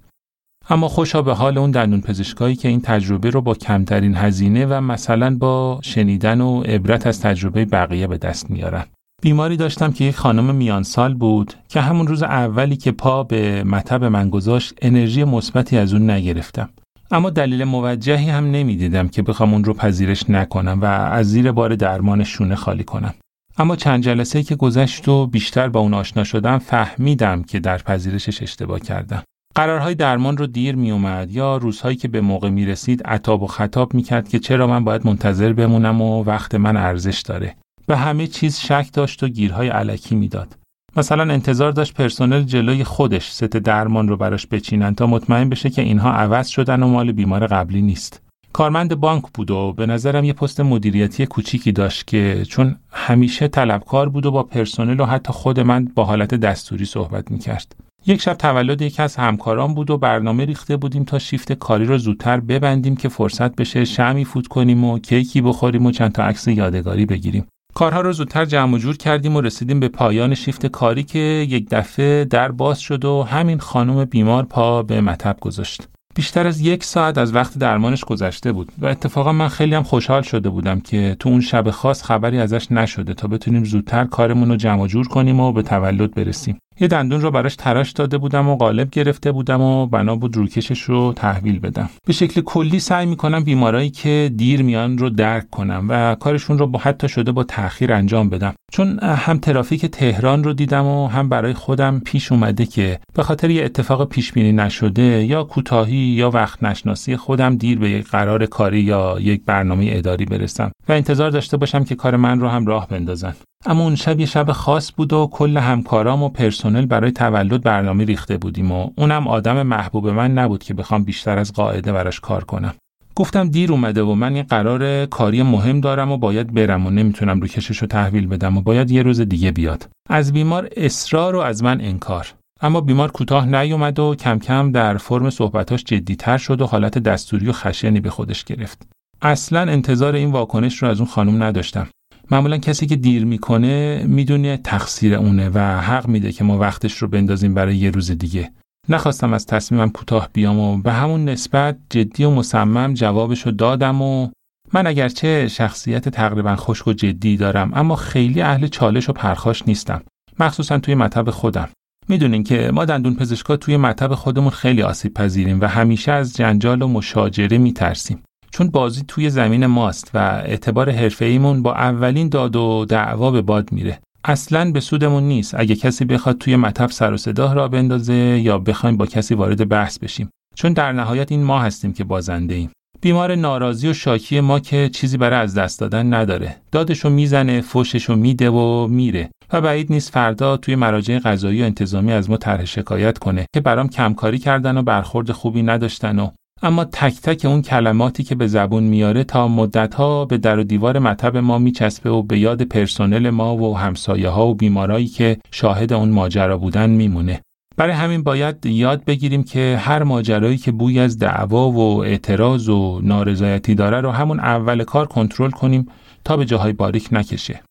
اما 0.69 0.87
خوشا 0.87 1.21
به 1.21 1.33
حال 1.33 1.57
اون 1.57 1.71
دندون 1.71 2.01
پزشکایی 2.01 2.55
که 2.55 2.67
این 2.67 2.81
تجربه 2.81 3.29
رو 3.29 3.41
با 3.41 3.53
کمترین 3.53 4.15
هزینه 4.15 4.65
و 4.65 4.81
مثلا 4.81 5.37
با 5.37 5.79
شنیدن 5.83 6.41
و 6.41 6.61
عبرت 6.61 7.07
از 7.07 7.21
تجربه 7.21 7.65
بقیه 7.65 8.07
به 8.07 8.17
دست 8.17 8.51
میارن. 8.51 8.83
بیماری 9.21 9.57
داشتم 9.57 9.91
که 9.91 10.05
یک 10.05 10.15
خانم 10.15 10.55
میان 10.55 10.83
سال 10.83 11.13
بود 11.13 11.53
که 11.67 11.81
همون 11.81 12.07
روز 12.07 12.23
اولی 12.23 12.75
که 12.75 12.91
پا 12.91 13.23
به 13.23 13.63
مطب 13.63 14.03
من 14.03 14.29
گذاشت 14.29 14.73
انرژی 14.81 15.23
مثبتی 15.23 15.77
از 15.77 15.93
اون 15.93 16.09
نگرفتم. 16.09 16.69
اما 17.11 17.29
دلیل 17.29 17.63
موجهی 17.63 18.29
هم 18.29 18.51
نمی‌دیدم 18.51 19.07
که 19.07 19.21
بخوام 19.21 19.53
اون 19.53 19.63
رو 19.63 19.73
پذیرش 19.73 20.29
نکنم 20.29 20.81
و 20.81 20.85
از 20.85 21.29
زیر 21.29 21.51
بار 21.51 21.75
درمان 21.75 22.23
شونه 22.23 22.55
خالی 22.55 22.83
کنم. 22.83 23.13
اما 23.57 23.75
چند 23.75 24.03
جلسه 24.03 24.43
که 24.43 24.55
گذشت 24.55 25.07
و 25.07 25.27
بیشتر 25.27 25.69
با 25.69 25.79
اون 25.79 25.93
آشنا 25.93 26.23
شدم 26.23 26.57
فهمیدم 26.57 27.43
که 27.43 27.59
در 27.59 27.77
پذیرشش 27.77 28.41
اشتباه 28.41 28.79
کردم. 28.79 29.23
قرارهای 29.56 29.95
درمان 29.95 30.38
رو 30.38 30.48
دیر 30.48 30.76
می 30.76 30.91
اومد 30.91 31.32
یا 31.32 31.57
روزهایی 31.57 31.95
که 31.95 32.07
به 32.07 32.22
موقع 32.22 32.49
می 32.49 32.65
رسید 32.65 33.03
عطاب 33.03 33.44
و 33.44 33.48
خطاب 33.48 33.94
می 33.94 34.03
کرد 34.03 34.30
که 34.30 34.40
چرا 34.40 34.68
من 34.68 34.84
باید 34.84 35.07
منتظر 35.07 35.53
بمونم 35.53 36.02
و 36.02 36.23
وقت 36.23 36.56
من 36.56 36.77
ارزش 36.77 37.22
داره. 37.22 37.56
به 37.88 37.98
همه 37.98 38.27
چیز 38.27 38.60
شک 38.60 38.88
داشت 38.94 39.23
و 39.23 39.27
گیرهای 39.27 39.68
علکی 39.68 40.15
می‌داد. 40.15 40.57
مثلا 40.98 41.34
انتظار 41.34 41.72
داشت 41.72 41.94
پرسنل 41.94 42.44
جلوی 42.44 42.84
خودش 42.84 43.32
ست 43.32 43.44
درمان 43.44 44.07
رو 44.07 44.18
براش 44.18 44.48
بچینن 44.48 44.95
تا 44.95 45.07
مطمئن 45.07 45.49
بشه 45.49 45.69
که 45.69 45.82
اینها 45.82 46.11
عوض 46.11 46.48
شدن 46.48 46.84
و 46.84 46.88
مال 46.88 47.11
بیمار 47.11 47.48
قبلی 47.48 47.82
نیست. 47.82 48.22
کارمند 48.53 48.95
بانک 48.95 49.23
بود 49.34 49.52
و 49.52 49.73
به 49.73 49.86
نظرم 49.86 50.23
یه 50.23 50.34
پست 50.34 50.60
مدیریتی 50.60 51.26
کوچیکی 51.26 51.72
داشت 51.72 52.07
که 52.07 52.45
چون 52.49 52.76
همیشه 52.91 53.48
طلبکار 53.48 54.10
بود 54.10 54.26
و 54.26 54.32
با 54.32 54.44
پرسنل 54.44 54.99
و 54.99 55.06
حتی 55.06 55.34
خود 55.34 55.60
من 55.60 55.86
با 55.95 56.06
حالت 56.06 56.36
دستوری 56.36 56.86
صحبت 56.86 57.32
می‌کرد. 57.32 57.76
یک 58.07 58.22
شب 58.22 58.34
تولد 58.34 58.82
یکی 58.82 59.02
از 59.02 59.15
همکاران 59.15 59.73
بود 59.73 59.90
و 59.90 59.98
برنامه 59.98 60.45
ریخته 60.45 60.77
بودیم 60.77 61.03
تا 61.03 61.19
شیفت 61.19 61.53
کاری 61.53 61.86
رو 61.86 61.98
زودتر 61.98 62.40
ببندیم 62.40 62.95
که 62.95 63.10
فرصت 63.10 63.56
بشه 63.56 63.86
شمی 63.86 64.26
فوت 64.26 64.48
کنیم 64.48 64.84
و 64.84 64.99
کیکی 64.99 65.41
بخوریم 65.41 65.86
و 65.86 65.91
چند 65.91 66.11
تا 66.11 66.23
عکس 66.23 66.48
یادگاری 66.48 67.06
بگیریم. 67.06 67.48
کارها 67.73 68.02
رو 68.02 68.11
زودتر 68.11 68.45
جمع 68.45 68.77
جور 68.77 68.98
کردیم 68.98 69.36
و 69.36 69.41
رسیدیم 69.41 69.80
به 69.80 69.88
پایان 69.88 70.36
شیفت 70.36 70.65
کاری 70.65 71.03
که 71.03 71.19
یک 71.49 71.68
دفعه 71.69 72.26
در 72.26 72.52
باز 72.52 72.80
شد 72.80 73.06
و 73.06 73.23
همین 73.23 73.60
خانم 73.60 74.06
بیمار 74.06 74.44
پا 74.44 74.84
به 74.84 75.02
مطب 75.02 75.38
گذاشت. 75.41 75.88
بیشتر 76.15 76.48
از 76.48 76.61
یک 76.61 76.84
ساعت 76.84 77.18
از 77.18 77.36
وقت 77.36 77.57
درمانش 77.57 78.03
گذشته 78.03 78.52
بود 78.52 78.72
و 78.82 78.86
اتفاقا 78.86 79.32
من 79.32 79.48
خیلی 79.48 79.76
هم 79.76 79.84
خوشحال 79.84 80.22
شده 80.22 80.49
بودم 80.49 80.80
که 80.80 81.15
تو 81.19 81.30
اون 81.30 81.41
شب 81.41 81.69
خاص 81.69 82.03
خبری 82.03 82.40
ازش 82.40 82.72
نشده 82.72 83.14
تا 83.14 83.27
بتونیم 83.27 83.64
زودتر 83.64 84.06
کارمون 84.06 84.49
رو 84.49 84.56
جمع 84.56 84.88
جور 84.88 85.07
کنیم 85.07 85.40
و 85.40 85.52
به 85.52 85.61
تولد 85.61 86.14
برسیم. 86.14 86.60
یه 86.80 86.88
دندون 86.88 87.22
رو 87.22 87.31
براش 87.31 87.56
تراش 87.56 87.91
داده 87.91 88.18
بودم 88.18 88.49
و 88.49 88.56
قالب 88.56 88.89
گرفته 88.89 89.31
بودم 89.31 89.61
و 89.61 89.85
بنا 89.85 90.15
بود 90.15 90.35
روکشش 90.35 90.81
رو 90.81 91.14
تحویل 91.15 91.60
بدم. 91.60 91.89
به 92.07 92.14
شکل 92.14 92.41
کلی 92.41 92.80
سعی 92.80 93.06
می‌کنم 93.06 93.43
بیمارایی 93.43 93.89
که 93.89 94.31
دیر 94.35 94.64
میان 94.64 94.97
رو 94.97 95.10
درک 95.10 95.49
کنم 95.49 95.85
و 95.89 96.15
کارشون 96.15 96.57
رو 96.57 96.68
با 96.68 96.80
حتی 96.80 97.10
شده 97.10 97.31
با 97.31 97.43
تاخیر 97.43 97.93
انجام 97.93 98.30
بدم. 98.30 98.53
چون 98.72 98.99
هم 98.99 99.38
ترافیک 99.38 99.85
تهران 99.85 100.43
رو 100.43 100.53
دیدم 100.53 100.85
و 100.85 101.07
هم 101.07 101.30
برای 101.30 101.53
خودم 101.53 102.02
پیش 102.06 102.31
اومده 102.31 102.65
که 102.65 102.99
به 103.14 103.23
خاطر 103.23 103.49
یه 103.49 103.65
اتفاق 103.65 104.10
پیش 104.10 104.31
بینی 104.34 104.52
نشده 104.52 105.26
یا 105.26 105.43
کوتاهی 105.43 105.95
یا 105.95 106.30
وقت 106.30 106.64
نشناسی 106.64 107.18
خودم 107.18 107.56
دیر 107.56 107.80
به 107.80 107.89
یک 107.89 108.07
قرار 108.07 108.45
کاری 108.45 108.81
یا 108.81 109.18
یک 109.19 109.45
برنامه 109.45 109.89
اداری 109.91 110.26
برسم 110.26 110.72
و 110.89 110.91
انتظار 110.91 111.30
داشته 111.30 111.57
باشم 111.57 111.84
که 111.84 111.95
کار 111.95 112.15
من 112.15 112.39
رو 112.39 112.47
هم 112.47 112.65
راه 112.65 112.88
بندازن. 112.88 113.35
اما 113.65 113.83
اون 113.83 113.95
شب 113.95 114.19
یه 114.19 114.25
شب 114.25 114.51
خاص 114.51 114.91
بود 114.97 115.13
و 115.13 115.29
کل 115.31 115.57
همکارام 115.57 116.23
و 116.23 116.29
پرسنل 116.29 116.85
برای 116.85 117.11
تولد 117.11 117.63
برنامه 117.63 118.05
ریخته 118.05 118.37
بودیم 118.37 118.71
و 118.71 118.89
اونم 118.97 119.27
آدم 119.27 119.63
محبوب 119.63 120.07
من 120.09 120.31
نبود 120.31 120.63
که 120.63 120.73
بخوام 120.73 121.03
بیشتر 121.03 121.37
از 121.37 121.53
قاعده 121.53 121.91
براش 121.91 122.19
کار 122.19 122.43
کنم. 122.43 122.73
گفتم 123.15 123.49
دیر 123.49 123.71
اومده 123.71 124.03
و 124.03 124.13
من 124.13 124.35
یه 124.35 124.43
قرار 124.43 125.05
کاری 125.05 125.43
مهم 125.43 125.81
دارم 125.81 126.11
و 126.11 126.17
باید 126.17 126.53
برم 126.53 126.87
و 126.87 126.89
نمی‌تونم 126.89 127.41
رو 127.41 127.47
کشش 127.47 127.77
رو 127.77 127.87
تحویل 127.87 128.27
بدم 128.27 128.57
و 128.57 128.61
باید 128.61 128.91
یه 128.91 129.03
روز 129.03 129.21
دیگه 129.21 129.51
بیاد. 129.51 129.89
از 130.09 130.33
بیمار 130.33 130.69
اصرار 130.77 131.35
و 131.35 131.39
از 131.39 131.63
من 131.63 131.81
انکار. 131.81 132.33
اما 132.61 132.81
بیمار 132.81 133.11
کوتاه 133.11 133.45
نیومد 133.45 133.99
و 133.99 134.15
کم 134.15 134.39
کم 134.39 134.71
در 134.71 134.97
فرم 134.97 135.29
صحبتاش 135.29 135.83
جدیتر 135.83 136.37
شد 136.37 136.61
و 136.61 136.65
حالت 136.65 136.97
دستوری 136.97 137.47
و 137.47 137.51
خشنی 137.51 137.99
به 137.99 138.09
خودش 138.09 138.43
گرفت. 138.43 138.87
اصلا 139.21 139.59
انتظار 139.59 140.15
این 140.15 140.31
واکنش 140.31 140.83
رو 140.83 140.89
از 140.89 140.99
اون 140.99 141.09
خانم 141.09 141.43
نداشتم. 141.43 141.87
معمولا 142.31 142.57
کسی 142.57 142.85
که 142.85 142.95
دیر 142.95 143.26
می‌کنه 143.26 144.03
می‌دونه 144.07 144.57
تقصیر 144.57 145.15
اونه 145.15 145.49
و 145.53 145.60
حق 145.60 146.07
میده 146.07 146.31
که 146.31 146.43
ما 146.43 146.57
وقتش 146.57 146.97
رو 146.97 147.07
بندازیم 147.07 147.53
برای 147.53 147.77
یه 147.77 147.91
روز 147.91 148.11
دیگه. 148.11 148.52
نخواستم 148.89 149.34
از 149.34 149.45
تصمیمم 149.45 149.89
کوتاه 149.89 150.30
بیام 150.34 150.60
و 150.60 150.77
به 150.77 150.93
همون 150.93 151.30
نسبت 151.30 151.77
جدی 151.89 152.23
و 152.23 152.30
مصمم 152.30 152.93
جوابشو 152.93 153.52
دادم 153.52 154.02
و 154.02 154.30
من 154.73 154.88
اگرچه 154.88 155.47
شخصیت 155.47 156.10
تقریبا 156.10 156.56
خشک 156.56 156.88
و 156.88 156.93
جدی 156.93 157.38
دارم 157.38 157.72
اما 157.73 157.95
خیلی 157.95 158.41
اهل 158.41 158.68
چالش 158.68 159.10
و 159.10 159.14
پرخاش 159.14 159.68
نیستم 159.68 160.02
مخصوصا 160.39 160.80
توی 160.80 160.95
مطب 160.95 161.30
خودم. 161.30 161.69
می‌دونین 162.07 162.43
که 162.43 162.72
ما 162.73 162.85
دندون 162.85 163.15
پزشکا 163.15 163.57
توی 163.57 163.77
مطب 163.77 164.14
خودمون 164.14 164.49
خیلی 164.49 164.81
آسیب 164.81 165.14
پذیریم 165.14 165.61
و 165.61 165.65
همیشه 165.65 166.11
از 166.11 166.35
جنجال 166.35 166.81
و 166.81 166.88
مشاجره 166.88 167.57
میترسیم. 167.57 168.23
چون 168.56 168.68
بازی 168.68 169.03
توی 169.07 169.30
زمین 169.30 169.65
ماست 169.65 170.11
و 170.14 170.18
اعتبار 170.45 170.90
حرفه‌ایمون 170.90 171.61
با 171.61 171.73
اولین 171.73 172.30
داد 172.30 172.56
و 172.56 172.86
دعوا 172.90 173.32
به 173.32 173.41
باد 173.41 173.72
میره. 173.72 173.99
اصلا 174.23 174.72
به 174.72 174.80
سودمون 174.80 175.23
نیست. 175.23 175.56
اگه 175.57 175.76
کسی 175.76 176.06
بخواد 176.06 176.38
توی 176.38 176.56
مطب 176.56 176.90
سر 176.90 177.14
و 177.14 177.18
صدا 177.18 177.53
را 177.53 177.68
بندازه 177.68 178.14
یا 178.14 178.60
بخوایم 178.60 178.98
با 178.98 179.06
کسی 179.06 179.36
وارد 179.36 179.69
بحث 179.69 179.99
بشیم. 179.99 180.30
چون 180.56 180.73
در 180.73 180.91
نهایت 180.91 181.32
این 181.32 181.44
ما 181.44 181.60
هستیم 181.60 181.94
که 181.94 182.03
بازنده 182.03 182.56
ایم. 182.56 182.72
بیمار 183.02 183.36
ناراضی 183.36 183.88
و 183.88 183.94
شاکی 183.94 184.40
ما 184.40 184.60
که 184.60 184.90
چیزی 184.90 185.18
برای 185.18 185.40
از 185.40 185.56
دست 185.56 185.80
دادن 185.80 186.14
نداره. 186.14 186.56
دادشو 186.72 187.10
می‌زنه 187.10 187.61
فوششو 187.61 188.15
میده 188.15 188.49
و 188.49 188.88
میره. 188.88 189.30
و 189.53 189.61
بعید 189.61 189.91
نیست 189.91 190.11
فردا 190.11 190.57
توی 190.57 190.76
مراجع 190.76 191.19
قضایی 191.19 191.61
و 191.61 191.65
انتظامی 191.65 192.11
از 192.11 192.30
ما 192.30 192.38
طرح 192.38 192.65
شکایت 192.65 193.18
کنه 193.18 193.45
که 193.56 193.61
برام 193.61 193.90
کمکاری 193.90 194.38
کردن 194.38 194.77
و 194.77 194.82
برخورد 194.82 195.32
خوبی 195.32 195.64
نداشتن 195.64 196.19
و 196.19 196.30
اما 196.65 196.85
تک 196.85 197.21
تک 197.21 197.45
اون 197.45 197.61
کلماتی 197.61 198.23
که 198.23 198.35
به 198.35 198.47
زبون 198.47 198.83
میاره 198.83 199.23
تا 199.23 199.47
مدتها 199.47 200.25
به 200.25 200.37
در 200.37 200.59
و 200.59 200.63
دیوار 200.63 200.99
مطب 200.99 201.37
ما 201.37 201.57
میچسبه 201.57 202.09
و 202.09 202.21
به 202.21 202.39
یاد 202.39 202.61
پرسنل 202.61 203.29
ما 203.29 203.57
و 203.57 203.77
همسایه 203.77 204.29
ها 204.29 204.47
و 204.47 204.55
بیمارایی 204.55 205.07
که 205.07 205.37
شاهد 205.51 205.93
اون 205.93 206.09
ماجرا 206.09 206.57
بودن 206.57 206.89
میمونه. 206.89 207.41
برای 207.77 207.93
همین 207.93 208.23
باید 208.23 208.65
یاد 208.65 209.05
بگیریم 209.05 209.43
که 209.43 209.79
هر 209.81 210.03
ماجرایی 210.03 210.57
که 210.57 210.71
بوی 210.71 210.99
از 210.99 211.19
دعوا 211.19 211.71
و 211.71 212.03
اعتراض 212.03 212.69
و 212.69 213.01
نارضایتی 213.03 213.75
داره 213.75 214.01
رو 214.01 214.11
همون 214.11 214.39
اول 214.39 214.83
کار 214.83 215.07
کنترل 215.07 215.51
کنیم 215.51 215.85
تا 216.23 216.37
به 216.37 216.45
جاهای 216.45 216.73
باریک 216.73 217.09
نکشه. 217.11 217.61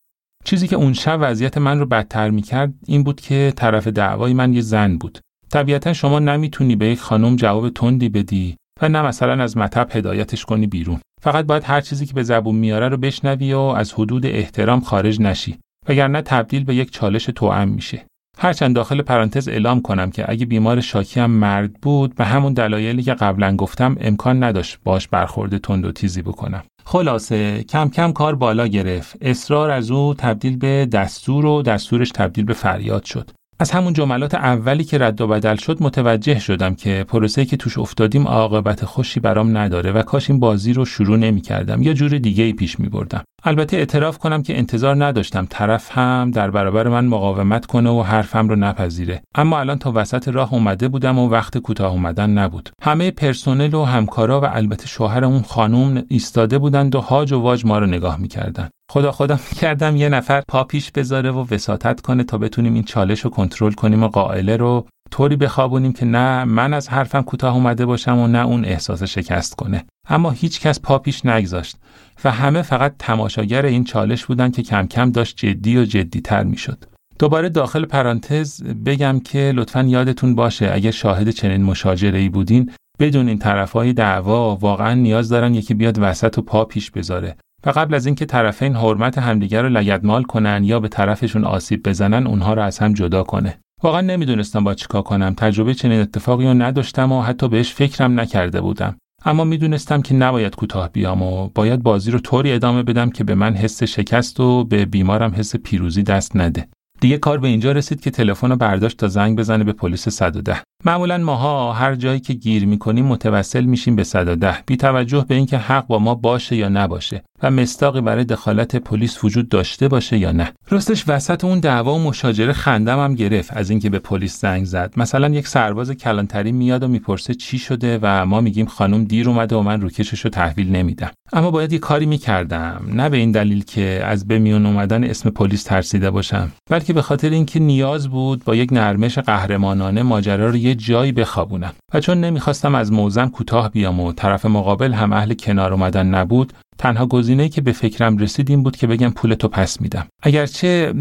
چیزی 0.45 0.67
که 0.67 0.75
اون 0.75 0.93
شب 0.93 1.17
وضعیت 1.21 1.57
من 1.57 1.79
رو 1.79 1.85
بدتر 1.85 2.29
می‌کرد 2.29 2.73
این 2.85 3.03
بود 3.03 3.21
که 3.21 3.53
طرف 3.55 3.87
دعوای 3.87 4.33
من 4.33 4.53
یه 4.53 4.61
زن 4.61 4.97
بود. 4.97 5.19
طبیعتا 5.51 5.93
شما 5.93 6.19
نمی‌تونی 6.19 6.75
به 6.75 6.85
یک 6.85 6.99
خانم 6.99 7.35
جواب 7.35 7.69
تندی 7.69 8.09
بدی 8.09 8.55
و 8.81 8.89
نه 8.89 9.01
مثلا 9.01 9.43
از 9.43 9.57
مطب 9.57 9.87
هدایتش 9.91 10.45
کنی 10.45 10.67
بیرون. 10.67 10.99
فقط 11.21 11.45
باید 11.45 11.63
هر 11.63 11.81
چیزی 11.81 12.05
که 12.05 12.13
به 12.13 12.23
زبون 12.23 12.55
میاره 12.55 12.89
رو 12.89 12.97
بشنوی 12.97 13.53
و 13.53 13.59
از 13.59 13.93
حدود 13.93 14.25
احترام 14.25 14.81
خارج 14.81 15.21
نشی 15.21 15.59
وگرنه 15.89 16.21
تبدیل 16.21 16.63
به 16.63 16.75
یک 16.75 16.91
چالش 16.91 17.25
توأم 17.25 17.67
میشه. 17.67 18.05
هرچند 18.37 18.75
داخل 18.75 19.01
پرانتز 19.01 19.47
اعلام 19.47 19.81
کنم 19.81 20.11
که 20.11 20.31
اگه 20.31 20.45
بیمار 20.45 20.81
شاکی 20.81 21.19
هم 21.19 21.31
مرد 21.31 21.73
بود 21.73 22.15
به 22.15 22.25
همون 22.25 22.53
دلایلی 22.53 23.03
که 23.03 23.13
قبلا 23.13 23.55
گفتم 23.55 23.97
امکان 23.99 24.43
نداشت 24.43 24.77
باش 24.83 25.07
برخورد 25.07 25.57
تند 25.57 25.85
و 25.85 25.91
تیزی 25.91 26.21
بکنم. 26.21 26.63
خلاصه 26.85 27.63
کم 27.63 27.89
کم 27.89 28.11
کار 28.11 28.35
بالا 28.35 28.67
گرفت. 28.67 29.17
اصرار 29.21 29.71
از 29.71 29.91
او 29.91 30.13
تبدیل 30.13 30.57
به 30.57 30.85
دستور 30.85 31.45
و 31.45 31.61
دستورش 31.61 32.09
تبدیل 32.09 32.45
به 32.45 32.53
فریاد 32.53 33.03
شد. 33.03 33.31
از 33.59 33.71
همون 33.71 33.93
جملات 33.93 34.35
اولی 34.35 34.83
که 34.83 34.97
رد 34.97 35.21
و 35.21 35.27
بدل 35.27 35.55
شد 35.55 35.83
متوجه 35.83 36.39
شدم 36.39 36.75
که 36.75 37.05
پروسه 37.07 37.45
که 37.45 37.57
توش 37.57 37.77
افتادیم 37.77 38.27
عاقبت 38.27 38.85
خوشی 38.85 39.19
برام 39.19 39.57
نداره 39.57 39.91
و 39.91 40.01
کاش 40.01 40.29
این 40.29 40.39
بازی 40.39 40.73
رو 40.73 40.85
شروع 40.85 41.17
نمی 41.17 41.41
کردم 41.41 41.81
یا 41.81 41.93
جور 41.93 42.17
دیگه 42.17 42.43
ای 42.43 42.53
پیش 42.53 42.79
می 42.79 42.89
بردم. 42.89 43.23
البته 43.43 43.77
اعتراف 43.77 44.17
کنم 44.17 44.43
که 44.43 44.57
انتظار 44.57 45.05
نداشتم. 45.05 45.47
طرف 45.49 45.97
هم 45.97 46.31
در 46.31 46.51
برابر 46.51 46.87
من 46.87 47.05
مقاومت 47.05 47.65
کنه 47.65 47.89
و 47.89 48.01
حرفم 48.01 48.49
رو 48.49 48.55
نپذیره. 48.55 49.21
اما 49.35 49.59
الان 49.59 49.79
تا 49.79 49.91
وسط 49.95 50.27
راه 50.27 50.53
اومده 50.53 50.87
بودم 50.87 51.19
و 51.19 51.29
وقت 51.29 51.57
کوتاه 51.57 51.91
اومدن 51.91 52.29
نبود. 52.29 52.69
همه 52.81 53.11
پرسنل 53.11 53.73
و 53.73 53.83
همکارا 53.83 54.41
و 54.41 54.45
البته 54.45 54.87
شوهر 54.87 55.25
اون 55.25 55.41
خانوم 55.41 56.03
ایستاده 56.09 56.57
بودند 56.57 56.95
و 56.95 57.01
هاج 57.01 57.31
و 57.33 57.39
واج 57.39 57.65
ما 57.65 57.79
رو 57.79 57.85
نگاه 57.85 58.17
می‌کردن. 58.19 58.69
خدا 58.95 59.11
خدا 59.11 59.39
کردم 59.61 59.95
یه 59.95 60.09
نفر 60.09 60.41
پا 60.47 60.63
پیش 60.63 60.91
بذاره 60.91 61.31
و 61.31 61.45
وساطت 61.51 62.01
کنه 62.01 62.23
تا 62.23 62.37
بتونیم 62.37 62.73
این 62.73 62.83
چالش 62.83 63.19
رو 63.19 63.29
کنترل 63.29 63.71
کنیم 63.71 64.03
و 64.03 64.07
قائله 64.07 64.57
رو 64.57 64.87
طوری 65.11 65.35
بخوابونیم 65.35 65.93
که 65.93 66.05
نه 66.05 66.43
من 66.43 66.73
از 66.73 66.89
حرفم 66.89 67.21
کوتاه 67.21 67.55
اومده 67.55 67.85
باشم 67.85 68.17
و 68.17 68.27
نه 68.27 68.45
اون 68.45 68.65
احساس 68.65 69.03
شکست 69.03 69.55
کنه 69.55 69.85
اما 70.09 70.31
هیچ 70.31 70.61
کس 70.61 70.79
پا 70.79 70.99
پیش 70.99 71.25
نگذاشت 71.25 71.77
و 72.23 72.31
همه 72.31 72.61
فقط 72.61 72.95
تماشاگر 72.99 73.65
این 73.65 73.83
چالش 73.83 74.25
بودن 74.25 74.51
که 74.51 74.63
کم 74.63 74.87
کم 74.87 75.11
داشت 75.11 75.37
جدی 75.37 75.77
و 75.77 75.85
جدی 75.85 76.21
تر 76.21 76.43
می‌شد. 76.43 76.85
دوباره 77.19 77.49
داخل 77.49 77.85
پرانتز 77.85 78.63
بگم 78.63 79.19
که 79.19 79.51
لطفا 79.55 79.83
یادتون 79.83 80.35
باشه 80.35 80.71
اگه 80.73 80.91
شاهد 80.91 81.29
چنین 81.29 81.63
مشاجره 81.63 82.19
ای 82.19 82.29
بودین 82.29 82.71
بدون 82.99 83.27
این 83.27 83.39
طرفای 83.39 83.93
دعوا 83.93 84.55
واقعا 84.55 84.93
نیاز 84.93 85.29
دارن 85.29 85.55
یکی 85.55 85.73
بیاد 85.73 85.97
وسط 85.99 86.37
و 86.37 86.41
پا 86.41 86.65
پیش 86.65 86.91
بذاره 86.91 87.35
و 87.65 87.69
قبل 87.69 87.93
از 87.93 88.05
اینکه 88.05 88.25
طرفین 88.25 88.75
حرمت 88.75 89.17
همدیگر 89.17 89.61
رو 89.61 89.69
لگدمال 89.69 90.23
کنن 90.23 90.63
یا 90.63 90.79
به 90.79 90.87
طرفشون 90.87 91.43
آسیب 91.43 91.89
بزنن 91.89 92.27
اونها 92.27 92.53
رو 92.53 92.61
از 92.61 92.79
هم 92.79 92.93
جدا 92.93 93.23
کنه. 93.23 93.57
واقعا 93.83 94.01
نمی‌دونستم 94.01 94.63
با 94.63 94.73
چیکار 94.73 95.01
کنم. 95.01 95.33
تجربه 95.37 95.73
چنین 95.73 96.01
اتفاقی 96.01 96.45
رو 96.45 96.53
نداشتم 96.53 97.11
و 97.11 97.21
حتی 97.21 97.47
بهش 97.47 97.73
فکرم 97.73 98.19
نکرده 98.19 98.61
بودم. 98.61 98.97
اما 99.25 99.43
می‌دونستم 99.43 100.01
که 100.01 100.15
نباید 100.15 100.55
کوتاه 100.55 100.89
بیام 100.89 101.21
و 101.21 101.49
باید 101.55 101.83
بازی 101.83 102.11
رو 102.11 102.19
طوری 102.19 102.51
ادامه 102.51 102.83
بدم 102.83 103.09
که 103.09 103.23
به 103.23 103.35
من 103.35 103.53
حس 103.53 103.83
شکست 103.83 104.39
و 104.39 104.63
به 104.63 104.85
بیمارم 104.85 105.33
حس 105.35 105.55
پیروزی 105.55 106.03
دست 106.03 106.35
نده. 106.35 106.67
دیگه 107.01 107.17
کار 107.17 107.37
به 107.37 107.47
اینجا 107.47 107.71
رسید 107.71 108.01
که 108.01 108.11
تلفن 108.11 108.49
رو 108.49 108.55
برداشت 108.55 108.97
تا 108.97 109.07
زنگ 109.07 109.37
بزنه 109.37 109.63
به 109.63 109.73
پلیس 109.73 110.09
110 110.09 110.61
معمولا 110.85 111.17
ماها 111.17 111.73
هر 111.73 111.95
جایی 111.95 112.19
که 112.19 112.33
گیر 112.33 112.65
می‌کنیم 112.65 113.05
متوسل 113.05 113.63
میشیم 113.65 113.95
به 113.95 114.03
110 114.03 114.57
بی 114.65 114.77
توجه 114.77 115.25
به 115.27 115.35
اینکه 115.35 115.57
حق 115.57 115.87
با 115.87 115.99
ما 115.99 116.15
باشه 116.15 116.55
یا 116.55 116.69
نباشه 116.69 117.23
و 117.43 117.51
مستاقی 117.51 118.01
برای 118.01 118.23
دخالت 118.23 118.75
پلیس 118.75 119.23
وجود 119.23 119.49
داشته 119.49 119.87
باشه 119.87 120.17
یا 120.17 120.31
نه. 120.31 120.51
راستش 120.69 121.03
وسط 121.07 121.43
اون 121.43 121.59
دعوا 121.59 121.95
و 121.95 121.99
مشاجره 121.99 122.53
خندم 122.53 122.99
هم 122.99 123.15
گرفت 123.15 123.57
از 123.57 123.69
اینکه 123.69 123.89
به 123.89 123.99
پلیس 123.99 124.41
زنگ 124.41 124.65
زد. 124.65 124.93
مثلا 124.97 125.29
یک 125.29 125.47
سرباز 125.47 125.91
کلانتری 125.91 126.51
میاد 126.51 126.83
و 126.83 126.87
می‌پرسه 126.87 127.33
چی 127.33 127.57
شده 127.57 127.99
و 128.01 128.25
ما 128.25 128.41
میگیم 128.41 128.65
خانم 128.65 129.03
دیر 129.03 129.29
اومده 129.29 129.55
و 129.55 129.61
من 129.61 129.81
روکشش 129.81 130.19
رو 130.19 130.29
تحویل 130.29 130.71
نمیدم. 130.71 131.11
اما 131.33 131.51
باید 131.51 131.73
یه 131.73 131.79
کاری 131.79 132.05
می‌کردم. 132.05 132.85
نه 132.93 133.09
به 133.09 133.17
این 133.17 133.31
دلیل 133.31 133.63
که 133.63 134.01
از 134.05 134.27
به 134.27 134.39
میون 134.39 134.65
اومدن 134.65 135.03
اسم 135.03 135.29
پلیس 135.29 135.63
ترسیده 135.63 136.11
باشم 136.11 136.51
بلکه 136.69 136.93
به 136.93 137.01
خاطر 137.01 137.29
اینکه 137.29 137.59
نیاز 137.59 138.07
بود 138.07 138.43
با 138.43 138.55
یک 138.55 138.73
نرمش 138.73 139.17
قهرمانانه 139.17 140.03
ماجرا 140.03 140.49
رو 140.49 140.55
یه 140.55 140.74
جایی 140.75 141.11
بخوابونم. 141.11 141.73
و 141.93 141.99
چون 141.99 142.21
نمی‌خواستم 142.21 142.75
از 142.75 142.91
موزم 142.91 143.29
کوتاه 143.29 143.69
بیام 143.69 143.99
و 143.99 144.13
طرف 144.13 144.45
مقابل 144.45 144.93
هم 144.93 145.13
اهل 145.13 145.33
کنار 145.33 145.73
اومدن 145.73 146.07
نبود 146.07 146.53
تنها 146.77 147.05
گزینه‌ای 147.05 147.49
که 147.49 147.61
به 147.61 147.71
فکرم 147.71 148.17
رسید 148.17 148.49
این 148.49 148.63
بود 148.63 148.75
که 148.75 148.87
بگم 148.87 149.09
پول 149.09 149.33
تو 149.33 149.47
پس 149.47 149.81
میدم. 149.81 150.07
اگرچه 150.23 150.93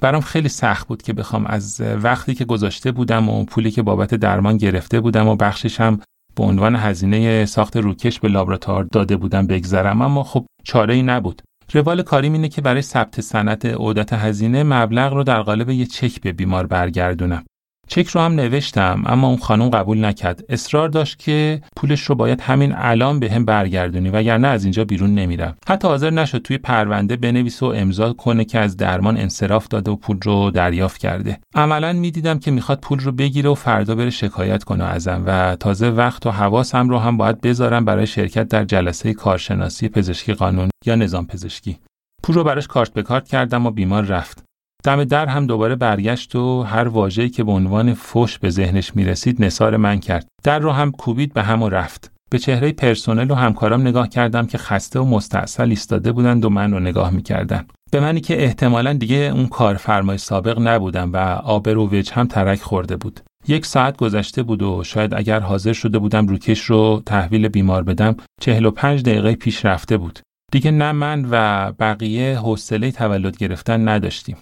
برام 0.00 0.20
خیلی 0.20 0.48
سخت 0.48 0.88
بود 0.88 1.02
که 1.02 1.12
بخوام 1.12 1.46
از 1.46 1.80
وقتی 1.80 2.34
که 2.34 2.44
گذاشته 2.44 2.92
بودم 2.92 3.28
و 3.28 3.44
پولی 3.44 3.70
که 3.70 3.82
بابت 3.82 4.14
درمان 4.14 4.56
گرفته 4.56 5.00
بودم 5.00 5.28
و 5.28 5.36
بخشش 5.36 5.80
هم 5.80 6.00
به 6.36 6.44
عنوان 6.44 6.76
هزینه 6.76 7.46
ساخت 7.46 7.76
روکش 7.76 8.20
به 8.20 8.28
لابراتوار 8.28 8.86
داده 8.92 9.16
بودم 9.16 9.46
بگذرم. 9.46 10.02
اما 10.02 10.22
خب 10.22 10.46
چاره 10.64 10.94
ای 10.94 11.02
نبود. 11.02 11.42
روال 11.72 12.02
کاریم 12.02 12.32
اینه 12.32 12.48
که 12.48 12.60
برای 12.60 12.82
ثبت 12.82 13.20
سنت 13.20 13.66
عودت 13.66 14.12
هزینه 14.12 14.62
مبلغ 14.62 15.12
رو 15.12 15.24
در 15.24 15.42
قالب 15.42 15.70
یه 15.70 15.86
چک 15.86 16.20
به 16.20 16.32
بیمار 16.32 16.66
برگردونم. 16.66 17.44
چک 17.88 18.08
رو 18.08 18.20
هم 18.20 18.32
نوشتم 18.32 19.02
اما 19.06 19.28
اون 19.28 19.36
خانم 19.36 19.68
قبول 19.68 20.04
نکرد. 20.04 20.44
اصرار 20.48 20.88
داشت 20.88 21.18
که 21.18 21.62
پولش 21.76 22.00
رو 22.00 22.14
باید 22.14 22.40
همین 22.40 22.72
الان 22.76 23.20
به 23.20 23.30
هم 23.30 23.44
برگردونی 23.44 24.10
وگرنه 24.10 24.48
از 24.48 24.64
اینجا 24.64 24.84
بیرون 24.84 25.14
نمیرم 25.14 25.56
حتی 25.68 25.88
حاضر 25.88 26.10
نشد 26.10 26.38
توی 26.38 26.58
پرونده 26.58 27.16
بنویس 27.16 27.62
و 27.62 27.66
امضا 27.66 28.12
کنه 28.12 28.44
که 28.44 28.58
از 28.58 28.76
درمان 28.76 29.16
انصراف 29.16 29.68
داده 29.68 29.90
و 29.90 29.96
پول 29.96 30.18
رو 30.22 30.50
دریافت 30.50 31.00
کرده. 31.00 31.38
عملا 31.54 31.92
می‌دیدم 31.92 32.38
که 32.38 32.50
می‌خواد 32.50 32.80
پول 32.80 32.98
رو 32.98 33.12
بگیره 33.12 33.50
و 33.50 33.54
فردا 33.54 33.94
بره 33.94 34.10
شکایت 34.10 34.64
کنه 34.64 34.84
ازم 34.84 35.22
و 35.26 35.56
تازه 35.56 35.90
وقت 35.90 36.26
و 36.26 36.30
حواسم 36.30 36.88
رو 36.88 36.98
هم 36.98 37.16
باید 37.16 37.40
بذارم 37.40 37.84
برای 37.84 38.06
شرکت 38.06 38.48
در 38.48 38.64
جلسه 38.64 39.14
کارشناسی 39.14 39.88
پزشکی 39.88 40.34
قانون 40.34 40.70
یا 40.86 40.94
نظام 40.94 41.26
پزشکی. 41.26 41.78
پول 42.22 42.36
رو 42.36 42.44
براش 42.44 42.66
کارت 42.66 42.92
به 42.92 43.02
کارت 43.02 43.28
کردم 43.28 43.66
و 43.66 43.70
بیمار 43.70 44.02
رفت. 44.02 44.44
دم 44.84 45.04
در 45.04 45.26
هم 45.26 45.46
دوباره 45.46 45.76
برگشت 45.76 46.36
و 46.36 46.62
هر 46.62 46.88
واژه‌ای 46.88 47.28
که 47.28 47.44
به 47.44 47.52
عنوان 47.52 47.94
فش 47.94 48.38
به 48.38 48.50
ذهنش 48.50 48.96
می‌رسید 48.96 49.44
نثار 49.44 49.76
من 49.76 50.00
کرد. 50.00 50.28
در 50.42 50.58
رو 50.58 50.70
هم 50.70 50.90
کوبید 50.90 51.32
به 51.32 51.42
هم 51.42 51.62
و 51.62 51.68
رفت. 51.68 52.12
به 52.30 52.38
چهره 52.38 52.72
پرسنل 52.72 53.30
و 53.30 53.34
همکارام 53.34 53.80
نگاه 53.80 54.08
کردم 54.08 54.46
که 54.46 54.58
خسته 54.58 55.00
و 55.00 55.04
مستاصل 55.04 55.68
ایستاده 55.68 56.12
بودند 56.12 56.44
و 56.44 56.50
من 56.50 56.72
رو 56.72 56.80
نگاه 56.80 57.10
می‌کردن 57.10 57.66
به 57.90 58.00
منی 58.00 58.20
که 58.20 58.44
احتمالا 58.44 58.92
دیگه 58.92 59.16
اون 59.16 59.46
کارفرمای 59.46 60.18
سابق 60.18 60.58
نبودم 60.60 61.12
و 61.12 61.16
آبر 61.44 61.76
و 61.76 61.88
وجه 61.88 62.14
هم 62.14 62.26
ترک 62.26 62.60
خورده 62.60 62.96
بود. 62.96 63.20
یک 63.48 63.66
ساعت 63.66 63.96
گذشته 63.96 64.42
بود 64.42 64.62
و 64.62 64.84
شاید 64.84 65.14
اگر 65.14 65.40
حاضر 65.40 65.72
شده 65.72 65.98
بودم 65.98 66.26
روکش 66.26 66.60
رو 66.60 67.02
تحویل 67.06 67.48
بیمار 67.48 67.82
بدم 67.82 68.16
چهل 68.40 68.64
و 68.64 68.70
پنج 68.70 69.02
دقیقه 69.02 69.34
پیش 69.34 69.64
رفته 69.64 69.96
بود. 69.96 70.18
دیگه 70.52 70.70
نه 70.70 70.92
من 70.92 71.26
و 71.30 71.72
بقیه 71.72 72.38
حوصله 72.38 72.90
تولد 72.90 73.36
گرفتن 73.36 73.88
نداشتیم. 73.88 74.36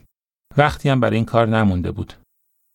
وقتی 0.57 0.89
هم 0.89 1.01
برای 1.01 1.17
این 1.17 1.25
کار 1.25 1.49
نمونده 1.49 1.91
بود. 1.91 2.13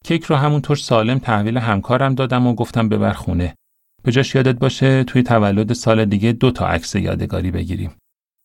کیک 0.06 0.24
رو 0.24 0.36
همونطور 0.36 0.76
سالم 0.76 1.20
تحویل 1.20 1.58
همکارم 1.58 2.16
دادم 2.16 2.48
و 2.48 2.56
گفتم 2.56 2.90
ببر 2.90 3.14
خونه. 3.14 3.56
به 4.04 4.12
جاش 4.12 4.36
یادت 4.36 4.60
باشه 4.60 5.04
توی 5.04 5.24
تولد 5.24 5.74
سال 5.74 6.06
دیگه 6.06 6.32
دو 6.32 6.52
تا 6.52 6.68
عکس 6.68 6.96
یادگاری 6.96 7.52
بگیریم. 7.52 7.92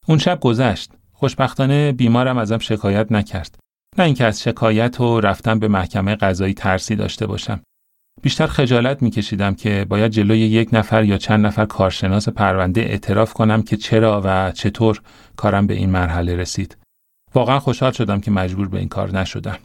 اون 0.09 0.19
شب 0.19 0.41
گذشت. 0.41 0.93
خوشبختانه 1.13 1.93
بیمارم 1.93 2.39
ازم 2.39 2.59
شکایت 2.59 3.13
نکرد. 3.13 3.59
نه 3.99 4.05
اینکه 4.05 4.25
از 4.25 4.43
شکایت 4.43 5.01
و 5.01 5.21
رفتن 5.21 5.59
به 5.59 5.69
محکمه 5.69 6.15
قضایی 6.15 6.55
ترسی 6.55 6.97
داشته 6.97 7.27
باشم. 7.27 7.61
بیشتر 8.23 8.47
خجالت 8.47 9.03
میکشیدم 9.03 9.55
که 9.55 9.87
باید 9.89 10.13
جلوی 10.13 10.39
یک 10.39 10.69
نفر 10.73 11.05
یا 11.05 11.19
چند 11.19 11.47
نفر 11.47 11.65
کارشناس 11.65 12.29
پرونده 12.29 12.81
اعتراف 12.81 13.33
کنم 13.33 13.63
که 13.63 13.77
چرا 13.77 14.23
و 14.25 14.53
چطور 14.53 15.01
کارم 15.37 15.67
به 15.67 15.75
این 15.75 15.91
مرحله 15.91 16.37
رسید. 16.37 16.77
واقعا 17.35 17.59
خوشحال 17.59 17.93
شدم 17.93 18.21
که 18.21 18.31
مجبور 18.31 18.69
به 18.69 18.79
این 18.79 18.89
کار 18.89 19.19
نشدم. 19.19 19.59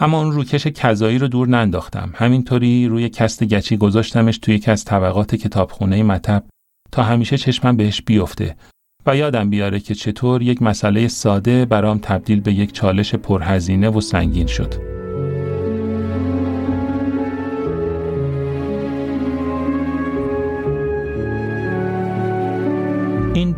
اما 0.00 0.20
اون 0.20 0.32
روکش 0.32 0.66
کذایی 0.66 1.18
رو 1.18 1.28
دور 1.28 1.48
ننداختم. 1.48 2.12
همینطوری 2.14 2.86
روی 2.88 3.08
کست 3.08 3.44
گچی 3.44 3.76
گذاشتمش 3.76 4.38
توی 4.38 4.54
یکی 4.54 4.70
از 4.70 4.84
طبقات 4.84 5.34
کتابخونه 5.34 6.02
مطب 6.02 6.44
تا 6.92 7.02
همیشه 7.02 7.38
چشمم 7.38 7.76
بهش 7.76 8.02
بیفته 8.02 8.56
و 9.06 9.16
یادم 9.16 9.50
بیاره 9.50 9.80
که 9.80 9.94
چطور 9.94 10.42
یک 10.42 10.62
مسئله 10.62 11.08
ساده 11.08 11.64
برام 11.64 11.98
تبدیل 11.98 12.40
به 12.40 12.52
یک 12.52 12.72
چالش 12.72 13.14
پرهزینه 13.14 13.88
و 13.88 14.00
سنگین 14.00 14.46
شد. 14.46 14.97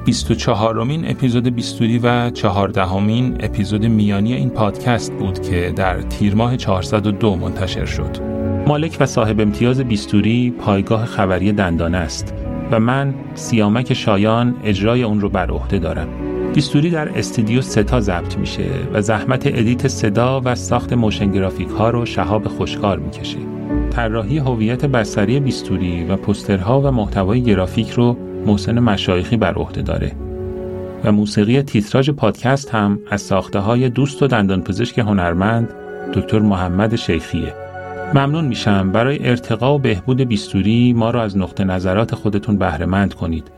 24 0.04 0.84
مین 0.84 1.10
اپیزود 1.10 1.48
بیستوری 1.48 1.98
و 1.98 2.30
14 2.30 3.00
مین 3.00 3.36
اپیزود 3.40 3.86
میانی 3.86 4.34
این 4.34 4.50
پادکست 4.50 5.12
بود 5.12 5.42
که 5.42 5.72
در 5.76 6.02
تیر 6.02 6.34
ماه 6.34 6.56
402 6.56 7.36
منتشر 7.36 7.84
شد. 7.84 8.16
مالک 8.66 8.96
و 9.00 9.06
صاحب 9.06 9.40
امتیاز 9.40 9.80
بیستوری 9.80 10.50
پایگاه 10.50 11.04
خبری 11.04 11.52
دندانه 11.52 11.98
است 11.98 12.34
و 12.70 12.80
من 12.80 13.14
سیامک 13.34 13.94
شایان 13.94 14.56
اجرای 14.64 15.02
اون 15.02 15.20
رو 15.20 15.28
بر 15.28 15.50
عهده 15.50 15.78
دارم. 15.78 16.08
بیستوری 16.54 16.90
در 16.90 17.18
استودیو 17.18 17.62
ستا 17.62 18.00
ضبط 18.00 18.38
میشه 18.38 18.66
و 18.92 19.02
زحمت 19.02 19.46
edit 19.46 19.88
صدا 19.88 20.40
و 20.44 20.54
ساخت 20.54 20.92
motion 20.92 21.30
graphic 21.30 21.68
ها 21.68 21.90
رو 21.90 22.06
شهاب 22.06 22.48
خوشکار 22.48 22.98
می‌کشه. 22.98 23.38
طراحی 23.90 24.38
هویت 24.38 24.84
بصری 24.84 25.40
بیستوری 25.40 26.04
و 26.04 26.16
پوسترها 26.16 26.80
و 26.80 26.90
محتوای 26.90 27.42
گرافیک 27.42 27.90
رو 27.90 28.16
محسن 28.46 28.78
مشایخی 28.78 29.36
بر 29.36 29.54
عهده 29.54 29.82
داره 29.82 30.12
و 31.04 31.12
موسیقی 31.12 31.62
تیتراژ 31.62 32.10
پادکست 32.10 32.70
هم 32.70 32.98
از 33.10 33.20
ساخته 33.20 33.58
های 33.58 33.88
دوست 33.88 34.22
و 34.22 34.26
دندانپزشک 34.26 34.98
هنرمند 34.98 35.68
دکتر 36.14 36.38
محمد 36.38 36.96
شیخیه 36.96 37.54
ممنون 38.14 38.44
میشم 38.44 38.92
برای 38.92 39.28
ارتقا 39.28 39.74
و 39.74 39.78
بهبود 39.78 40.20
بیستوری 40.20 40.92
ما 40.92 41.10
را 41.10 41.22
از 41.22 41.38
نقطه 41.38 41.64
نظرات 41.64 42.14
خودتون 42.14 42.58
بهرهمند 42.58 43.14
کنید 43.14 43.50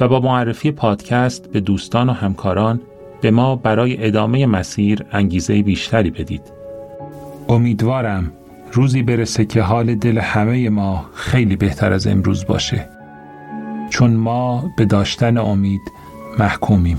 و 0.00 0.08
با 0.08 0.20
معرفی 0.20 0.72
پادکست 0.72 1.52
به 1.52 1.60
دوستان 1.60 2.08
و 2.08 2.12
همکاران 2.12 2.80
به 3.20 3.30
ما 3.30 3.56
برای 3.56 4.06
ادامه 4.06 4.46
مسیر 4.46 5.04
انگیزه 5.12 5.62
بیشتری 5.62 6.10
بدید. 6.10 6.42
امیدوارم 7.48 8.32
روزی 8.72 9.02
برسه 9.02 9.44
که 9.44 9.62
حال 9.62 9.94
دل 9.94 10.18
همه 10.18 10.68
ما 10.68 11.04
خیلی 11.14 11.56
بهتر 11.56 11.92
از 11.92 12.06
امروز 12.06 12.46
باشه. 12.46 12.88
چون 13.90 14.14
ما 14.14 14.72
به 14.76 14.84
داشتن 14.84 15.38
امید 15.38 15.92
محکومیم. 16.38 16.98